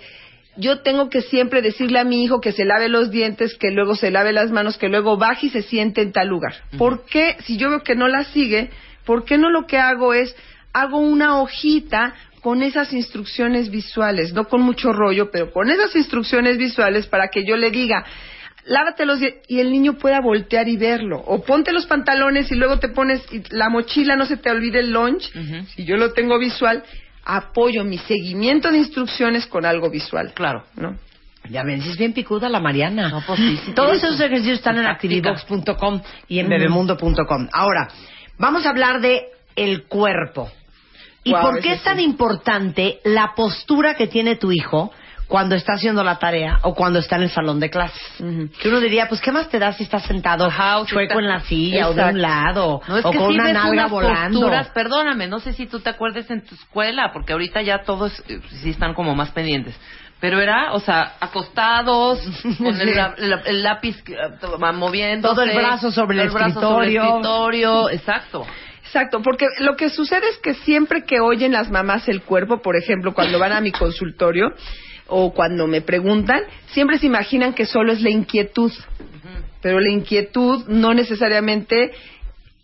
yo 0.56 0.82
tengo 0.82 1.08
que 1.08 1.22
siempre 1.22 1.62
decirle 1.62 1.98
a 1.98 2.04
mi 2.04 2.22
hijo 2.22 2.40
que 2.40 2.52
se 2.52 2.64
lave 2.66 2.88
los 2.88 3.10
dientes, 3.10 3.56
que 3.56 3.70
luego 3.72 3.96
se 3.96 4.10
lave 4.12 4.32
las 4.32 4.50
manos, 4.52 4.76
que 4.76 4.88
luego 4.88 5.16
baje 5.16 5.46
y 5.46 5.50
se 5.50 5.62
siente 5.62 6.02
en 6.02 6.12
tal 6.12 6.28
lugar. 6.28 6.54
¿Por 6.78 7.06
qué? 7.06 7.36
Si 7.46 7.56
yo 7.56 7.70
veo 7.70 7.82
que 7.82 7.96
no 7.96 8.06
la 8.08 8.22
sigue, 8.24 8.70
¿por 9.04 9.24
qué 9.24 9.38
no 9.38 9.50
lo 9.50 9.66
que 9.66 9.78
hago 9.78 10.14
es, 10.14 10.34
hago 10.72 10.98
una 10.98 11.38
hojita 11.38 12.14
con 12.40 12.62
esas 12.62 12.92
instrucciones 12.92 13.70
visuales, 13.70 14.34
no 14.34 14.44
con 14.44 14.60
mucho 14.60 14.92
rollo, 14.92 15.30
pero 15.30 15.50
con 15.50 15.70
esas 15.70 15.96
instrucciones 15.96 16.58
visuales 16.58 17.06
para 17.06 17.28
que 17.28 17.44
yo 17.44 17.56
le 17.56 17.70
diga, 17.70 18.04
lávate 18.66 19.06
los 19.06 19.18
dientes 19.18 19.42
y 19.48 19.60
el 19.60 19.70
niño 19.72 19.94
pueda 19.94 20.20
voltear 20.20 20.68
y 20.68 20.76
verlo. 20.76 21.22
O 21.26 21.42
ponte 21.42 21.72
los 21.72 21.86
pantalones 21.86 22.50
y 22.50 22.54
luego 22.54 22.78
te 22.78 22.88
pones 22.88 23.22
y 23.32 23.42
la 23.50 23.70
mochila, 23.70 24.16
no 24.16 24.26
se 24.26 24.36
te 24.36 24.50
olvide 24.50 24.80
el 24.80 24.92
lunch. 24.92 25.30
Ujú. 25.34 25.66
Si 25.74 25.84
yo 25.84 25.96
lo 25.96 26.12
tengo 26.12 26.38
visual, 26.38 26.82
apoyo 27.24 27.84
mi 27.84 27.98
seguimiento 27.98 28.70
de 28.70 28.78
instrucciones 28.78 29.46
con 29.46 29.64
algo 29.64 29.88
visual. 29.88 30.32
Claro. 30.34 30.64
¿no? 30.76 30.98
Ya 31.48 31.62
ven, 31.62 31.82
si 31.82 31.90
es 31.90 31.98
bien 31.98 32.12
picuda 32.12 32.48
la 32.48 32.60
Mariana. 32.60 33.08
No, 33.08 33.22
pues 33.26 33.38
sí, 33.38 33.58
sí 33.64 33.72
Todos 33.72 34.02
esos 34.02 34.20
ejercicios 34.20 34.58
están 34.58 34.76
en 34.76 34.84
práctica. 34.84 35.30
activivox.com 35.30 36.00
y 36.28 36.38
en 36.38 36.48
bebemundo.com. 36.48 37.48
Ahora, 37.52 37.88
vamos 38.38 38.66
a 38.66 38.70
hablar 38.70 39.00
de 39.00 39.26
el 39.56 39.84
cuerpo. 39.84 40.50
¿Y 41.22 41.32
Wow, 41.32 41.40
por 41.42 41.60
qué 41.60 41.72
es 41.74 41.82
tan 41.82 41.96
sí. 41.98 42.04
importante 42.04 43.00
la 43.04 43.34
postura 43.34 43.94
que 43.94 44.06
tiene 44.06 44.36
tu 44.36 44.52
hijo 44.52 44.92
cuando 45.26 45.54
está 45.54 45.72
haciendo 45.72 46.04
la 46.04 46.18
tarea 46.18 46.58
o 46.64 46.74
cuando 46.74 46.98
está 46.98 47.16
en 47.16 47.22
el 47.22 47.30
salón 47.30 47.58
de 47.60 47.70
clases? 47.70 48.02
Que 48.60 48.68
uno 48.68 48.78
diría, 48.78 49.08
pues, 49.08 49.22
¿qué 49.22 49.32
más 49.32 49.48
te 49.48 49.58
da 49.58 49.72
si 49.72 49.84
estás 49.84 50.02
sentado 50.04 50.44
Ajá, 50.44 50.80
o 50.80 50.84
chueco 50.84 51.14
está- 51.14 51.18
en 51.20 51.28
la 51.28 51.40
silla 51.40 51.88
o 51.88 51.94
de 51.94 52.04
un 52.04 52.20
lado 52.20 52.82
No, 52.86 52.98
es 52.98 53.04
o 53.06 53.10
que 53.10 53.16
con 53.18 53.28
una 53.32 53.44
ves 53.44 53.54
nalga 53.54 53.70
unas 53.70 53.90
volando? 53.90 54.38
posturas, 54.40 54.68
perdóname, 54.74 55.26
no 55.26 55.38
sé 55.40 55.54
si 55.54 55.64
tú 55.66 55.80
te 55.80 55.88
acuerdes 55.88 56.30
en 56.30 56.42
tu 56.44 56.54
escuela, 56.56 57.10
porque 57.14 57.32
ahorita 57.32 57.62
ya 57.62 57.84
todos 57.84 58.12
eh, 58.28 58.40
sí 58.62 58.68
están 58.70 58.92
como 58.92 59.14
más 59.14 59.30
pendientes. 59.30 59.74
Pero 60.24 60.40
era, 60.40 60.72
o 60.72 60.80
sea, 60.80 61.16
acostados, 61.20 62.18
con 62.58 62.80
el, 62.80 62.98
el 63.44 63.62
lápiz 63.62 63.94
eh, 64.06 64.72
moviendo. 64.72 65.28
Todo 65.28 65.42
el 65.42 65.54
brazo 65.54 65.92
sobre 65.92 66.18
el 66.22 66.28
escritorio. 66.28 67.02
escritorio, 67.02 67.90
exacto. 67.90 68.46
Exacto, 68.86 69.20
porque 69.20 69.44
lo 69.58 69.76
que 69.76 69.90
sucede 69.90 70.26
es 70.30 70.38
que 70.38 70.54
siempre 70.54 71.04
que 71.04 71.20
oyen 71.20 71.52
las 71.52 71.70
mamás 71.70 72.08
el 72.08 72.22
cuerpo, 72.22 72.62
por 72.62 72.74
ejemplo, 72.74 73.12
cuando 73.12 73.38
van 73.38 73.52
a 73.52 73.60
mi 73.60 73.70
consultorio 73.70 74.54
o 75.08 75.34
cuando 75.34 75.66
me 75.66 75.82
preguntan, 75.82 76.40
siempre 76.68 76.98
se 76.98 77.04
imaginan 77.04 77.52
que 77.52 77.66
solo 77.66 77.92
es 77.92 78.00
la 78.00 78.08
inquietud. 78.08 78.72
Pero 79.60 79.78
la 79.78 79.90
inquietud 79.90 80.64
no 80.68 80.94
necesariamente 80.94 81.92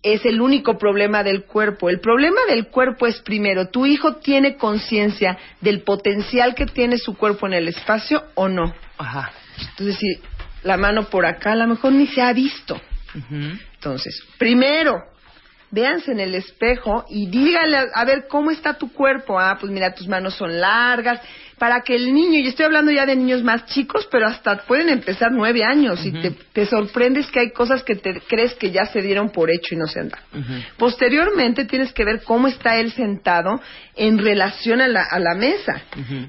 es 0.03 0.25
el 0.25 0.41
único 0.41 0.79
problema 0.79 1.23
del 1.23 1.45
cuerpo. 1.45 1.91
El 1.91 2.01
problema 2.01 2.41
del 2.49 2.69
cuerpo 2.69 3.07
es 3.07 3.21
primero, 3.21 3.69
¿tu 3.69 3.87
hijo 3.87 4.17
tiene 4.17 4.57
conciencia 4.57 5.39
del 5.61 5.83
potencial 5.83 6.55
que 6.55 6.67
tiene 6.67 6.99
su 6.99 7.17
cuerpo 7.17 7.47
en 7.47 7.55
el 7.55 7.69
espacio 7.69 8.25
o 8.35 8.49
no? 8.49 8.75
Ajá. 8.99 9.33
Entonces, 9.59 9.99
si 9.99 10.07
la 10.63 10.77
mano 10.77 11.05
por 11.05 11.27
acá, 11.27 11.53
a 11.53 11.57
lo 11.57 11.67
mejor 11.67 11.93
ni 11.93 12.07
se 12.07 12.23
ha 12.23 12.33
visto. 12.33 12.81
Entonces, 13.75 14.23
primero, 14.39 15.03
véanse 15.71 16.13
en 16.13 16.21
el 16.21 16.35
espejo 16.35 17.05
y 17.09 17.27
dígale 17.29 17.77
a, 17.77 17.87
a 17.95 18.05
ver 18.05 18.27
cómo 18.29 18.51
está 18.51 18.75
tu 18.75 18.93
cuerpo. 18.93 19.39
Ah, 19.39 19.59
pues 19.61 19.71
mira, 19.73 19.95
tus 19.95 20.07
manos 20.09 20.35
son 20.35 20.61
largas. 20.61 21.21
Para 21.61 21.83
que 21.83 21.95
el 21.95 22.15
niño, 22.15 22.39
y 22.39 22.47
estoy 22.47 22.65
hablando 22.65 22.91
ya 22.91 23.05
de 23.05 23.15
niños 23.15 23.43
más 23.43 23.67
chicos, 23.67 24.09
pero 24.11 24.27
hasta 24.27 24.63
pueden 24.63 24.89
empezar 24.89 25.31
nueve 25.31 25.63
años 25.63 26.03
y 26.07 26.11
te, 26.11 26.31
te 26.31 26.65
sorprendes 26.65 27.31
que 27.31 27.41
hay 27.41 27.51
cosas 27.51 27.83
que 27.83 27.97
te 27.97 28.19
crees 28.23 28.55
que 28.55 28.71
ya 28.71 28.87
se 28.87 29.03
dieron 29.03 29.29
por 29.29 29.51
hecho 29.51 29.75
y 29.75 29.77
no 29.77 29.87
se 29.87 30.01
han 30.01 30.09
dado. 30.09 30.25
Posteriormente 30.79 31.67
tienes 31.67 31.93
que 31.93 32.07
ver 32.07 32.23
cómo 32.23 32.49
está 32.49 32.79
él 32.79 32.93
sentado 32.93 33.61
en 33.95 34.17
relación 34.17 34.81
a 34.81 34.89
la, 34.89 35.03
a 35.03 35.19
la 35.19 35.35
mesa. 35.35 35.83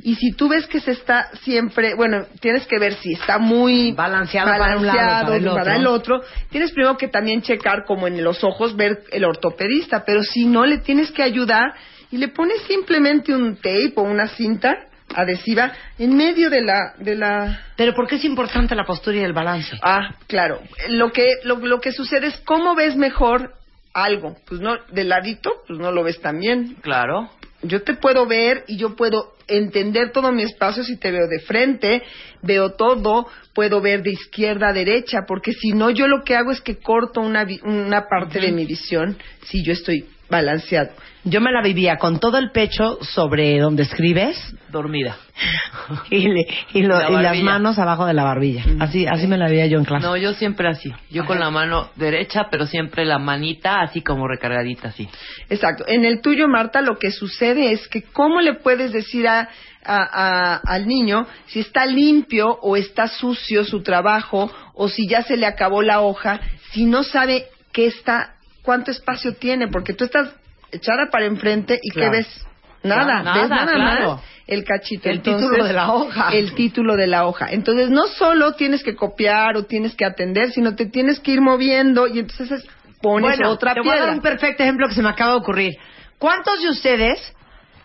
Y 0.04 0.16
si 0.16 0.34
tú 0.34 0.50
ves 0.50 0.68
que 0.68 0.82
se 0.82 0.92
está 0.92 1.30
siempre, 1.44 1.96
bueno, 1.96 2.26
tienes 2.42 2.68
que 2.68 2.78
ver 2.78 2.96
si 2.96 3.14
está 3.14 3.38
muy 3.38 3.94
Balanceado 3.94 4.52
para 4.52 4.76
un 4.76 4.86
lado, 4.86 5.28
para 5.28 5.36
el 5.38 5.46
para 5.46 5.76
el 5.78 5.88
otro. 5.88 6.18
otro. 6.18 6.28
Tienes 6.50 6.74
primero 6.74 6.98
que 6.98 7.08
también 7.08 7.42
checar 7.42 7.86
como 7.86 8.06
en 8.06 8.22
los 8.22 8.44
ojos, 8.44 8.76
ver 8.76 9.04
el 9.14 9.24
ortopedista, 9.24 10.04
pero 10.06 10.24
si 10.24 10.46
no, 10.46 10.66
le 10.66 10.80
tienes 10.80 11.10
que 11.10 11.24
ayudar 11.24 11.74
y 12.12 12.18
le 12.18 12.28
pones 12.28 12.62
simplemente 12.64 13.34
un 13.34 13.56
tape 13.56 13.94
o 13.96 14.02
una 14.02 14.28
cinta 14.28 14.91
adhesiva 15.16 15.72
en 15.98 16.16
medio 16.16 16.50
de 16.50 16.62
la, 16.62 16.94
de 16.98 17.16
la 17.16 17.62
Pero 17.76 17.94
¿por 17.94 18.08
qué 18.08 18.16
es 18.16 18.26
importante 18.26 18.76
la 18.76 18.84
postura 18.86 19.18
y 19.18 19.22
el 19.24 19.34
balance? 19.34 19.78
Ah, 19.82 20.16
claro. 20.28 20.62
Lo 20.90 21.12
que, 21.12 21.26
lo, 21.44 21.58
lo 21.58 21.80
que 21.80 21.92
sucede 21.92 22.28
es 22.28 22.38
cómo 22.46 22.76
ves 22.76 22.96
mejor 22.96 23.54
algo. 23.94 24.38
Pues 24.48 24.62
no, 24.62 24.76
de 24.92 25.04
ladito, 25.04 25.52
pues 25.68 25.80
no 25.80 25.92
lo 25.92 26.04
ves 26.04 26.20
tan 26.22 26.40
bien. 26.40 26.76
Claro. 26.82 27.30
Yo 27.64 27.84
te 27.84 27.94
puedo 27.94 28.26
ver 28.26 28.64
y 28.68 28.78
yo 28.78 28.96
puedo 28.96 29.34
entender 29.48 30.12
todo 30.12 30.32
mi 30.32 30.42
espacio 30.44 30.84
si 30.84 30.98
te 30.98 31.12
veo 31.12 31.28
de 31.28 31.40
frente, 31.42 32.02
veo 32.42 32.72
todo, 32.72 33.28
puedo 33.54 33.82
ver 33.82 34.02
de 34.02 34.12
izquierda 34.12 34.70
a 34.70 34.74
derecha, 34.74 35.20
porque 35.28 35.52
si 35.54 35.70
no, 35.74 35.92
yo 35.92 36.08
lo 36.08 36.24
que 36.24 36.36
hago 36.36 36.52
es 36.52 36.62
que 36.62 36.78
corto 36.78 37.22
una, 37.22 37.44
vi- 37.44 37.60
una 37.64 38.08
parte 38.08 38.40
de 38.40 38.52
mi 38.52 38.66
visión 38.66 39.16
si 39.46 39.64
yo 39.64 39.74
estoy 39.74 40.06
balanceado. 40.30 40.90
Yo 41.24 41.40
me 41.40 41.52
la 41.52 41.62
vivía 41.62 41.98
con 41.98 42.20
todo 42.20 42.38
el 42.40 42.52
pecho 42.52 42.98
sobre 43.04 43.60
donde 43.60 43.84
escribes 43.84 44.38
Dormida. 44.70 45.18
y, 46.10 46.28
le- 46.30 46.48
y 46.74 46.82
lo- 46.82 46.98
La 47.00 47.10
y 47.12 47.24
las 47.24 47.38
manos 47.44 47.78
abajo 47.78 48.06
de 48.08 48.14
la 48.14 48.24
barbilla. 48.24 48.64
Así, 48.80 49.06
así 49.06 49.28
me 49.28 49.38
la 49.38 49.48
veía 49.48 49.68
yo 49.68 49.78
en 49.78 49.86
clase. 49.86 50.06
No, 50.06 50.18
yo 50.18 50.34
siempre 50.34 50.68
así. 50.68 50.92
Yo 51.12 51.26
con 51.26 51.40
la 51.40 51.52
mano 51.52 51.90
derecha, 51.96 52.48
pero 52.50 52.66
siempre 52.66 53.06
la 53.06 53.20
manita 53.20 53.82
así 53.82 54.02
como 54.02 54.28
recargadita, 54.28 54.88
así. 54.90 55.08
Exacto. 55.50 55.84
En 55.88 56.06
el 56.06 56.22
tuyo, 56.22 56.48
Marta, 56.48 56.82
lo 56.82 56.98
que 56.98 57.12
sucede 57.12 57.72
es 57.72 57.88
que 57.88 58.02
cómo 58.02 58.42
le 58.42 58.54
puedes 58.56 58.92
decir 58.92 59.28
a, 59.28 59.42
a- 59.42 59.46
a- 59.86 60.56
al 60.66 60.88
niño 60.88 61.28
si 61.48 61.60
está 61.60 61.86
limpio 61.86 62.48
o 62.62 62.78
está 62.78 63.08
sucio 63.08 63.64
su 63.64 63.84
trabajo 63.84 64.52
o 64.74 64.88
si 64.90 65.08
ya 65.08 65.22
se 65.22 65.38
le 65.38 65.46
acabó 65.46 65.82
la 65.84 66.02
hoja, 66.02 66.40
si 66.72 66.86
no 66.86 67.04
sabe 67.04 67.46
qué 67.74 67.86
está, 67.88 68.36
cuánto 68.64 68.90
espacio 68.90 69.36
tiene, 69.36 69.68
porque 69.68 69.94
tú 69.94 70.06
estás 70.06 70.30
echada 70.72 71.10
para 71.12 71.26
enfrente 71.26 71.80
y 71.82 71.90
Claro. 71.92 72.12
qué 72.12 72.18
ves. 72.18 72.48
Nada, 72.84 73.22
Claro, 73.22 73.42
ves 73.42 73.50
nada, 73.50 73.66
nada 73.66 73.76
claro. 73.76 74.12
más 74.16 74.22
el 74.48 74.64
cachito. 74.64 75.08
El 75.10 75.18
Entonces, 75.18 75.48
título 75.50 75.66
de 75.66 75.74
la 75.74 75.94
hoja. 75.94 76.30
El 76.34 76.54
título 76.56 76.96
de 76.98 77.08
la 77.08 77.28
hoja. 77.28 77.48
Entonces, 77.52 77.90
no 77.90 78.08
solo 78.08 78.54
tienes 78.54 78.84
que 78.84 78.96
copiar 78.96 79.56
o 79.56 79.66
tienes 79.66 79.96
que 79.96 80.04
atender, 80.04 80.52
sino 80.52 80.76
te 80.76 80.88
tienes 80.88 81.20
que 81.20 81.32
ir 81.32 81.42
moviendo 81.42 82.08
y 82.08 82.20
entonces 82.20 82.52
es- 82.52 82.68
pones 83.02 83.38
bueno, 83.38 83.52
otra 83.52 83.74
te 83.74 83.80
voy 83.82 83.90
a 83.90 83.94
piedra. 83.94 84.08
dar 84.08 84.16
un 84.16 84.22
perfecto 84.22 84.64
ejemplo 84.64 84.88
que 84.88 84.96
se 84.96 85.02
me 85.04 85.10
acaba 85.10 85.32
de 85.32 85.38
ocurrir. 85.38 85.74
¿Cuántos 86.18 86.62
de 86.62 86.70
ustedes 86.70 87.36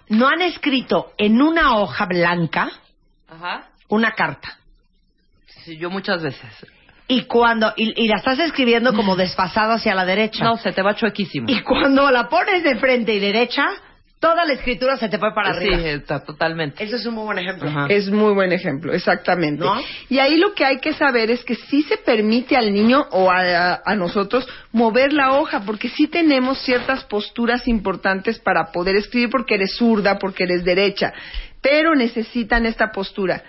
no 0.09 0.29
han 0.29 0.41
escrito 0.43 1.13
en 1.19 1.41
una 1.43 1.77
hoja 1.79 2.07
blanca 2.07 2.71
Ajá. 3.29 3.69
una 3.89 4.13
carta? 4.13 4.59
Sí, 5.65 5.77
yo 5.79 5.91
muchas 5.91 6.23
veces. 6.23 6.47
Y 7.09 7.23
cuando 7.23 7.73
y, 7.77 8.05
y 8.05 8.09
la 8.09 8.16
estás 8.16 8.39
escribiendo 8.41 8.93
como 8.93 9.15
desfasada 9.16 9.74
hacia 9.74 9.95
la 9.95 10.05
derecha. 10.05 10.45
No, 10.45 10.57
se 10.57 10.73
te 10.73 10.83
va 10.83 10.95
chuequísimo. 10.97 11.47
Y 11.49 11.61
cuando 11.62 12.11
la 12.11 12.28
pones 12.28 12.65
de 12.65 12.77
frente 12.77 13.15
y 13.15 13.20
derecha, 13.20 13.65
toda 14.19 14.45
la 14.45 14.55
escritura 14.55 14.97
se 14.97 15.09
te 15.09 15.16
fue 15.19 15.33
para 15.33 15.53
Sí, 15.55 15.69
arriba. 15.69 15.89
está 15.91 16.24
totalmente. 16.24 16.83
Ese 16.83 16.97
es 16.97 17.07
un 17.07 17.15
muy 17.15 17.24
buen 17.27 17.39
ejemplo. 17.39 17.69
Ajá. 17.69 17.87
Es 17.91 18.11
muy 18.11 18.33
buen 18.35 18.51
ejemplo, 18.51 18.93
exactamente. 18.93 19.62
¿No? 19.65 19.74
Y 20.09 20.19
ahí 20.19 20.37
lo 20.37 20.53
que 20.55 20.65
hay 20.65 20.78
que 20.81 20.95
saber 20.95 21.31
es 21.31 21.45
que 21.45 21.55
sí 21.55 21.83
se 21.83 21.97
permite 21.99 22.57
al 22.57 22.73
niño 22.73 23.07
o 23.12 23.31
a, 23.31 23.74
a- 23.74 23.81
a 23.85 23.95
nosotros 23.95 24.49
mover 24.73 25.12
la 25.12 25.35
hoja, 25.35 25.61
porque 25.65 25.89
sí 25.91 26.09
tenemos 26.09 26.59
ciertas 26.62 27.05
posturas 27.05 27.69
importantes 27.69 28.41
para 28.41 28.73
poder 28.73 28.97
escribir 28.97 29.31
porque 29.31 29.55
eres 29.55 29.77
zurda, 29.77 30.19
porque 30.19 30.43
eres 30.43 30.65
derecha, 30.65 31.12
pero 31.62 31.95
necesitan 31.95 32.66
esta 32.66 32.91
postura. 32.91 33.45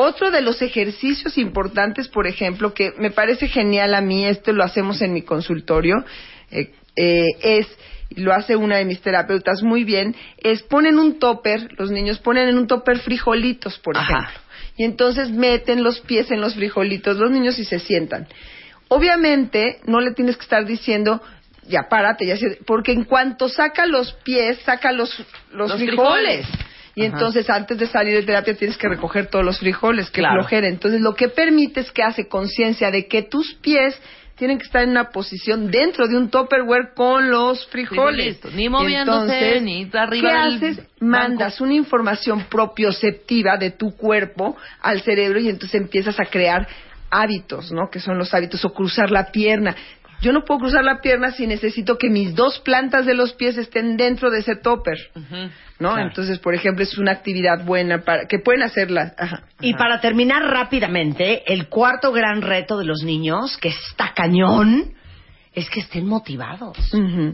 Otro 0.00 0.30
de 0.30 0.42
los 0.42 0.62
ejercicios 0.62 1.36
importantes, 1.38 2.06
por 2.06 2.28
ejemplo, 2.28 2.72
que 2.72 2.92
me 2.98 3.10
parece 3.10 3.48
genial 3.48 3.96
a 3.96 4.00
mí, 4.00 4.24
esto 4.24 4.52
lo 4.52 4.62
hacemos 4.62 5.02
en 5.02 5.12
mi 5.12 5.22
consultorio, 5.22 5.96
eh, 6.52 6.70
eh, 6.94 7.24
es, 7.42 7.66
y 8.08 8.20
lo 8.20 8.32
hace 8.32 8.54
una 8.54 8.76
de 8.76 8.84
mis 8.84 9.00
terapeutas 9.00 9.64
muy 9.64 9.82
bien, 9.82 10.14
es 10.36 10.62
ponen 10.62 11.00
un 11.00 11.18
topper, 11.18 11.68
los 11.76 11.90
niños 11.90 12.20
ponen 12.20 12.46
en 12.48 12.58
un 12.58 12.68
topper 12.68 13.00
frijolitos, 13.00 13.80
por 13.80 13.96
Ajá. 13.96 14.04
ejemplo, 14.04 14.40
y 14.76 14.84
entonces 14.84 15.30
meten 15.30 15.82
los 15.82 15.98
pies 15.98 16.30
en 16.30 16.40
los 16.40 16.54
frijolitos 16.54 17.16
los 17.16 17.32
niños 17.32 17.58
y 17.58 17.64
se 17.64 17.80
sientan. 17.80 18.28
Obviamente, 18.86 19.80
no 19.86 20.00
le 20.00 20.12
tienes 20.12 20.36
que 20.36 20.44
estar 20.44 20.64
diciendo, 20.64 21.20
ya 21.66 21.88
párate, 21.90 22.24
ya 22.24 22.36
porque 22.66 22.92
en 22.92 23.02
cuanto 23.02 23.48
saca 23.48 23.84
los 23.84 24.12
pies, 24.22 24.60
saca 24.64 24.92
los, 24.92 25.10
los, 25.50 25.70
Los 25.70 25.78
frijoles. 25.80 26.46
frijoles. 26.46 26.67
Y 26.98 27.06
Ajá. 27.06 27.12
entonces 27.16 27.48
antes 27.48 27.78
de 27.78 27.86
salir 27.86 28.12
de 28.16 28.24
terapia 28.24 28.54
tienes 28.54 28.76
que 28.76 28.88
recoger 28.88 29.28
todos 29.28 29.44
los 29.44 29.60
frijoles, 29.60 30.10
que 30.10 30.20
Claro. 30.20 30.40
flojera. 30.40 30.66
Entonces 30.66 31.00
lo 31.00 31.14
que 31.14 31.28
permite 31.28 31.78
es 31.80 31.92
que 31.92 32.02
hace 32.02 32.26
conciencia 32.26 32.90
de 32.90 33.06
que 33.06 33.22
tus 33.22 33.54
pies 33.54 33.96
tienen 34.34 34.58
que 34.58 34.64
estar 34.64 34.82
en 34.82 34.90
una 34.90 35.10
posición 35.10 35.70
dentro 35.70 36.08
de 36.08 36.16
un 36.16 36.28
tupperware 36.28 36.94
con 36.96 37.30
los 37.30 37.64
frijoles. 37.68 38.38
Frijolitos. 38.38 38.54
Ni 38.54 38.68
moviéndose, 38.68 39.60
ni 39.60 39.88
arriba 39.92 40.28
¿Qué 40.28 40.56
haces? 40.56 40.80
Mandas 40.98 41.60
una 41.60 41.74
información 41.74 42.46
propioceptiva 42.48 43.56
de 43.56 43.70
tu 43.70 43.96
cuerpo 43.96 44.56
al 44.80 45.00
cerebro 45.02 45.38
y 45.38 45.48
entonces 45.48 45.80
empiezas 45.80 46.18
a 46.18 46.24
crear 46.24 46.66
hábitos, 47.10 47.70
¿no? 47.72 47.90
Que 47.90 48.00
son 48.00 48.18
los 48.18 48.34
hábitos 48.34 48.64
o 48.64 48.70
cruzar 48.70 49.10
la 49.10 49.30
pierna. 49.30 49.74
Yo 50.20 50.32
no 50.32 50.44
puedo 50.44 50.60
cruzar 50.60 50.84
la 50.84 51.00
pierna 51.00 51.30
si 51.30 51.46
necesito 51.46 51.96
que 51.96 52.10
mis 52.10 52.34
dos 52.34 52.58
plantas 52.60 53.06
de 53.06 53.14
los 53.14 53.34
pies 53.34 53.56
estén 53.56 53.96
dentro 53.96 54.30
de 54.30 54.40
ese 54.40 54.56
topper, 54.56 54.98
¿no? 55.78 55.92
Claro. 55.92 56.08
Entonces, 56.08 56.38
por 56.38 56.54
ejemplo, 56.54 56.82
es 56.82 56.98
una 56.98 57.12
actividad 57.12 57.64
buena 57.64 58.02
para 58.02 58.26
que 58.26 58.38
pueden 58.38 58.62
hacerla. 58.62 59.14
Ajá. 59.16 59.44
Y 59.60 59.74
para 59.74 60.00
terminar 60.00 60.42
rápidamente, 60.42 61.52
el 61.52 61.68
cuarto 61.68 62.12
gran 62.12 62.42
reto 62.42 62.78
de 62.78 62.84
los 62.84 63.02
niños, 63.02 63.56
que 63.58 63.68
está 63.68 64.12
cañón, 64.14 64.94
es 65.58 65.68
que 65.70 65.80
estén 65.80 66.06
motivados. 66.06 66.76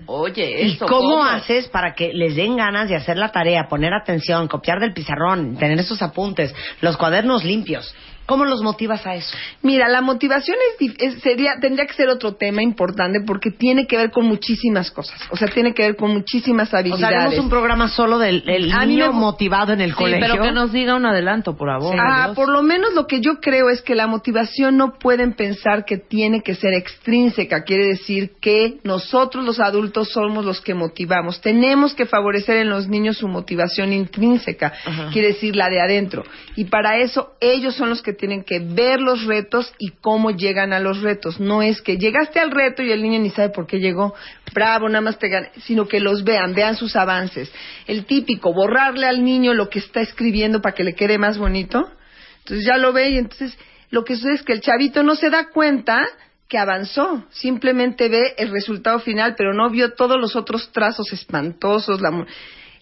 Oye, 0.07 0.67
¿Y 0.67 0.77
cómo, 0.79 1.25
haces 1.25 1.69
para 1.69 1.95
que 1.95 2.13
les 2.13 2.37
den 2.37 2.57
ganas 2.57 2.89
de 2.89 2.97
hacer 2.97 3.17
la 3.17 3.31
tarea, 3.31 3.67
poner 3.69 3.93
atención, 3.93 4.49
copiar 4.49 4.81
del 4.81 4.95
pizarrón, 4.95 5.57
tener 5.57 5.79
esos 5.79 6.01
apuntes, 6.01 6.55
los 6.81 6.97
cuadernos 6.97 7.45
limpios? 7.45 7.95
¿Cómo 8.27 8.45
los 8.47 8.63
motivas 8.63 9.07
a 9.07 9.15
eso? 9.15 9.37
Mira, 9.63 9.89
la 9.89 10.01
motivación 10.01 10.57
es, 10.73 10.79
dif- 10.81 10.97
es- 10.99 11.21
sería, 11.23 11.57
tendría 11.61 11.87
que 11.87 11.93
ser 11.95 12.09
otro 12.09 12.35
tema 12.37 12.63
importante 12.63 13.21
porque 13.27 13.51
tiene 13.51 13.87
que 13.87 13.97
ver 13.99 14.11
con 14.11 14.27
muchísimas 14.27 14.91
cosas. 14.91 15.21
O 15.31 15.37
sea, 15.37 15.49
tiene 15.49 15.75
que 15.75 15.83
ver 15.83 15.97
con 15.97 16.11
muchísimas 16.13 16.69
O 16.69 16.71
sea, 16.71 16.81
habilidades. 16.81 17.17
haremos 17.19 17.39
un 17.39 17.51
programa 17.51 17.89
solo 17.89 18.19
del 18.19 18.43
el 18.49 18.73
A 18.73 18.81
mí 18.87 18.95
niño 18.97 19.13
me- 19.13 19.19
motivado 19.21 19.73
en 19.75 19.83
el 19.83 19.91
Sí, 19.91 19.97
colegio. 19.97 20.27
pero 20.27 20.43
que 20.43 20.53
nos 20.53 20.73
diga 20.73 20.95
un 20.95 21.05
adelanto, 21.05 21.55
por 21.57 21.69
favor. 21.69 21.97
Ah, 22.01 22.25
Dios. 22.27 22.37
por 22.37 22.49
lo 22.49 22.63
menos 22.63 22.95
lo 22.95 23.07
que 23.07 23.21
yo 23.21 23.41
creo 23.41 23.69
es 23.69 23.83
que 23.83 23.95
la 23.95 24.07
motivación 24.07 24.77
no 24.79 24.95
pueden 24.95 25.35
pensar 25.35 25.85
que 25.85 25.99
tiene 25.99 26.41
que 26.43 26.55
ser 26.55 26.73
extrínseca. 26.73 27.65
Quiere 27.65 27.85
decir 27.89 28.33
que 28.41 28.79
nosotros 28.85 29.45
los 29.45 29.61
adultos 29.61 30.11
somos 30.13 30.45
los 30.47 30.63
que 30.63 30.73
motivamos. 30.73 31.43
Tenemos 31.43 31.93
que 31.95 32.07
favorecer 32.07 32.57
en 32.57 32.71
los 32.71 32.89
niños 32.89 33.19
su 33.19 33.29
motivación 33.29 33.93
intrínseca. 33.93 34.73
Quiere 35.13 35.29
decir 35.29 35.57
la 35.57 35.69
de 35.69 35.81
adentro. 35.83 36.25
Y 36.57 36.65
para 36.65 36.97
eso 36.97 37.33
ellos 37.41 37.75
son 37.75 37.91
los 37.91 38.01
que 38.01 38.14
tienen 38.15 38.43
que 38.45 38.59
ver 38.61 39.01
los 39.01 39.25
retos 39.25 39.73
y 39.79 39.91
cómo 40.01 40.31
llegan 40.31 40.73
a 40.73 40.81
los 40.81 41.03
retos. 41.03 41.41
No 41.41 41.63
es 41.63 41.83
que 41.83 41.97
llegaste 41.97 42.41
al 42.41 42.51
reto 42.51 42.83
y 42.83 42.91
el 42.91 43.03
niño 43.03 43.21
ni 43.21 43.31
sabe 43.31 43.51
por 43.51 43.67
qué 43.67 43.79
llegó. 43.79 44.15
Bravo, 44.53 44.89
nada 44.89 45.03
más 45.03 45.19
te 45.19 45.29
gané. 45.29 45.51
Sino 45.65 45.87
que 45.87 46.01
los 46.01 46.25
vean, 46.25 46.55
vean 46.55 46.77
sus 46.77 46.97
avances. 46.97 47.53
El 47.87 48.07
típico, 48.07 48.53
borrarle 48.53 49.07
al 49.07 49.25
niño 49.25 49.55
lo 49.55 49.69
que 49.69 49.79
está 49.79 50.01
escribiendo 50.01 50.63
para 50.63 50.75
que 50.75 50.85
le 50.85 50.95
quede 50.95 51.19
más 51.19 51.39
bonito. 51.39 51.91
Entonces 52.39 52.67
ya 52.67 52.77
lo 52.77 52.93
ve 52.93 53.11
y 53.11 53.19
entonces 53.19 53.57
lo 53.91 54.05
que 54.05 54.17
sucede 54.17 54.35
es 54.35 54.43
que 54.43 54.53
el 54.53 54.61
chavito 54.61 55.03
no 55.03 55.15
se 55.15 55.31
da 55.31 55.51
cuenta 55.51 56.05
que 56.49 56.59
avanzó, 56.59 57.25
simplemente 57.31 58.09
ve 58.09 58.35
el 58.37 58.51
resultado 58.51 58.99
final, 59.01 59.35
pero 59.37 59.55
no 59.55 59.71
vio 59.71 59.95
todos 59.95 60.21
los 60.21 60.37
otros 60.37 60.71
trazos 60.73 61.13
espantosos. 61.13 62.01
La... 62.01 62.27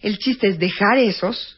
El 0.01 0.17
chiste 0.17 0.47
es 0.47 0.59
dejar 0.59 0.97
esos, 0.97 1.57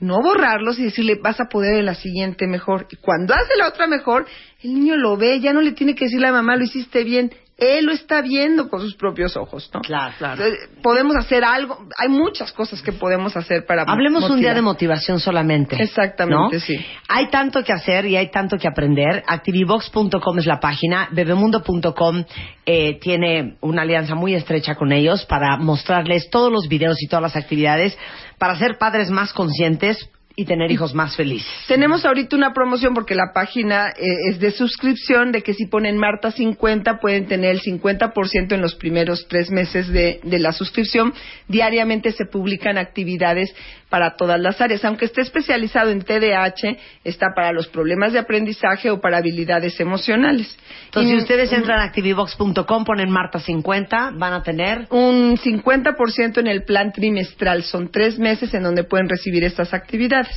no 0.00 0.20
borrarlos 0.22 0.78
y 0.78 0.84
decirle 0.84 1.18
vas 1.22 1.40
a 1.40 1.44
poder 1.44 1.74
en 1.74 1.86
la 1.86 1.94
siguiente 1.94 2.46
mejor. 2.46 2.86
Y 2.90 2.96
cuando 2.96 3.34
hace 3.34 3.56
la 3.58 3.68
otra 3.68 3.86
mejor, 3.86 4.26
el 4.62 4.74
niño 4.74 4.96
lo 4.96 5.16
ve, 5.16 5.40
ya 5.40 5.52
no 5.52 5.60
le 5.60 5.72
tiene 5.72 5.94
que 5.94 6.06
decirle 6.06 6.28
a 6.28 6.32
mamá 6.32 6.56
lo 6.56 6.64
hiciste 6.64 7.04
bien, 7.04 7.30
él 7.60 7.84
lo 7.84 7.92
está 7.92 8.22
viendo 8.22 8.70
con 8.70 8.80
sus 8.80 8.94
propios 8.94 9.36
ojos, 9.36 9.70
¿no? 9.74 9.80
Claro, 9.82 10.14
claro. 10.16 10.42
Podemos 10.82 11.14
hacer 11.14 11.44
algo, 11.44 11.86
hay 11.98 12.08
muchas 12.08 12.52
cosas 12.52 12.80
que 12.80 12.90
podemos 12.90 13.36
hacer 13.36 13.66
para 13.66 13.82
Hablemos 13.82 14.28
un 14.30 14.40
día 14.40 14.54
de 14.54 14.62
motivación 14.62 15.20
solamente. 15.20 15.76
Exactamente, 15.80 16.56
¿no? 16.56 16.60
sí. 16.60 16.78
Hay 17.08 17.28
tanto 17.28 17.62
que 17.62 17.74
hacer 17.74 18.06
y 18.06 18.16
hay 18.16 18.30
tanto 18.30 18.56
que 18.56 18.66
aprender. 18.66 19.22
Activivox.com 19.26 20.38
es 20.38 20.46
la 20.46 20.58
página. 20.58 21.08
Bebemundo.com 21.12 22.24
eh, 22.64 22.98
tiene 22.98 23.58
una 23.60 23.82
alianza 23.82 24.14
muy 24.14 24.34
estrecha 24.34 24.74
con 24.74 24.90
ellos 24.90 25.26
para 25.26 25.58
mostrarles 25.58 26.30
todos 26.30 26.50
los 26.50 26.66
videos 26.66 26.96
y 27.02 27.08
todas 27.08 27.22
las 27.22 27.36
actividades 27.36 27.96
para 28.40 28.56
ser 28.58 28.78
padres 28.78 29.10
más 29.10 29.34
conscientes 29.34 30.08
y 30.40 30.46
tener 30.46 30.70
hijos 30.70 30.94
más 30.94 31.14
felices. 31.16 31.46
Tenemos 31.68 32.06
ahorita 32.06 32.34
una 32.34 32.54
promoción 32.54 32.94
porque 32.94 33.14
la 33.14 33.32
página 33.34 33.88
eh, 33.90 34.30
es 34.30 34.40
de 34.40 34.50
suscripción 34.52 35.32
de 35.32 35.42
que 35.42 35.52
si 35.52 35.66
ponen 35.66 35.98
Marta 35.98 36.30
50 36.30 36.98
pueden 36.98 37.26
tener 37.26 37.50
el 37.50 37.60
50% 37.60 38.52
en 38.54 38.62
los 38.62 38.74
primeros 38.74 39.26
tres 39.28 39.50
meses 39.50 39.88
de, 39.88 40.18
de 40.22 40.38
la 40.38 40.52
suscripción. 40.52 41.12
Diariamente 41.46 42.10
se 42.12 42.24
publican 42.24 42.78
actividades 42.78 43.54
para 43.90 44.16
todas 44.16 44.40
las 44.40 44.58
áreas. 44.60 44.82
Aunque 44.84 45.04
esté 45.06 45.20
especializado 45.20 45.90
en 45.90 46.00
TDAH, 46.02 46.76
está 47.04 47.26
para 47.34 47.52
los 47.52 47.68
problemas 47.68 48.12
de 48.14 48.20
aprendizaje 48.20 48.90
o 48.90 49.00
para 49.00 49.18
habilidades 49.18 49.78
emocionales. 49.80 50.56
Entonces, 50.86 51.12
Y- 51.12 51.16
si 51.16 51.22
ustedes 51.22 51.52
entran 51.52 51.80
a 51.80 51.84
activivox.com, 51.84 52.84
ponen 52.84 53.10
Marta 53.10 53.40
50, 53.40 54.12
van 54.16 54.32
a 54.32 54.42
tener 54.42 54.86
un 54.90 55.36
50% 55.36 56.38
en 56.38 56.46
el 56.46 56.62
plan 56.64 56.92
trimestral. 56.92 57.62
Son 57.64 57.90
tres 57.90 58.18
meses 58.18 58.54
en 58.54 58.62
donde 58.62 58.84
pueden 58.84 59.08
recibir 59.08 59.44
estas 59.44 59.74
actividades. 59.74 60.29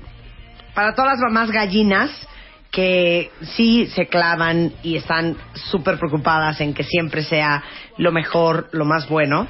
para 0.74 0.94
todas 0.94 1.12
las 1.12 1.20
mamás 1.20 1.50
gallinas 1.50 2.10
que 2.70 3.30
sí 3.40 3.86
se 3.86 4.06
clavan 4.06 4.72
y 4.82 4.96
están 4.96 5.36
súper 5.54 5.98
preocupadas 5.98 6.60
en 6.60 6.74
que 6.74 6.84
siempre 6.84 7.22
sea 7.22 7.62
lo 7.96 8.12
mejor, 8.12 8.68
lo 8.72 8.84
más 8.84 9.08
bueno, 9.08 9.48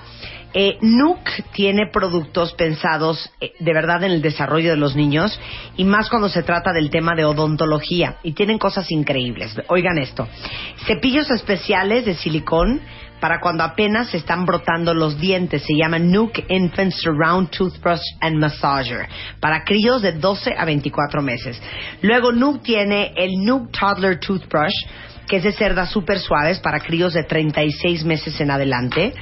eh, 0.55 0.79
Nuc 0.81 1.29
tiene 1.53 1.91
productos 1.93 2.55
pensados 2.55 3.31
eh, 3.41 3.53
de 3.59 3.73
verdad 3.75 4.03
en 4.05 4.13
el 4.13 4.23
desarrollo 4.23 4.71
de 4.71 4.77
los 4.77 4.97
niños 4.97 5.39
y 5.77 5.85
más 5.85 6.09
cuando 6.09 6.29
se 6.29 6.43
trata 6.43 6.73
del 6.73 6.91
tema 6.91 7.15
de 7.15 7.25
odontología 7.25 8.17
y 8.23 8.33
tienen 8.33 8.59
cosas 8.59 8.91
increíbles. 8.91 9.55
Oigan 9.69 9.99
esto, 9.99 10.27
cepillos 10.87 11.31
especiales 11.31 12.07
de 12.07 12.15
silicón 12.15 12.81
para 13.21 13.41
cuando 13.41 13.65
apenas 13.65 14.15
están 14.15 14.47
brotando 14.47 14.95
los 14.95 15.19
dientes. 15.19 15.63
Se 15.63 15.75
llama 15.75 15.99
Nuke 15.99 16.45
Infant 16.49 16.93
Surround 16.93 17.51
Toothbrush 17.51 18.01
and 18.21 18.37
Massager 18.37 19.09
para 19.41 19.65
críos 19.65 20.03
de 20.03 20.13
12 20.13 20.55
a 20.57 20.65
24 20.65 21.21
meses. 21.21 21.61
Luego 22.03 22.33
Nuke 22.33 22.63
tiene 22.63 23.13
el 23.17 23.45
Nuke 23.45 23.71
Toddler 23.79 24.19
Toothbrush 24.19 24.75
que 25.29 25.37
es 25.37 25.43
de 25.43 25.53
cerdas 25.53 25.91
súper 25.91 26.19
suaves 26.19 26.59
para 26.59 26.81
críos 26.81 27.13
de 27.13 27.23
36 27.23 28.05
meses 28.05 28.41
en 28.41 28.51
adelante, 28.51 29.13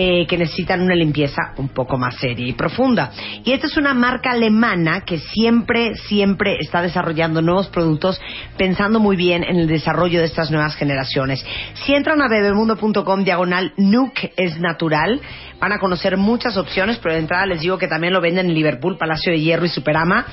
eh, 0.00 0.28
que 0.28 0.38
necesitan 0.38 0.82
una 0.82 0.94
limpieza 0.94 1.54
un 1.56 1.70
poco 1.70 1.98
más 1.98 2.14
seria 2.18 2.46
y 2.46 2.52
profunda. 2.52 3.10
Y 3.42 3.50
esta 3.50 3.66
es 3.66 3.76
una 3.76 3.94
marca 3.94 4.30
alemana 4.30 5.00
que 5.00 5.18
siempre, 5.18 5.96
siempre 5.96 6.56
está 6.60 6.80
desarrollando 6.82 7.42
nuevos 7.42 7.66
productos, 7.66 8.20
pensando 8.56 9.00
muy 9.00 9.16
bien 9.16 9.42
en 9.42 9.58
el 9.58 9.66
desarrollo 9.66 10.20
de 10.20 10.26
estas 10.26 10.52
nuevas 10.52 10.76
generaciones. 10.76 11.44
Si 11.84 11.94
entran 11.94 12.22
a 12.22 12.28
bebemundo.com 12.28 13.24
diagonal 13.24 13.72
Nuke 13.76 14.32
es 14.36 14.60
natural, 14.60 15.20
van 15.58 15.72
a 15.72 15.80
conocer 15.80 16.16
muchas 16.16 16.56
opciones, 16.56 16.98
pero 17.02 17.14
de 17.14 17.20
entrada 17.22 17.46
les 17.46 17.62
digo 17.62 17.76
que 17.76 17.88
también 17.88 18.12
lo 18.12 18.20
venden 18.20 18.46
en 18.46 18.54
Liverpool, 18.54 18.98
Palacio 18.98 19.32
de 19.32 19.40
Hierro 19.40 19.64
y 19.64 19.68
Superama, 19.68 20.26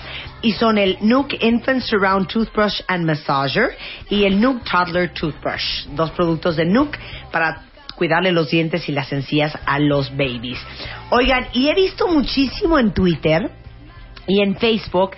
y 0.44 0.52
son 0.52 0.78
el 0.78 1.00
Nuke 1.02 1.40
Infant 1.42 1.82
Surround 1.82 2.28
Toothbrush 2.28 2.82
and 2.88 3.04
Massager 3.04 3.70
y 4.12 4.26
el 4.26 4.40
Nuke 4.40 4.64
Toddler 4.70 5.12
Toothbrush, 5.12 5.88
dos 5.96 6.12
productos 6.12 6.56
de 6.56 6.66
Nuke 6.66 7.00
para 7.32 7.64
cuidarle 7.96 8.32
los 8.32 8.50
dientes 8.50 8.88
y 8.88 8.92
las 8.92 9.12
encías 9.12 9.58
a 9.66 9.80
los 9.80 10.12
babies. 10.12 10.60
Oigan, 11.10 11.48
y 11.54 11.70
he 11.70 11.76
visto 11.76 12.08
muchísimo 12.08 12.78
en 12.78 12.94
Twitter 12.94 13.50
y 14.28 14.42
en 14.42 14.56
Facebook 14.58 15.12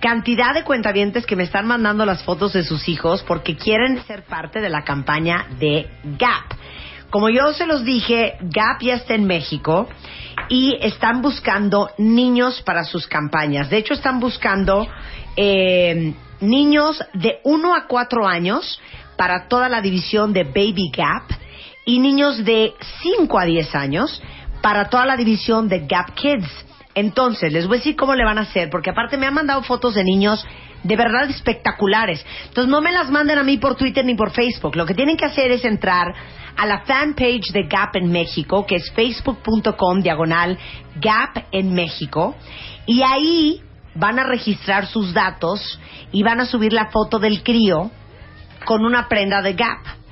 cantidad 0.00 0.52
de 0.52 0.64
cuentavientes 0.64 1.24
que 1.24 1.34
me 1.34 1.44
están 1.44 1.66
mandando 1.66 2.04
las 2.04 2.22
fotos 2.24 2.52
de 2.52 2.62
sus 2.62 2.88
hijos 2.90 3.22
porque 3.22 3.56
quieren 3.56 4.02
ser 4.04 4.24
parte 4.24 4.60
de 4.60 4.68
la 4.68 4.84
campaña 4.84 5.46
de 5.58 5.88
Gap. 6.18 6.44
Como 7.08 7.30
yo 7.30 7.54
se 7.54 7.66
los 7.66 7.84
dije, 7.84 8.36
Gap 8.42 8.82
ya 8.82 8.96
está 8.96 9.14
en 9.14 9.24
México 9.24 9.88
y 10.50 10.76
están 10.82 11.22
buscando 11.22 11.90
niños 11.96 12.60
para 12.62 12.84
sus 12.84 13.06
campañas. 13.06 13.70
De 13.70 13.78
hecho, 13.78 13.94
están 13.94 14.20
buscando 14.20 14.86
eh, 15.36 16.12
niños 16.40 17.02
de 17.14 17.38
1 17.44 17.74
a 17.74 17.86
4 17.86 18.26
años 18.26 18.80
para 19.16 19.48
toda 19.48 19.68
la 19.70 19.80
división 19.80 20.34
de 20.34 20.44
Baby 20.44 20.90
Gap 20.94 21.43
y 21.84 21.98
niños 21.98 22.44
de 22.44 22.74
5 23.02 23.38
a 23.38 23.44
10 23.44 23.74
años 23.74 24.22
para 24.62 24.88
toda 24.88 25.06
la 25.06 25.16
división 25.16 25.68
de 25.68 25.86
Gap 25.86 26.14
Kids. 26.14 26.48
Entonces, 26.94 27.52
les 27.52 27.66
voy 27.66 27.76
a 27.76 27.80
decir 27.80 27.96
cómo 27.96 28.14
le 28.14 28.24
van 28.24 28.38
a 28.38 28.42
hacer, 28.42 28.70
porque 28.70 28.90
aparte 28.90 29.16
me 29.16 29.26
han 29.26 29.34
mandado 29.34 29.62
fotos 29.62 29.94
de 29.94 30.04
niños 30.04 30.46
de 30.84 30.96
verdad 30.96 31.28
espectaculares. 31.28 32.24
Entonces, 32.48 32.70
no 32.70 32.80
me 32.80 32.92
las 32.92 33.10
manden 33.10 33.38
a 33.38 33.42
mí 33.42 33.58
por 33.58 33.74
Twitter 33.74 34.04
ni 34.04 34.14
por 34.14 34.30
Facebook. 34.30 34.76
Lo 34.76 34.86
que 34.86 34.94
tienen 34.94 35.16
que 35.16 35.24
hacer 35.24 35.50
es 35.50 35.64
entrar 35.64 36.14
a 36.56 36.66
la 36.66 36.84
fanpage 36.84 37.52
de 37.52 37.64
Gap 37.64 37.96
en 37.96 38.12
México, 38.12 38.64
que 38.64 38.76
es 38.76 38.92
facebook.com 38.92 40.00
diagonal 40.00 40.56
Gap 40.96 41.46
en 41.50 41.74
México, 41.74 42.36
y 42.86 43.02
ahí 43.02 43.60
van 43.94 44.18
a 44.18 44.24
registrar 44.24 44.86
sus 44.86 45.12
datos 45.12 45.80
y 46.12 46.22
van 46.22 46.40
a 46.40 46.46
subir 46.46 46.72
la 46.72 46.86
foto 46.86 47.18
del 47.18 47.42
crío 47.42 47.90
con 48.64 48.84
una 48.84 49.08
prenda 49.08 49.42
de 49.42 49.54
Gap. 49.54 50.03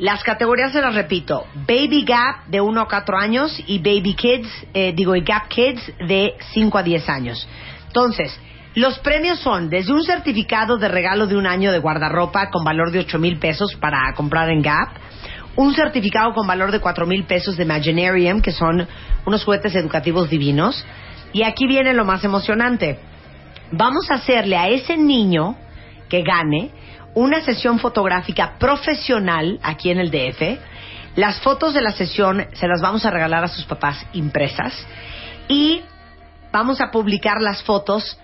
Las 0.00 0.22
categorías 0.22 0.72
se 0.72 0.80
las 0.80 0.94
repito. 0.94 1.44
Baby 1.68 2.06
Gap 2.06 2.46
de 2.46 2.58
1 2.58 2.80
a 2.80 2.88
4 2.88 3.18
años 3.18 3.62
y 3.66 3.80
Baby 3.80 4.14
Kids, 4.14 4.48
eh, 4.72 4.94
digo, 4.96 5.14
y 5.14 5.20
Gap 5.20 5.48
Kids 5.48 5.92
de 6.08 6.36
5 6.54 6.78
a 6.78 6.82
10 6.82 7.08
años. 7.10 7.46
Entonces, 7.86 8.40
los 8.74 8.98
premios 9.00 9.40
son 9.40 9.68
desde 9.68 9.92
un 9.92 10.02
certificado 10.02 10.78
de 10.78 10.88
regalo 10.88 11.26
de 11.26 11.36
un 11.36 11.46
año 11.46 11.70
de 11.70 11.80
guardarropa 11.80 12.48
con 12.48 12.64
valor 12.64 12.92
de 12.92 13.00
8 13.00 13.18
mil 13.18 13.38
pesos 13.38 13.74
para 13.74 14.10
comprar 14.14 14.48
en 14.48 14.62
Gap, 14.62 14.88
un 15.56 15.74
certificado 15.74 16.32
con 16.32 16.46
valor 16.46 16.72
de 16.72 16.80
4 16.80 17.06
mil 17.06 17.24
pesos 17.24 17.58
de 17.58 17.64
Imaginarium, 17.64 18.40
que 18.40 18.52
son 18.52 18.88
unos 19.26 19.44
juguetes 19.44 19.74
educativos 19.74 20.30
divinos, 20.30 20.82
Y 21.34 21.42
aquí 21.42 21.66
viene 21.66 21.92
lo 21.92 22.06
más 22.06 22.24
emocionante. 22.24 22.98
Vamos 23.70 24.10
a 24.10 24.14
hacerle 24.14 24.56
a 24.56 24.68
ese 24.68 24.96
niño 24.96 25.56
que 26.08 26.22
gane 26.22 26.70
una 27.14 27.40
sesión 27.42 27.78
fotográfica 27.78 28.58
profesional 28.58 29.58
aquí 29.62 29.90
en 29.90 29.98
el 29.98 30.10
DF. 30.10 30.58
Las 31.16 31.40
fotos 31.40 31.74
de 31.74 31.82
la 31.82 31.90
sesión 31.90 32.46
se 32.52 32.68
las 32.68 32.80
vamos 32.80 33.04
a 33.04 33.10
regalar 33.10 33.44
a 33.44 33.48
sus 33.48 33.64
papás 33.64 34.06
impresas 34.12 34.86
y 35.48 35.82
vamos 36.52 36.80
a 36.80 36.90
publicar 36.90 37.40
las 37.40 37.62
fotos 37.62 38.18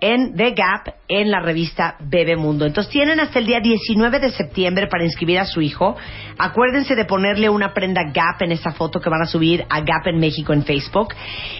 en 0.00 0.36
The 0.36 0.50
Gap 0.50 0.94
en 1.08 1.30
la 1.30 1.40
revista 1.40 1.96
Bebemundo. 2.00 2.66
Entonces 2.66 2.92
tienen 2.92 3.18
hasta 3.18 3.38
el 3.38 3.46
día 3.46 3.60
19 3.60 4.20
de 4.20 4.30
septiembre 4.30 4.88
para 4.88 5.04
inscribir 5.04 5.38
a 5.38 5.46
su 5.46 5.62
hijo. 5.62 5.96
Acuérdense 6.38 6.94
de 6.94 7.06
ponerle 7.06 7.48
una 7.48 7.72
prenda 7.72 8.02
Gap 8.12 8.42
en 8.42 8.52
esa 8.52 8.72
foto 8.72 9.00
que 9.00 9.08
van 9.08 9.22
a 9.22 9.26
subir 9.26 9.64
a 9.70 9.80
Gap 9.80 10.06
en 10.06 10.18
México 10.18 10.52
en 10.52 10.64
Facebook. 10.64 11.14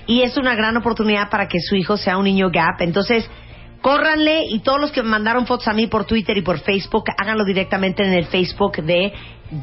Y 0.07 0.23
es 0.23 0.37
una 0.37 0.55
gran 0.55 0.77
oportunidad 0.77 1.31
para 1.31 1.49
que 1.49 1.59
su 1.61 1.77
hijo 1.77 1.97
sea 1.97 2.19
un 2.19 2.25
niño 2.25 2.51
Gap. 2.51 2.81
Entonces, 2.81 3.29
córranle 3.87 4.47
y 4.51 4.59
todos 4.59 4.81
los 4.81 4.91
que 4.91 5.01
me 5.01 5.11
mandaron 5.11 5.47
fotos 5.47 5.69
a 5.69 5.73
mí 5.73 5.87
por 5.87 6.07
Twitter 6.07 6.37
y 6.37 6.43
por 6.43 6.59
Facebook, 6.59 7.05
háganlo 7.17 7.45
directamente 7.45 8.03
en 8.03 8.15
el 8.15 8.27
Facebook 8.27 8.83
de 8.83 9.13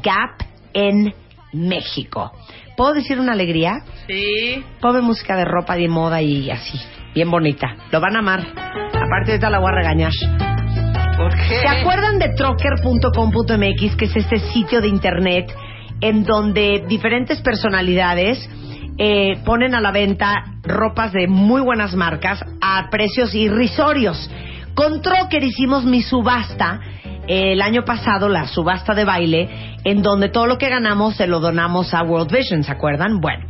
Gap 0.02 0.46
en 0.72 1.12
México. 1.52 2.32
¿Puedo 2.74 2.94
decir 2.94 3.20
una 3.20 3.32
alegría? 3.32 3.84
Sí. 4.06 4.64
Pobre 4.80 5.02
música 5.02 5.36
de 5.36 5.44
ropa 5.44 5.76
de 5.76 5.88
moda 5.88 6.22
y 6.22 6.50
así. 6.50 6.80
Bien 7.14 7.30
bonita. 7.30 7.76
Lo 7.92 8.00
van 8.00 8.16
a 8.16 8.20
amar. 8.20 8.40
Aparte, 8.40 9.32
ahorita 9.32 9.50
la 9.50 9.58
voy 9.58 9.68
a 9.68 9.74
regañar. 9.74 10.12
¿Por 11.18 11.34
qué? 11.34 11.60
¿Se 11.60 11.68
acuerdan 11.68 12.18
de 12.18 12.30
trocker.com.mx, 12.30 13.96
que 13.96 14.04
es 14.06 14.16
este 14.16 14.38
sitio 14.54 14.80
de 14.80 14.88
internet 14.88 15.54
en 16.00 16.24
donde 16.24 16.82
diferentes 16.88 17.42
personalidades 17.42 18.38
eh, 18.98 19.38
ponen 19.44 19.74
a 19.74 19.80
la 19.80 19.90
venta 19.90 20.44
ropas 20.62 21.12
de 21.12 21.26
muy 21.26 21.60
buenas 21.60 21.94
marcas 21.94 22.44
a 22.60 22.88
precios 22.90 23.34
irrisorios? 23.34 24.30
Con 24.74 25.02
Trocker 25.02 25.42
hicimos 25.42 25.84
mi 25.84 26.02
subasta 26.02 26.80
eh, 27.26 27.52
el 27.52 27.62
año 27.62 27.84
pasado, 27.84 28.28
la 28.28 28.46
subasta 28.46 28.94
de 28.94 29.04
baile, 29.04 29.76
en 29.84 30.02
donde 30.02 30.28
todo 30.28 30.46
lo 30.46 30.58
que 30.58 30.68
ganamos 30.68 31.16
se 31.16 31.26
lo 31.26 31.40
donamos 31.40 31.94
a 31.94 32.02
World 32.02 32.32
Vision, 32.32 32.64
¿se 32.64 32.72
acuerdan? 32.72 33.20
Bueno, 33.20 33.46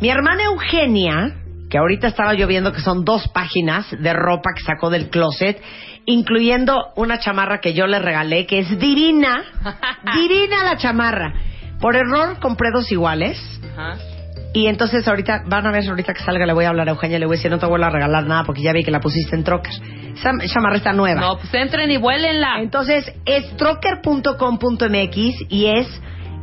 mi 0.00 0.08
hermana 0.08 0.44
Eugenia, 0.44 1.34
que 1.68 1.78
ahorita 1.78 2.06
estaba 2.06 2.34
yo 2.34 2.46
viendo 2.46 2.72
que 2.72 2.80
son 2.80 3.04
dos 3.04 3.28
páginas 3.28 3.86
de 3.90 4.12
ropa 4.12 4.50
que 4.54 4.62
sacó 4.62 4.90
del 4.90 5.10
closet, 5.10 5.60
incluyendo 6.06 6.88
una 6.96 7.18
chamarra 7.18 7.60
que 7.60 7.74
yo 7.74 7.86
le 7.86 7.98
regalé, 7.98 8.46
que 8.46 8.60
es 8.60 8.78
divina, 8.78 9.42
divina 10.14 10.64
la 10.64 10.76
chamarra. 10.76 11.34
Por 11.80 11.96
error 11.96 12.38
compré 12.40 12.70
dos 12.72 12.90
iguales. 12.92 13.38
Ajá. 13.76 14.11
Y 14.54 14.66
entonces 14.66 15.06
ahorita, 15.08 15.44
van 15.46 15.66
a 15.66 15.72
ver, 15.72 15.88
ahorita 15.88 16.12
que 16.12 16.22
salga 16.22 16.44
le 16.44 16.52
voy 16.52 16.66
a 16.66 16.68
hablar 16.68 16.86
a 16.88 16.92
Eugenia, 16.92 17.18
le 17.18 17.24
voy 17.26 17.36
a 17.36 17.38
decir, 17.38 17.50
no 17.50 17.58
te 17.58 17.64
vuelvo 17.66 17.86
a 17.86 17.90
regalar 17.90 18.26
nada 18.26 18.44
porque 18.44 18.60
ya 18.62 18.72
vi 18.72 18.84
que 18.84 18.90
la 18.90 19.00
pusiste 19.00 19.34
en 19.34 19.44
trocker. 19.44 19.72
Esa 20.14 20.30
chamarra 20.46 20.76
está 20.76 20.92
nueva. 20.92 21.20
No, 21.22 21.38
pues 21.38 21.52
entren 21.54 21.90
y 21.90 21.96
vuélenla. 21.96 22.60
Entonces, 22.60 23.10
es 23.24 23.56
trocker.com.mx 23.56 25.16
y 25.48 25.66
es 25.66 25.88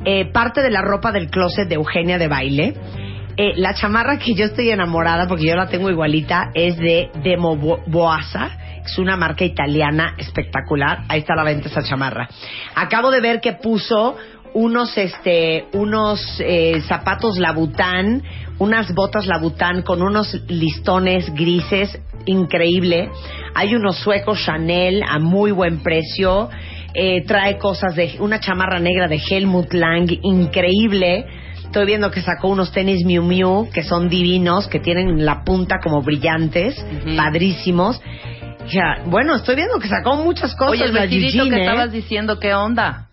eh, 0.06 0.26
parte 0.32 0.62
de 0.62 0.72
la 0.72 0.82
ropa 0.82 1.12
del 1.12 1.30
closet 1.30 1.68
de 1.68 1.76
Eugenia 1.76 2.18
de 2.18 2.28
baile. 2.28 2.74
Eh, 3.38 3.54
la 3.56 3.74
chamarra 3.74 4.18
que 4.18 4.34
yo 4.34 4.46
estoy 4.46 4.70
enamorada, 4.70 5.28
porque 5.28 5.46
yo 5.48 5.56
la 5.56 5.68
tengo 5.68 5.90
igualita, 5.90 6.50
es 6.54 6.78
de 6.78 7.10
Demo 7.24 7.56
Bo- 7.56 7.82
Boasa. 7.88 8.52
Es 8.84 8.98
una 8.98 9.16
marca 9.18 9.46
italiana 9.46 10.16
espectacular. 10.18 11.04
Ahí 11.10 11.20
está 11.20 11.34
a 11.34 11.36
la 11.38 11.44
venta 11.44 11.68
esa 11.70 11.84
chamarra. 11.84 12.28
Acabo 12.76 13.12
de 13.12 13.22
ver 13.22 13.40
que 13.40 13.54
puso 13.54 14.18
unos 14.54 14.98
este 14.98 15.66
unos 15.74 16.22
eh, 16.40 16.82
zapatos 16.88 17.38
Labután, 17.38 18.24
unas 18.58 18.94
botas 18.94 19.28
Labután 19.28 19.82
con 19.82 20.02
unos 20.02 20.34
listones 20.48 21.34
grises 21.34 22.00
increíble. 22.26 23.10
Hay 23.56 23.76
unos 23.76 23.98
suecos 23.98 24.40
Chanel 24.46 25.04
a 25.04 25.20
muy 25.20 25.52
buen 25.52 25.82
precio. 25.82 26.50
Eh, 26.94 27.24
trae 27.26 27.58
cosas 27.58 27.96
de 27.96 28.16
una 28.20 28.40
chamarra 28.40 28.80
negra 28.80 29.08
de 29.08 29.22
Helmut 29.30 29.74
Lang 29.74 30.10
increíble. 30.24 31.26
Estoy 31.64 31.86
viendo 31.86 32.10
que 32.10 32.22
sacó 32.22 32.48
unos 32.48 32.72
tenis 32.72 33.06
Miu 33.06 33.22
Miu 33.22 33.70
que 33.72 33.84
son 33.84 34.10
divinos, 34.10 34.68
que 34.68 34.80
tienen 34.80 35.24
la 35.24 35.44
punta 35.44 35.76
como 35.84 36.02
brillantes, 36.02 36.84
padrísimos. 37.16 38.02
Ya, 38.72 39.04
bueno, 39.06 39.36
estoy 39.36 39.56
viendo 39.56 39.80
que 39.80 39.88
sacó 39.88 40.16
muchas 40.18 40.56
cosas 40.56 40.74
Oye, 40.74 40.86
el 40.86 40.92
vestidito 40.92 41.38
Eugene, 41.44 41.56
que 41.56 41.62
¿eh? 41.62 41.66
estabas 41.66 41.92
diciendo, 41.92 42.40
¿qué 42.40 42.54
onda? 42.54 43.09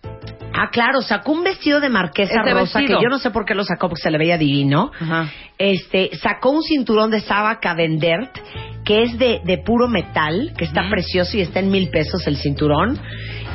Ah, 0.58 0.70
claro, 0.72 1.02
sacó 1.02 1.32
un 1.32 1.44
vestido 1.44 1.80
de 1.80 1.88
marquesa 1.88 2.40
Ese 2.42 2.52
rosa 2.54 2.78
vestido. 2.78 2.98
que 2.98 3.04
yo 3.04 3.08
no 3.10 3.18
sé 3.18 3.30
por 3.30 3.44
qué 3.44 3.54
lo 3.54 3.64
sacó 3.64 3.88
porque 3.88 4.02
se 4.02 4.10
le 4.10 4.18
veía 4.18 4.38
divino. 4.38 4.90
Ajá. 4.98 5.30
Este, 5.58 6.10
sacó 6.16 6.50
un 6.50 6.62
cinturón 6.62 7.10
de 7.10 7.20
Saba 7.20 7.58
Cavendert 7.60 8.36
que 8.84 9.02
es 9.02 9.18
de, 9.18 9.40
de 9.44 9.58
puro 9.58 9.88
metal, 9.88 10.52
que 10.56 10.64
está 10.64 10.88
precioso 10.88 11.36
y 11.36 11.40
está 11.40 11.58
en 11.60 11.70
mil 11.70 11.88
pesos 11.90 12.24
el 12.28 12.36
cinturón. 12.36 12.98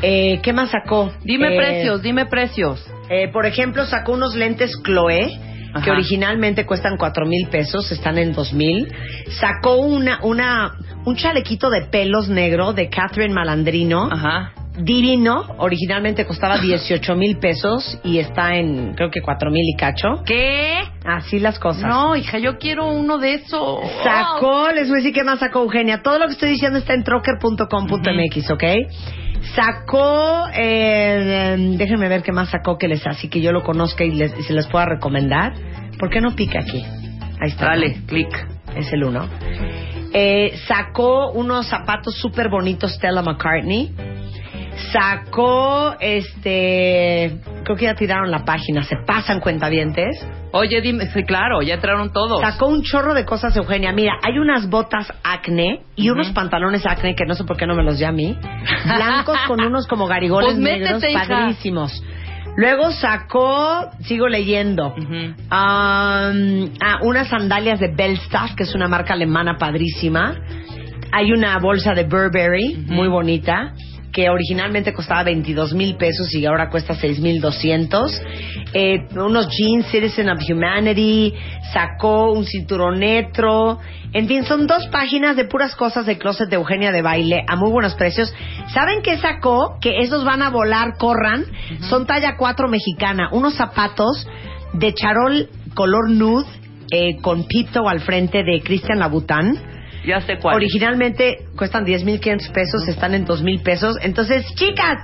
Eh, 0.01 0.39
¿Qué 0.43 0.51
más 0.51 0.71
sacó? 0.71 1.11
Dime 1.23 1.53
Eh, 1.53 1.57
precios, 1.57 2.01
dime 2.01 2.25
precios. 2.25 2.85
eh, 3.09 3.29
por 3.31 3.45
ejemplo, 3.45 3.85
sacó 3.85 4.11
unos 4.13 4.35
lentes 4.35 4.71
Chloe 4.83 5.39
que 5.85 5.89
originalmente 5.89 6.65
cuestan 6.65 6.97
cuatro 6.97 7.25
mil 7.25 7.47
pesos, 7.47 7.89
están 7.93 8.17
en 8.17 8.33
dos 8.33 8.51
mil. 8.51 8.93
Sacó 9.39 9.77
una, 9.77 10.19
una, 10.23 10.73
un 11.05 11.15
chalequito 11.15 11.69
de 11.69 11.83
pelos 11.83 12.27
negro 12.27 12.73
de 12.73 12.89
Catherine 12.89 13.33
Malandrino 13.33 14.09
Ajá. 14.11 14.51
Divino, 14.83 15.55
originalmente 15.57 16.25
costaba 16.25 16.57
18 16.61 17.15
mil 17.15 17.37
pesos 17.37 17.99
y 18.03 18.19
está 18.19 18.55
en 18.55 18.93
creo 18.93 19.09
que 19.09 19.21
4 19.21 19.51
mil 19.51 19.63
y 19.67 19.75
cacho. 19.75 20.23
¿Qué? 20.25 20.79
Así 21.05 21.39
las 21.39 21.59
cosas. 21.59 21.83
No, 21.83 22.15
hija, 22.15 22.37
yo 22.37 22.57
quiero 22.57 22.91
uno 22.91 23.17
de 23.17 23.35
esos. 23.35 23.79
Sacó, 24.03 24.71
les 24.71 24.87
voy 24.87 24.97
a 24.97 25.01
decir 25.01 25.13
qué 25.13 25.23
más 25.23 25.39
sacó 25.39 25.63
Eugenia. 25.63 26.01
Todo 26.03 26.19
lo 26.19 26.27
que 26.27 26.33
estoy 26.33 26.49
diciendo 26.49 26.77
está 26.77 26.93
en 26.93 27.03
trocker.com.mx, 27.03 28.51
¿ok? 28.51 28.63
Sacó, 29.55 30.47
eh, 30.53 31.55
eh, 31.55 31.75
déjenme 31.77 32.07
ver 32.07 32.21
qué 32.21 32.31
más 32.31 32.49
sacó 32.49 32.77
que 32.77 32.87
les 32.87 33.05
así 33.07 33.27
que 33.27 33.41
yo 33.41 33.51
lo 33.51 33.63
conozca 33.63 34.03
y, 34.03 34.11
les, 34.11 34.37
y 34.37 34.43
se 34.43 34.53
les 34.53 34.67
pueda 34.67 34.85
recomendar. 34.85 35.53
¿Por 35.97 36.09
qué 36.09 36.21
no 36.21 36.35
pica 36.35 36.59
aquí? 36.59 36.83
Ahí 37.41 37.49
está. 37.49 37.65
Dale, 37.65 38.01
clic. 38.05 38.29
Es 38.75 38.93
el 38.93 39.03
uno. 39.03 39.27
Eh, 40.13 40.53
sacó 40.67 41.31
unos 41.31 41.67
zapatos 41.67 42.15
súper 42.15 42.49
bonitos 42.49 42.93
Stella 42.93 43.21
McCartney. 43.21 43.91
Sacó, 44.91 45.95
este, 45.99 47.39
creo 47.63 47.75
que 47.77 47.85
ya 47.85 47.95
tiraron 47.95 48.31
la 48.31 48.43
página, 48.45 48.83
se 48.83 48.95
pasan 49.05 49.39
cuentavientes. 49.39 50.25
Oye, 50.53 50.81
dime, 50.81 51.07
sí, 51.07 51.23
claro, 51.23 51.61
ya 51.61 51.75
entraron 51.75 52.11
todos. 52.11 52.41
Sacó 52.41 52.67
un 52.67 52.83
chorro 52.83 53.13
de 53.13 53.25
cosas, 53.25 53.55
Eugenia. 53.55 53.91
Mira, 53.93 54.13
hay 54.21 54.37
unas 54.37 54.69
botas 54.69 55.11
acne 55.23 55.81
y 55.95 56.09
unos 56.09 56.31
pantalones 56.31 56.85
acne 56.85 57.15
que 57.15 57.25
no 57.25 57.35
sé 57.35 57.43
por 57.45 57.57
qué 57.57 57.65
no 57.65 57.75
me 57.75 57.83
los 57.83 57.97
llama 57.99 58.11
a 58.11 58.13
mí. 58.13 58.37
Blancos 58.85 59.37
con 59.47 59.61
unos 59.61 59.87
como 59.87 60.07
garigoles 60.07 60.53
Pues 60.53 60.59
métete, 60.59 60.83
negros, 60.83 61.03
hija. 61.09 61.27
padrísimos. 61.27 62.03
Luego 62.57 62.91
sacó, 62.91 63.89
sigo 64.01 64.27
leyendo, 64.27 64.93
um, 64.93 65.45
ah, 65.49 66.31
unas 67.01 67.29
sandalias 67.29 67.79
de 67.79 67.93
Belstaff, 67.95 68.55
que 68.55 68.63
es 68.63 68.75
una 68.75 68.89
marca 68.89 69.13
alemana 69.13 69.57
padrísima. 69.57 70.35
Hay 71.13 71.31
una 71.31 71.57
bolsa 71.59 71.93
de 71.93 72.03
Burberry, 72.03 72.85
muy 72.87 73.07
bonita, 73.07 73.73
que 74.11 74.29
originalmente 74.29 74.93
costaba 74.93 75.23
22 75.23 75.73
mil 75.73 75.95
pesos 75.95 76.33
y 76.33 76.45
ahora 76.45 76.69
cuesta 76.69 76.95
6 76.95 77.19
mil 77.19 77.39
200. 77.39 78.21
Eh, 78.73 79.07
unos 79.15 79.47
jeans 79.49 79.87
Citizen 79.87 80.29
of 80.29 80.39
Humanity, 80.47 81.33
sacó 81.73 82.31
un 82.31 82.45
cinturonetro. 82.45 83.79
En 84.13 84.27
fin, 84.27 84.43
son 84.43 84.67
dos 84.67 84.87
páginas 84.87 85.35
de 85.35 85.45
puras 85.45 85.75
cosas 85.75 86.05
de 86.05 86.17
closet 86.17 86.49
de 86.49 86.57
Eugenia 86.57 86.91
de 86.91 87.01
baile 87.01 87.43
a 87.47 87.55
muy 87.55 87.71
buenos 87.71 87.95
precios. 87.95 88.33
¿Saben 88.73 89.01
qué 89.01 89.17
sacó? 89.17 89.77
Que 89.79 89.99
esos 89.99 90.25
van 90.25 90.41
a 90.41 90.49
volar, 90.49 90.97
corran. 90.97 91.45
Son 91.89 92.05
talla 92.05 92.35
4 92.37 92.67
mexicana. 92.67 93.29
Unos 93.31 93.55
zapatos 93.55 94.27
de 94.73 94.93
charol 94.93 95.49
color 95.73 96.09
nude 96.09 96.45
eh, 96.91 97.17
con 97.21 97.45
pito 97.45 97.87
al 97.87 98.01
frente 98.01 98.43
de 98.43 98.61
Christian 98.61 98.99
Louboutin. 98.99 99.57
Ya 100.05 100.21
sé 100.21 100.37
cuál. 100.37 100.55
Originalmente 100.55 101.45
cuestan 101.55 101.85
10.500 101.85 102.51
pesos, 102.51 102.87
están 102.87 103.13
en 103.13 103.25
2.000 103.25 103.61
pesos. 103.63 103.97
Entonces, 104.01 104.45
chicas, 104.55 104.97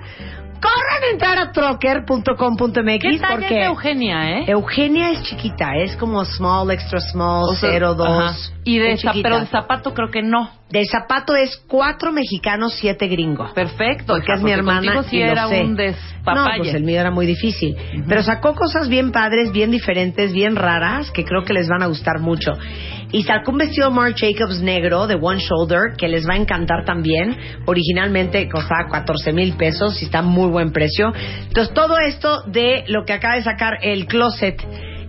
corran 0.59 1.03
a 1.03 1.11
entrar 1.11 1.37
a 1.37 1.51
trocker.com.mx 1.51 3.01
¿Qué 3.01 3.19
talla 3.19 3.27
porque 3.29 3.59
es 3.61 3.67
Eugenia, 3.67 4.39
eh? 4.39 4.45
Eugenia 4.47 5.11
es 5.11 5.23
chiquita, 5.23 5.75
es 5.75 5.95
como 5.97 6.23
small, 6.25 6.71
extra 6.71 6.99
small, 6.99 7.43
O 7.49 7.55
sea, 7.55 7.69
0, 7.71 7.93
2. 7.95 8.07
ajá. 8.07 8.35
Y 8.63 8.79
de 8.79 8.97
zap- 8.97 9.21
pero 9.21 9.39
de 9.39 9.45
zapato 9.45 9.93
creo 9.93 10.09
que 10.09 10.21
no. 10.21 10.49
De 10.69 10.83
zapato 10.85 11.33
es 11.35 11.55
cuatro 11.67 12.11
mexicanos, 12.11 12.73
siete 12.73 13.07
gringo. 13.07 13.53
Perfecto. 13.53 14.07
Porque 14.13 14.25
hija, 14.25 14.33
es 14.35 14.41
mi 14.43 14.51
hermana 14.51 14.95
contigo 14.95 15.03
sí 15.03 15.17
y 15.17 15.19
lo 15.23 15.31
era 15.31 15.47
sé. 15.47 15.61
un 15.61 15.75
No, 15.75 16.47
pues 16.57 16.73
el 16.73 16.83
mío 16.83 16.99
era 16.99 17.09
muy 17.11 17.25
difícil. 17.25 17.77
Pero 18.05 18.21
sacó 18.23 18.53
cosas 18.53 18.89
bien 18.89 19.13
padres, 19.13 19.53
bien 19.53 19.71
diferentes, 19.71 20.33
bien 20.33 20.57
raras, 20.57 21.09
que 21.11 21.23
creo 21.23 21.45
que 21.45 21.53
les 21.53 21.69
van 21.69 21.83
a 21.83 21.85
gustar 21.87 22.19
mucho. 22.19 22.51
Y 23.11 23.23
sacó 23.23 23.51
un 23.51 23.59
vestido 23.59 23.89
Marc 23.89 24.17
Jacobs 24.19 24.61
negro 24.61 25.07
de 25.07 25.15
One 25.15 25.39
Shoulder, 25.39 25.95
que 25.97 26.09
les 26.09 26.27
va 26.27 26.33
a 26.33 26.37
encantar 26.37 26.83
también. 26.83 27.37
Originalmente 27.65 28.49
costaba 28.49 28.89
14 28.91 29.31
mil 29.31 29.53
pesos 29.53 30.01
y 30.01 30.05
está 30.05 30.21
muy 30.21 30.49
buen 30.49 30.71
precio. 30.71 31.13
Entonces, 31.47 31.73
todo 31.73 31.97
esto 31.99 32.41
de 32.47 32.83
lo 32.87 33.05
que 33.05 33.13
acaba 33.13 33.35
de 33.35 33.43
sacar 33.43 33.77
el 33.81 34.07
closet 34.07 34.61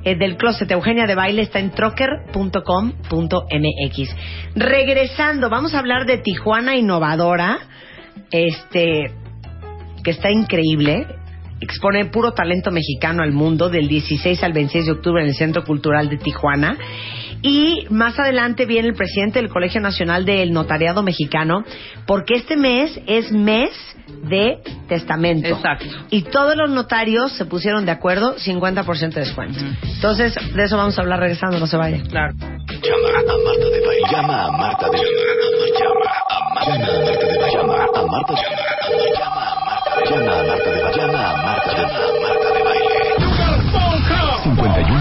eh, 0.05 0.17
del 0.17 0.37
closet 0.37 0.71
Eugenia 0.71 1.07
de 1.07 1.15
Baile 1.15 1.43
está 1.43 1.59
en 1.59 1.71
trocker.com.mx. 1.71 4.17
Regresando, 4.55 5.51
vamos 5.51 5.75
a 5.75 5.81
hablar 5.81 6.07
de 6.07 6.19
Tijuana 6.19 6.77
Innovadora, 6.77 7.59
este, 8.31 9.11
que 10.05 10.11
está 10.11 10.31
increíble. 10.31 11.07
Expone 11.61 12.05
puro 12.07 12.33
talento 12.33 12.71
mexicano 12.71 13.25
al 13.25 13.33
mundo 13.33 13.69
del 13.69 13.89
16 13.89 14.45
al 14.45 14.53
26 14.53 14.87
de 14.87 14.93
octubre 14.93 15.21
en 15.21 15.29
el 15.29 15.35
Centro 15.35 15.65
Cultural 15.65 16.09
de 16.09 16.19
Tijuana. 16.19 16.79
Y 17.43 17.87
más 17.91 18.19
adelante 18.19 18.67
viene 18.67 18.89
el 18.89 18.95
presidente 18.95 19.41
del 19.41 19.49
Colegio 19.49 19.81
Nacional 19.81 20.25
del 20.25 20.53
Notariado 20.53 21.03
Mexicano, 21.03 21.65
porque 22.07 22.35
este 22.35 22.57
mes 22.57 22.99
es 23.07 23.31
mes 23.31 23.71
de 24.23 24.59
testamento. 24.89 25.49
Exacto. 25.49 25.87
Y 26.11 26.23
todos 26.23 26.57
los 26.57 26.71
notarios 26.71 27.33
se 27.33 27.45
pusieron 27.45 27.85
de 27.87 27.93
acuerdo, 27.93 28.37
50% 28.37 29.15
de 29.15 29.21
descuento. 29.21 29.61
Entonces, 29.83 30.35
de 30.55 30.65
eso 30.65 30.77
vamos 30.77 30.99
a 30.99 31.03
hablar 31.03 31.21
regresando, 31.21 31.59
no 31.59 31.67
se 31.67 31.77
vaya. 31.77 32.03
Claro. 32.09 32.35
Llama 32.35 33.09
a 33.09 33.23
Marta 33.45 33.67
de 33.71 33.87
Baile. 33.87 34.03
Llama 34.11 34.45
a 34.45 34.51
Marta 34.53 34.87
de 34.87 34.99
Baile. 34.99 35.11
Llama 35.79 36.05
a 36.31 36.55
Marta 36.55 36.75
de 36.75 37.39
Baile. 37.39 37.53
Llama 37.53 37.75
a 37.75 38.07
Marta 38.07 38.33
de 38.33 38.43
Baile. 38.43 39.09
Llama 40.11 40.33
a 40.33 40.45
Marta 40.45 40.71
de 40.71 40.83
Baile. 40.83 40.97
Llama 40.97 41.31
a 41.31 41.37
Marta 41.37 41.75
de 41.75 41.83
Baile. 41.85 42.38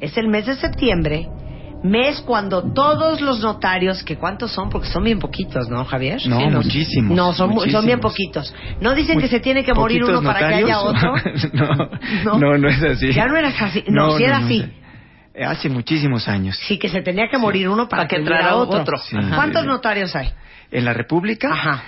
es 0.00 0.16
el 0.16 0.26
mes 0.26 0.46
de 0.46 0.56
septiembre, 0.56 1.28
mes 1.82 2.20
cuando 2.22 2.72
todos 2.72 3.20
los 3.20 3.40
notarios, 3.40 4.02
que 4.04 4.16
cuántos 4.16 4.52
son, 4.52 4.70
porque 4.70 4.88
son 4.88 5.02
bien 5.04 5.18
poquitos, 5.18 5.68
¿no, 5.68 5.84
Javier? 5.84 6.20
No, 6.26 6.38
Sí, 6.38 6.46
muchísimos, 6.46 7.16
No, 7.16 7.32
son, 7.32 7.50
mu- 7.50 7.60
son 7.62 7.84
bien 7.86 8.00
muchísimos. 8.00 8.00
poquitos. 8.12 8.54
¿No 8.80 8.94
dicen 8.94 9.16
que 9.18 9.22
Muy 9.24 9.30
se 9.30 9.40
tiene 9.40 9.64
que 9.64 9.74
morir 9.74 10.04
uno 10.04 10.14
poquitos 10.22 10.34
para 10.34 10.48
que 10.48 10.54
haya 10.54 10.80
otro? 10.80 11.14
notarios. 11.16 11.54
no, 12.24 12.38
no, 12.38 12.58
no 12.58 12.68
es 12.68 12.82
así. 12.82 13.12
Ya 13.12 13.26
no 13.26 13.36
era 13.36 13.48
así. 13.48 13.84
No, 13.88 14.16
sí 14.16 14.24
era 14.24 14.38
así. 14.38 14.64
Eh, 15.34 15.44
Hace 15.44 15.68
muchísimos 15.70 16.28
años. 16.28 16.56
Sí, 16.68 16.78
que 16.78 16.88
se 16.88 17.00
tenía 17.00 17.28
que 17.28 17.38
morir 17.38 17.68
uno 17.68 17.88
para, 17.88 18.02
Para 18.02 18.08
que 18.08 18.16
que 18.16 18.22
entrara 18.22 18.54
otro. 18.56 18.80
otro. 18.82 18.98
Sí. 18.98 19.16
¿Cuántos 19.34 19.62
Sí. 19.62 19.68
notarios 19.68 20.14
hay? 20.14 20.30
En 20.70 20.84
la 20.84 20.92
República, 20.92 21.50
Ajá. 21.52 21.82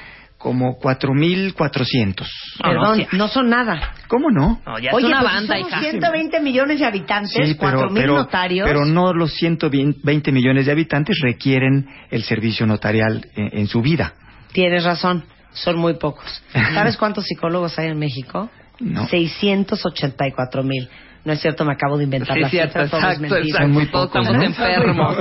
Como 0.45 0.79
4.400. 0.79 2.27
No, 2.63 2.75
no, 2.75 2.81
Perdón, 2.93 3.07
no 3.13 3.29
son 3.29 3.49
nada. 3.49 3.95
¿Cómo 4.09 4.31
no? 4.31 4.61
No, 4.67 4.79
ya 4.79 4.91
es 4.91 4.95
Oye, 4.95 5.07
una 5.07 5.21
pues 5.23 5.33
banda, 5.33 5.57
somos 5.57 5.71
hija. 5.71 5.81
120 5.81 6.41
millones 6.41 6.79
de 6.81 6.85
habitantes, 6.85 7.33
Sí, 7.33 7.55
pero, 7.59 7.79
4 7.79 7.91
mil 7.91 8.03
pero, 8.03 8.15
notarios. 8.17 8.69
pero 8.69 8.85
no 8.85 9.15
los 9.15 9.33
120 9.33 10.33
millones 10.33 10.67
de 10.67 10.73
habitantes 10.73 11.19
requieren 11.23 11.89
el 12.11 12.25
servicio 12.25 12.67
notarial 12.67 13.27
en, 13.37 13.59
en 13.59 13.67
su 13.69 13.81
vida. 13.81 14.13
Tienes 14.53 14.85
razón, 14.85 15.25
son 15.55 15.79
muy 15.79 15.95
pocos. 15.95 16.43
¿Sabes 16.75 16.99
cuántos 16.99 17.25
psicólogos 17.25 17.79
hay 17.79 17.89
en 17.89 17.99
México? 17.99 18.51
No. 18.81 19.09
684 19.09 20.63
mil. 20.63 20.91
No 21.25 21.33
es 21.33 21.41
cierto, 21.41 21.65
me 21.65 21.73
acabo 21.73 21.97
de 21.97 22.05
inventar 22.05 22.37
Sí, 22.37 22.41
la 22.43 22.49
cierto, 22.51 22.83
cifra, 22.85 22.89
todo 23.01 23.11
es 23.11 23.19
exacto, 23.21 23.69
muy 23.69 23.85
estamos 23.85 24.33
¿no? 24.37 24.43
enfermos. 24.43 25.17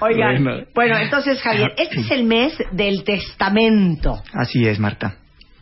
Oigan, 0.00 0.44
Bueno. 0.44 0.66
bueno, 0.74 0.98
entonces 0.98 1.40
Javier, 1.40 1.72
este 1.78 2.00
es 2.00 2.10
el 2.10 2.24
mes 2.24 2.52
del 2.72 3.02
testamento. 3.04 4.22
Así 4.34 4.66
es, 4.66 4.78
Marta. 4.78 5.16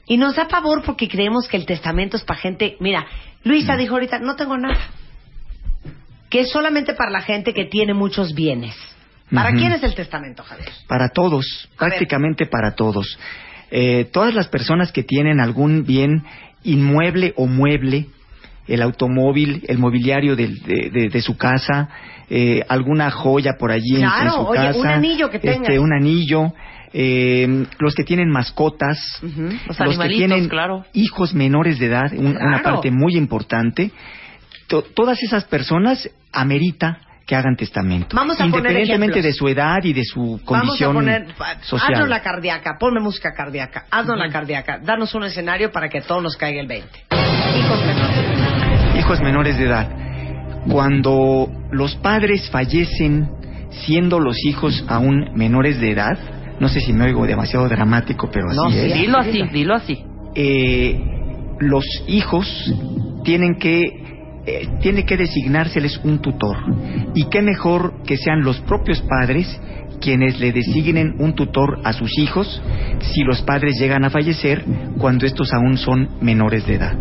Y 0.06 0.16
nos 0.18 0.34
da 0.36 0.48
pavor 0.48 0.82
porque 0.84 1.08
creemos 1.08 1.46
que 1.48 1.56
el 1.56 1.66
testamento 1.66 2.16
es 2.16 2.24
para 2.24 2.40
gente. 2.40 2.76
Mira, 2.80 3.06
Luisa 3.44 3.76
dijo 3.76 3.94
ahorita, 3.94 4.18
no 4.18 4.34
tengo 4.36 4.56
nada. 4.56 4.78
Que 6.30 6.40
es 6.40 6.50
solamente 6.50 6.94
para 6.94 7.10
la 7.10 7.20
gente 7.22 7.54
que 7.54 7.64
tiene 7.66 7.94
muchos 7.94 8.34
bienes. 8.34 8.74
¿Para 9.32 9.52
quién 9.52 9.72
es 9.72 9.82
el 9.82 9.94
testamento, 9.94 10.42
Javier? 10.44 10.68
Para 10.88 11.08
todos, 11.08 11.68
A 11.76 11.84
ver. 11.84 11.90
prácticamente 11.90 12.46
para 12.46 12.74
todos. 12.74 13.18
Eh, 13.72 14.08
todas 14.12 14.32
las 14.34 14.46
personas 14.48 14.92
que 14.92 15.02
tienen 15.02 15.40
algún 15.40 15.84
bien 15.84 16.22
inmueble 16.62 17.32
o 17.36 17.46
mueble, 17.46 18.06
el 18.68 18.82
automóvil, 18.82 19.64
el 19.68 19.78
mobiliario 19.78 20.34
del- 20.36 20.58
de, 20.62 20.90
de- 20.90 21.08
de 21.08 21.20
su 21.22 21.36
casa, 21.36 21.88
eh, 22.28 22.62
alguna 22.68 23.10
joya 23.10 23.52
por 23.58 23.70
allí 23.70 23.96
en- 23.96 24.02
en, 24.04 24.08
Claro, 24.10 24.32
su 24.32 24.40
oye, 24.40 24.60
casa. 24.60 24.78
un 24.80 24.86
anillo 24.86 25.30
que 25.30 25.38
tengas. 25.38 25.60
Este, 25.62 25.78
un 25.78 25.92
anillo. 25.92 26.52
eh, 26.98 27.66
los 27.78 27.94
que 27.94 28.04
tienen 28.04 28.30
mascotas, 28.30 28.98
Los 29.66 29.78
los 29.78 29.98
que 29.98 30.08
tienen 30.08 30.48
claro. 30.48 30.86
hijos 30.94 31.34
menores 31.34 31.78
de 31.78 31.86
edad, 31.86 32.10
un- 32.14 32.28
una 32.28 32.60
Claro. 32.62 32.76
parte 32.76 32.90
muy 32.90 33.16
importante. 33.16 33.90
To- 34.68 34.82
todas 34.82 35.22
esas 35.22 35.44
personas 35.44 36.08
amerita 36.32 36.98
que 37.26 37.34
hagan 37.36 37.54
testamento, 37.56 38.16
Vamos 38.16 38.36
a 38.36 38.44
poner 38.44 38.58
independientemente 38.60 39.20
de 39.20 39.32
su 39.34 39.46
edad 39.48 39.82
y 39.82 39.92
de 39.92 40.04
su 40.04 40.20
Vamos 40.20 40.40
a 40.42 40.46
condición 40.46 40.94
poner, 40.94 41.26
social. 41.62 41.92
haznos 41.94 42.08
la 42.08 42.22
cardíaca, 42.22 42.76
ponme 42.80 43.00
música 43.00 43.30
cardíaca, 43.36 43.84
haznos 43.90 44.16
la 44.16 44.30
cardíaca, 44.30 44.78
danos 44.82 45.14
un 45.14 45.24
escenario 45.24 45.70
para 45.72 45.88
que 45.90 46.00
todos 46.00 46.22
nos 46.22 46.36
caiga 46.36 46.60
el 46.62 46.68
20. 46.68 46.88
Hijos 47.10 47.84
menores. 47.84 48.25
Hijos 49.06 49.20
menores 49.20 49.56
de 49.56 49.66
edad. 49.66 49.88
Cuando 50.68 51.48
los 51.70 51.94
padres 51.96 52.50
fallecen 52.50 53.28
siendo 53.70 54.18
los 54.18 54.36
hijos 54.44 54.84
aún 54.88 55.30
menores 55.36 55.78
de 55.78 55.92
edad, 55.92 56.18
no 56.58 56.68
sé 56.68 56.80
si 56.80 56.92
me 56.92 57.04
oigo 57.04 57.24
demasiado 57.24 57.68
dramático, 57.68 58.28
pero 58.32 58.48
así 58.48 58.56
No, 58.56 58.68
es. 58.68 58.94
Dilo 58.94 59.18
así, 59.18 59.42
dilo 59.52 59.74
así. 59.74 60.04
Eh, 60.34 60.98
los 61.60 61.84
hijos 62.08 62.48
tienen 63.22 63.60
que 63.60 63.84
eh, 64.44 64.68
tiene 64.80 65.04
que 65.04 65.16
designárseles 65.16 66.00
un 66.02 66.18
tutor 66.20 66.56
y 67.14 67.28
qué 67.28 67.42
mejor 67.42 68.02
que 68.04 68.16
sean 68.16 68.42
los 68.42 68.60
propios 68.62 69.02
padres 69.02 69.46
quienes 70.00 70.38
le 70.40 70.52
designen 70.52 71.14
un 71.18 71.34
tutor 71.34 71.80
a 71.84 71.92
sus 71.92 72.18
hijos 72.18 72.60
si 73.00 73.22
los 73.22 73.42
padres 73.42 73.78
llegan 73.80 74.04
a 74.04 74.10
fallecer 74.10 74.64
cuando 74.98 75.26
estos 75.26 75.52
aún 75.52 75.76
son 75.78 76.08
menores 76.20 76.66
de 76.66 76.74
edad. 76.74 76.94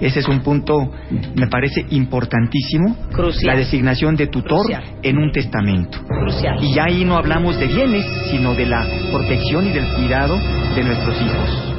Ese 0.00 0.20
es 0.20 0.28
un 0.28 0.40
punto, 0.40 0.90
me 1.34 1.46
parece 1.48 1.84
importantísimo, 1.90 2.96
Crucial. 3.12 3.52
la 3.54 3.56
designación 3.58 4.16
de 4.16 4.28
tutor 4.28 4.60
Crucial. 4.64 4.82
en 5.02 5.18
un 5.18 5.30
testamento. 5.30 5.98
Crucial. 6.06 6.56
Y 6.64 6.74
ya 6.74 6.84
ahí 6.84 7.04
no 7.04 7.16
hablamos 7.16 7.58
de 7.60 7.66
bienes, 7.66 8.06
sino 8.30 8.54
de 8.54 8.64
la 8.64 8.86
protección 9.12 9.66
y 9.66 9.72
del 9.72 9.86
cuidado 9.96 10.38
de 10.74 10.84
nuestros 10.84 11.20
hijos. 11.20 11.74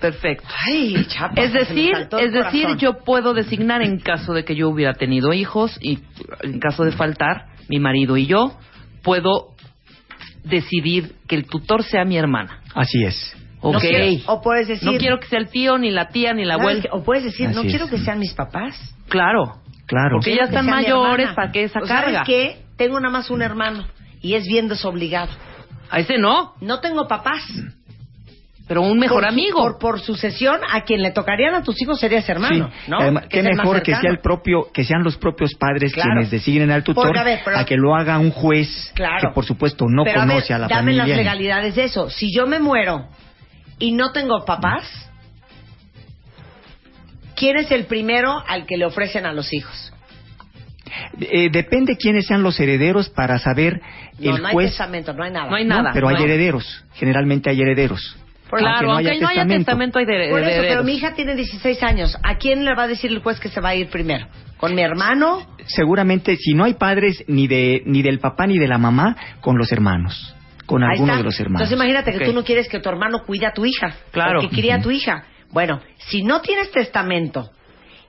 Perfecto. 0.00 0.46
Ay, 0.70 1.04
chapa, 1.08 1.40
Es 1.40 1.52
decir, 1.52 1.92
es 2.20 2.32
decir, 2.32 2.76
yo 2.76 2.98
puedo 3.04 3.34
designar 3.34 3.82
en 3.82 3.98
caso 3.98 4.34
de 4.34 4.44
que 4.44 4.54
yo 4.54 4.68
hubiera 4.68 4.92
tenido 4.94 5.32
hijos 5.32 5.76
y 5.80 5.98
en 6.42 6.60
caso 6.60 6.84
de 6.84 6.92
faltar 6.92 7.46
mi 7.68 7.80
marido 7.80 8.16
y 8.16 8.26
yo 8.26 8.52
puedo 9.02 9.53
decidir 10.44 11.14
que 11.26 11.34
el 11.36 11.46
tutor 11.46 11.82
sea 11.82 12.04
mi 12.04 12.16
hermana. 12.16 12.60
Así 12.74 13.02
es. 13.04 13.36
Ok. 13.60 13.72
No 13.74 13.80
quiero- 13.80 14.22
o 14.26 14.42
puedes 14.42 14.68
decir... 14.68 14.84
No 14.90 14.98
quiero 14.98 15.18
que 15.18 15.26
sea 15.26 15.38
el 15.38 15.48
tío 15.48 15.78
ni 15.78 15.90
la 15.90 16.08
tía 16.08 16.34
ni 16.34 16.44
la 16.44 16.56
¿sabes 16.58 16.76
abuela. 16.84 16.88
O 16.92 17.02
puedes 17.02 17.24
decir, 17.24 17.48
no 17.50 17.60
Así 17.60 17.68
quiero 17.70 17.86
es. 17.86 17.90
que 17.90 17.98
sean 17.98 18.18
mis 18.18 18.34
papás. 18.34 18.94
Claro. 19.08 19.56
Claro. 19.86 20.16
Porque 20.16 20.36
ya 20.36 20.44
están 20.44 20.66
mayores 20.66 21.30
para 21.34 21.50
que 21.52 21.64
esa 21.64 21.80
O 21.80 21.86
¿Sabes 21.86 22.04
carga. 22.04 22.22
qué? 22.24 22.62
Tengo 22.76 22.98
nada 23.00 23.12
más 23.12 23.30
un 23.30 23.42
hermano 23.42 23.86
y 24.20 24.34
es 24.34 24.46
bien 24.46 24.68
desobligado. 24.68 25.30
A 25.90 26.00
ese 26.00 26.18
no, 26.18 26.54
No 26.60 26.80
tengo 26.80 27.06
papás. 27.08 27.42
Pero 28.66 28.80
un 28.82 28.98
mejor 28.98 29.22
Por 29.22 29.28
amigo. 29.28 29.58
Por, 29.62 29.78
por 29.78 30.00
sucesión, 30.00 30.60
a 30.72 30.82
quien 30.82 31.02
le 31.02 31.10
tocarían 31.10 31.54
a 31.54 31.62
tus 31.62 31.80
hijos 31.82 32.00
sería 32.00 32.18
ese 32.20 32.32
hermano, 32.32 32.70
Sí. 32.72 32.90
¿no? 32.90 32.98
Además, 32.98 33.24
qué 33.28 33.42
mejor 33.42 33.82
que 33.82 33.94
sea 33.94 34.10
el 34.10 34.20
propio, 34.20 34.68
que 34.72 34.84
sean 34.84 35.02
los 35.02 35.16
propios 35.18 35.54
padres 35.54 35.92
Claro. 35.92 36.10
quienes 36.12 36.30
designen 36.30 36.70
al 36.70 36.82
tutor 36.82 37.04
Porque, 37.08 37.18
a 37.20 37.24
ver, 37.24 37.40
pero- 37.44 37.58
a 37.58 37.64
que 37.66 37.76
lo 37.76 37.94
haga 37.94 38.18
un 38.18 38.30
juez 38.30 38.90
Claro. 38.94 39.28
que 39.28 39.34
por 39.34 39.44
supuesto 39.44 39.84
no 39.88 40.04
Pero, 40.04 40.20
conoce 40.20 40.54
a, 40.54 40.58
la 40.58 40.68
dame 40.68 40.80
familia. 40.80 41.02
las 41.02 41.08
ni- 41.08 41.16
legalidades 41.16 41.74
de 41.74 41.84
eso. 41.84 42.08
Si 42.08 42.34
yo 42.34 42.46
me 42.46 42.58
muero 42.58 43.08
y 43.78 43.92
no 43.92 44.12
tengo 44.12 44.44
papás, 44.46 45.10
¿quién 47.36 47.56
es 47.56 47.70
el 47.70 47.84
primero 47.84 48.42
al 48.46 48.66
que 48.66 48.76
le 48.76 48.86
ofrecen 48.86 49.26
a 49.26 49.32
los 49.32 49.52
hijos? 49.52 49.92
Eh, 51.20 51.48
depende 51.50 51.96
quiénes 51.96 52.26
sean 52.26 52.42
los 52.42 52.58
herederos 52.60 53.08
para 53.10 53.38
saber 53.38 53.80
No, 54.18 54.36
el 54.36 54.42
no 54.42 54.48
hay 54.48 54.52
juez. 54.54 54.68
testamento, 54.70 55.12
no 55.12 55.24
hay 55.24 55.32
nada. 55.32 55.50
No 55.50 55.56
hay 55.56 55.64
nada. 55.64 55.90
pero 55.92 56.08
hay 56.08 56.22
herederos. 56.22 56.84
Generalmente 56.94 57.50
hay 57.50 57.60
herederos. 57.60 58.16
Claro, 58.58 58.92
aunque 58.92 59.18
no 59.20 59.28
haya 59.28 59.46
testamento, 59.46 59.98
hay 59.98 60.06
de, 60.06 60.28
Por 60.30 60.40
de 60.40 60.52
eso, 60.52 60.62
pero 60.62 60.84
mi 60.84 60.94
hija 60.94 61.14
tiene 61.14 61.34
16 61.34 61.82
años. 61.82 62.16
¿A 62.22 62.36
quién 62.36 62.64
le 62.64 62.74
va 62.74 62.84
a 62.84 62.88
decir 62.88 63.10
el 63.10 63.20
juez 63.20 63.40
que 63.40 63.48
se 63.48 63.60
va 63.60 63.70
a 63.70 63.74
ir 63.74 63.88
primero? 63.88 64.26
¿Con 64.56 64.74
mi 64.74 64.82
hermano? 64.82 65.46
Seguramente, 65.66 66.36
si 66.36 66.54
no 66.54 66.64
hay 66.64 66.74
padres 66.74 67.24
ni 67.26 67.46
de 67.46 67.82
ni 67.86 68.02
del 68.02 68.18
papá 68.18 68.46
ni 68.46 68.58
de 68.58 68.68
la 68.68 68.78
mamá, 68.78 69.16
con 69.40 69.58
los 69.58 69.70
hermanos, 69.72 70.34
con 70.66 70.82
Ahí 70.82 70.92
alguno 70.92 71.12
está. 71.12 71.18
de 71.18 71.24
los 71.24 71.40
hermanos. 71.40 71.60
Entonces 71.62 71.76
imagínate 71.76 72.18
que 72.18 72.24
tú 72.24 72.32
no 72.32 72.44
quieres 72.44 72.68
que 72.68 72.80
tu 72.80 72.88
hermano 72.88 73.22
cuide 73.26 73.46
a 73.46 73.52
tu 73.52 73.64
hija. 73.64 73.94
Claro. 74.10 74.40
Que 74.40 74.48
cría 74.48 74.76
a 74.76 74.80
tu 74.80 74.90
hija. 74.90 75.24
Bueno, 75.50 75.80
si 75.98 76.22
no 76.22 76.40
tienes 76.40 76.70
testamento 76.70 77.50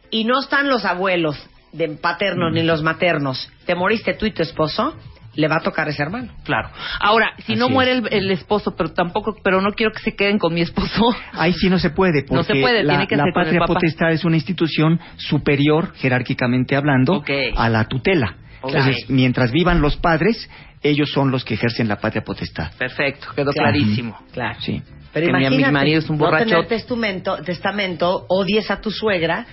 y 0.10 0.24
no 0.24 0.40
están 0.40 0.68
los 0.68 0.86
abuelos 0.86 1.38
de 1.74 1.90
paternos 1.90 2.54
ni 2.54 2.64
los 2.64 2.82
maternos, 2.82 3.52
te 3.66 3.76
moriste 3.76 4.14
tú 4.14 4.26
y 4.26 4.32
tu 4.32 4.42
esposo, 4.42 4.96
le 5.36 5.48
va 5.48 5.58
a 5.58 5.60
tocar 5.62 5.88
a 5.88 5.92
ese 5.92 6.02
hermano. 6.02 6.34
Claro. 6.44 6.70
Ahora, 7.00 7.34
si 7.46 7.56
no 7.56 7.70
muere 7.70 7.92
es. 7.92 7.98
el, 8.00 8.14
el 8.14 8.32
esposo, 8.32 8.76
pero 8.76 8.94
tampoco, 8.94 9.36
pero 9.44 9.62
no 9.62 9.72
quiero 9.72 9.92
que 9.92 10.00
se 10.00 10.16
queden 10.16 10.38
con 10.40 10.54
mi 10.54 10.62
esposo. 10.62 11.04
Ahí 11.34 11.54
sí 11.54 11.70
no 11.70 11.78
se 11.80 11.90
puede, 11.90 12.22
porque 12.24 12.36
No 12.36 12.44
se 12.44 12.56
puede, 12.62 12.84
la, 12.84 12.94
tiene 12.94 13.08
que 13.08 13.18
patria 13.34 13.62
potestad 13.66 14.12
es 14.12 14.24
una 14.26 14.36
institución 14.38 15.00
superior, 15.18 15.94
jerárquicamente 15.96 16.76
hablando, 16.76 17.24
a 17.56 17.70
la 17.70 17.86
tutela. 17.86 18.38
Ok. 18.62 18.74
Entonces, 18.74 19.10
mientras 19.10 19.52
vivan 19.52 19.82
los 19.82 19.98
padres, 19.98 20.50
ellos 20.82 21.10
son 21.12 21.32
los 21.32 21.44
que 21.44 21.56
ejercen 21.56 21.88
la 21.88 21.98
patria 21.98 22.24
potestad. 22.24 22.72
Perfecto, 22.78 23.28
quedó 23.36 23.52
Claro. 23.52 23.72
clarísimo. 23.72 24.18
Claro. 24.32 24.60
Sí. 24.62 24.82
Pero 25.14 25.28
Que 25.28 25.34
mi- 25.34 25.40
mi 25.40 25.46
imagínate, 25.46 25.72
marido 25.74 26.00
es 26.00 26.10
un 26.10 26.18
no 26.18 26.26
borracho. 26.26 26.46
tener 26.50 26.68
testamento, 26.68 27.38
testamento, 27.44 28.26
odies 28.28 28.70
a 28.70 28.82
tu 28.82 28.92
suegra, 28.92 29.46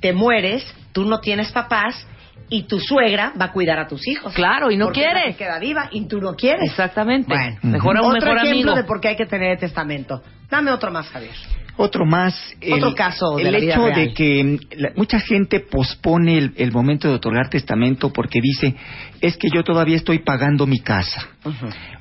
te 0.00 0.12
mueres, 0.12 0.64
tú 0.92 1.04
no 1.04 1.20
tienes 1.20 1.50
papás 1.52 2.06
y 2.52 2.64
tu 2.64 2.78
suegra 2.78 3.32
va 3.40 3.46
a 3.46 3.52
cuidar 3.52 3.78
a 3.78 3.88
tus 3.88 4.06
hijos. 4.06 4.32
Claro, 4.34 4.70
y 4.70 4.76
no 4.76 4.84
Porque 4.86 5.00
que 5.26 5.34
queda 5.36 5.58
viva 5.58 5.88
y 5.90 6.06
tú 6.06 6.20
no 6.20 6.34
quieres. 6.34 6.70
Exactamente. 6.70 7.34
Bueno, 7.34 7.56
mejor 7.62 7.96
a 7.96 8.02
un 8.02 8.14
otro 8.16 8.20
mejor 8.32 8.46
ejemplo 8.46 8.72
amigo. 8.72 8.76
de 8.76 8.84
por 8.84 9.00
qué 9.00 9.08
hay 9.08 9.16
que 9.16 9.26
tener 9.26 9.58
testamento. 9.58 10.22
Dame 10.50 10.70
otro 10.70 10.90
más, 10.92 11.08
Javier. 11.08 11.32
Otro 11.78 12.04
más, 12.04 12.34
Otro 12.70 12.94
caso 12.94 13.36
de 13.36 13.44
el 13.44 13.52
la 13.52 13.58
vida 13.58 13.72
hecho 13.72 13.86
real. 13.86 13.94
de 13.98 14.12
que 14.12 14.44
mm, 14.44 14.58
la- 14.78 14.92
mucha 14.94 15.18
gente 15.18 15.60
pospone 15.60 16.36
el, 16.36 16.52
el 16.58 16.70
momento 16.70 17.08
de 17.08 17.14
otorgar 17.14 17.48
testamento 17.48 18.12
porque 18.12 18.40
dice, 18.42 18.76
es 19.22 19.38
que 19.38 19.48
yo 19.48 19.64
todavía 19.64 19.96
estoy 19.96 20.18
pagando 20.18 20.66
mi 20.66 20.80
casa, 20.80 21.26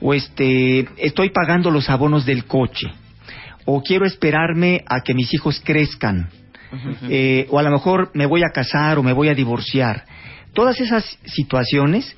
o 0.02 0.14
este, 0.14 0.86
estoy 0.98 1.30
pagando 1.30 1.72
los 1.72 1.90
abonos 1.90 2.26
del 2.26 2.44
coche, 2.44 2.88
o 3.64 3.82
quiero 3.82 4.06
esperarme 4.06 4.84
a 4.88 4.99
que 4.99 5.14
mis 5.14 5.34
hijos 5.34 5.61
crezcan, 5.64 6.30
eh, 7.10 7.48
o 7.49 7.57
a 7.57 7.64
lo 7.64 7.72
mejor 7.72 8.11
me 8.14 8.26
voy 8.26 8.41
a 8.44 8.49
casar 8.53 8.99
o 8.99 9.03
me 9.03 9.14
voy 9.14 9.30
a 9.30 9.34
divorciar. 9.36 10.03
Todas 10.53 10.80
esas 10.82 11.18
situaciones 11.26 12.15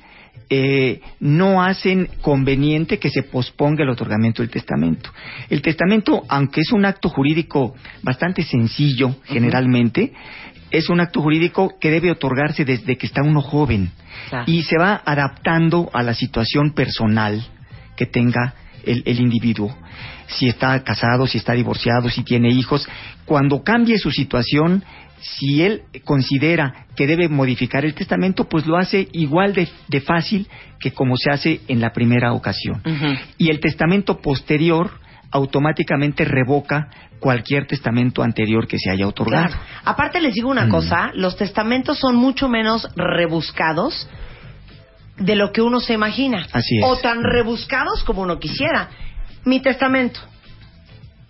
eh, 0.50 1.00
no 1.20 1.62
hacen 1.62 2.08
conveniente 2.20 2.98
que 2.98 3.08
se 3.10 3.22
posponga 3.22 3.82
el 3.82 3.90
otorgamiento 3.90 4.42
del 4.42 4.50
testamento. 4.50 5.10
El 5.48 5.62
testamento, 5.62 6.22
aunque 6.28 6.60
es 6.60 6.72
un 6.72 6.84
acto 6.84 7.08
jurídico 7.08 7.74
bastante 8.02 8.42
sencillo 8.42 9.16
generalmente, 9.24 10.12
es 10.70 10.88
un 10.88 11.00
acto 11.00 11.22
jurídico 11.22 11.74
que 11.80 11.90
debe 11.90 12.10
otorgarse 12.10 12.64
desde 12.64 12.96
que 12.96 13.06
está 13.06 13.22
uno 13.22 13.40
joven 13.40 13.90
Claro. 14.28 14.44
y 14.46 14.62
se 14.62 14.78
va 14.78 15.02
adaptando 15.04 15.90
a 15.92 16.02
la 16.02 16.14
situación 16.14 16.72
personal 16.72 17.44
que 17.96 18.06
tenga 18.06 18.54
el, 18.84 19.02
el 19.06 19.20
individuo. 19.20 19.76
Si 20.26 20.48
está 20.48 20.82
casado, 20.82 21.26
si 21.26 21.38
está 21.38 21.52
divorciado, 21.52 22.08
si 22.08 22.22
tiene 22.22 22.50
hijos. 22.50 22.88
Cuando 23.24 23.62
cambie 23.62 23.98
su 23.98 24.10
situación, 24.10 24.82
si 25.24 25.62
él 25.62 25.82
considera 26.04 26.86
que 26.94 27.06
debe 27.06 27.28
modificar 27.30 27.84
el 27.86 27.94
testamento, 27.94 28.44
pues 28.48 28.66
lo 28.66 28.76
hace 28.76 29.08
igual 29.12 29.54
de, 29.54 29.66
de 29.88 30.00
fácil 30.02 30.46
que 30.78 30.92
como 30.92 31.16
se 31.16 31.30
hace 31.30 31.60
en 31.68 31.80
la 31.80 31.92
primera 31.94 32.34
ocasión. 32.34 32.82
Y 33.38 33.48
el 33.48 33.58
testamento 33.58 34.18
posterior 34.20 34.90
automáticamente 35.30 36.24
revoca 36.26 36.88
cualquier 37.20 37.66
testamento 37.66 38.22
anterior 38.22 38.68
que 38.68 38.78
se 38.78 38.90
haya 38.90 39.08
otorgado. 39.08 39.48
Claro. 39.48 39.62
Aparte 39.84 40.20
les 40.20 40.34
digo 40.34 40.50
una 40.50 40.66
Mm. 40.66 40.70
cosa, 40.70 41.10
los 41.14 41.36
testamentos 41.38 41.98
son 41.98 42.16
mucho 42.16 42.48
menos 42.50 42.86
rebuscados 42.94 44.06
de 45.16 45.36
lo 45.36 45.52
que 45.52 45.62
uno 45.62 45.80
se 45.80 45.94
imagina. 45.94 46.46
Así 46.52 46.76
es. 46.78 46.84
O 46.84 46.98
tan 46.98 47.22
rebuscados 47.24 48.04
como 48.04 48.22
uno 48.22 48.38
quisiera. 48.38 48.90
Mi 49.46 49.60
testamento. 49.60 50.20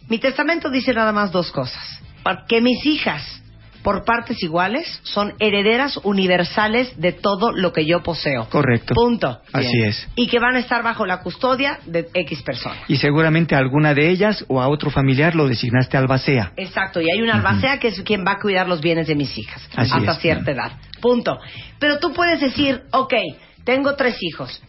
Mi 0.08 0.18
testamento 0.18 0.68
dice 0.68 0.92
nada 0.92 1.12
más 1.12 1.30
dos 1.30 1.52
cosas. 1.52 2.00
Que 2.48 2.60
mis 2.60 2.84
hijas, 2.86 3.42
por 3.84 4.04
partes 4.04 4.42
iguales, 4.42 4.98
son 5.04 5.34
herederas 5.38 5.98
universales 6.02 6.98
de 6.98 7.12
todo 7.12 7.52
lo 7.52 7.72
que 7.72 7.84
yo 7.86 8.02
poseo. 8.02 8.48
Correcto. 8.50 8.94
Punto. 8.94 9.40
Así 9.52 9.82
es. 9.82 10.08
Y 10.16 10.26
que 10.26 10.38
van 10.40 10.56
a 10.56 10.58
estar 10.58 10.82
bajo 10.82 11.04
la 11.06 11.20
custodia 11.20 11.78
de 11.84 12.08
X 12.14 12.42
persona. 12.42 12.76
Y 12.88 12.96
seguramente 12.96 13.54
a 13.54 13.58
alguna 13.58 13.94
de 13.94 14.08
ellas 14.08 14.44
o 14.48 14.60
a 14.60 14.68
otro 14.68 14.90
familiar 14.90 15.34
lo 15.36 15.46
designaste 15.46 15.96
albacea. 15.98 16.52
Exacto, 16.56 17.00
y 17.00 17.10
hay 17.10 17.20
una 17.22 17.34
albacea 17.34 17.78
que 17.78 17.88
es 17.88 18.00
quien 18.02 18.24
va 18.26 18.32
a 18.32 18.38
cuidar 18.40 18.66
los 18.66 18.80
bienes 18.80 19.06
de 19.06 19.14
mis 19.14 19.36
hijas 19.38 19.62
Así 19.76 19.92
hasta 19.94 20.12
es. 20.12 20.18
cierta 20.18 20.50
edad. 20.50 20.72
Punto. 21.02 21.38
Pero 21.78 21.98
tú 21.98 22.12
puedes 22.14 22.40
decir, 22.40 22.82
ok, 22.90 23.12
tengo 23.64 23.94
tres 23.96 24.16
hijos. 24.22 24.62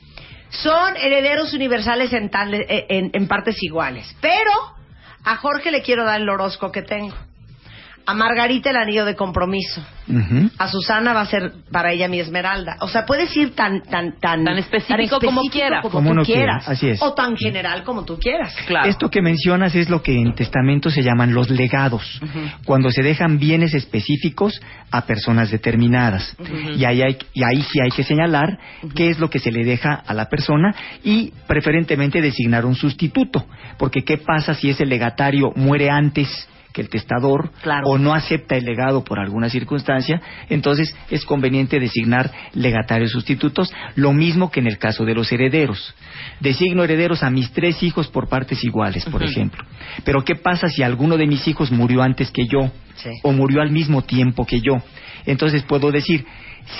Son 0.49 0.95
herederos 0.97 1.53
universales 1.53 2.11
en, 2.13 2.29
tal- 2.29 2.53
eh, 2.53 2.85
en, 2.89 3.11
en 3.13 3.27
partes 3.27 3.55
iguales. 3.63 4.13
Pero 4.19 4.51
a 5.23 5.37
Jorge 5.37 5.71
le 5.71 5.81
quiero 5.81 6.03
dar 6.03 6.19
el 6.19 6.29
orozco 6.29 6.71
que 6.71 6.81
tengo. 6.81 7.15
A 8.07 8.13
Margarita 8.13 8.69
el 8.69 8.77
anillo 8.77 9.05
de 9.05 9.15
compromiso. 9.15 9.83
A 10.59 10.67
Susana 10.67 11.13
va 11.13 11.21
a 11.21 11.25
ser 11.25 11.51
para 11.71 11.91
ella 11.91 12.07
mi 12.07 12.19
esmeralda. 12.19 12.77
O 12.81 12.87
sea, 12.87 13.05
puedes 13.05 13.35
ir 13.35 13.55
tan 13.55 13.81
tan 13.81 14.19
tan 14.19 14.43
Tan 14.43 14.57
específico 14.57 15.19
como 15.19 15.41
quiera. 15.49 15.81
como 15.81 15.93
Como 15.93 16.09
tú 16.09 16.13
uno 16.13 16.23
quiera, 16.23 16.59
quieras, 16.59 16.69
así 16.69 16.89
es. 16.89 17.01
o 17.01 17.13
tan 17.13 17.35
general 17.35 17.83
como 17.83 18.05
tú 18.05 18.19
quieras. 18.19 18.55
Claro. 18.67 18.87
Esto 18.87 19.09
que 19.09 19.21
mencionas 19.21 19.73
es 19.73 19.89
lo 19.89 20.03
que 20.03 20.15
en 20.19 20.35
testamento 20.35 20.91
se 20.91 21.01
llaman 21.01 21.33
los 21.33 21.49
legados, 21.49 22.21
cuando 22.65 22.91
se 22.91 23.01
dejan 23.01 23.39
bienes 23.39 23.73
específicos 23.73 24.61
a 24.91 25.01
personas 25.05 25.49
determinadas. 25.49 26.35
y, 26.77 26.85
ahí 26.85 27.01
hay, 27.01 27.17
y 27.33 27.43
ahí 27.43 27.63
sí 27.63 27.79
hay 27.83 27.89
que 27.89 28.03
señalar 28.03 28.59
qué 28.95 29.09
es 29.09 29.19
lo 29.19 29.29
que 29.29 29.39
se 29.39 29.51
le 29.51 29.63
deja 29.65 29.93
a 29.93 30.13
la 30.13 30.29
persona 30.29 30.75
y 31.03 31.33
preferentemente 31.47 32.21
designar 32.21 32.65
un 32.65 32.75
sustituto, 32.75 33.45
porque 33.79 34.03
qué 34.03 34.17
pasa 34.17 34.53
si 34.53 34.69
ese 34.69 34.85
legatario 34.85 35.51
muere 35.55 35.89
antes 35.89 36.47
que 36.75 36.81
el 36.81 36.89
testador 36.89 37.51
Claro. 37.63 37.87
o 37.87 37.97
no 37.97 38.13
acepta 38.13 38.57
el 38.57 38.65
legado 38.65 39.05
por 39.05 39.17
alguna 39.17 39.49
circunstancia, 39.49 40.21
entonces 40.49 40.93
es 41.09 41.23
conveniente 41.23 41.79
designar 41.79 42.29
legatarios 42.53 43.11
sustitutos, 43.11 43.73
lo 43.95 44.11
mismo 44.11 44.51
que 44.51 44.59
en 44.59 44.67
el 44.67 44.77
caso 44.77 45.05
de 45.05 45.15
los 45.15 45.31
herederos. 45.31 45.95
Designo 46.41 46.83
herederos 46.83 47.23
a 47.23 47.29
mis 47.29 47.49
tres 47.53 47.81
hijos 47.81 48.09
por 48.09 48.27
partes 48.27 48.61
iguales, 48.65 49.05
por 49.05 49.23
ejemplo. 49.23 49.63
Pero 50.03 50.23
¿qué 50.25 50.35
pasa 50.35 50.67
si 50.67 50.83
alguno 50.83 51.15
de 51.15 51.27
mis 51.27 51.47
hijos 51.47 51.71
murió 51.71 52.01
antes 52.01 52.29
que 52.29 52.45
yo 52.45 52.69
Sí. 52.95 53.09
o 53.23 53.31
murió 53.31 53.61
al 53.61 53.71
mismo 53.71 54.01
tiempo 54.01 54.45
que 54.45 54.59
yo? 54.59 54.81
Entonces 55.25 55.63
puedo 55.63 55.91
decir, 55.91 56.25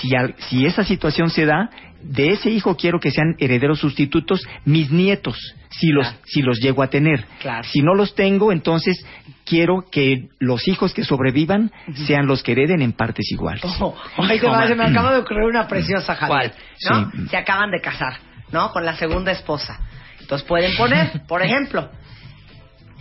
si, 0.00 0.14
al- 0.14 0.34
si 0.38 0.66
esa 0.66 0.84
situación 0.84 1.30
se 1.30 1.46
da, 1.46 1.70
de 2.02 2.28
ese 2.32 2.50
hijo 2.50 2.76
quiero 2.76 3.00
que 3.00 3.10
sean 3.10 3.34
herederos 3.38 3.80
sustitutos 3.80 4.46
mis 4.64 4.90
nietos, 4.90 5.36
si 5.70 5.88
los, 5.88 6.06
Claro. 6.06 6.22
si 6.26 6.42
los 6.42 6.58
llego 6.60 6.82
a 6.82 6.88
tener. 6.88 7.24
Claro. 7.40 7.64
Si 7.64 7.80
no 7.80 7.94
los 7.94 8.14
tengo, 8.14 8.52
entonces 8.52 9.04
quiero 9.44 9.84
que 9.90 10.28
los 10.38 10.66
hijos 10.68 10.94
que 10.94 11.04
sobrevivan 11.04 11.70
sean 12.06 12.26
los 12.26 12.42
que 12.42 12.52
hereden 12.52 12.82
en 12.82 12.92
partes 12.92 13.30
iguales. 13.30 13.62
Te 13.62 14.46
va, 14.46 14.66
se 14.66 14.74
me 14.74 14.84
acaba 14.84 15.12
de 15.12 15.20
ocurrir 15.20 15.44
una 15.44 15.66
preciosa, 15.66 16.14
Javier. 16.14 16.52
¿Cuál? 16.52 17.04
¿no? 17.04 17.10
Sí. 17.10 17.28
Se 17.28 17.36
acaban 17.36 17.70
de 17.70 17.80
casar, 17.80 18.14
¿no? 18.52 18.70
Con 18.72 18.84
la 18.84 18.96
segunda 18.96 19.32
esposa. 19.32 19.78
Entonces 20.20 20.46
pueden 20.46 20.76
poner, 20.76 21.22
por 21.28 21.42
ejemplo, 21.42 21.90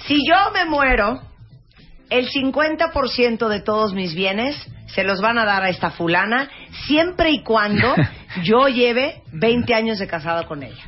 si 0.06 0.16
yo 0.28 0.36
me 0.54 0.66
muero 0.66 1.22
el 2.10 2.30
50% 2.30 3.48
de 3.48 3.62
todos 3.62 3.94
mis 3.94 4.14
bienes 4.16 4.56
se 4.88 5.04
los 5.04 5.22
van 5.22 5.38
a 5.38 5.46
dar 5.46 5.64
a 5.64 5.70
esta 5.70 5.92
fulana 5.92 6.50
siempre 6.88 7.32
y 7.32 7.44
cuando 7.44 7.94
yo 8.44 8.68
lleve 8.68 9.24
20 9.32 9.74
años 9.74 10.00
de 10.00 10.08
casado 10.08 10.48
con 10.48 10.64
ella. 10.64 10.84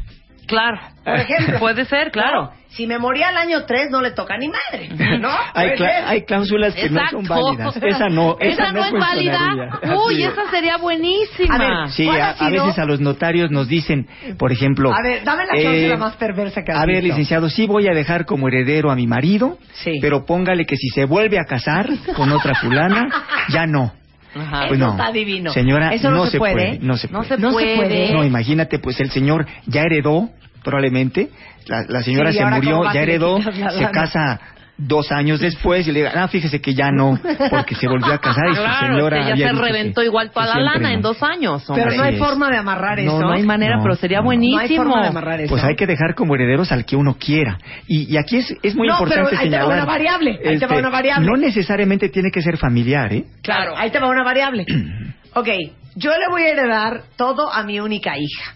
Claro. 0.47 0.79
Por 1.03 1.15
ejemplo. 1.15 1.59
Puede 1.59 1.85
ser, 1.85 2.11
claro. 2.11 2.51
Si 2.69 2.85
me 2.85 2.99
moría 2.99 3.29
al 3.29 3.37
año 3.37 3.65
3 3.65 3.89
no 3.91 4.01
le 4.01 4.11
toca 4.11 4.37
ni 4.37 4.49
madre, 4.49 4.89
¿no? 5.19 5.29
Hay, 5.53 5.71
hay 6.05 6.21
cláusulas 6.23 6.75
que 6.75 6.89
no 6.89 7.01
son 7.09 7.25
válidas. 7.25 7.75
Esa 7.77 8.09
no, 8.09 8.37
esa, 8.39 8.63
Esa 8.63 8.71
no 8.71 8.85
es 8.85 8.91
válida. 8.93 9.79
Uy, 10.05 10.23
esa 10.23 10.49
sería 10.51 10.77
buenísima. 10.77 11.55
A 11.55 11.57
ver, 11.57 11.89
Sí, 11.89 12.05
¿Cuál 12.05 12.21
a, 12.21 12.49
veces 12.49 12.77
a 12.79 12.85
los 12.85 12.99
notarios 12.99 13.51
nos 13.51 13.67
dicen, 13.67 14.07
por 14.37 14.51
ejemplo... 14.51 14.93
A 14.93 15.01
ver, 15.01 15.23
dame 15.23 15.43
la 15.45 15.57
eh, 15.57 15.61
cláusula 15.61 15.97
más 15.97 16.15
perversa 16.17 16.63
que 16.63 16.71
has 16.71 16.77
A 16.79 16.85
ver, 16.85 16.95
visto. 17.01 17.07
licenciado, 17.07 17.49
sí 17.49 17.65
voy 17.67 17.87
a 17.87 17.93
dejar 17.93 18.25
como 18.25 18.47
heredero 18.47 18.91
a 18.91 18.95
mi 18.95 19.07
marido, 19.07 19.57
Sí. 19.73 19.99
pero 20.01 20.25
póngale 20.25 20.65
que 20.65 20.75
si 20.75 20.89
se 20.89 21.05
vuelve 21.05 21.39
a 21.39 21.45
casar 21.45 21.87
con 22.15 22.31
otra 22.31 22.55
fulana, 22.55 23.07
ya 23.49 23.65
no. 23.65 23.93
Ajá. 24.35 24.67
Pues 24.67 24.79
Eso 24.79 24.85
no. 24.85 24.91
está 24.91 25.11
divino. 25.11 25.51
Señora, 25.51 25.93
Eso 25.93 26.11
no 26.11 26.25
se 26.27 26.37
puede. 26.37 26.53
puede. 26.53 26.79
No 26.79 26.97
se 26.97 27.07
No 27.07 27.23
puede. 27.23 27.37
No 27.39 27.51
se 27.51 27.75
puede. 27.75 28.13
No, 28.13 28.23
imagínate, 28.23 28.79
pues 28.79 28.99
el 28.99 29.09
señor 29.11 29.45
ya 29.65 29.81
heredó, 29.81 30.29
probablemente, 30.63 31.29
la, 31.65 31.83
la 31.87 32.03
señora 32.03 32.31
Sí, 32.31 32.37
¿y 32.37 32.39
se 32.41 32.45
murió, 32.45 32.83
ya 32.93 33.01
heredó, 33.01 33.39
se 33.41 33.91
casa 33.91 34.39
dos 34.77 35.11
años 35.11 35.39
después 35.39 35.87
y 35.87 35.91
le 35.91 35.99
diga, 36.01 36.11
ah, 36.15 36.27
fíjese 36.27 36.61
que 36.61 36.75
ya 36.75 36.91
no, 36.91 37.19
porque 37.49 37.73
se 37.75 37.87
volvió 37.87 38.13
a 38.13 38.19
casar 38.19 38.49
y 38.51 38.55
su 38.55 38.61
Claro, 38.61 38.87
señora 38.95 39.17
es 39.19 39.25
que 39.33 39.39
ya 39.39 39.49
se 39.49 39.55
que- 39.55 39.61
reventó 39.61 40.03
igual 40.03 40.29
toda 40.31 40.45
la 40.45 40.59
lana 40.59 40.89
no. 40.89 40.95
en 40.95 41.01
dos 41.01 41.23
años. 41.23 41.67
hombre. 41.69 41.85
Pero 41.85 41.97
no 41.97 42.03
hay 42.03 42.13
es. 42.13 42.19
forma 42.19 42.49
de 42.51 42.57
amarrar 42.57 42.99
eso. 42.99 43.11
No, 43.19 43.27
no 43.27 43.31
hay 43.33 43.43
manera, 43.43 43.77
No, 43.77 43.83
pero 43.83 43.95
sería 43.95 44.19
no. 44.19 44.25
buenísimo. 44.25 44.57
No 44.57 44.61
hay 44.69 44.75
forma 44.77 45.01
de 45.01 45.07
amarrar 45.07 45.41
eso. 45.41 45.49
Pues 45.49 45.63
hay 45.63 45.75
que 45.75 45.87
dejar 45.87 46.13
como 46.13 46.35
herederos 46.35 46.71
al 46.71 46.85
que 46.85 46.95
uno 46.95 47.15
quiera. 47.19 47.57
Y, 47.87 48.13
y 48.13 48.17
aquí 48.17 48.37
es, 48.37 48.53
es 48.61 48.75
muy 48.75 48.87
No, 48.87 48.93
importante 48.93 49.29
pero 49.31 49.41
ahí 49.41 49.49
te 49.49 49.57
va 49.57 49.65
una 49.67 49.85
variable, 49.85 50.31
ahí 50.31 50.57
te 50.59 50.65
va 50.67 50.73
este, 50.75 50.79
una 50.79 50.89
variable. 50.89 51.25
No 51.27 51.37
necesariamente 51.37 52.09
tiene 52.09 52.29
que 52.31 52.41
ser 52.43 52.57
familiar, 52.57 53.11
¿eh? 53.13 53.25
Claro, 53.41 53.75
ahí 53.75 53.89
te 53.89 53.99
va 53.99 54.09
una 54.09 54.23
variable. 54.23 54.65
ok, 55.33 55.47
yo 55.95 56.11
le 56.11 56.27
voy 56.29 56.43
a 56.43 56.49
heredar 56.49 57.01
todo 57.15 57.51
a 57.51 57.63
mi 57.63 57.79
única 57.79 58.13
hija. 58.17 58.53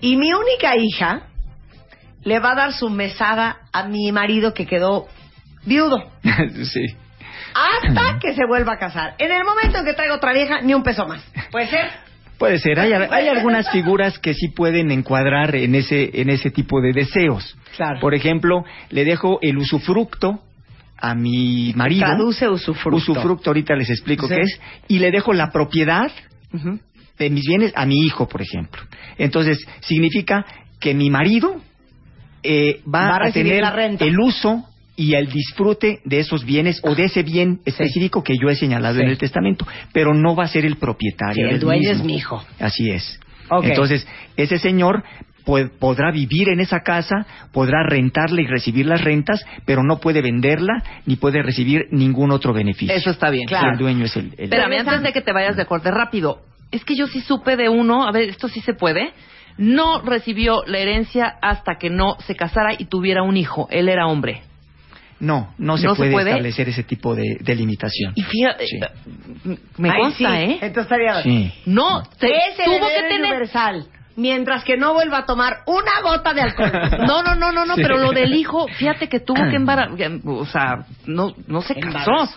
Y 0.00 0.16
mi 0.16 0.32
única 0.32 0.76
hija 0.76 1.22
le 2.26 2.40
va 2.40 2.52
a 2.52 2.54
dar 2.56 2.72
su 2.72 2.90
mesada 2.90 3.58
a 3.72 3.84
mi 3.84 4.10
marido 4.10 4.52
que 4.52 4.66
quedó 4.66 5.06
viudo. 5.64 6.10
sí. 6.64 6.84
Hasta 7.54 8.18
que 8.18 8.34
se 8.34 8.44
vuelva 8.48 8.72
a 8.74 8.78
casar. 8.78 9.14
En 9.18 9.30
el 9.30 9.44
momento 9.44 9.78
en 9.78 9.84
que 9.84 9.94
traiga 9.94 10.16
otra 10.16 10.32
vieja, 10.32 10.60
ni 10.60 10.74
un 10.74 10.82
peso 10.82 11.06
más. 11.06 11.24
¿Puede 11.52 11.68
ser? 11.68 11.86
Puede 12.36 12.58
ser. 12.58 12.80
Hay, 12.80 12.92
hay 12.92 13.28
algunas 13.28 13.70
figuras 13.70 14.18
que 14.18 14.34
sí 14.34 14.48
pueden 14.48 14.90
encuadrar 14.90 15.54
en 15.54 15.76
ese, 15.76 16.20
en 16.20 16.28
ese 16.28 16.50
tipo 16.50 16.80
de 16.80 16.92
deseos. 16.92 17.56
Claro. 17.76 18.00
Por 18.00 18.12
ejemplo, 18.12 18.64
le 18.90 19.04
dejo 19.04 19.38
el 19.40 19.56
usufructo 19.56 20.40
a 20.98 21.14
mi 21.14 21.72
marido. 21.76 22.06
Traduce 22.06 22.48
usufructo. 22.48 23.12
Usufructo, 23.12 23.50
ahorita 23.50 23.76
les 23.76 23.88
explico 23.88 24.26
Sí. 24.26 24.34
qué 24.34 24.40
es. 24.40 24.60
Y 24.88 24.98
le 24.98 25.12
dejo 25.12 25.32
la 25.32 25.52
propiedad 25.52 26.10
de 27.18 27.30
mis 27.30 27.44
bienes 27.46 27.72
a 27.76 27.86
mi 27.86 28.00
hijo, 28.04 28.26
por 28.26 28.42
ejemplo. 28.42 28.82
Entonces, 29.16 29.64
significa 29.80 30.44
que 30.80 30.92
mi 30.92 31.08
marido 31.08 31.60
eh, 32.46 32.80
va, 32.86 33.18
Va 33.18 33.26
a 33.28 33.32
tener 33.32 33.60
la 33.62 33.70
renta. 33.70 34.04
el 34.04 34.18
uso 34.18 34.64
y 34.96 35.14
el 35.14 35.28
disfrute 35.28 36.00
de 36.04 36.20
esos 36.20 36.44
bienes 36.44 36.80
o 36.82 36.94
de 36.94 37.04
ese 37.04 37.22
bien 37.22 37.60
específico 37.66 38.22
que 38.22 38.34
yo 38.40 38.48
he 38.48 38.56
señalado 38.56 38.94
Sí. 38.96 39.02
en 39.02 39.08
el 39.08 39.18
testamento, 39.18 39.66
pero 39.92 40.14
no 40.14 40.34
va 40.34 40.44
a 40.44 40.48
ser 40.48 40.64
el 40.64 40.76
propietario. 40.76 41.48
Sí, 41.48 41.54
el 41.54 41.60
dueño 41.60 41.80
mismo. 41.80 41.92
es 42.00 42.04
mi 42.04 42.16
hijo. 42.16 42.44
Así 42.58 42.90
es. 42.90 43.20
Entonces, 43.62 44.06
ese 44.36 44.58
señor 44.58 45.04
pu- 45.44 45.70
podrá 45.78 46.10
vivir 46.10 46.48
en 46.48 46.60
esa 46.60 46.80
casa, 46.80 47.26
podrá 47.52 47.84
rentarla 47.86 48.40
y 48.40 48.46
recibir 48.46 48.86
las 48.86 49.02
rentas, 49.04 49.44
pero 49.66 49.82
no 49.84 49.98
puede 50.00 50.20
venderla 50.22 50.82
ni 51.04 51.16
puede 51.16 51.42
recibir 51.42 51.82
ningún 51.92 52.32
otro 52.32 52.52
beneficio. 52.52 52.94
Eso 52.94 53.10
está 53.10 53.30
bien. 53.30 53.44
Si 53.46 53.54
Claro. 53.54 53.72
el 53.72 53.78
dueño 53.78 54.04
es 54.06 54.16
el... 54.16 54.32
el- 54.38 54.44
Espérame, 54.44 54.80
antes 54.80 55.02
de 55.02 55.12
que 55.12 55.20
te 55.20 55.32
vayas 55.32 55.56
de 55.56 55.66
corte 55.66 55.90
rápido. 55.90 56.40
Es 56.72 56.84
que 56.84 56.96
yo 56.96 57.06
sí 57.06 57.20
supe 57.20 57.56
de 57.56 57.68
uno, 57.68 58.04
a 58.08 58.10
ver, 58.12 58.30
esto 58.30 58.48
sí 58.48 58.60
se 58.60 58.74
puede. 58.74 59.12
No 59.58 60.00
recibió 60.02 60.62
la 60.66 60.78
herencia 60.78 61.36
hasta 61.40 61.76
que 61.78 61.90
no 61.90 62.16
se 62.26 62.34
casara 62.36 62.74
y 62.78 62.86
tuviera 62.86 63.22
un 63.22 63.36
hijo. 63.36 63.68
Él 63.70 63.88
era 63.88 64.06
hombre. 64.06 64.42
No, 65.18 65.54
no 65.56 65.78
se, 65.78 65.86
¿No 65.86 65.94
se 65.94 66.10
puede, 66.10 66.30
establecer 66.30 66.68
ese 66.68 66.82
tipo 66.82 67.14
de, 67.14 67.38
de 67.40 67.54
limitación. 67.54 68.12
Y 68.16 68.22
fíjate, 68.22 68.66
Sí. 68.66 68.76
eh, 68.76 69.56
me 69.78 69.88
Ay, 69.90 70.00
consta, 70.02 70.28
sí, 70.28 70.42
¿eh? 70.44 70.58
Entonces 70.60 70.82
estaría... 70.82 71.22
Sí. 71.22 71.52
No, 71.64 72.02
te- 72.18 72.28
es 72.36 72.56
tuvo 72.62 72.86
que 72.86 73.02
tener... 73.08 73.20
universal. 73.22 73.86
Mientras 74.16 74.62
que 74.64 74.76
no 74.76 74.92
vuelva 74.94 75.18
a 75.18 75.26
tomar 75.26 75.58
una 75.66 76.00
gota 76.02 76.34
de 76.34 76.42
alcohol. 76.42 76.70
No, 77.06 77.22
no, 77.22 77.34
no, 77.34 77.50
no, 77.52 77.64
no, 77.64 77.74
Sí. 77.76 77.82
pero 77.82 77.96
lo 77.96 78.10
del 78.12 78.34
hijo, 78.34 78.66
fíjate 78.68 79.08
que 79.08 79.20
tuvo 79.20 79.42
que 79.48 79.56
embarazar, 79.56 79.96
o 80.26 80.44
sea, 80.44 80.84
no, 81.06 81.34
no 81.46 81.62
se 81.62 81.74
casó. 81.76 82.28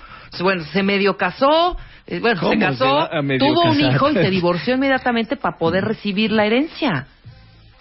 Bueno, 0.42 0.64
se 0.66 0.82
medio 0.84 1.18
casó, 1.18 1.76
bueno, 2.22 2.40
¿Cómo 2.40 2.54
se 2.54 2.60
casó, 2.60 3.10
tuvo 3.40 3.72
un 3.72 3.80
hijo 3.80 4.10
y 4.10 4.14
se 4.14 4.30
divorció 4.30 4.76
inmediatamente 4.76 5.36
para 5.36 5.58
poder 5.58 5.84
recibir 5.86 6.32
la 6.32 6.46
herencia. 6.46 7.08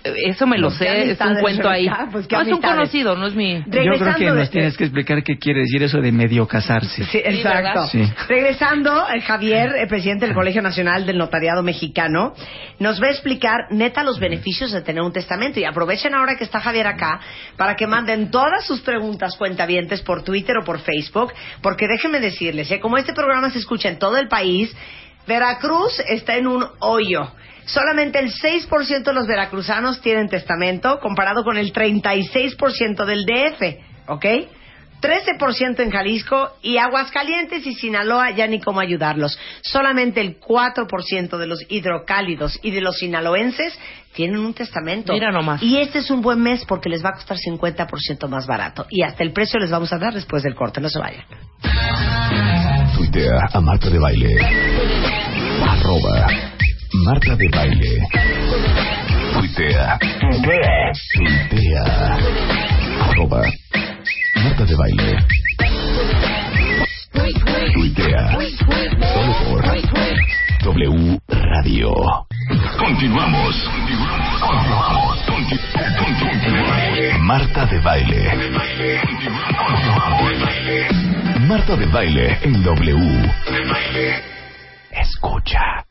Eh, 0.05 0.13
Eso 0.27 0.47
me 0.47 0.59
lo 0.59 0.69
Pues, 0.69 0.79
¿qué 0.79 0.85
sé, 0.85 1.11
es 1.11 1.21
un 1.21 1.41
cuento 1.41 1.69
ahí. 1.69 1.91
Pues, 2.13 2.27
¿qué 2.29 2.37
no, 2.37 2.43
es 2.43 2.49
un 2.53 2.61
conocido, 2.61 3.17
no 3.17 3.27
es 3.27 3.35
mi... 3.35 3.59
Yo 3.59 3.65
creo 3.67 4.15
que 4.15 4.27
nos 4.27 4.37
de- 4.37 4.47
tienes 4.47 4.77
que 4.77 4.85
explicar 4.85 5.23
qué 5.25 5.39
quiere 5.39 5.61
decir 5.61 5.83
eso 5.83 6.01
de 6.01 6.13
medio 6.13 6.47
casarse. 6.47 7.05
Sí, 7.05 7.19
exacto. 7.25 7.87
Sí. 7.89 8.03
Regresando, 8.29 9.09
el 9.09 9.23
Javier, 9.23 9.75
el 9.77 9.89
presidente 9.89 10.27
del 10.27 10.35
Colegio 10.35 10.63
Nacional 10.63 11.05
del 11.05 11.19
Notariado 11.19 11.63
Mexicano, 11.65 12.33
nos 12.79 13.03
va 13.03 13.09
a 13.09 13.11
explicar 13.11 13.67
neta 13.71 14.05
los 14.05 14.21
beneficios 14.21 14.71
de 14.71 14.83
tener 14.83 15.03
un 15.03 15.13
testamento. 15.13 15.59
Y 15.59 15.65
aprovechen 15.65 16.15
ahora 16.15 16.37
que 16.37 16.45
está 16.45 16.61
Javier 16.61 16.87
acá 16.87 17.21
para 17.57 17.75
que 17.75 17.87
manden 17.89 18.31
todas 18.31 18.65
sus 18.67 18.81
preguntas 18.83 19.37
cuentavientes 19.37 20.01
por 20.03 20.23
Twitter 20.23 20.57
o 20.59 20.65
por 20.65 20.79
Facebook, 20.79 21.33
porque 21.61 21.89
déjenme 21.89 22.21
decirles, 22.21 22.71
¿eh? 22.71 22.79
como 22.79 22.99
este 22.99 23.13
programa 23.13 23.51
se 23.51 23.59
escucha 23.59 23.89
en 23.89 23.99
todo 23.99 24.17
el 24.17 24.29
país, 24.29 24.75
Veracruz 25.27 26.01
está 26.09 26.37
en 26.37 26.47
un 26.47 26.65
hoyo. 26.79 27.33
Solamente 27.69 28.19
el 28.19 28.33
6% 28.33 29.03
de 29.05 29.13
los 29.13 29.27
veracruzanos 29.27 30.01
tienen 30.01 30.29
testamento, 30.29 30.99
comparado 31.01 31.45
con 31.45 31.59
el 31.59 31.73
36% 31.73 33.05
del 33.05 33.27
DF, 33.27 34.09
¿ok? 34.09 34.25
13% 35.03 35.81
en 35.81 35.91
Jalisco 35.91 36.57
y 36.63 36.79
Aguascalientes 36.79 37.65
y 37.67 37.75
Sinaloa 37.75 38.31
ya 38.31 38.47
ni 38.47 38.59
cómo 38.59 38.81
ayudarlos. 38.81 39.39
Solamente 39.63 40.21
el 40.21 40.41
4% 40.41 41.37
de 41.37 41.47
los 41.47 41.61
hidrocálidos 41.69 42.59
y 42.63 42.71
de 42.71 42.81
los 42.81 42.97
sinaloenses 42.97 43.79
tienen 44.15 44.39
un 44.39 44.55
testamento. 44.55 45.13
Mira 45.13 45.31
nomás. 45.31 45.63
Y 45.63 45.79
este 45.79 45.99
es 45.99 46.11
un 46.11 46.23
buen 46.23 46.41
mes 46.41 46.65
porque 46.67 46.89
les 46.89 47.05
va 47.05 47.11
a 47.11 47.13
costar 47.13 47.37
50% 47.37 48.29
más 48.29 48.47
barato. 48.47 48.87
Y 48.89 49.03
hasta 49.03 49.23
el 49.23 49.33
precio 49.33 49.61
les 49.61 49.71
vamos 49.71 49.93
a 49.93 49.99
dar 49.99 50.15
después 50.15 50.43
del 50.43 50.55
corte. 50.55 50.81
No 50.81 50.89
se 50.89 50.99
vayan. 50.99 51.25
Tuitea 52.97 53.51
a 53.53 53.61
Marta 53.61 53.91
de 53.91 53.99
Baile. 53.99 54.41
Arroba 55.69 56.27
Marta 57.05 57.37
de 57.37 57.49
Baile. 57.49 58.03
Tuitea. 59.33 59.99
Tuitea. 61.15 61.85
Arroba 63.01 63.43
Marta 64.37 64.65
de 64.65 64.75
Baile. 64.75 65.19
Tuitea. 67.73 68.39
Solo 69.15 69.33
por 69.45 69.65
W 70.65 71.21
Radio. 71.29 71.95
Continuamos. 72.79 73.55
Continuamos. 74.41 75.19
Marta 77.21 77.67
de 77.67 77.79
Baile. 77.81 78.33
Marta 81.47 81.77
de 81.77 81.87
Baile 81.87 82.39
en 82.43 82.63
W. 82.63 84.38
Escucha. 84.91 85.85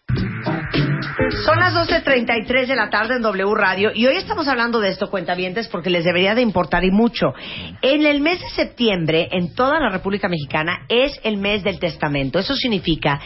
Son 1.46 1.60
las 1.60 1.74
12.33 1.74 2.68
de 2.68 2.76
la 2.76 2.90
tarde 2.90 3.16
en 3.16 3.22
W 3.22 3.54
Radio 3.56 3.92
y 3.94 4.06
hoy 4.06 4.16
estamos 4.16 4.48
hablando 4.48 4.80
de 4.80 4.90
esto, 4.90 5.10
cuentavientes, 5.10 5.68
porque 5.68 5.90
les 5.90 6.04
debería 6.04 6.34
de 6.36 6.42
importar 6.42 6.84
y 6.84 6.92
mucho. 6.92 7.34
En 7.82 8.06
el 8.06 8.22
mes 8.22 8.40
de 8.40 8.50
septiembre, 8.50 9.30
en 9.32 9.54
toda 9.54 9.80
la 9.80 9.90
República 9.90 10.28
Mexicana, 10.28 10.86
es 10.90 11.20
el 11.24 11.38
mes 11.38 11.64
del 11.64 11.80
testamento. 11.80 12.40
Eso 12.40 12.56
significa 12.56 13.20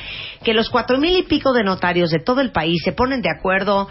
que 0.43 0.53
los 0.53 0.69
cuatro 0.69 0.97
mil 0.97 1.17
y 1.17 1.23
pico 1.23 1.53
de 1.53 1.63
notarios 1.63 2.09
de 2.09 2.19
todo 2.19 2.41
el 2.41 2.51
país 2.51 2.81
se 2.83 2.91
ponen 2.91 3.21
de 3.21 3.29
acuerdo 3.29 3.87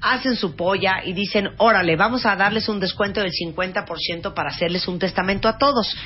hacen 0.00 0.36
su 0.36 0.54
polla 0.54 1.02
y 1.04 1.12
dicen, 1.12 1.50
órale, 1.58 1.96
vamos 1.96 2.24
a 2.24 2.36
darles 2.36 2.68
un 2.68 2.80
descuento 2.80 3.20
del 3.20 3.32
50% 3.32 4.32
para 4.34 4.50
hacerles 4.50 4.86
un 4.86 4.98
testamento 4.98 5.48
a 5.48 5.58
todos. 5.58 5.96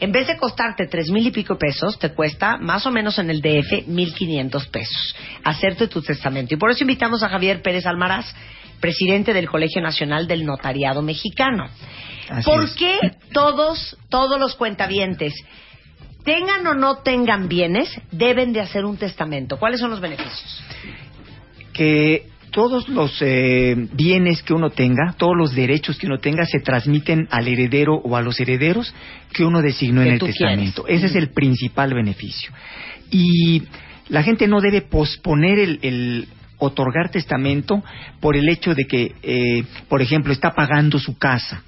En 0.00 0.12
vez 0.12 0.26
de 0.26 0.36
costarte 0.36 0.86
tres 0.86 1.10
mil 1.10 1.26
y 1.26 1.30
pico 1.30 1.58
pesos, 1.58 1.98
te 1.98 2.12
cuesta 2.14 2.56
más 2.56 2.86
o 2.86 2.90
menos 2.90 3.18
en 3.18 3.30
el 3.30 3.40
DF 3.42 3.86
mil 3.86 4.14
quinientos 4.14 4.66
pesos 4.66 5.14
hacerte 5.44 5.88
tu 5.88 6.02
testamento. 6.02 6.54
Y 6.54 6.58
por 6.58 6.70
eso 6.70 6.84
invitamos 6.84 7.22
a 7.22 7.28
Javier 7.28 7.62
Pérez 7.62 7.86
Almaraz, 7.86 8.34
presidente 8.80 9.32
del 9.32 9.48
Colegio 9.48 9.82
Nacional 9.82 10.26
del 10.26 10.44
Notariado 10.44 11.02
Mexicano. 11.02 11.68
Así 12.28 12.48
¿Por 12.48 12.64
es. 12.64 12.72
qué 12.74 12.98
todos, 13.32 13.96
todos 14.08 14.40
los 14.40 14.54
cuentavientes, 14.54 15.34
tengan 16.24 16.66
o 16.66 16.74
no 16.74 16.98
tengan 16.98 17.48
bienes, 17.48 17.90
deben 18.10 18.52
de 18.52 18.60
hacer 18.60 18.84
un 18.84 18.96
testamento? 18.96 19.58
¿Cuáles 19.58 19.80
son 19.80 19.90
los 19.90 20.00
beneficios? 20.00 20.62
que 21.72 22.26
todos 22.50 22.88
los 22.88 23.16
eh, 23.20 23.74
bienes 23.92 24.42
que 24.42 24.52
uno 24.54 24.70
tenga, 24.70 25.14
todos 25.16 25.36
los 25.36 25.54
derechos 25.54 25.98
que 25.98 26.06
uno 26.06 26.18
tenga, 26.18 26.44
se 26.44 26.60
transmiten 26.60 27.26
al 27.30 27.48
heredero 27.48 27.94
o 27.94 28.16
a 28.16 28.22
los 28.22 28.38
herederos 28.40 28.94
que 29.32 29.44
uno 29.44 29.62
designó 29.62 30.02
Que 30.02 30.08
en 30.08 30.12
el 30.14 30.20
testamento. 30.20 30.82
quieres. 30.84 31.04
Ese 31.04 31.06
es 31.18 31.22
el 31.22 31.30
principal 31.32 31.94
beneficio. 31.94 32.52
Y 33.10 33.62
la 34.08 34.22
gente 34.22 34.46
no 34.48 34.60
debe 34.60 34.82
posponer 34.82 35.58
el, 35.58 35.78
el 35.82 36.28
otorgar 36.58 37.10
testamento 37.10 37.82
por 38.20 38.36
el 38.36 38.48
hecho 38.48 38.74
de 38.74 38.84
que, 38.84 39.14
eh, 39.22 39.64
por 39.88 40.02
ejemplo, 40.02 40.32
está 40.32 40.50
pagando 40.52 40.98
su 40.98 41.16
casa. 41.16 41.62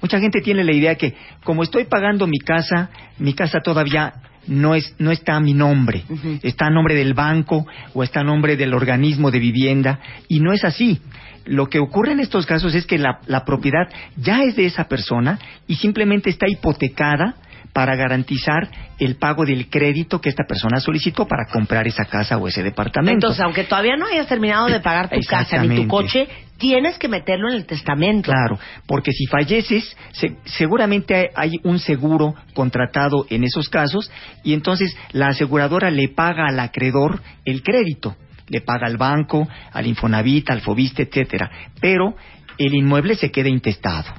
Mucha 0.00 0.18
gente 0.18 0.40
tiene 0.40 0.64
la 0.64 0.72
idea 0.72 0.94
que 0.96 1.14
como 1.44 1.62
estoy 1.62 1.84
pagando 1.84 2.26
mi 2.26 2.38
casa, 2.38 2.90
mi 3.18 3.34
casa 3.34 3.60
todavía 3.62 4.12
no 4.46 4.74
es 4.74 4.94
no 4.98 5.10
está 5.10 5.36
a 5.36 5.40
mi 5.40 5.54
nombre, 5.54 6.04
está 6.42 6.66
a 6.66 6.70
nombre 6.70 6.94
del 6.94 7.14
banco 7.14 7.66
o 7.94 8.02
está 8.02 8.20
a 8.20 8.24
nombre 8.24 8.56
del 8.56 8.74
organismo 8.74 9.30
de 9.30 9.38
vivienda. 9.38 10.00
Y 10.28 10.40
no 10.40 10.52
es 10.52 10.64
así. 10.64 11.00
Lo 11.44 11.68
que 11.68 11.78
ocurre 11.78 12.12
en 12.12 12.20
estos 12.20 12.44
casos 12.44 12.74
es 12.74 12.86
que 12.86 12.98
la, 12.98 13.20
la 13.26 13.44
propiedad 13.44 13.88
ya 14.16 14.42
es 14.42 14.56
de 14.56 14.66
esa 14.66 14.84
persona 14.84 15.38
y 15.66 15.76
simplemente 15.76 16.28
está 16.28 16.46
hipotecada 16.46 17.36
para 17.78 17.94
garantizar 17.94 18.68
el 18.98 19.14
pago 19.18 19.44
del 19.44 19.70
crédito 19.70 20.20
que 20.20 20.30
esta 20.30 20.42
persona 20.48 20.80
solicitó 20.80 21.28
para 21.28 21.44
comprar 21.46 21.86
esa 21.86 22.06
casa 22.06 22.36
o 22.36 22.48
ese 22.48 22.60
departamento. 22.64 23.18
Entonces, 23.28 23.40
aunque 23.40 23.62
todavía 23.62 23.94
no 23.96 24.06
hayas 24.06 24.26
terminado 24.26 24.66
de 24.66 24.80
pagar 24.80 25.08
tu 25.08 25.20
casa 25.28 25.62
ni 25.62 25.68
tu 25.76 25.86
coche, 25.86 26.26
tienes 26.58 26.98
que 26.98 27.06
meterlo 27.06 27.48
en 27.50 27.54
el 27.54 27.66
testamento. 27.66 28.32
Claro, 28.32 28.58
porque 28.84 29.12
si 29.12 29.26
falleces, 29.26 29.96
se- 30.10 30.34
seguramente 30.44 31.14
hay- 31.14 31.26
hay 31.36 31.50
un 31.62 31.78
seguro 31.78 32.34
contratado 32.52 33.26
en 33.30 33.44
esos 33.44 33.68
casos 33.68 34.10
y 34.42 34.54
entonces 34.54 34.92
la 35.12 35.28
aseguradora 35.28 35.92
le 35.92 36.08
paga 36.08 36.46
al 36.48 36.58
acreedor 36.58 37.22
el 37.44 37.62
crédito, 37.62 38.16
le 38.48 38.60
paga 38.60 38.88
al 38.88 38.96
banco, 38.96 39.46
al 39.72 39.86
Infonavit, 39.86 40.50
al 40.50 40.62
Fobiste, 40.62 41.04
etcétera, 41.04 41.48
pero 41.80 42.16
el 42.58 42.74
inmueble 42.74 43.14
se 43.14 43.30
queda 43.30 43.48
intestado. 43.48 44.12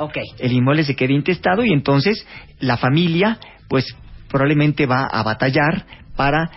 Ok. 0.00 0.16
El 0.38 0.52
inmueble 0.52 0.82
se 0.84 0.96
queda 0.96 1.12
intestado 1.12 1.62
y 1.62 1.74
entonces 1.74 2.26
la 2.58 2.78
familia, 2.78 3.38
pues 3.68 3.84
probablemente 4.30 4.86
va 4.86 5.04
a 5.04 5.22
batallar 5.22 5.84
para 6.16 6.50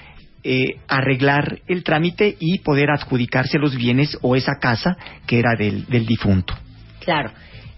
eh, 0.44 0.78
arreglar 0.88 1.60
el 1.68 1.84
trámite 1.84 2.38
y 2.40 2.60
poder 2.60 2.90
adjudicarse 2.90 3.60
los 3.60 3.76
bienes 3.76 4.18
o 4.22 4.38
esa 4.38 4.54
casa 4.62 4.96
que 5.28 5.40
era 5.40 5.56
del, 5.58 5.86
del 5.88 6.06
difunto. 6.06 6.54
Claro. 7.02 7.32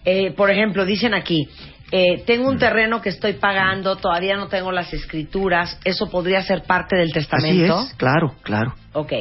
Eh, 0.06 0.32
por 0.32 0.52
ejemplo, 0.52 0.86
dicen 0.86 1.14
aquí, 1.14 1.48
eh, 1.92 2.24
tengo 2.26 2.48
un 2.48 2.58
terreno 2.58 3.02
que 3.02 3.10
estoy 3.10 3.34
pagando, 3.34 3.96
todavía 3.98 4.38
no 4.38 4.48
tengo 4.48 4.72
las 4.72 4.94
escrituras, 4.94 5.80
¿eso 5.84 6.10
podría 6.10 6.42
ser 6.44 6.64
parte 6.64 6.96
del 6.96 7.06
Así 7.10 7.14
testamento? 7.14 7.82
es, 7.82 7.94
claro, 7.96 8.36
claro. 8.44 8.76
Ok. 8.94 9.14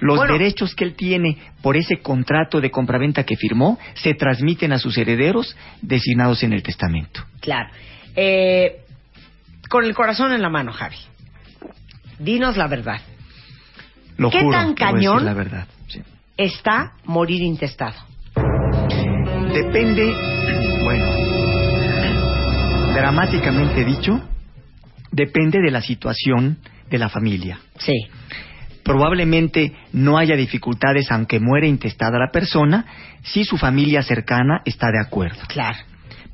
Los 0.00 0.16
Bueno, 0.16 0.32
derechos 0.32 0.74
que 0.74 0.84
él 0.84 0.94
tiene 0.94 1.36
por 1.60 1.76
ese 1.76 1.98
contrato 1.98 2.58
de 2.60 2.70
compraventa 2.70 3.24
que 3.24 3.36
firmó 3.36 3.78
se 3.94 4.14
transmiten 4.14 4.72
a 4.72 4.78
sus 4.78 4.96
herederos 4.96 5.54
designados 5.82 6.42
en 6.42 6.54
el 6.54 6.62
testamento. 6.62 7.22
Claro. 7.40 7.68
Eh, 8.16 8.80
con 9.68 9.84
el 9.84 9.94
corazón 9.94 10.32
en 10.32 10.40
la 10.40 10.48
mano, 10.48 10.72
Javi. 10.72 10.96
Dinos 12.18 12.56
la 12.56 12.66
verdad. 12.66 13.00
Lo 14.16 14.30
¿Qué 14.30 14.40
juro, 14.40 14.56
tan 14.56 14.74
cañón? 14.74 15.24
la 15.24 15.34
verdad. 15.34 15.66
sí. 15.88 16.00
Está 16.36 16.92
morir 17.04 17.42
intestado. 17.42 17.96
Depende, 19.52 20.14
bueno, 20.84 21.06
dramáticamente 22.94 23.84
dicho, 23.84 24.20
depende 25.10 25.60
de 25.60 25.72
la 25.72 25.82
situación 25.82 26.58
de 26.88 26.98
la 26.98 27.08
familia. 27.08 27.58
Sí. 27.78 27.94
Probablemente 28.84 29.72
no 29.92 30.18
haya 30.18 30.36
dificultades 30.36 31.10
aunque 31.10 31.40
muere 31.40 31.66
intestada 31.66 32.18
la 32.18 32.30
persona 32.30 32.86
si 33.22 33.44
su 33.44 33.58
familia 33.58 34.02
cercana 34.02 34.62
está 34.64 34.86
de 34.92 35.00
acuerdo. 35.00 35.40
Claro. 35.48 35.78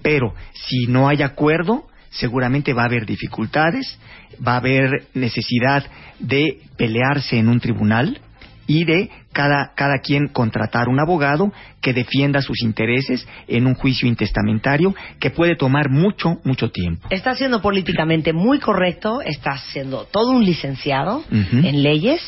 Pero 0.03 0.35
si 0.53 0.87
no 0.87 1.09
hay 1.09 1.23
acuerdo, 1.23 1.87
seguramente 2.11 2.75
va 2.75 2.83
a 2.83 2.87
haber 2.87 3.07
dificultades, 3.07 3.99
va 4.47 4.53
a 4.53 4.59
haber 4.59 5.07
necesidad 5.15 5.85
de 6.19 6.61
pelearse 6.77 7.39
en 7.39 7.49
un 7.49 7.61
tribunal 7.61 8.21
y 8.67 8.85
de 8.85 9.11
cada, 9.33 9.73
cada 9.75 9.99
quien 9.99 10.29
contratar 10.29 10.89
un 10.89 11.01
abogado 11.01 11.53
que 11.81 11.93
defienda 11.93 12.43
sus 12.43 12.63
intereses 12.63 13.27
en 13.49 13.67
un 13.67 13.75
juicio 13.75 14.09
intestamentario 14.09 14.95
que 15.21 15.31
puede 15.31 15.57
tomar 15.57 15.91
mucho, 15.91 16.41
mucho 16.45 16.71
tiempo. 16.71 17.07
Está 17.11 17.35
siendo 17.35 17.61
políticamente 17.63 18.33
muy 18.33 18.59
correcto, 18.59 19.21
está 19.21 19.57
siendo 19.59 20.05
todo 20.05 20.31
un 20.31 20.45
licenciado 20.45 21.25
en 21.31 21.83
leyes. 21.83 22.21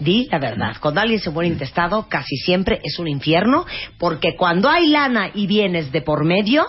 Di 0.00 0.26
la 0.30 0.40
verdad, 0.40 0.76
cuando 0.80 1.00
alguien 1.00 1.20
se 1.20 1.30
muere 1.30 1.48
intestado, 1.48 2.08
casi 2.08 2.36
siempre 2.38 2.80
es 2.82 2.98
un 2.98 3.06
infierno, 3.06 3.64
porque 3.98 4.34
cuando 4.36 4.68
hay 4.68 4.88
lana 4.88 5.30
y 5.32 5.46
bienes 5.46 5.92
de 5.92 6.02
por 6.02 6.24
medio, 6.24 6.66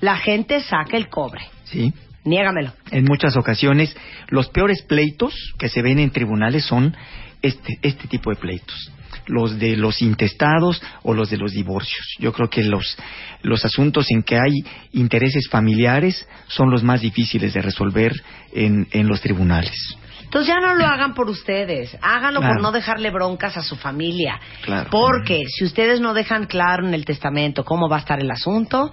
la 0.00 0.18
gente 0.18 0.60
saca 0.60 0.98
el 0.98 1.08
cobre. 1.08 1.40
¿Sí? 1.64 1.94
Niégamelo. 2.24 2.72
En 2.90 3.04
muchas 3.04 3.36
ocasiones, 3.36 3.96
los 4.28 4.48
peores 4.48 4.82
pleitos 4.82 5.54
que 5.58 5.68
se 5.68 5.80
ven 5.80 6.00
en 6.00 6.10
tribunales 6.10 6.64
son 6.66 6.94
este, 7.42 7.78
este 7.82 8.08
tipo 8.08 8.30
de 8.30 8.36
pleitos. 8.36 8.90
Los 9.26 9.58
de 9.58 9.76
los 9.76 10.02
intestados 10.02 10.80
o 11.02 11.12
los 11.14 11.30
de 11.30 11.36
los 11.36 11.52
divorcios. 11.52 12.14
Yo 12.18 12.32
creo 12.32 12.48
que 12.48 12.62
los, 12.62 12.96
los 13.42 13.64
asuntos 13.64 14.10
en 14.10 14.22
que 14.22 14.36
hay 14.36 14.64
intereses 14.92 15.48
familiares 15.48 16.26
son 16.46 16.70
los 16.70 16.84
más 16.84 17.00
difíciles 17.00 17.54
de 17.54 17.62
resolver 17.62 18.12
en, 18.52 18.86
en 18.92 19.08
los 19.08 19.20
tribunales. 19.20 19.96
Entonces 20.26 20.54
ya 20.54 20.60
no 20.60 20.74
lo 20.74 20.84
hagan 20.86 21.14
por 21.14 21.28
ustedes, 21.30 21.96
háganlo 22.02 22.40
por 22.40 22.60
no 22.60 22.72
dejarle 22.72 23.10
broncas 23.10 23.56
a 23.56 23.62
su 23.62 23.76
familia. 23.76 24.38
Claro. 24.62 24.90
Porque 24.90 25.44
si 25.46 25.64
ustedes 25.64 26.00
no 26.00 26.14
dejan 26.14 26.46
claro 26.46 26.86
en 26.86 26.94
el 26.94 27.04
testamento 27.04 27.64
cómo 27.64 27.88
va 27.88 27.96
a 27.96 28.00
estar 28.00 28.20
el 28.20 28.30
asunto, 28.30 28.90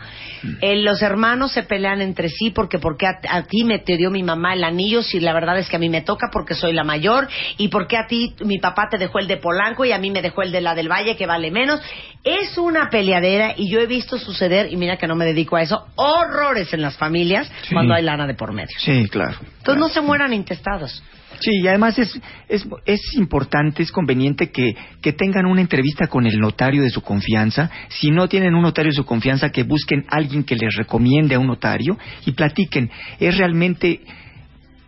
eh, 0.61 0.77
los 0.77 1.01
hermanos 1.01 1.51
se 1.51 1.63
pelean 1.63 2.01
entre 2.01 2.29
sí 2.29 2.51
porque 2.51 2.79
porque 2.79 3.07
a, 3.07 3.19
a 3.29 3.43
ti 3.43 3.63
me 3.63 3.79
te 3.79 3.97
dio 3.97 4.09
mi 4.11 4.23
mamá 4.23 4.53
el 4.53 4.63
anillo 4.63 5.01
si 5.03 5.19
la 5.19 5.33
verdad 5.33 5.57
es 5.57 5.69
que 5.69 5.75
a 5.75 5.79
mí 5.79 5.89
me 5.89 6.01
toca 6.01 6.27
porque 6.31 6.53
soy 6.53 6.71
la 6.71 6.83
mayor 6.83 7.27
y 7.57 7.67
porque 7.67 7.97
a 7.97 8.07
ti 8.07 8.35
mi 8.45 8.59
papá 8.59 8.87
te 8.89 8.97
dejó 8.97 9.19
el 9.19 9.27
de 9.27 9.37
Polanco 9.37 9.85
y 9.85 9.91
a 9.91 9.97
mí 9.97 10.11
me 10.11 10.21
dejó 10.21 10.43
el 10.43 10.51
de 10.51 10.61
la 10.61 10.75
del 10.75 10.89
Valle 10.89 11.17
que 11.17 11.25
vale 11.25 11.51
menos. 11.51 11.81
Es 12.23 12.57
una 12.57 12.89
peleadera 12.89 13.53
y 13.57 13.69
yo 13.69 13.79
he 13.79 13.85
visto 13.85 14.17
suceder, 14.17 14.71
y 14.71 14.77
mira 14.77 14.97
que 14.97 15.07
no 15.07 15.15
me 15.15 15.25
dedico 15.25 15.57
a 15.57 15.61
eso, 15.61 15.87
horrores 15.95 16.73
en 16.73 16.81
las 16.81 16.95
familias 16.97 17.51
Sí. 17.63 17.73
cuando 17.73 17.93
hay 17.93 18.03
lana 18.03 18.27
de 18.27 18.33
por 18.33 18.53
medio. 18.53 18.75
Sí, 18.79 19.07
claro. 19.09 19.37
Entonces 19.57 19.79
no 19.79 19.89
se 19.89 20.01
mueran 20.01 20.33
intestados. 20.33 21.01
Sí, 21.39 21.51
y 21.61 21.67
además 21.67 21.97
es, 21.99 22.19
es, 22.47 22.65
es 22.85 23.01
importante, 23.15 23.83
es 23.83 23.91
conveniente 23.91 24.51
que, 24.51 24.75
que 25.01 25.13
tengan 25.13 25.45
una 25.45 25.61
entrevista 25.61 26.07
con 26.07 26.25
el 26.25 26.39
notario 26.39 26.83
de 26.83 26.89
su 26.89 27.01
confianza. 27.01 27.69
Si 27.89 28.11
no 28.11 28.27
tienen 28.27 28.55
un 28.55 28.61
notario 28.61 28.91
de 28.91 28.95
su 28.95 29.05
confianza, 29.05 29.49
que 29.49 29.63
busquen 29.63 30.05
a 30.09 30.17
alguien 30.17 30.43
que 30.43 30.55
les 30.55 30.75
recomiende 30.75 31.35
a 31.35 31.39
un 31.39 31.47
notario 31.47 31.97
y 32.25 32.31
platiquen. 32.31 32.89
Es 33.19 33.37
realmente 33.37 34.01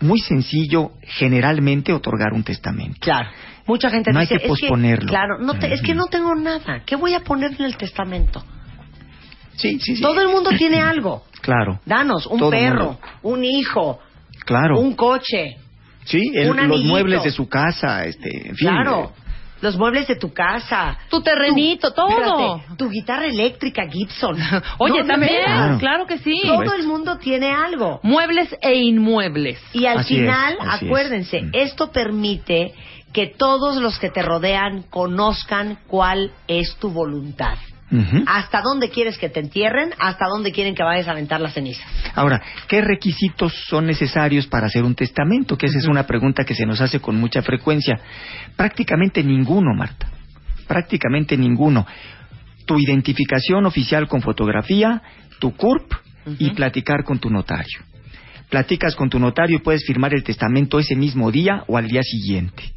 muy 0.02 0.20
sencillo, 0.20 0.92
generalmente, 1.02 1.92
otorgar 1.94 2.34
un 2.34 2.44
testamento. 2.44 2.98
Claro. 3.00 3.30
Mucha 3.68 3.90
gente 3.90 4.12
No 4.12 4.20
hay 4.20 4.28
que 4.28 4.36
es 4.36 4.44
posponerlo. 4.44 5.10
claro, 5.10 5.40
no 5.40 5.56
te- 5.58 5.74
es 5.74 5.82
que 5.82 5.96
no 5.96 6.06
tengo 6.06 6.36
nada. 6.36 6.84
¿Qué 6.86 6.96
voy 6.96 7.14
a 7.16 7.22
poner 7.22 7.52
en 7.58 7.66
el 7.66 7.76
testamento? 7.78 8.44
Sí, 9.56 9.80
sí, 9.80 9.96
sí. 9.96 10.02
Todo 10.02 10.22
el 10.22 10.28
mundo 10.28 10.52
tiene 10.58 10.80
algo. 10.82 11.24
Claro, 11.42 11.80
Danos 11.86 12.28
un 12.28 12.40
Todo 12.40 12.50
perro, 12.52 13.00
un 13.24 13.44
hijo, 13.44 14.00
claro. 14.46 14.80
un 14.80 14.94
coche. 14.96 15.58
Sí, 16.06 16.22
el- 16.36 16.52
un 16.52 16.56
los 16.58 16.66
amiguito. 16.66 16.88
muebles 16.90 17.24
de 17.24 17.32
su 17.32 17.48
casa, 17.50 18.06
este, 18.06 18.50
en 18.50 18.56
fin. 18.56 18.70
Claro. 18.70 19.12
Los 19.62 19.78
muebles 19.78 20.06
de 20.08 20.18
tu 20.18 20.32
casa. 20.34 20.98
Tu 21.10 21.22
terrenito, 21.22 21.92
todo. 21.92 22.10
Espérate, 22.10 22.76
tu 22.78 22.90
guitarra 22.90 23.26
eléctrica 23.26 23.88
Gibson. 23.90 24.38
Oye, 24.78 25.04
también, 25.06 25.78
claro. 25.80 26.06
que 26.06 26.18
sí. 26.20 26.42
Todo 26.46 26.74
el 26.74 26.86
mundo 26.86 27.18
tiene 27.18 27.52
algo. 27.52 28.00
Muebles 28.04 28.56
e 28.62 28.76
inmuebles. 28.76 29.60
Y 29.74 29.86
al 29.86 30.00
Así 30.00 30.16
final, 30.18 30.58
es. 30.62 30.84
acuérdense, 30.84 31.42
Mm. 31.42 31.50
esto 31.54 31.92
permite 31.92 32.74
que 33.14 33.28
todos 33.28 33.78
los 33.78 33.98
que 33.98 34.10
te 34.12 34.22
rodean 34.22 34.84
conozcan 34.90 35.80
cuál 35.88 36.32
es 36.48 36.76
tu 36.76 36.90
voluntad. 36.92 37.58
¿Hasta 38.26 38.62
dónde 38.62 38.90
quieres 38.90 39.18
que 39.18 39.30
te 39.30 39.40
entierren? 39.40 39.92
¿Hasta 40.00 40.26
dónde 40.28 40.52
quieren 40.52 40.74
que 40.74 40.84
vayas 40.84 41.08
a 41.08 41.12
aventar 41.12 41.40
la 41.40 41.52
ceniza? 41.52 41.84
Ahora, 42.16 42.42
¿qué 42.68 42.82
requisitos 42.82 43.54
son 43.68 43.86
necesarios 43.86 44.48
para 44.48 44.68
hacer 44.68 44.84
un 44.84 44.96
testamento? 44.96 45.58
Que 45.58 45.68
esa 45.68 45.78
es 45.78 45.86
una 45.86 46.08
pregunta 46.08 46.44
que 46.44 46.56
se 46.56 46.66
nos 46.66 46.82
hace 46.82 47.00
con 47.00 47.16
mucha 47.16 47.42
frecuencia. 47.42 48.00
Prácticamente 48.56 49.24
ninguno, 49.24 49.76
Marta. 49.76 50.10
Prácticamente 50.68 51.38
ninguno. 51.38 51.86
Tu 52.66 52.80
identificación 52.80 53.66
oficial 53.66 54.08
con 54.08 54.22
fotografía, 54.22 55.02
tu 55.40 55.56
CURP 55.56 55.94
y 56.40 56.50
platicar 56.52 57.04
con 57.04 57.20
tu 57.20 57.30
notario. 57.30 57.82
Platicas 58.50 58.96
con 58.96 59.10
tu 59.10 59.20
notario 59.20 59.58
y 59.58 59.62
puedes 59.62 59.86
firmar 59.86 60.14
el 60.14 60.24
testamento 60.24 60.80
ese 60.80 60.96
mismo 60.96 61.32
día 61.32 61.64
o 61.68 61.78
al 61.78 61.88
día 61.88 62.02
siguiente. 62.02 62.75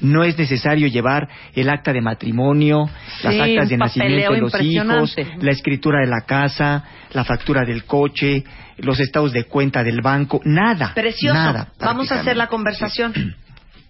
No 0.00 0.24
es 0.24 0.38
necesario 0.38 0.88
llevar 0.88 1.28
el 1.54 1.68
acta 1.68 1.92
de 1.92 2.00
matrimonio, 2.00 2.88
las 3.22 3.34
actas 3.34 3.68
de 3.68 3.76
nacimiento 3.76 4.32
de 4.32 4.40
los 4.40 4.60
hijos, 4.60 5.16
la 5.40 5.50
escritura 5.50 6.00
de 6.00 6.06
la 6.06 6.22
casa, 6.26 6.84
la 7.12 7.24
factura 7.24 7.64
del 7.64 7.84
coche, 7.84 8.44
los 8.78 9.00
estados 9.00 9.32
de 9.32 9.44
cuenta 9.44 9.82
del 9.82 10.00
banco, 10.00 10.40
nada. 10.44 10.92
Precioso. 10.94 11.34
Nada, 11.34 11.68
Vamos 11.78 12.10
a 12.12 12.20
hacer 12.20 12.36
la 12.36 12.48
conversación. 12.48 13.12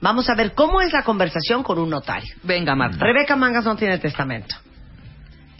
Vamos 0.01 0.31
a 0.31 0.35
ver 0.35 0.53
cómo 0.55 0.81
es 0.81 0.93
la 0.93 1.03
conversación 1.03 1.63
con 1.63 1.79
un 1.79 1.91
notario. 1.91 2.35
Venga, 2.43 2.75
Marta. 2.75 3.05
Rebeca 3.05 3.37
Mangas 3.37 3.65
no 3.65 3.77
tiene 3.77 3.99
testamento. 3.99 4.57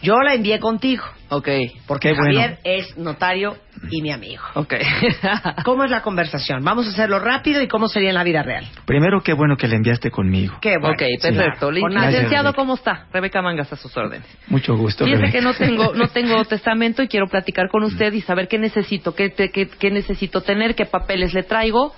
Yo 0.01 0.15
la 0.21 0.33
envié 0.33 0.59
contigo, 0.59 1.03
Ok. 1.29 1.47
porque 1.87 2.09
Qué 2.09 2.15
bueno. 2.17 2.39
Javier 2.39 2.59
es 2.63 2.97
notario 2.97 3.55
y 3.91 4.01
mi 4.01 4.11
amigo. 4.11 4.41
Ok. 4.55 4.73
¿Cómo 5.63 5.83
es 5.83 5.91
la 5.91 6.01
conversación? 6.01 6.63
Vamos 6.63 6.87
a 6.87 6.89
hacerlo 6.89 7.19
rápido 7.19 7.61
y 7.61 7.67
cómo 7.67 7.87
sería 7.87 8.09
en 8.09 8.15
la 8.15 8.23
vida 8.23 8.41
real. 8.43 8.65
Primero, 8.85 9.21
qué 9.21 9.33
bueno 9.33 9.57
que 9.57 9.67
le 9.67 9.75
enviaste 9.75 10.09
conmigo. 10.11 10.55
Qué 10.61 10.75
bueno. 10.79 10.93
ok, 10.95 11.03
perfecto. 11.21 11.71
Sí. 11.73 11.81
Nadie. 11.91 12.11
Licenciado, 12.11 12.53
¿cómo 12.53 12.73
está? 12.75 13.05
Rebeca 13.13 13.41
Mangas 13.41 13.71
a 13.71 13.75
sus 13.75 13.95
órdenes. 13.95 14.25
Mucho 14.47 14.75
gusto. 14.75 15.05
Fíjese 15.05 15.21
Rebeca. 15.25 15.39
que 15.39 15.43
no 15.45 15.53
tengo, 15.53 15.93
no 15.93 16.07
tengo 16.13 16.43
testamento 16.45 17.03
y 17.03 17.07
quiero 17.07 17.27
platicar 17.27 17.69
con 17.69 17.83
usted 17.83 18.11
y 18.13 18.21
saber 18.21 18.47
qué 18.47 18.57
necesito, 18.57 19.13
qué, 19.15 19.29
te- 19.29 19.49
qué, 19.51 19.67
qué 19.67 19.91
necesito 19.91 20.41
tener, 20.41 20.73
qué 20.75 20.85
papeles 20.85 21.33
le 21.33 21.43
traigo 21.43 21.93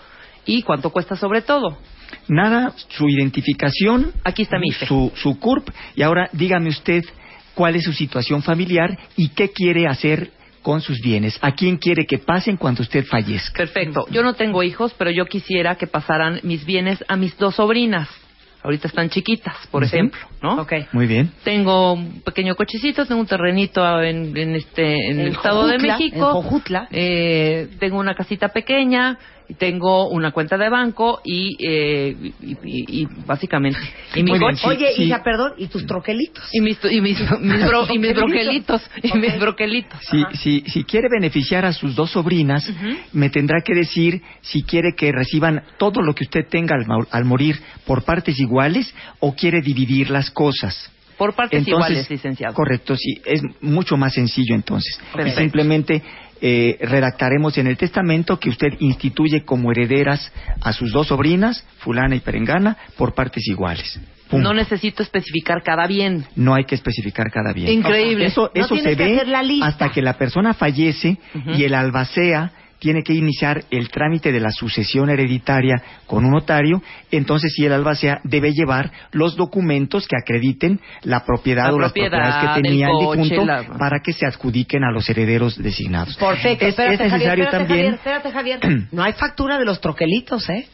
y 0.45 0.61
cuánto 0.63 0.89
cuesta 0.89 1.15
sobre 1.15 1.41
todo. 1.41 1.77
Nada, 2.27 2.73
su 2.89 3.07
identificación. 3.09 4.11
Aquí 4.23 4.43
está 4.43 4.59
mi. 4.59 4.71
Su, 4.71 5.11
su 5.15 5.39
CURP. 5.39 5.69
Y 5.95 6.01
ahora 6.03 6.29
dígame 6.33 6.69
usted 6.69 7.03
cuál 7.55 7.75
es 7.75 7.83
su 7.83 7.93
situación 7.93 8.41
familiar 8.41 8.97
y 9.15 9.29
qué 9.29 9.51
quiere 9.51 9.87
hacer 9.87 10.31
con 10.61 10.81
sus 10.81 11.01
bienes. 11.01 11.37
¿A 11.41 11.51
quién 11.51 11.77
quiere 11.77 12.05
que 12.05 12.17
pasen 12.17 12.57
cuando 12.57 12.81
usted 12.81 13.05
fallezca? 13.05 13.57
Perfecto. 13.57 14.07
Yo 14.09 14.23
no 14.23 14.33
tengo 14.33 14.63
hijos, 14.63 14.95
pero 14.97 15.11
yo 15.11 15.25
quisiera 15.25 15.75
que 15.75 15.87
pasaran 15.87 16.39
mis 16.43 16.65
bienes 16.65 17.03
a 17.07 17.15
mis 17.15 17.37
dos 17.37 17.55
sobrinas. 17.55 18.09
Ahorita 18.63 18.87
están 18.87 19.09
chiquitas, 19.09 19.55
por 19.69 19.83
ejemplo, 19.83 20.21
¿no? 20.41 20.61
Ok. 20.61 20.71
Muy 20.93 21.05
bien. 21.05 21.29
Tengo 21.43 21.91
un 21.91 22.21
pequeño 22.21 22.55
cochecito, 22.55 23.05
tengo 23.05 23.19
un 23.19 23.27
terrenito 23.27 24.01
en, 24.01 24.35
en 24.37 24.55
este 24.55 25.09
en 25.11 25.19
el 25.19 25.27
estado 25.33 25.67
de 25.67 25.79
México. 25.79 26.15
en 26.15 26.21
Jojutla. 26.21 26.87
Eh, 26.89 27.67
tengo 27.77 27.99
una 27.99 28.15
casita 28.15 28.47
pequeña, 28.47 29.19
tengo 29.57 30.09
una 30.09 30.31
cuenta 30.31 30.57
de 30.57 30.69
banco 30.69 31.19
y, 31.23 31.55
eh, 31.59 32.15
y, 32.41 32.51
y- 32.63 33.01
y 33.01 33.07
básicamente 33.25 33.79
y 34.15 34.23
mi 34.23 34.31
bien, 34.31 34.41
coche 34.41 34.57
sí, 34.61 34.67
Oye, 34.67 34.87
sí. 34.95 35.03
hija, 35.03 35.23
perdón, 35.23 35.53
¿y 35.57 35.67
tus 35.67 35.85
troquelitos? 35.85 36.43
y 36.51 36.61
mis 36.61 36.77
y 36.89 37.01
mis, 37.01 37.19
mis, 37.41 37.65
bro- 37.65 37.87
y 37.93 37.99
mis 37.99 38.13
broquelitos 38.15 38.81
y 39.01 39.17
mis 39.17 39.39
broquelitos. 39.39 39.99
Si, 40.09 40.23
si, 40.37 40.61
si 40.69 40.83
quiere 40.83 41.07
beneficiar 41.09 41.65
a 41.65 41.73
sus 41.73 41.95
dos 41.95 42.11
sobrinas, 42.11 42.69
me 43.11 43.29
tendrá 43.29 43.61
que 43.61 43.73
decir 43.73 44.21
si 44.41 44.63
quiere 44.63 44.93
que 44.95 45.11
reciban 45.11 45.63
todo 45.77 46.01
lo 46.01 46.13
que 46.15 46.23
usted 46.23 46.47
tenga 46.49 46.75
al, 46.75 46.85
al 47.11 47.25
morir 47.25 47.59
por 47.85 48.03
partes 48.03 48.39
iguales 48.39 48.93
o 49.19 49.33
quiere 49.35 49.61
dividir 49.61 50.09
las 50.09 50.29
cosas. 50.31 50.91
Por 51.17 51.35
partes 51.35 51.65
iguales, 51.67 52.09
licenciado. 52.09 52.55
Correcto, 52.55 52.95
sí, 52.95 53.21
es 53.25 53.41
mucho 53.61 53.97
más 53.97 54.13
sencillo 54.13 54.55
entonces. 54.55 54.99
Perfecto. 55.13 55.41
Simplemente 55.41 56.01
eh, 56.45 56.77
redactaremos 56.81 57.57
en 57.57 57.67
el 57.67 57.77
testamento 57.77 58.37
que 58.37 58.49
usted 58.49 58.73
instituye 58.79 59.45
como 59.45 59.71
herederas 59.71 60.29
a 60.59 60.73
sus 60.73 60.91
dos 60.91 61.07
sobrinas, 61.07 61.65
fulana 61.77 62.15
y 62.15 62.19
perengana, 62.19 62.75
por 62.97 63.15
partes 63.15 63.47
iguales. 63.47 63.97
Pum. 64.29 64.41
No 64.41 64.53
necesito 64.53 65.03
especificar 65.03 65.63
cada 65.63 65.87
bien. 65.87 66.25
No 66.35 66.53
hay 66.53 66.65
que 66.65 66.75
especificar 66.75 67.31
cada 67.31 67.53
bien. 67.53 67.69
Increíble. 67.69 68.25
Eso, 68.25 68.51
No 68.53 68.61
eso 68.61 68.75
se 68.75 68.89
que 68.89 68.95
ve 68.95 69.23
la 69.25 69.41
hasta 69.65 69.89
que 69.89 70.01
la 70.01 70.17
persona 70.17 70.53
fallece 70.53 71.17
y 71.55 71.63
el 71.63 71.73
albacea 71.73 72.51
tiene 72.83 73.01
que 73.01 73.13
iniciar 73.13 73.63
el 73.71 73.87
trámite 73.87 74.33
de 74.33 74.41
la 74.41 74.51
sucesión 74.51 75.09
hereditaria 75.09 75.81
con 76.05 76.25
un 76.25 76.31
notario, 76.31 76.83
entonces 77.11 77.53
sí 77.55 77.65
el 77.65 77.71
albacea 77.71 78.19
debe 78.25 78.51
llevar 78.51 78.91
los 79.13 79.37
documentos 79.37 80.05
que 80.05 80.17
acrediten 80.21 80.81
la 81.03 81.23
propiedad 81.23 81.67
La 81.67 81.73
o 81.75 81.79
las 81.79 81.93
propiedad, 81.93 82.09
propiedades 82.19 82.51
que 82.53 82.59
el 82.59 82.63
tenía 82.63 82.87
el, 82.87 82.91
coche, 82.93 83.21
difunto 83.21 83.45
la- 83.45 83.63
para 83.79 83.99
que 84.03 84.11
se 84.11 84.25
adjudiquen 84.25 84.83
a 84.83 84.91
los 84.91 85.09
herederos 85.09 85.57
designados. 85.57 86.17
Perfecto. 86.17 86.65
Es, 86.65 86.69
espérate, 86.71 87.05
es 87.05 87.11
necesario 87.13 87.45
Javier, 87.45 87.47
espérate, 87.47 87.57
también... 87.57 87.97
Javier, 87.97 88.19
espérate, 88.33 88.59
Javier. 88.67 88.87
No 88.91 89.01
hay 89.01 89.13
factura 89.13 89.57
de 89.57 89.63
los 89.63 89.79
troquelitos, 89.79 90.49
¿eh? 90.49 90.67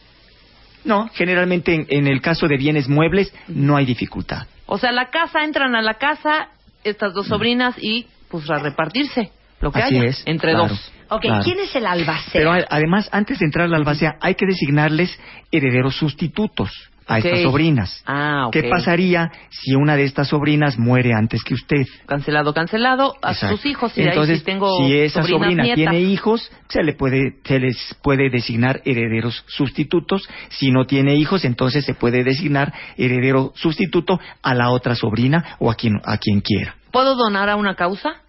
No, 0.84 1.08
generalmente 1.14 1.74
en, 1.74 1.86
en 1.90 2.06
el 2.08 2.20
caso 2.20 2.48
de 2.48 2.56
bienes 2.56 2.88
muebles 2.88 3.32
no 3.46 3.76
hay 3.76 3.86
dificultad. 3.86 4.46
O 4.66 4.78
sea, 4.78 4.90
la 4.90 5.10
casa 5.10 5.44
entran 5.44 5.76
a 5.76 5.82
la 5.82 5.94
casa 5.94 6.48
estas 6.82 7.14
dos 7.14 7.28
sobrinas 7.28 7.76
y 7.80 8.06
pues 8.28 8.50
a 8.50 8.58
repartirse 8.58 9.30
lo 9.60 9.70
que 9.72 9.82
Así 9.82 9.96
haya 9.98 10.08
es, 10.08 10.22
entre 10.26 10.52
claro. 10.52 10.68
dos. 10.68 10.92
Ok, 11.08 11.22
Claro. 11.22 11.42
¿quién 11.44 11.58
es 11.60 11.74
el 11.74 11.86
albacea? 11.86 12.30
Pero 12.32 12.52
además, 12.68 13.08
antes 13.12 13.38
de 13.40 13.44
entrar 13.46 13.66
a 13.66 13.68
la 13.68 13.76
albacea, 13.78 14.16
hay 14.20 14.34
que 14.36 14.46
designarles 14.46 15.18
herederos 15.50 15.96
sustitutos 15.96 16.70
a 17.08 17.18
estas 17.18 17.42
sobrinas. 17.42 18.02
Ah, 18.06 18.44
ok. 18.46 18.52
¿Qué 18.52 18.62
pasaría 18.70 19.32
si 19.50 19.74
una 19.74 19.96
de 19.96 20.04
estas 20.04 20.28
sobrinas 20.28 20.78
muere 20.78 21.12
antes 21.12 21.42
que 21.42 21.54
usted? 21.54 21.84
Cancelado, 22.06 22.54
cancelado 22.54 23.16
a 23.20 23.32
Exacto. 23.32 23.56
sus 23.56 23.66
hijos 23.66 23.98
ahí 23.98 24.04
Entonces, 24.04 24.44
tengo 24.44 24.86
si 24.86 24.96
esa 24.96 25.24
sobrina 25.24 25.64
tiene 25.74 26.00
hijos, 26.00 26.52
se 26.68 26.84
le 26.84 26.92
puede 26.92 27.34
se 27.42 27.58
les 27.58 27.96
puede 28.04 28.30
designar 28.30 28.80
herederos 28.84 29.44
sustitutos. 29.48 30.28
Si 30.50 30.70
no 30.70 30.84
tiene 30.86 31.16
hijos, 31.16 31.44
entonces 31.44 31.84
se 31.84 31.94
puede 31.94 32.22
designar 32.22 32.72
heredero 32.96 33.50
sustituto 33.56 34.20
a 34.42 34.54
la 34.54 34.70
otra 34.70 34.94
sobrina 34.94 35.56
o 35.58 35.68
a 35.70 35.74
quien 35.74 35.94
a 36.04 36.18
quien 36.18 36.40
quiera. 36.40 36.76
¿Puedo 36.92 37.16
donar 37.16 37.48
a 37.48 37.56
una 37.56 37.74
causa? 37.74 38.22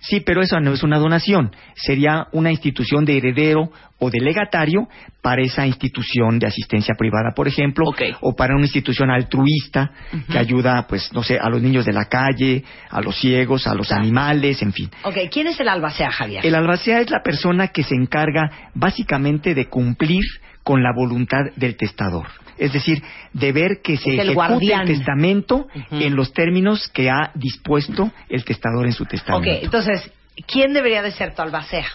Sí, 0.00 0.20
pero 0.20 0.42
eso 0.42 0.58
no 0.60 0.72
es 0.72 0.82
una 0.82 0.98
donación. 0.98 1.50
Sería 1.74 2.28
una 2.32 2.50
institución 2.50 3.04
de 3.04 3.16
heredero 3.18 3.70
o 3.98 4.10
de 4.10 4.20
legatario 4.20 4.88
para 5.20 5.42
esa 5.42 5.66
institución 5.66 6.38
de 6.38 6.46
asistencia 6.46 6.94
privada, 6.96 7.32
por 7.34 7.46
ejemplo, 7.46 7.84
o 8.20 8.34
para 8.34 8.54
una 8.54 8.64
institución 8.64 9.10
altruista 9.10 9.90
que 10.30 10.38
ayuda, 10.38 10.86
pues, 10.88 11.12
no 11.12 11.22
sé, 11.22 11.38
a 11.38 11.48
los 11.50 11.60
niños 11.60 11.84
de 11.84 11.92
la 11.92 12.06
calle, 12.06 12.64
a 12.88 13.00
los 13.02 13.20
ciegos, 13.20 13.66
a 13.66 13.74
los 13.74 13.92
animales, 13.92 14.62
en 14.62 14.72
fin. 14.72 14.90
Ok, 15.02 15.16
¿quién 15.30 15.48
es 15.48 15.60
el 15.60 15.68
albacea, 15.68 16.10
Javier? 16.10 16.44
El 16.46 16.54
albacea 16.54 17.00
es 17.00 17.10
la 17.10 17.22
persona 17.22 17.68
que 17.68 17.82
se 17.82 17.94
encarga 17.94 18.70
básicamente 18.74 19.54
de 19.54 19.66
cumplir 19.66 20.24
con 20.62 20.82
la 20.82 20.92
voluntad 20.94 21.46
del 21.56 21.76
testador. 21.76 22.26
Es 22.60 22.72
decir, 22.72 23.02
de 23.32 23.52
ver 23.52 23.80
que 23.82 23.96
se 23.96 24.10
el 24.10 24.20
ejecute 24.20 24.34
guardián. 24.34 24.82
el 24.82 24.98
testamento 24.98 25.66
en 25.90 26.14
los 26.14 26.32
términos 26.32 26.88
que 26.92 27.08
ha 27.10 27.32
dispuesto 27.34 28.12
el 28.28 28.44
testador 28.44 28.86
en 28.86 28.92
su 28.92 29.02
Ok, 29.04 29.08
testamento. 29.10 29.64
entonces, 29.64 30.12
¿quién 30.46 30.72
debería 30.74 31.02
de 31.02 31.10
ser 31.10 31.34
tu 31.34 31.42
albacea? 31.42 31.86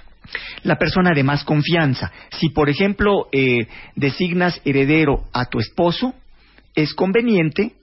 la 0.63 0.75
persona 0.77 1.11
de 1.13 1.23
más 1.23 1.43
confianza. 1.43 2.11
Si, 2.31 2.49
por 2.49 2.67
ejemplo, 2.67 3.27
eh, 3.31 3.67
designas 3.95 4.59
heredero 4.65 5.25
a 5.31 5.45
tu 5.45 5.59
esposo, 5.59 6.15
es 6.73 6.95
conveniente 6.95 7.73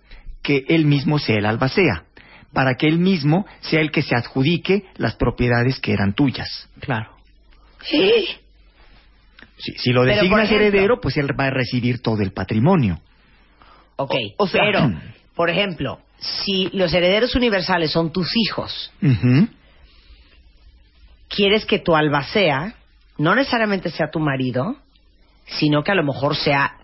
que 0.42 0.64
él 0.68 0.84
mismo 0.84 1.20
sea 1.20 1.36
el 1.38 1.46
albacea, 1.46 2.02
para 2.52 2.74
que 2.74 2.88
él 2.88 2.98
mismo 2.98 3.46
sea 3.60 3.80
el 3.80 3.92
que 3.92 4.02
se 4.02 4.16
adjudique 4.16 4.82
las 4.96 5.14
propiedades 5.14 5.78
que 5.78 5.92
eran 5.92 6.14
tuyas. 6.14 6.68
Claro. 6.80 7.16
Si, 9.62 9.72
si 9.78 9.90
lo 9.92 10.02
designas 10.04 10.44
ejemplo- 10.50 10.66
heredero, 10.66 11.00
pues 11.00 11.16
él 11.16 11.28
va 11.38 11.46
a 11.46 11.50
recibir 11.50 12.00
todo 12.02 12.20
el 12.22 12.32
patrimonio. 12.32 13.00
Ok, 13.96 14.14
O- 14.38 14.44
o 14.44 14.46
sea- 14.48 14.62
pero, 14.64 14.90
por 15.36 15.50
ejemplo, 15.50 16.00
si 16.18 16.68
los 16.72 16.92
herederos 16.92 17.34
universales 17.36 17.90
son 17.92 18.12
tus 18.12 18.28
hijos, 18.36 18.92
quieres 21.28 21.64
que 21.64 21.78
tu 21.78 21.94
albacea 21.94 22.74
no 23.18 23.34
necesariamente 23.34 23.90
sea 23.90 24.10
tu 24.10 24.18
marido, 24.20 24.76
sino 25.46 25.82
que 25.82 25.92
a 25.92 25.94
lo 25.94 26.04
mejor 26.04 26.34
sea 26.36 26.76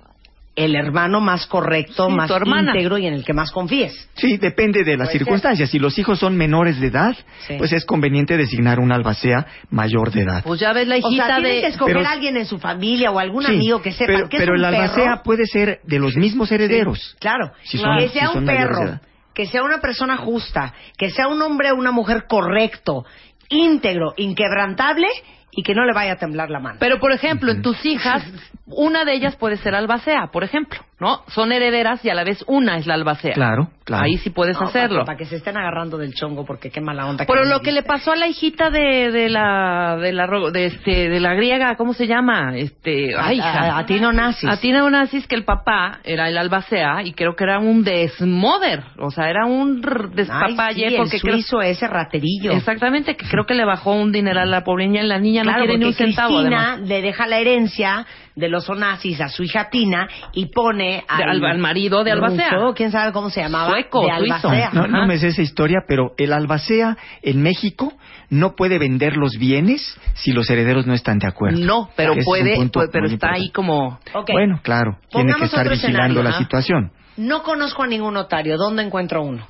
el 0.57 0.75
hermano 0.75 1.20
más 1.20 1.47
correcto, 1.47 2.09
Sí, 2.09 2.15
más 2.15 2.31
íntegro 2.31 2.99
y 2.99 3.07
en 3.07 3.15
el 3.15 3.25
que 3.25 3.33
más 3.33 3.53
confíes. 3.53 4.09
Sí, 4.15 4.39
depende 4.39 4.83
de 4.83 4.97
las 4.97 5.09
ser. 5.11 5.19
circunstancias. 5.20 5.70
Si 5.70 5.79
los 5.79 5.97
hijos 5.99 6.19
son 6.19 6.37
menores 6.37 6.81
de 6.81 6.89
edad, 6.89 7.16
Sí. 7.47 7.55
pues 7.59 7.73
es 7.73 7.85
conveniente 7.85 8.37
designar 8.37 8.81
un 8.81 8.91
albacea 8.91 9.47
mayor 9.70 10.11
de 10.11 10.23
edad. 10.23 10.43
Pues 10.43 10.59
ya 10.59 10.73
ves 10.73 10.89
la 10.89 10.97
O 10.97 10.99
hijita 10.99 11.37
tienes 11.37 11.55
de... 11.55 11.61
que 11.61 11.66
escoger 11.69 11.97
Pero- 11.99 12.09
a 12.09 12.12
alguien 12.12 12.37
en 12.37 12.47
su 12.47 12.59
familia 12.59 13.11
o 13.12 13.19
algún 13.20 13.45
Sí, 13.45 13.53
amigo 13.55 13.81
que 13.81 13.93
sepa 13.93 14.12
pero, 14.15 14.29
que 14.29 14.37
es 14.37 14.43
pero 14.43 14.53
un 14.55 14.59
el 14.59 14.65
albacea 14.65 15.05
perro. 15.05 15.23
puede 15.23 15.47
ser 15.47 15.79
de 15.85 15.99
los 16.01 16.16
mismos 16.16 16.51
herederos. 16.51 17.16
Claro, 17.20 17.53
Si 17.62 17.79
son- 17.79 17.97
que 17.99 18.09
si 18.09 18.19
sea 18.19 18.27
son 18.29 18.39
un 18.39 18.47
perro, 18.47 19.01
que 19.35 19.47
sea 19.47 19.62
una 19.62 19.79
persona 19.81 20.16
justa, 20.16 20.75
que 20.97 21.11
sea 21.11 21.29
un 21.29 21.41
hombre 21.41 21.70
o 21.70 21.77
una 21.77 21.93
mujer 21.93 22.25
correcto, 22.29 23.05
íntegro, 23.49 24.12
inquebrantable 24.16 25.07
y 25.51 25.62
que 25.62 25.75
no 25.75 25.85
le 25.85 25.93
vaya 25.93 26.12
a 26.12 26.16
temblar 26.16 26.51
la 26.51 26.61
mano. 26.61 26.79
Pero, 26.81 26.99
por 26.99 27.12
ejemplo, 27.12 27.51
en 27.51 27.62
tus 27.62 27.85
hijas, 27.85 28.23
una 28.66 29.05
de 29.05 29.15
ellas 29.15 29.37
puede 29.37 29.57
ser 29.57 29.75
albacea, 29.75 30.29
por 30.33 30.45
ejemplo, 30.45 30.81
¿no? 31.01 31.23
Son 31.29 31.53
herederas 31.53 32.05
y 32.05 32.11
a 32.11 32.15
la 32.15 32.25
vez 32.25 32.43
una 32.49 32.77
es 32.77 32.87
la 32.87 32.95
albacea. 32.95 33.35
Claro, 33.35 33.70
claro. 33.85 34.05
Ahí 34.05 34.16
sí 34.19 34.31
puedes 34.31 34.59
No, 34.61 34.66
hacerlo. 34.66 34.97
Para, 35.01 35.05
para 35.07 35.19
que 35.19 35.25
se 35.27 35.37
estén 35.37 35.57
agarrando 35.57 35.97
del 35.97 36.12
chongo, 36.12 36.45
porque 36.45 36.70
qué 36.70 36.81
mala 36.81 37.07
onda. 37.07 37.25
Pero 37.27 37.45
lo 37.45 37.61
que 37.61 37.70
le 37.73 37.83
pasó 37.83 38.12
a 38.12 38.16
la 38.16 38.27
hijita 38.27 38.70
de, 38.70 39.11
de 39.12 39.29
la 39.29 39.97
de 40.01 40.12
la 40.12 40.27
de 40.53 40.66
este 40.66 41.09
de 41.09 41.20
la 41.20 41.35
griega, 41.35 41.77
¿cómo 41.77 41.93
se 41.95 42.07
llama? 42.07 42.57
Este, 42.57 43.15
A- 43.15 43.27
ay, 43.29 43.39
hija. 43.39 43.75
a- 43.77 43.79
a 43.79 43.87
Tino 43.87 44.12
Nazis. 44.12 44.49
A 44.51 44.59
Tino 44.61 44.89
Nazis 44.91 45.27
que 45.27 45.35
el 45.37 45.45
papá 45.45 46.01
era 46.05 46.29
el 46.29 46.37
albacea 46.37 47.03
y 47.05 47.12
creo 47.12 47.37
que 47.37 47.45
era 47.45 47.59
un 47.61 47.85
desmoder, 47.85 48.83
o 48.99 49.11
sea, 49.11 49.31
era 49.31 49.47
un 49.47 49.81
despapalle 50.15 50.89
sí, 50.91 50.95
porque 50.97 51.16
el 51.16 51.23
creo- 51.23 51.62
ese 51.62 51.87
raterillo. 51.87 52.53
exactamente 52.53 53.16
que 53.16 53.27
creo 53.29 53.45
que 53.47 53.55
le 53.55 53.65
bajó 53.65 53.93
un 53.93 54.12
dineral 54.12 54.49
a 54.49 54.59
la 54.59 54.65
pobre 54.65 54.87
niña, 54.89 55.03
la 55.05 55.19
niña 55.19 55.43
Claro, 55.43 55.59
no 55.59 55.65
quiere 55.65 55.79
ni 55.79 55.85
un 55.87 55.93
porque 55.93 56.05
centavo 56.07 56.29
Cristina 56.37 56.73
además. 56.73 56.89
le 56.89 57.03
deja 57.03 57.27
la 57.27 57.39
herencia 57.39 58.07
de 58.39 58.48
los 58.48 58.69
Onassis 58.70 59.20
a 59.20 59.28
su 59.28 59.43
hija 59.43 59.69
Tina 59.70 60.09
y 60.32 60.47
pone 60.47 61.05
De 61.16 61.24
al- 61.24 61.44
al 61.44 61.59
marido 61.59 62.05
de 62.05 62.12
Albacea. 62.12 62.51
ruso, 62.51 62.74
quién 62.74 62.90
sabe 62.93 63.12
cómo 63.12 63.31
se 63.31 63.40
llamaba, 63.40 63.70
Sueco, 63.70 64.02
de. 64.02 64.10
Albacea. 64.10 64.70
No, 64.73 64.86
no 64.86 65.06
me 65.06 65.19
sé 65.19 65.28
esa 65.28 65.43
historia, 65.43 65.81
pero 65.86 66.12
el 66.16 66.32
albacea 66.32 66.97
en 67.23 67.43
México 67.43 67.93
no 68.31 68.55
puede 68.55 68.78
vender 68.78 69.16
los 69.16 69.36
bienes 69.39 69.98
si 70.15 70.32
los 70.32 70.48
herederos 70.51 70.86
no 70.86 70.94
están 70.94 71.19
de 71.19 71.27
acuerdo. 71.27 71.59
No, 71.59 71.90
pero 71.97 72.12
Ese 72.12 72.24
puede, 72.24 72.56
pero 72.93 73.06
está 73.06 73.32
ahí 73.32 73.51
como... 73.51 73.98
Bueno, 74.32 74.60
claro, 74.62 74.98
tiene 75.10 75.35
que 75.35 75.44
estar 75.44 75.69
vigilando 75.69 76.23
la 76.23 76.31
ajá. 76.31 76.39
situación. 76.39 76.93
No 77.16 77.43
conozco 77.43 77.82
a 77.82 77.86
ningún 77.89 78.15
notario. 78.15 78.56
¿Dónde 78.56 78.82
encuentro 78.85 79.23
uno? 79.23 79.47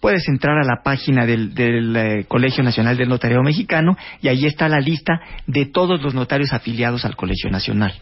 Puedes 0.00 0.28
entrar 0.28 0.58
a 0.58 0.64
la 0.64 0.82
página 0.82 1.26
del, 1.26 1.54
del, 1.54 1.96
eh, 1.96 2.24
Colegio 2.28 2.62
Nacional 2.62 2.96
del 2.96 3.08
Notariado 3.08 3.42
Mexicano 3.42 3.96
y 4.20 4.28
ahí 4.28 4.46
está 4.46 4.68
la 4.68 4.78
lista 4.80 5.20
de 5.46 5.66
todos 5.66 6.00
los 6.02 6.14
notarios 6.14 6.52
afiliados 6.52 7.04
al 7.04 7.16
Colegio 7.16 7.50
Nacional. 7.50 7.94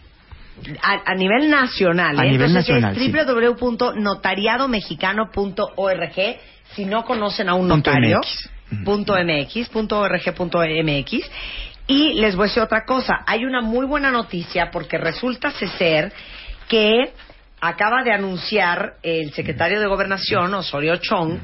A, 0.83 1.13
a 1.13 1.15
nivel 1.15 1.49
nacional. 1.51 2.19
A 2.19 2.25
¿eh? 2.25 2.31
nivel 2.31 2.57
Entonces 2.57 2.75
nacional, 2.75 2.97
es 2.97 3.59
www.notariadomexicano.org. 3.59 6.37
Si 6.75 6.85
no 6.85 7.05
conocen 7.05 7.49
a 7.49 7.55
un 7.55 7.69
notario, 7.69 8.21
punto 8.85 9.15
MX, 9.15 9.69
punto 9.69 10.01
org, 10.01 10.35
punto 10.35 10.59
MX. 10.61 11.31
Y 11.87 12.15
les 12.15 12.35
voy 12.35 12.45
a 12.45 12.49
decir 12.49 12.63
otra 12.63 12.85
cosa. 12.85 13.23
Hay 13.27 13.45
una 13.45 13.61
muy 13.61 13.87
buena 13.87 14.11
noticia 14.11 14.71
porque 14.71 14.97
resulta 14.97 15.51
ser 15.51 16.13
que 16.69 17.13
acaba 17.69 18.03
de 18.03 18.13
anunciar 18.13 18.95
el 19.03 19.33
secretario 19.33 19.81
de 19.81 19.87
Gobernación, 19.87 20.53
Osorio 20.55 20.97
Chong, 20.97 21.39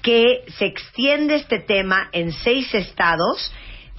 que 0.00 0.42
se 0.56 0.66
extiende 0.66 1.34
este 1.34 1.58
tema 1.58 2.08
en 2.12 2.30
seis 2.32 2.72
estados 2.74 3.52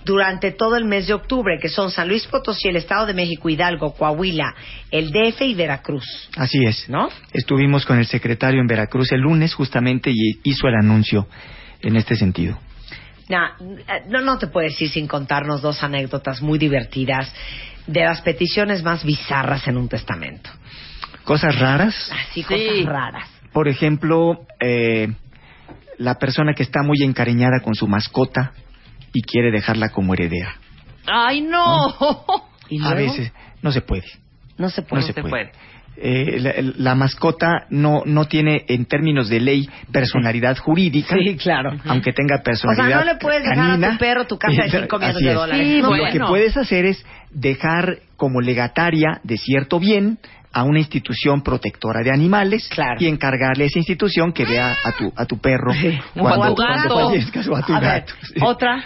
durante 0.05 0.51
todo 0.51 0.77
el 0.77 0.85
mes 0.85 1.07
de 1.07 1.13
octubre, 1.13 1.59
que 1.61 1.67
son 1.67 1.91
San 1.91 2.07
Luis 2.07 2.25
Potosí, 2.27 2.69
el 2.69 2.77
Estado 2.77 3.05
de 3.05 3.13
México, 3.13 3.49
Hidalgo, 3.49 3.93
Coahuila, 3.93 4.55
el 4.89 5.11
DF 5.11 5.41
y 5.41 5.53
Veracruz. 5.53 6.29
Así 6.37 6.63
es. 6.63 6.87
¿No? 6.87 7.09
Estuvimos 7.33 7.85
con 7.85 7.97
el 7.97 8.05
secretario 8.05 8.61
en 8.61 8.67
Veracruz 8.67 9.11
el 9.11 9.19
lunes 9.19 9.53
justamente 9.53 10.09
y 10.09 10.39
hizo 10.43 10.67
el 10.69 10.75
anuncio 10.75 11.27
en 11.81 11.97
este 11.97 12.15
sentido. 12.15 12.57
Nah, 13.27 13.57
no, 14.07 14.21
no 14.21 14.37
te 14.37 14.47
puedes 14.47 14.79
ir 14.81 14.89
sin 14.89 15.07
contarnos 15.07 15.61
dos 15.61 15.83
anécdotas 15.83 16.41
muy 16.41 16.57
divertidas 16.57 17.29
de 17.85 18.05
las 18.05 18.21
peticiones 18.21 18.83
más 18.83 19.03
bizarras 19.03 19.67
en 19.67 19.75
un 19.75 19.89
testamento. 19.89 20.49
Cosas 21.27 21.59
raras. 21.59 21.93
Así, 22.29 22.41
Sí. 22.41 22.43
cosas 22.43 22.85
raras. 22.85 23.29
Por 23.51 23.67
ejemplo, 23.67 24.45
eh, 24.59 25.09
la 25.97 26.15
persona 26.15 26.53
que 26.53 26.63
está 26.63 26.81
muy 26.83 27.03
encariñada 27.03 27.59
con 27.63 27.75
su 27.75 27.87
mascota 27.87 28.53
y 29.13 29.21
quiere 29.23 29.51
dejarla 29.51 29.89
como 29.89 30.13
heredera. 30.13 30.55
¡Ay, 31.05 31.41
no! 31.41 31.95
¿Y 32.69 32.83
A 32.83 32.93
veces 32.93 33.31
no 33.61 33.71
se 33.71 33.81
puede. 33.81 34.05
No 34.57 34.69
se 34.69 34.81
puede. 34.81 35.01
no 35.01 35.07
se 35.07 35.13
puede. 35.21 35.51
Eh, 35.99 36.39
la, 36.39 36.53
la 36.77 36.95
mascota 36.95 37.65
no, 37.71 38.03
no 38.05 38.25
tiene, 38.25 38.65
en 38.67 38.85
términos 38.85 39.29
de 39.29 39.39
ley, 39.39 39.67
personalidad 39.91 40.55
jurídica. 40.57 41.15
Sí, 41.17 41.35
claro. 41.37 41.71
Aunque 41.85 42.13
tenga 42.13 42.35
O 42.35 42.37
sea, 42.37 42.43
personalidad 42.43 42.99
no 42.99 43.05
le 43.05 43.15
puedes 43.15 43.41
dejar 43.43 43.83
a 43.83 43.91
tu 43.91 43.97
perro 43.97 44.27
tu 44.27 44.37
casa 44.37 44.63
de 44.63 44.69
5 44.69 44.97
millones 44.99 45.23
de 45.23 45.29
es. 45.29 45.35
dólares. 45.35 45.67
Sí, 45.67 45.75
No, 45.81 45.89
Lo 45.89 45.97
bueno. 45.97 46.11
que 46.11 46.19
puedes 46.19 46.55
hacer 46.55 46.85
es 46.85 47.03
dejar 47.31 47.97
como 48.15 48.41
legataria 48.41 49.19
de 49.23 49.37
cierto 49.37 49.79
bien 49.79 50.19
a 50.53 50.63
una 50.63 50.79
institución 50.79 51.41
protectora 51.41 52.01
de 52.03 52.11
animales 52.11 52.67
Claro. 52.69 52.95
y 52.99 53.07
encargarle 53.07 53.65
a 53.65 53.67
esa 53.67 53.79
institución 53.79 54.31
que 54.33 54.45
vea 54.45 54.75
a 54.83 54.91
tu, 54.93 55.11
a 55.15 55.25
tu 55.25 55.37
perro 55.39 55.71
O 56.15 56.21
cuando, 56.21 56.55
cuando 56.55 57.07
fallezcas 57.09 57.47
o 57.47 57.55
a 57.55 57.61
tu 57.65 57.73
A 57.73 57.79
gato. 57.79 58.13
sí. 58.21 58.39
otra. 58.41 58.83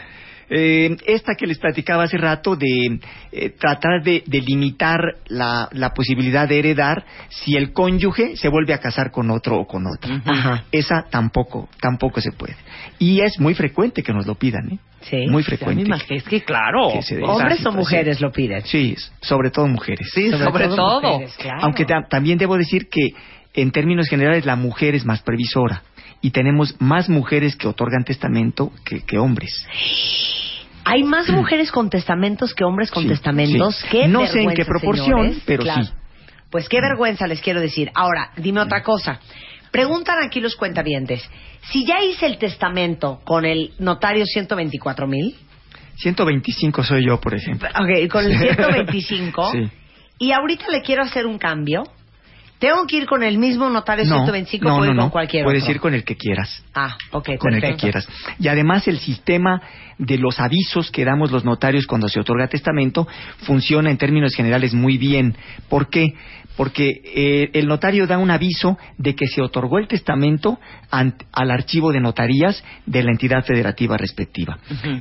Eh, 0.54 0.98
esta 1.06 1.36
que 1.36 1.48
les 1.48 1.58
platicaba 1.60 2.04
hace 2.04 2.18
rato 2.18 2.58
de 2.58 3.00
eh, 3.32 3.52
tratar 3.58 4.04
de, 4.04 4.22
de 4.28 4.42
limitar 4.42 5.00
la, 5.28 5.70
la 5.72 5.92
posibilidad 5.94 6.46
de 6.46 6.60
heredar 6.60 7.06
si 7.30 7.56
el 7.56 7.72
cónyuge 7.72 8.36
se 8.36 8.50
vuelve 8.50 8.74
a 8.74 8.80
casar 8.80 9.12
con 9.12 9.32
otro 9.32 9.56
o 9.62 9.66
con 9.66 9.86
otra. 9.88 10.22
Ajá. 10.26 10.66
Esa 10.74 11.06
tampoco, 11.10 11.70
tampoco 11.80 12.20
se 12.20 12.34
puede. 12.34 12.58
Y 13.00 13.22
es 13.22 13.40
muy 13.40 13.54
frecuente 13.54 14.04
que 14.04 14.12
nos 14.12 14.28
lo 14.28 14.36
pidan, 14.36 14.74
¿eh? 14.74 14.80
Sí. 15.02 15.28
Muy 15.28 15.44
frecuente. 15.44 15.84
es 16.10 16.23
que 16.23 16.41
claro. 16.44 16.90
Que 16.94 17.23
¿Hombres 17.23 17.65
o 17.65 17.72
mujeres 17.72 18.22
lo 18.22 18.32
piden? 18.32 18.61
Sí, 18.65 18.95
sobre 19.22 19.49
todo 19.49 19.68
mujeres. 19.68 20.10
Sí, 20.14 20.30
sobre, 20.32 20.68
todo. 20.68 21.02
mujeres, 21.02 21.34
claro. 21.38 21.60
Aunque 21.64 21.86
ta- 21.86 22.07
también 22.10 22.38
debo 22.38 22.57
decir 22.57 22.88
que 22.90 23.10
en 23.53 23.72
términos 23.72 24.07
generales 24.07 24.45
la 24.45 24.56
mujer 24.56 24.95
es 24.95 25.03
más 25.06 25.22
previsora 25.22 25.84
y 26.22 26.32
tenemos 26.32 26.76
más 26.80 27.10
mujeres 27.10 27.56
que 27.56 27.68
otorgan 27.68 28.03
testamento 28.03 28.72
que, 28.86 29.02
que 29.02 29.18
hombres. 29.18 29.65
Hay 30.84 31.03
más 31.03 31.30
mujeres 31.30 31.72
con 31.72 31.90
testamentos 31.90 32.53
que 32.56 32.64
hombres 32.64 32.90
con 32.91 33.03
Sí, 33.03 33.10
testamentos. 33.10 33.76
sí. 33.78 33.88
Qué 33.91 34.07
No 34.07 34.26
sé 34.26 34.41
en 34.41 34.53
qué 34.53 34.65
proporción, 34.65 35.06
señores. 35.22 35.44
pero 35.45 35.64
Claro. 35.64 35.84
sí. 35.84 35.91
Pues 36.49 36.68
qué 36.68 36.82
vergüenza 36.82 37.28
les 37.28 37.40
quiero 37.40 37.61
decir. 37.61 37.91
Ahora, 37.94 38.32
dime 38.38 38.60
otra 38.60 38.84
cosa. 38.84 39.19
Preguntan 39.72 40.18
aquí 40.23 40.39
los 40.41 40.56
cuentavientes. 40.56 41.22
Si 41.72 41.85
ya 41.85 42.03
hice 42.03 42.26
el 42.26 42.38
testamento 42.38 43.22
con 43.23 43.45
el 43.45 43.72
notario 43.80 44.26
124 44.26 45.07
mil, 45.07 45.35
125 45.98 46.84
soy 46.84 47.06
yo, 47.06 47.19
por 47.19 47.34
ejemplo. 47.35 47.69
ok, 47.69 48.10
con 48.11 48.26
el 48.26 48.38
125, 48.38 49.52
Sí. 49.52 49.69
y 50.19 50.31
ahorita 50.31 50.65
le 50.72 50.81
quiero 50.81 51.03
hacer 51.03 51.26
un 51.27 51.38
cambio, 51.38 51.84
¿tengo 52.60 52.85
que 52.88 52.98
ir 52.98 53.06
con 53.06 53.23
el 53.23 53.38
mismo 53.38 53.69
notario 53.69 54.06
125 54.06 54.65
o 54.68 54.69
no, 54.72 54.77
puedo 54.77 54.93
no, 54.93 55.02
con 55.02 55.06
no. 55.07 55.11
cualquier 55.11 55.43
Puedes 55.43 55.64
otro? 55.64 55.76
ir 55.76 55.80
con 55.81 55.93
el 55.93 56.03
que 56.03 56.15
quieras. 56.15 56.64
Ah, 56.73 56.98
ok, 57.11 57.38
con 57.38 57.53
el 57.53 57.61
que 57.61 57.68
perfecto. 57.68 57.77
quieras. 57.81 58.07
Y 58.39 58.48
además 58.48 58.88
el 58.88 58.99
sistema 58.99 59.61
de 60.02 60.18
los 60.18 60.40
avisos 60.40 60.90
que 60.91 61.06
damos 61.06 61.32
los 61.32 61.45
notarios 61.45 61.86
cuando 61.86 62.10
se 62.10 62.19
otorga 62.19 62.48
testamento 62.48 63.07
funciona 63.45 63.91
en 63.91 63.98
términos 63.98 64.34
generales 64.36 64.73
muy 64.73 64.98
bien. 64.98 65.36
¿Por 65.69 65.90
qué? 65.90 66.14
Porque 66.57 67.02
eh, 67.15 67.49
el 67.53 67.65
notario 67.68 68.06
da 68.07 68.18
un 68.18 68.30
aviso 68.30 68.78
de 68.98 69.15
que 69.15 69.26
se 69.28 69.41
otorgó 69.41 69.78
el 69.80 69.88
testamento 69.88 70.60
ant- 70.91 71.23
al 71.32 71.49
archivo 71.49 71.91
de 71.94 72.02
notarías 72.02 72.61
de 72.86 73.03
la 73.03 73.11
entidad 73.11 73.45
federativa 73.45 73.95
respectiva. 73.95 74.60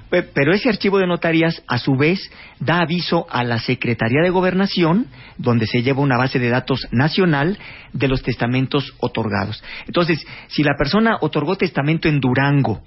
Pe- 0.08 0.22
Pero 0.22 0.52
ese 0.52 0.68
archivo 0.68 0.98
de 0.98 1.08
notarías, 1.08 1.60
a 1.66 1.78
su 1.78 1.96
vez, 1.96 2.20
da 2.60 2.78
aviso 2.80 3.26
a 3.30 3.42
la 3.42 3.58
Secretaría 3.58 4.22
de 4.22 4.30
Gobernación, 4.30 5.06
donde 5.38 5.66
se 5.66 5.82
lleva 5.82 6.00
una 6.02 6.16
base 6.18 6.38
de 6.38 6.50
datos 6.50 6.86
nacional 6.92 7.58
de 7.92 8.06
los 8.08 8.22
testamentos 8.22 8.94
otorgados. 9.00 9.62
Entonces, 9.86 10.24
si 10.48 10.62
la 10.62 10.76
persona 10.78 11.16
otorgó 11.20 11.56
testamento 11.56 12.08
en 12.08 12.20
Durango, 12.20 12.80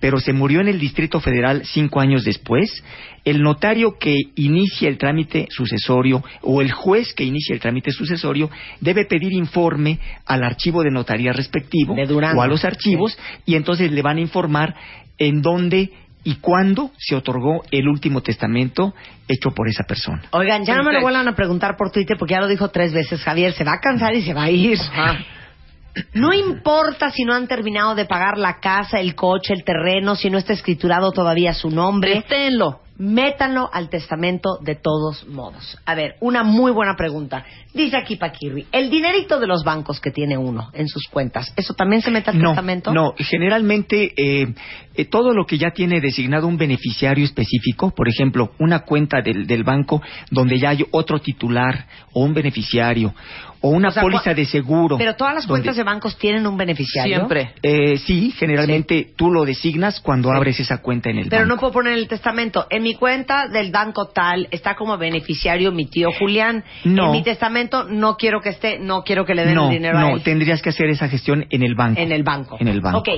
pero 0.00 0.18
se 0.18 0.32
murió 0.32 0.60
en 0.60 0.68
el 0.68 0.80
Distrito 0.80 1.20
Federal 1.20 1.57
cinco 1.64 2.00
años 2.00 2.24
después, 2.24 2.82
el 3.24 3.42
notario 3.42 3.98
que 3.98 4.16
inicia 4.36 4.88
el 4.88 4.98
trámite 4.98 5.46
sucesorio 5.50 6.22
o 6.42 6.62
el 6.62 6.72
juez 6.72 7.12
que 7.14 7.24
inicia 7.24 7.54
el 7.54 7.60
trámite 7.60 7.90
sucesorio 7.90 8.50
debe 8.80 9.04
pedir 9.04 9.32
informe 9.32 9.98
al 10.26 10.44
archivo 10.44 10.82
de 10.82 10.90
notaría 10.90 11.32
respectivo 11.32 11.94
o 11.94 12.42
a 12.42 12.46
los 12.46 12.64
archivos 12.64 13.18
y 13.44 13.54
entonces 13.54 13.92
le 13.92 14.02
van 14.02 14.16
a 14.18 14.20
informar 14.20 14.74
en 15.18 15.42
dónde 15.42 15.90
y 16.24 16.36
cuándo 16.36 16.90
se 16.98 17.14
otorgó 17.14 17.62
el 17.70 17.88
último 17.88 18.22
testamento 18.22 18.94
hecho 19.28 19.50
por 19.50 19.68
esa 19.68 19.84
persona. 19.84 20.22
Oigan, 20.32 20.64
ya 20.64 20.76
no 20.76 20.84
me 20.84 20.92
lo 20.92 21.00
vuelvan 21.00 21.28
a 21.28 21.34
preguntar 21.34 21.76
por 21.76 21.90
Twitter 21.90 22.16
porque 22.18 22.34
ya 22.34 22.40
lo 22.40 22.48
dijo 22.48 22.68
tres 22.68 22.92
veces 22.92 23.22
Javier. 23.22 23.52
Se 23.52 23.64
va 23.64 23.74
a 23.74 23.80
cansar 23.80 24.14
y 24.14 24.22
se 24.22 24.34
va 24.34 24.44
a 24.44 24.50
ir. 24.50 24.78
No 26.14 26.32
importa 26.32 27.10
si 27.10 27.24
no 27.24 27.34
han 27.34 27.48
terminado 27.48 27.94
de 27.94 28.04
pagar 28.04 28.38
la 28.38 28.60
casa, 28.60 29.00
el 29.00 29.14
coche, 29.14 29.54
el 29.54 29.64
terreno, 29.64 30.14
si 30.16 30.30
no 30.30 30.38
está 30.38 30.52
escriturado 30.52 31.12
todavía 31.12 31.54
su 31.54 31.70
nombre. 31.70 32.18
Esténlo. 32.18 32.80
Métanlo 33.00 33.70
al 33.72 33.88
testamento 33.90 34.58
de 34.60 34.74
todos 34.74 35.24
modos. 35.28 35.78
A 35.86 35.94
ver, 35.94 36.16
una 36.20 36.42
muy 36.42 36.72
buena 36.72 36.96
pregunta. 36.96 37.44
Dice 37.72 37.96
aquí 37.96 38.16
Paquirri, 38.16 38.66
el 38.72 38.90
dinerito 38.90 39.38
de 39.38 39.46
los 39.46 39.62
bancos 39.62 40.00
que 40.00 40.10
tiene 40.10 40.36
uno 40.36 40.70
en 40.72 40.88
sus 40.88 41.06
cuentas, 41.06 41.52
¿eso 41.54 41.74
también 41.74 42.02
se 42.02 42.10
mete 42.10 42.30
al 42.30 42.40
no, 42.40 42.48
testamento? 42.48 42.92
No, 42.92 43.14
generalmente 43.16 44.14
eh, 44.16 44.52
eh, 44.96 45.04
todo 45.04 45.32
lo 45.32 45.46
que 45.46 45.58
ya 45.58 45.70
tiene 45.70 46.00
designado 46.00 46.48
un 46.48 46.56
beneficiario 46.56 47.24
específico, 47.24 47.92
por 47.92 48.08
ejemplo, 48.08 48.50
una 48.58 48.80
cuenta 48.80 49.22
del, 49.22 49.46
del 49.46 49.62
banco 49.62 50.02
donde 50.32 50.58
ya 50.58 50.70
hay 50.70 50.84
otro 50.90 51.20
titular 51.20 51.86
o 52.12 52.24
un 52.24 52.34
beneficiario 52.34 53.14
o 53.60 53.70
una 53.70 53.88
O 53.88 53.90
sea, 53.90 54.02
póliza 54.02 54.34
de 54.34 54.44
seguro. 54.46 54.96
Pero 54.98 55.14
todas 55.16 55.34
las 55.34 55.46
donde- 55.46 55.62
cuentas 55.62 55.76
de 55.76 55.82
bancos 55.84 56.16
tienen 56.18 56.46
un 56.46 56.56
beneficiario. 56.56 57.16
Siempre. 57.16 57.54
Eh, 57.62 57.98
sí, 57.98 58.32
generalmente 58.36 59.12
tú 59.16 59.30
lo 59.30 59.44
designas 59.44 60.00
cuando 60.00 60.30
abres 60.32 60.60
esa 60.60 60.78
cuenta 60.78 61.10
en 61.10 61.18
el 61.18 61.28
Pero 61.28 61.44
no 61.44 61.54
banco. 61.54 61.60
puedo 61.62 61.72
poner 61.74 61.92
en 61.94 61.98
el 62.00 62.08
testamento. 62.08 62.66
En 62.70 62.82
mi 62.82 62.94
cuenta 62.94 63.48
del 63.48 63.70
banco 63.70 64.06
tal 64.08 64.46
está 64.50 64.74
como 64.76 64.96
beneficiario 64.98 65.72
mi 65.72 65.86
tío 65.86 66.10
Julián. 66.18 66.64
No. 66.84 67.06
En 67.06 67.12
mi 67.12 67.22
testamento 67.22 67.84
no 67.84 68.16
quiero 68.16 68.40
que 68.40 68.50
esté, 68.50 68.78
no 68.78 69.02
quiero 69.02 69.24
que 69.24 69.34
le 69.34 69.44
den 69.44 69.54
no, 69.54 69.66
el 69.66 69.70
dinero 69.74 69.98
a 69.98 70.00
no, 70.02 70.16
él. 70.16 70.22
tendrías 70.22 70.62
que 70.62 70.68
hacer 70.70 70.86
esa 70.90 71.08
gestión 71.08 71.46
en 71.50 71.62
el 71.62 71.74
banco. 71.74 72.00
En 72.00 72.12
el 72.12 72.22
banco. 72.22 72.56
En 72.60 72.68
el 72.68 72.80
banco. 72.80 72.98
Ok. 72.98 73.08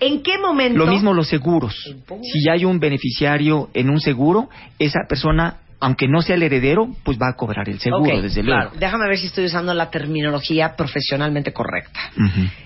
¿En 0.00 0.22
qué 0.22 0.38
momento? 0.38 0.78
Lo 0.78 0.86
mismo 0.86 1.12
los 1.12 1.28
seguros. 1.28 1.74
Si 2.22 2.44
ya 2.46 2.52
hay 2.52 2.64
un 2.64 2.78
beneficiario 2.80 3.68
en 3.74 3.90
un 3.90 4.00
seguro, 4.00 4.48
esa 4.78 5.00
persona, 5.08 5.58
aunque 5.80 6.06
no 6.08 6.20
sea 6.22 6.36
el 6.36 6.42
heredero, 6.42 6.88
pues 7.02 7.18
va 7.18 7.30
a 7.30 7.36
cobrar 7.36 7.68
el 7.68 7.80
seguro, 7.80 8.20
desde 8.20 8.42
luego. 8.42 8.60
claro. 8.60 8.78
Déjame 8.78 9.08
ver 9.08 9.18
si 9.18 9.26
estoy 9.26 9.46
usando 9.46 9.72
la 9.74 9.90
terminología 9.90 10.76
profesionalmente 10.76 11.52
correcta. 11.52 11.98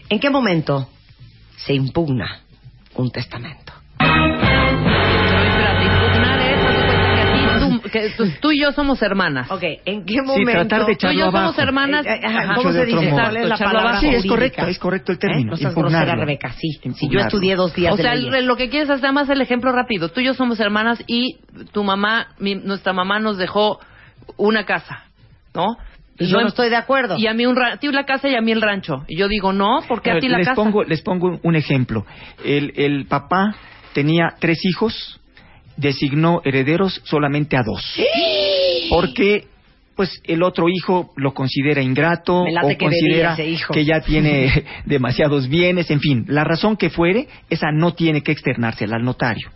¿En 0.09 0.19
qué 0.19 0.31
momento 0.31 0.89
se 1.57 1.75
impugna 1.75 2.41
un 2.97 3.11
testamento? 3.11 3.73
Tú- 8.17 8.25
que 8.25 8.33
tú, 8.33 8.39
tú 8.41 8.51
y 8.53 8.61
yo 8.61 8.73
somos 8.73 9.01
hermanas. 9.03 9.51
Ok, 9.51 9.63
¿en 9.85 10.05
qué 10.05 10.15
Sí, 10.15 10.21
momento? 10.21 10.53
tratar 10.53 10.87
de 10.87 10.97
Tú 10.97 11.07
y 11.09 11.17
yo 11.19 11.27
somos 11.27 11.35
abajo. 11.41 11.61
hermanas. 11.61 12.07
Eh, 12.07 12.11
eh, 12.15 12.21
ajá. 12.27 12.55
¿Cómo 12.57 12.73
se 12.73 12.79
de 12.79 12.87
dice? 12.87 13.01
modo. 13.11 13.11
¿Cuál 13.23 13.37
es 13.37 13.49
la 13.49 13.57
palabra 13.57 13.81
abajo. 13.81 14.01
Sí, 14.01 14.09
es 14.09 14.27
correcto, 14.27 14.67
es 14.67 14.79
correcto 14.79 15.13
el 15.13 15.19
término. 15.19 15.41
¿Eh? 15.49 15.51
No 15.51 15.57
seas 15.57 15.75
grosera, 15.75 16.15
Rebeca, 16.15 16.53
sí. 16.53 16.69
Si 16.95 17.09
yo 17.09 17.21
estudié 17.21 17.57
dos 17.57 17.75
días 17.75 17.93
O 17.95 17.97
de 17.97 18.03
sea, 18.03 18.15
leyes. 18.15 18.45
lo 18.45 18.57
que 18.57 18.69
quieres 18.69 18.91
es 18.91 19.01
nada 19.01 19.13
más 19.13 19.29
el 19.31 19.41
ejemplo 19.41 19.73
rápido. 19.73 20.09
Tú 20.11 20.21
y 20.21 20.25
yo 20.25 20.35
somos 20.35 20.59
hermanas 20.61 21.03
y 21.07 21.39
tu 21.73 21.85
mamá, 21.85 22.29
mi- 22.39 22.55
nuestra 22.57 22.93
mamá 22.93 23.19
nos 23.21 23.39
dejó 23.39 23.79
una 24.37 24.65
casa, 24.65 25.05
¿no? 25.55 25.77
Y 26.19 26.27
yo 26.29 26.41
no 26.41 26.47
estoy 26.47 26.71
de 26.71 26.77
acuerdo. 26.77 27.17
Y 27.19 27.27
a 27.27 27.35
mí 27.35 27.45
un 27.45 27.57
ra- 27.57 27.73
a 27.73 27.77
ti 27.79 27.89
la 27.91 28.05
casa 28.05 28.29
y 28.29 28.37
a 28.37 28.41
mí 28.41 28.53
el 28.53 28.63
rancho. 28.63 29.05
Y 29.09 29.19
yo 29.19 29.27
digo, 29.27 29.53
no, 29.53 29.81
porque 29.89 30.13
a 30.13 30.19
ti 30.21 30.29
la 30.29 30.39
les 30.39 30.47
casa. 30.47 30.55
Pongo, 30.55 30.85
les 30.85 31.03
pongo 31.03 31.41
un 31.43 31.57
ejemplo. 31.57 32.07
El, 32.45 32.73
el 32.77 33.07
papá 33.07 33.57
tenía 33.95 34.35
tres 34.39 34.65
hijos, 34.65 35.21
designó 35.77 36.41
herederos 36.45 37.01
solamente 37.05 37.57
a 37.57 37.63
dos. 37.63 37.83
Porque 38.91 39.47
pues 39.97 40.21
el 40.25 40.43
otro 40.43 40.69
hijo 40.69 41.13
lo 41.17 41.35
considera 41.35 41.81
ingrato 41.81 42.43
o 42.43 42.69
que 42.69 42.77
considera 42.77 43.37
que 43.37 43.85
ya 43.85 44.01
tiene 44.01 44.65
demasiados 44.85 45.49
bienes, 45.49 45.91
en 45.91 46.01
fin, 46.01 46.25
la 46.29 46.45
razón 46.45 46.77
que 46.77 46.91
fuere, 46.91 47.29
esa 47.49 47.71
no 47.73 47.95
tiene 47.95 48.23
que 48.23 48.33
externársela 48.33 48.97
al 48.97 49.05
notario. 49.05 49.51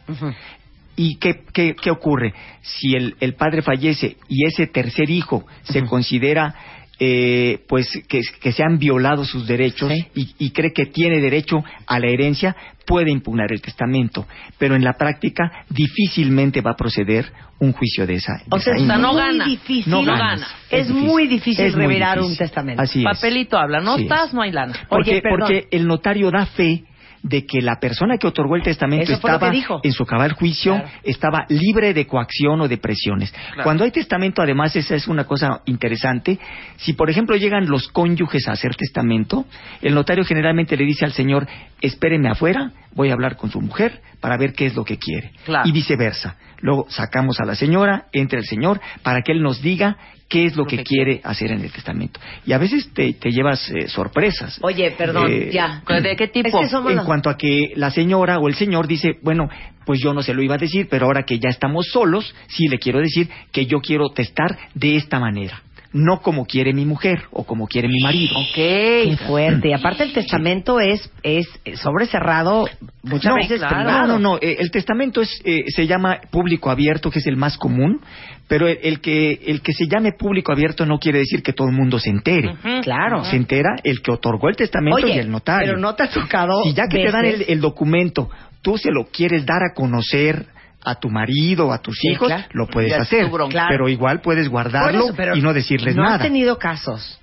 ¿Y 0.97 1.17
qué, 1.17 1.43
qué, 1.53 1.75
qué 1.81 1.91
ocurre? 1.91 2.35
Si 2.63 2.95
el, 2.95 3.17
el 3.21 3.35
padre 3.35 3.63
fallece 3.63 4.17
y 4.29 4.47
ese 4.47 4.67
tercer 4.67 5.11
hijo 5.11 5.47
se 5.63 5.85
considera 5.85 6.55
eh, 7.01 7.61
pues 7.69 7.89
que, 8.09 8.21
que 8.41 8.53
se 8.53 8.63
han 8.63 8.79
violado 8.79 9.25
sus 9.25 9.47
derechos 9.47 9.93
y, 10.15 10.35
y 10.39 10.51
cree 10.51 10.73
que 10.73 10.87
tiene 10.87 11.21
derecho 11.21 11.63
a 11.87 11.99
la 12.01 12.09
herencia, 12.09 12.57
puede 12.87 13.11
impugnar 13.13 13.53
el 13.53 13.61
testamento. 13.61 14.27
Pero 14.59 14.75
en 14.75 14.83
la 14.83 14.95
práctica 14.95 15.65
difícilmente 15.71 16.61
va 16.61 16.73
a 16.73 16.77
proceder 16.77 17.27
un 17.61 17.73
juicio 17.73 18.07
de 18.07 18.15
esa. 18.15 18.35
de 18.39 18.45
O 18.51 18.59
sea, 18.59 18.75
esa 18.75 18.83
está 18.83 18.99
muy 18.99 19.17
gana. 19.17 19.45
difícil. 19.45 19.91
No 19.91 20.03
no 20.03 20.13
ganas. 20.13 20.41
gana. 20.41 20.49
Es, 20.71 20.89
muy 20.91 21.27
difícil 21.27 21.65
Es 21.67 21.75
muy 21.75 21.83
revelar 21.87 22.19
un 22.19 22.25
difícil. 22.25 22.47
testamento. 22.47 22.83
Así 22.83 22.99
es. 23.01 23.05
Papelito 23.05 23.57
habla, 23.59 23.81
no 23.81 23.97
Sí 23.97 24.03
estás, 24.03 24.29
es. 24.29 24.35
no 24.35 24.43
hay 24.43 24.53
lana. 24.53 24.75
Porque, 24.89 25.11
Oye, 25.11 25.23
porque 25.29 25.69
el 25.71 25.87
notario 25.87 26.31
da 26.31 26.47
fe 26.47 26.85
de 27.29 27.45
que 27.47 27.61
la 27.61 27.79
persona 27.79 28.17
que 28.19 28.27
otorgó 28.27 28.57
el 28.57 28.63
testamento 28.63 29.05
Eso 29.05 29.15
estaba 29.15 29.51
dijo. 29.51 29.81
en 29.83 29.93
su 29.93 30.05
cabal 30.07 30.33
juicio, 30.33 30.75
Claro. 30.75 30.89
estaba 31.05 31.47
libre 31.49 31.93
de 31.95 32.07
coacción 32.07 32.61
o 32.61 32.69
de 32.69 32.79
presiones. 32.79 33.33
Cuando 33.63 33.85
hay 33.85 33.91
testamento, 33.91 34.43
además, 34.43 34.75
esa 34.77 34.95
es 34.95 35.07
una 35.09 35.25
cosa 35.25 35.61
interesante. 35.67 36.39
Si, 36.77 36.95
por 36.95 37.11
ejemplo, 37.11 37.37
llegan 37.37 37.67
los 37.69 37.89
cónyuges 37.89 38.49
a 38.49 38.53
hacer 38.53 38.75
testamento, 38.75 39.45
el 39.83 39.95
notario 39.95 40.25
generalmente 40.25 40.77
le 40.77 40.85
dice 40.85 41.05
al 41.05 41.13
señor, 41.13 41.47
espéreme 41.81 42.29
afuera, 42.31 42.73
voy 42.95 43.11
a 43.11 43.13
hablar 43.13 43.37
con 43.37 43.51
su 43.51 43.61
mujer 43.61 44.01
para 44.21 44.37
ver 44.37 44.53
qué 44.53 44.67
es 44.67 44.75
lo 44.75 44.85
que 44.85 44.99
quiere. 44.99 45.33
Claro. 45.45 45.69
Y 45.69 45.73
viceversa. 45.73 46.37
Luego 46.61 46.87
sacamos 46.89 47.39
a 47.41 47.45
la 47.45 47.55
señora, 47.55 48.07
entra 48.13 48.39
el 48.39 48.45
señor, 48.47 48.81
para 49.03 49.23
que 49.23 49.33
él 49.33 49.43
nos 49.43 49.63
diga 49.63 49.97
qué 50.29 50.45
es 50.45 50.57
lo, 50.57 50.67
que, 50.67 50.85
quiere 50.85 51.21
hacer 51.25 51.53
en 51.53 51.63
el 51.63 51.73
testamento. 51.73 52.21
Y 52.45 52.53
a 52.53 52.59
veces 52.59 52.93
te, 52.93 53.15
te 53.15 53.31
llevas 53.31 53.71
eh, 53.71 53.89
sorpresas. 53.89 54.59
Oye, 54.63 54.91
perdón, 54.93 55.31
Eh, 55.33 55.51
ya. 55.53 55.83
¿De 56.03 56.17
qué 56.17 56.29
tipo? 56.29 56.49
Es 56.63 56.71
que 56.71 56.77
en 56.77 56.97
los- 56.97 57.07
cuanto 57.07 57.31
a 57.31 57.37
que 57.37 57.73
la 57.77 57.91
señora 57.91 58.39
o 58.39 58.49
el 58.49 58.55
señor 58.55 58.87
dice, 58.87 59.19
bueno, 59.23 59.49
pues 59.87 60.01
yo 60.03 60.13
no 60.13 60.23
se 60.23 60.35
lo 60.35 60.43
iba 60.43 60.57
a 60.57 60.59
decir, 60.59 60.87
pero 60.91 61.07
ahora 61.07 61.23
que 61.23 61.39
ya 61.39 61.49
estamos 61.49 61.87
solos, 61.91 62.35
sí 62.49 62.69
le 62.69 62.79
quiero 62.79 63.01
decir 63.01 63.31
que 63.53 63.65
yo 63.65 63.81
quiero 63.81 64.11
testar 64.11 64.59
de 64.75 64.97
esta 64.97 65.19
manera, 65.19 65.63
no 65.93 66.21
como 66.21 66.45
quiere 66.45 66.75
mi 66.75 66.85
mujer 66.85 67.23
o 67.33 67.45
como 67.45 67.67
quiere 67.67 67.89
mi 67.89 68.01
marido. 68.03 68.37
Qué 68.55 69.17
fuerte. 69.27 69.71
Y 69.71 69.73
aparte 69.73 70.05
el 70.05 70.13
testamento 70.13 70.81
es, 70.81 71.11
es 71.23 71.47
sobre 71.81 72.07
cerrado 72.07 72.67
muchas 73.03 73.31
no, 73.31 73.37
veces 73.37 73.59
claro. 73.59 73.77
privado. 73.77 74.07
no, 74.07 74.19
no, 74.19 74.19
no, 74.19 74.37
eh, 74.37 74.57
el 74.59 74.71
testamento 74.71 75.23
es, 75.23 75.41
eh, 75.45 75.65
se 75.69 75.87
llama 75.87 76.19
público 76.31 76.71
abierto, 76.71 77.11
que 77.11 77.21
es 77.21 77.27
el 77.27 77.37
más 77.37 77.57
común, 77.57 78.01
pero 78.49 78.69
el, 78.69 78.79
el 78.83 79.01
que, 79.01 79.41
el 79.47 79.63
que 79.63 79.73
se 79.73 79.87
llame 79.87 80.13
público 80.13 80.53
abierto 80.53 80.85
no 80.85 80.99
quiere 80.99 81.21
decir 81.21 81.43
que 81.43 81.55
todo 81.55 81.69
el 81.69 81.75
mundo 81.75 81.99
se 81.99 82.11
entere. 82.11 82.55
Claro. 82.83 83.25
Se 83.25 83.37
entera 83.37 83.77
el 83.83 84.03
que 84.03 84.13
otorgó 84.13 84.49
el 84.51 84.57
testamento 84.57 85.07
Oye, 85.07 85.17
y 85.17 85.19
el 85.19 85.31
notario. 85.31 85.69
pero 85.69 85.79
no 85.79 85.95
te 85.95 86.03
ha 86.05 86.11
tocado 86.11 86.63
Si 86.65 86.75
ya 86.75 86.85
que 86.89 86.99
te 86.99 87.11
dan 87.11 87.25
el, 87.25 87.45
el 87.49 87.61
documento, 87.61 88.29
tú 88.61 88.77
se 88.77 88.91
lo 88.91 89.07
quieres 89.07 89.47
dar 89.47 89.63
a 89.63 89.75
conocer 89.75 90.47
a 90.85 90.95
tu 90.95 91.11
marido 91.11 91.73
a 91.73 91.79
tus 91.79 91.97
Sí, 91.99 92.11
hijos, 92.13 92.29
claro. 92.29 92.45
lo 92.53 92.67
puedes 92.67 92.91
Ya 92.91 93.03
hacer. 93.03 93.29
Claro. 93.51 93.69
Pero 93.69 93.89
igual 93.89 94.21
puedes 94.21 94.49
guardarlo 94.49 95.11
eso, 95.11 95.35
y 95.37 95.41
no 95.43 95.53
decirles 95.53 95.97
¿no 95.97 96.03
nada. 96.05 96.17
has 96.17 96.23
tenido 96.23 96.59
casos 96.59 97.19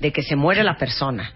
de 0.00 0.12
que 0.12 0.22
se 0.22 0.36
muere 0.36 0.62
la 0.64 0.76
persona 0.76 1.30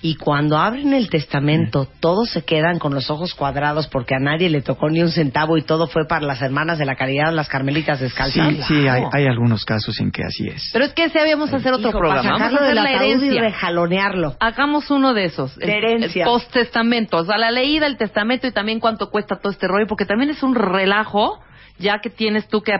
y 0.00 0.14
cuando 0.14 0.58
abren 0.58 0.92
el 0.94 1.10
testamento 1.10 1.88
todos 2.00 2.30
se 2.30 2.44
quedan 2.44 2.78
con 2.78 2.94
los 2.94 3.10
ojos 3.10 3.34
cuadrados 3.34 3.88
porque 3.88 4.14
a 4.14 4.20
nadie 4.20 4.48
le 4.48 4.62
tocó 4.62 4.88
ni 4.88 5.02
un 5.02 5.10
centavo 5.10 5.56
y 5.56 5.62
todo 5.62 5.88
fue 5.88 6.06
para 6.06 6.24
las 6.24 6.40
hermanas 6.40 6.78
de 6.78 6.84
la 6.86 6.94
caridad, 6.94 7.32
las 7.32 7.48
carmelitas 7.48 7.98
Sí, 7.98 8.04
descalzas? 8.04 8.66
sí, 8.68 8.86
hay, 8.86 9.02
hay 9.12 9.26
algunos 9.26 9.64
casos 9.64 9.98
en 10.00 10.12
que 10.12 10.22
así 10.22 10.46
es. 10.46 10.70
Pero 10.72 10.84
es 10.84 10.92
que 10.92 11.08
sabíamos 11.10 11.52
hacer 11.52 11.72
otro 11.72 11.88
Hijo, 11.88 11.98
programa. 11.98 12.22
Para 12.22 12.32
Vamos 12.32 12.46
a 12.46 12.50
sacarlo 12.50 12.82
hacer 12.82 12.98
del 13.08 13.28
la 13.28 13.36
y 13.36 13.38
rejalonearlo. 13.40 14.36
Hagamos 14.38 14.90
uno 14.90 15.14
de 15.14 15.24
esos. 15.24 15.56
De 15.56 15.76
herencia. 15.76 16.24
El 16.24 16.28
post-testamento. 16.30 17.16
O 17.18 17.24
sea, 17.24 17.38
la 17.38 17.50
leída, 17.50 17.86
el 17.86 17.96
testamento 17.96 18.46
y 18.46 18.52
también 18.52 18.80
cuánto 18.80 19.10
cuesta 19.10 19.36
todo 19.40 19.52
este 19.52 19.66
rollo, 19.66 19.86
porque 19.86 20.04
también 20.04 20.30
es 20.30 20.42
un 20.42 20.54
relajo 20.54 21.40
ya 21.78 21.98
que 22.00 22.10
tienes 22.10 22.48
tú 22.48 22.60
que 22.62 22.72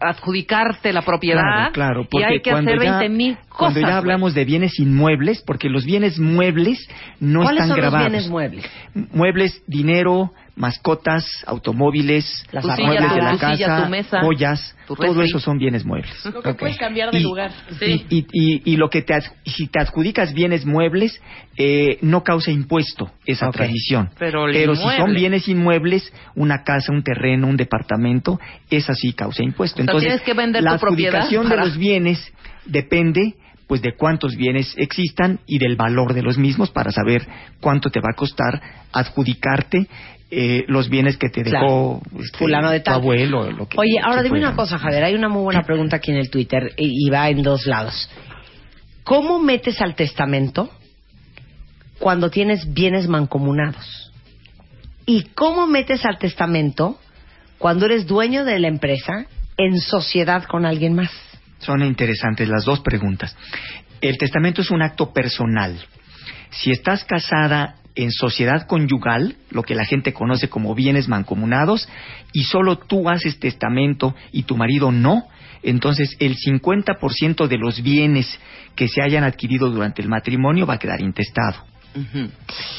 adjudicarte 0.00 0.92
la 0.92 1.02
propiedad 1.02 1.72
Claro, 1.72 1.72
claro, 1.72 2.00
y 2.02 2.06
porque 2.06 2.26
hay 2.26 2.40
que 2.40 2.50
hacer 2.50 2.80
ya, 2.82 2.98
20 2.98 3.08
mil 3.08 3.36
cosas. 3.36 3.56
cuando 3.58 3.80
ya 3.80 3.96
hablamos 3.98 4.34
de 4.34 4.44
bienes 4.44 4.78
inmuebles, 4.78 5.42
porque 5.46 5.68
los 5.68 5.84
bienes 5.84 6.18
muebles 6.18 6.78
no 7.20 7.42
¿Cuáles 7.42 7.62
están 7.62 7.68
son 7.68 7.76
grabados. 7.76 8.02
los 8.02 8.10
bienes 8.12 8.30
muebles? 8.30 8.70
Muebles, 9.12 9.62
dinero, 9.66 10.32
mascotas, 10.58 11.24
automóviles, 11.46 12.44
Las 12.52 12.64
Tu 12.64 12.70
silla, 12.72 12.86
muebles 12.86 13.14
de 13.14 13.22
la 13.22 13.30
tu 13.32 13.38
silla, 13.38 13.66
casa, 13.66 13.84
tu 13.84 13.90
mesa, 13.90 14.20
joyas, 14.20 14.76
tu 14.86 14.96
todo 14.96 15.22
eso 15.22 15.38
son 15.38 15.58
bienes 15.58 15.84
muebles. 15.84 16.12
Lo 16.26 16.42
que 16.42 16.54
puedes 16.54 16.76
cambiar 16.76 17.10
de 17.12 17.20
Y- 17.20 17.22
lugar. 17.22 17.52
Sí. 17.78 18.04
Y, 18.10 18.26
y- 18.32 18.62
y 18.72 18.76
lo 18.76 18.90
que 18.90 19.02
te 19.02 19.14
si 19.46 19.68
te 19.68 19.80
adjudicas 19.80 20.34
bienes 20.34 20.66
muebles 20.66 21.20
eh, 21.56 21.98
no 22.02 22.22
causa 22.22 22.50
impuesto 22.50 23.10
esa 23.24 23.48
Ok. 23.48 23.54
transmisión. 23.56 24.10
Pero 24.18 24.46
el 24.48 24.76
si 24.76 24.82
son 24.96 25.14
bienes 25.14 25.48
inmuebles, 25.48 26.12
una 26.34 26.62
casa, 26.64 26.92
un 26.92 27.02
terreno, 27.02 27.46
un 27.46 27.56
departamento, 27.56 28.38
esa 28.70 28.94
sí 28.94 29.12
causa 29.12 29.42
impuesto. 29.42 29.76
sea, 29.76 29.82
Entonces, 29.82 30.06
tienes 30.08 30.22
que 30.22 30.34
vender 30.34 30.62
la 30.62 30.74
tu 30.74 30.80
propiedad 30.80 31.14
adjudicación 31.22 31.48
para- 31.48 31.62
de 31.62 31.68
los 31.68 31.78
bienes 31.78 32.32
depende 32.66 33.34
pues 33.68 33.82
de 33.82 33.94
cuántos 33.94 34.34
bienes 34.34 34.74
existan 34.76 35.40
y 35.46 35.58
del 35.58 35.76
valor 35.76 36.14
de 36.14 36.22
los 36.22 36.38
mismos 36.38 36.70
para 36.70 36.90
saber 36.90 37.28
cuánto 37.60 37.90
te 37.90 38.00
va 38.00 38.08
a 38.12 38.16
costar 38.16 38.60
adjudicarte 38.92 39.86
eh, 40.30 40.64
los 40.68 40.88
bienes 40.88 41.16
que 41.16 41.28
te 41.28 41.42
dejó 41.42 42.02
este, 42.18 42.38
Fulano 42.38 42.70
de 42.70 42.80
tu 42.80 42.90
abuelo. 42.90 43.40
o 43.40 43.50
Lo 43.50 43.68
que, 43.68 43.78
Oye, 43.78 43.98
ahora 44.02 44.22
dime 44.22 44.38
una 44.38 44.56
cosa, 44.56 44.78
Javier. 44.78 45.04
Hay 45.04 45.14
una 45.14 45.28
muy 45.28 45.42
buena 45.42 45.62
pregunta 45.62 45.96
aquí 45.96 46.10
en 46.10 46.18
el 46.18 46.30
Twitter 46.30 46.72
y 46.76 47.08
va 47.08 47.30
en 47.30 47.42
dos 47.42 47.66
lados. 47.66 48.10
¿Cómo 49.04 49.38
metes 49.38 49.80
al 49.80 49.94
testamento 49.94 50.70
cuando 51.98 52.30
tienes 52.30 52.74
bienes 52.74 53.08
mancomunados? 53.08 54.12
¿Y 55.06 55.22
cómo 55.34 55.66
metes 55.66 56.04
al 56.04 56.18
testamento 56.18 56.98
cuando 57.56 57.86
eres 57.86 58.06
dueño 58.06 58.44
de 58.44 58.58
la 58.58 58.68
empresa 58.68 59.24
en 59.56 59.80
sociedad 59.80 60.44
con 60.44 60.66
alguien 60.66 60.94
más? 60.94 61.10
Son 61.58 61.82
interesantes 61.82 62.48
las 62.48 62.64
dos 62.64 62.80
preguntas. 62.80 63.36
El 64.00 64.16
testamento 64.16 64.62
es 64.62 64.70
un 64.70 64.82
acto 64.82 65.12
personal. 65.12 65.84
Si 66.50 66.70
estás 66.70 67.04
casada 67.04 67.76
en 67.94 68.12
sociedad 68.12 68.66
conyugal, 68.66 69.36
lo 69.50 69.64
que 69.64 69.74
la 69.74 69.84
gente 69.84 70.12
conoce 70.12 70.48
como 70.48 70.74
bienes 70.74 71.08
mancomunados, 71.08 71.88
y 72.32 72.44
solo 72.44 72.78
tú 72.78 73.08
haces 73.10 73.40
testamento 73.40 74.14
y 74.30 74.44
tu 74.44 74.56
marido 74.56 74.92
no, 74.92 75.24
entonces 75.62 76.16
el 76.20 76.36
50% 76.36 77.48
de 77.48 77.58
los 77.58 77.82
bienes 77.82 78.38
que 78.76 78.86
se 78.86 79.02
hayan 79.02 79.24
adquirido 79.24 79.68
durante 79.70 80.00
el 80.00 80.08
matrimonio 80.08 80.64
va 80.64 80.74
a 80.74 80.78
quedar 80.78 81.00
intestado. 81.00 81.67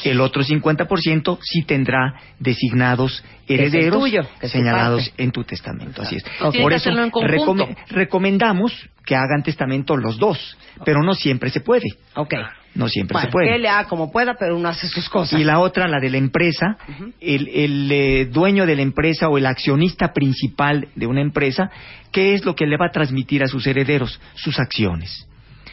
El 0.04 0.20
otro 0.20 0.42
50% 0.42 1.38
sí 1.42 1.62
tendrá 1.62 2.14
designados 2.38 3.22
herederos 3.46 4.00
tuyo, 4.00 4.22
señalados 4.42 5.12
en 5.16 5.30
tu 5.30 5.44
testamento. 5.44 6.02
Así 6.02 6.16
es. 6.16 6.24
En 6.54 7.10
conjunto. 7.10 7.68
recomendamos 7.88 8.72
que 9.04 9.16
hagan 9.16 9.42
testamento 9.42 9.96
los 9.96 10.18
dos, 10.18 10.56
pero 10.84 11.02
no 11.02 11.14
siempre 11.14 11.50
se 11.50 11.60
puede. 11.60 11.86
Ok. 12.14 12.34
No 12.74 12.88
siempre 12.88 13.14
Bueno, 13.14 13.26
se 13.26 13.32
puede. 13.32 13.56
él 13.56 13.62
le 13.62 13.68
haga 13.68 13.88
como 13.88 14.12
pueda, 14.12 14.34
pero 14.38 14.56
uno 14.56 14.68
hace 14.68 14.86
sus 14.86 15.08
cosas. 15.08 15.40
Y 15.40 15.44
la 15.44 15.58
otra, 15.58 15.88
la 15.88 15.98
de 15.98 16.08
la 16.08 16.18
empresa, 16.18 16.76
el, 17.20 17.48
el, 17.48 17.90
eh, 17.90 18.26
dueño 18.26 18.64
de 18.64 18.76
la 18.76 18.82
empresa 18.82 19.28
o 19.28 19.38
el 19.38 19.46
accionista 19.46 20.12
principal 20.12 20.86
de 20.94 21.06
una 21.06 21.20
empresa, 21.20 21.68
¿qué 22.12 22.34
es 22.34 22.44
lo 22.44 22.54
que 22.54 22.66
le 22.66 22.76
va 22.76 22.86
a 22.86 22.92
transmitir 22.92 23.42
a 23.42 23.48
sus 23.48 23.66
herederos? 23.66 24.20
Sus 24.34 24.60
acciones. 24.60 25.26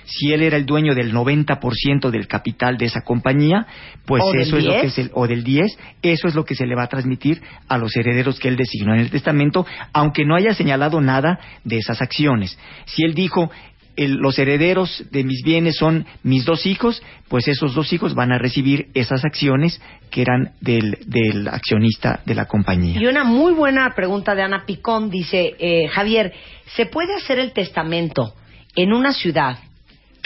Si 0.09 0.31
él 0.31 0.41
era 0.41 0.55
el 0.55 0.65
dueño 0.65 0.95
del 0.95 1.13
90% 1.13 2.09
del 2.09 2.27
capital 2.27 2.77
de 2.77 2.85
esa 2.85 3.01
compañía, 3.01 3.67
pues 4.05 4.23
O 4.23 4.33
eso 4.33 4.57
es 4.57 4.63
lo 4.63 4.71
10. 4.71 4.81
que 4.81 4.89
se, 4.89 5.09
o 5.13 5.27
del 5.27 5.43
10, 5.43 5.77
eso 6.01 6.27
es 6.27 6.33
lo 6.35 6.45
que 6.45 6.55
se 6.55 6.65
le 6.65 6.75
va 6.75 6.83
a 6.83 6.87
transmitir 6.87 7.41
a 7.67 7.77
los 7.77 7.95
herederos 7.95 8.39
que 8.39 8.47
él 8.47 8.55
designó 8.55 8.93
en 8.93 9.01
el 9.01 9.11
testamento, 9.11 9.65
aunque 9.93 10.23
no 10.25 10.35
haya 10.35 10.53
señalado 10.53 11.01
nada 11.01 11.39
de 11.65 11.77
esas 11.77 12.01
acciones. 12.01 12.57
Si 12.85 13.03
él 13.03 13.13
dijo, 13.13 13.51
el- 13.97 14.13
los 14.17 14.37
herederos 14.39 15.03
de 15.11 15.23
mis 15.23 15.41
bienes 15.43 15.75
son 15.75 16.05
mis 16.23 16.45
dos 16.45 16.65
hijos, 16.67 17.01
pues 17.27 17.47
esos 17.47 17.73
dos 17.73 17.91
hijos 17.91 18.13
van 18.13 18.31
a 18.31 18.37
recibir 18.37 18.87
esas 18.93 19.25
acciones 19.25 19.81
que 20.11 20.21
eran 20.21 20.51
del, 20.61 20.99
del 21.07 21.47
accionista 21.47 22.21
de 22.25 22.35
la 22.35 22.45
compañía. 22.45 23.01
Y 23.01 23.07
una 23.07 23.23
muy 23.23 23.53
buena 23.53 23.93
pregunta 23.95 24.35
de 24.35 24.43
Ana 24.43 24.65
Picón 24.65 25.09
dice, 25.09 25.55
eh, 25.59 25.87
Javier, 25.89 26.31
¿se 26.75 26.85
puede 26.85 27.15
hacer 27.15 27.39
el 27.39 27.51
testamento 27.53 28.35
en 28.75 28.93
una 28.93 29.13
ciudad 29.13 29.57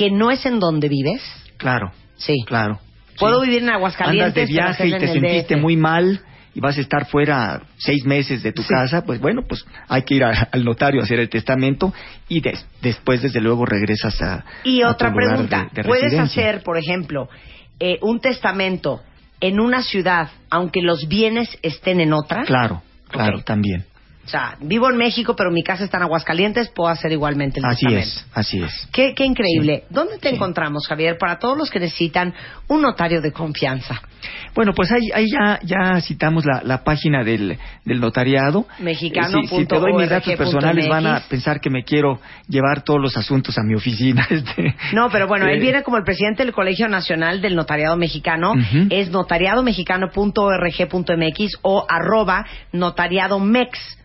que 0.01 0.09
no 0.09 0.31
es 0.31 0.43
en 0.47 0.59
donde 0.59 0.89
vives? 0.89 1.21
Claro, 1.57 1.91
Sí. 2.15 2.37
claro. 2.47 2.79
Puedo 3.19 3.41
Sí. 3.41 3.49
vivir 3.49 3.61
en 3.61 3.69
Aguascalientes. 3.69 4.23
Andas 4.29 4.33
de 4.33 4.45
viaje 4.51 4.87
y 4.87 4.91
te 4.93 5.07
sentiste 5.13 5.53
DF. 5.55 5.61
muy 5.61 5.75
mal 5.77 6.21
y 6.55 6.59
vas 6.59 6.75
a 6.75 6.81
estar 6.81 7.05
fuera 7.05 7.61
seis 7.77 8.03
meses 8.03 8.41
de 8.41 8.51
tu 8.51 8.65
casa, 8.65 9.03
pues 9.05 9.19
bueno, 9.21 9.43
pues 9.47 9.63
hay 9.87 10.01
que 10.01 10.15
ir 10.15 10.23
a- 10.23 10.49
al 10.51 10.65
notario 10.65 11.01
a 11.01 11.03
hacer 11.03 11.19
el 11.19 11.29
testamento 11.29 11.93
y 12.27 12.41
des- 12.41 12.65
después, 12.81 13.21
desde 13.21 13.41
luego, 13.41 13.63
regresas 13.67 14.19
a. 14.23 14.43
Y 14.63 14.81
a 14.81 14.89
otra 14.89 15.09
tu 15.09 15.19
lugar 15.19 15.27
pregunta, 15.35 15.69
de- 15.71 15.83
de 15.83 15.87
¿puedes 15.87 16.17
hacer, 16.17 16.63
por 16.63 16.79
ejemplo, 16.79 17.29
eh, 17.79 17.99
un 18.01 18.19
testamento 18.21 19.01
en 19.39 19.59
una 19.59 19.83
ciudad 19.83 20.29
aunque 20.49 20.81
los 20.81 21.07
bienes 21.07 21.47
estén 21.61 21.99
en 21.99 22.11
otra? 22.13 22.41
Claro, 22.45 22.81
claro, 23.07 23.43
también. 23.43 23.85
O 24.31 24.37
sea, 24.37 24.55
vivo 24.61 24.89
en 24.89 24.95
México, 24.95 25.35
pero 25.35 25.51
mi 25.51 25.61
casa 25.61 25.83
está 25.83 25.97
en 25.97 26.03
Aguascalientes, 26.03 26.69
puedo 26.69 26.87
hacer 26.89 27.11
igualmente 27.11 27.59
el 27.59 27.65
Así 27.65 27.85
testamento. 27.85 28.07
es, 28.07 28.25
así 28.33 28.63
es. 28.63 28.87
Qué, 28.93 29.13
qué 29.13 29.25
increíble. 29.25 29.83
¿Dónde 29.89 30.19
te 30.19 30.29
encontramos, 30.29 30.87
Javier, 30.87 31.17
para 31.17 31.37
todos 31.37 31.57
los 31.57 31.69
que 31.69 31.81
necesitan 31.81 32.33
un 32.69 32.81
notario 32.81 33.19
de 33.19 33.33
confianza? 33.33 34.01
Bueno, 34.55 34.71
pues 34.73 34.89
ahí, 34.93 35.09
ahí 35.13 35.27
ya, 35.29 35.59
ya 35.63 35.99
citamos 35.99 36.45
la, 36.45 36.61
la 36.63 36.81
página 36.85 37.25
del, 37.25 37.57
del 37.83 37.99
notariado. 37.99 38.65
Mexicano 38.79 39.39
Eh, 39.39 39.47
si, 39.49 39.57
si 39.57 39.65
te 39.65 39.77
doy 39.77 39.91
mis 39.93 40.07
datos 40.09 40.33
personales 40.35 40.87
van 40.87 41.07
a 41.07 41.19
pensar 41.27 41.59
que 41.59 41.69
me 41.69 41.83
quiero 41.83 42.21
llevar 42.47 42.83
todos 42.85 43.01
los 43.01 43.17
asuntos 43.17 43.57
a 43.57 43.63
mi 43.63 43.75
oficina. 43.75 44.25
Este, 44.31 44.75
No, 44.93 45.09
pero 45.09 45.27
bueno, 45.27 45.45
él 45.47 45.57
Eh, 45.57 45.61
viene 45.61 45.83
como 45.83 45.97
el 45.97 46.03
presidente 46.03 46.45
del 46.45 46.53
Colegio 46.53 46.87
Nacional 46.87 47.41
del 47.41 47.53
Notariado 47.57 47.97
Mexicano. 47.97 48.53
Ujú. 48.53 48.87
Es 48.91 49.09
notariadomexicano.org.mx 49.09 51.57
o 51.63 51.85
arroba 51.89 52.45
notariadomex. 52.71 53.97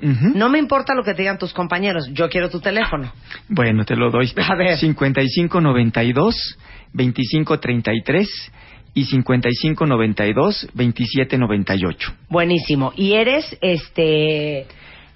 No 0.00 0.48
me 0.48 0.58
importa 0.58 0.94
lo 0.94 1.02
que 1.02 1.12
te 1.12 1.22
digan 1.22 1.38
tus 1.38 1.52
compañeros, 1.52 2.08
yo 2.12 2.28
quiero 2.28 2.48
tu 2.50 2.60
teléfono. 2.60 3.12
Bueno, 3.48 3.84
te 3.84 3.96
lo 3.96 4.10
doy. 4.10 4.32
A 4.36 4.54
ver. 4.54 4.78
5592 4.78 6.58
2533 6.92 8.52
y 8.94 9.04
5592 9.04 10.68
2798. 10.72 12.12
Buenísimo. 12.28 12.92
Y 12.96 13.14
eres 13.14 13.58
este 13.60 14.66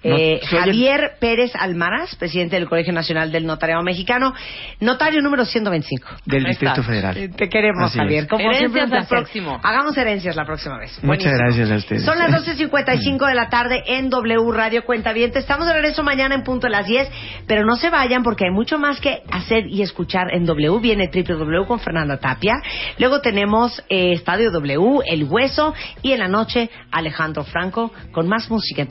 eh, 0.03 0.41
Javier 0.45 1.13
Pérez 1.21 1.53
Almaraz, 1.59 2.15
presidente 2.17 2.57
del 2.57 2.69
Colegio 2.69 2.93
Nacional 2.93 3.31
del 3.33 3.47
Notariado 3.47 3.83
Mexicano, 3.83 4.35
notario 4.81 5.21
número 5.23 5.45
125. 5.45 6.09
Del 6.27 6.45
Distrito. 6.45 6.83
Federal. 6.83 7.17
Eh, 7.17 7.29
Te 7.29 7.49
queremos, 7.49 7.85
Así. 7.91 7.99
Javier. 7.99 8.27
Como 8.27 8.43
Herencias 8.43 8.73
siempre, 8.73 8.99
al 8.99 9.07
próximo. 9.07 9.61
Hagamos 9.63 9.97
herencias 9.97 10.37
la 10.37 10.45
próxima 10.45 10.79
vez. 10.79 10.91
Muchas 11.03 11.07
Buenísimo. 11.07 11.37
gracias 11.39 11.71
a 11.71 11.75
ustedes. 11.77 12.05
Son 12.05 12.19
las 12.19 12.31
12.55 12.47 13.29
de 13.29 13.35
la 13.35 13.49
tarde 13.49 13.83
en 13.87 14.11
W 14.11 14.53
Radio 14.53 14.85
Cuenta 14.85 15.13
Bien. 15.13 15.31
Estamos 15.35 15.67
de 15.67 15.73
regreso 15.73 16.03
mañana 16.03 16.35
en 16.35 16.43
punto 16.43 16.67
de 16.67 16.73
las 16.73 16.87
10, 16.87 17.09
pero 17.47 17.65
no 17.65 17.77
se 17.77 17.91
vayan 17.91 18.23
porque 18.23 18.45
hay 18.47 18.51
mucho 18.51 18.79
más 18.79 19.01
que 19.01 19.23
hacer 19.31 19.67
y 19.67 19.83
escuchar 19.83 20.35
en 20.35 20.45
W. 20.45 20.79
Viene 20.81 21.09
W 21.13 21.67
con 21.67 21.79
Fernanda 21.81 22.19
Tapia. 22.19 22.55
Luego 22.99 23.21
tenemos 23.21 23.83
eh, 23.89 24.13
Estadio 24.13 24.51
W, 24.51 25.01
El 25.07 25.25
Hueso 25.25 25.75
y 26.03 26.13
en 26.13 26.19
la 26.19 26.29
noche 26.29 26.71
Alejandro 26.91 27.45
Franco 27.45 27.93
con 28.13 28.29
más 28.29 28.51
música. 28.51 28.83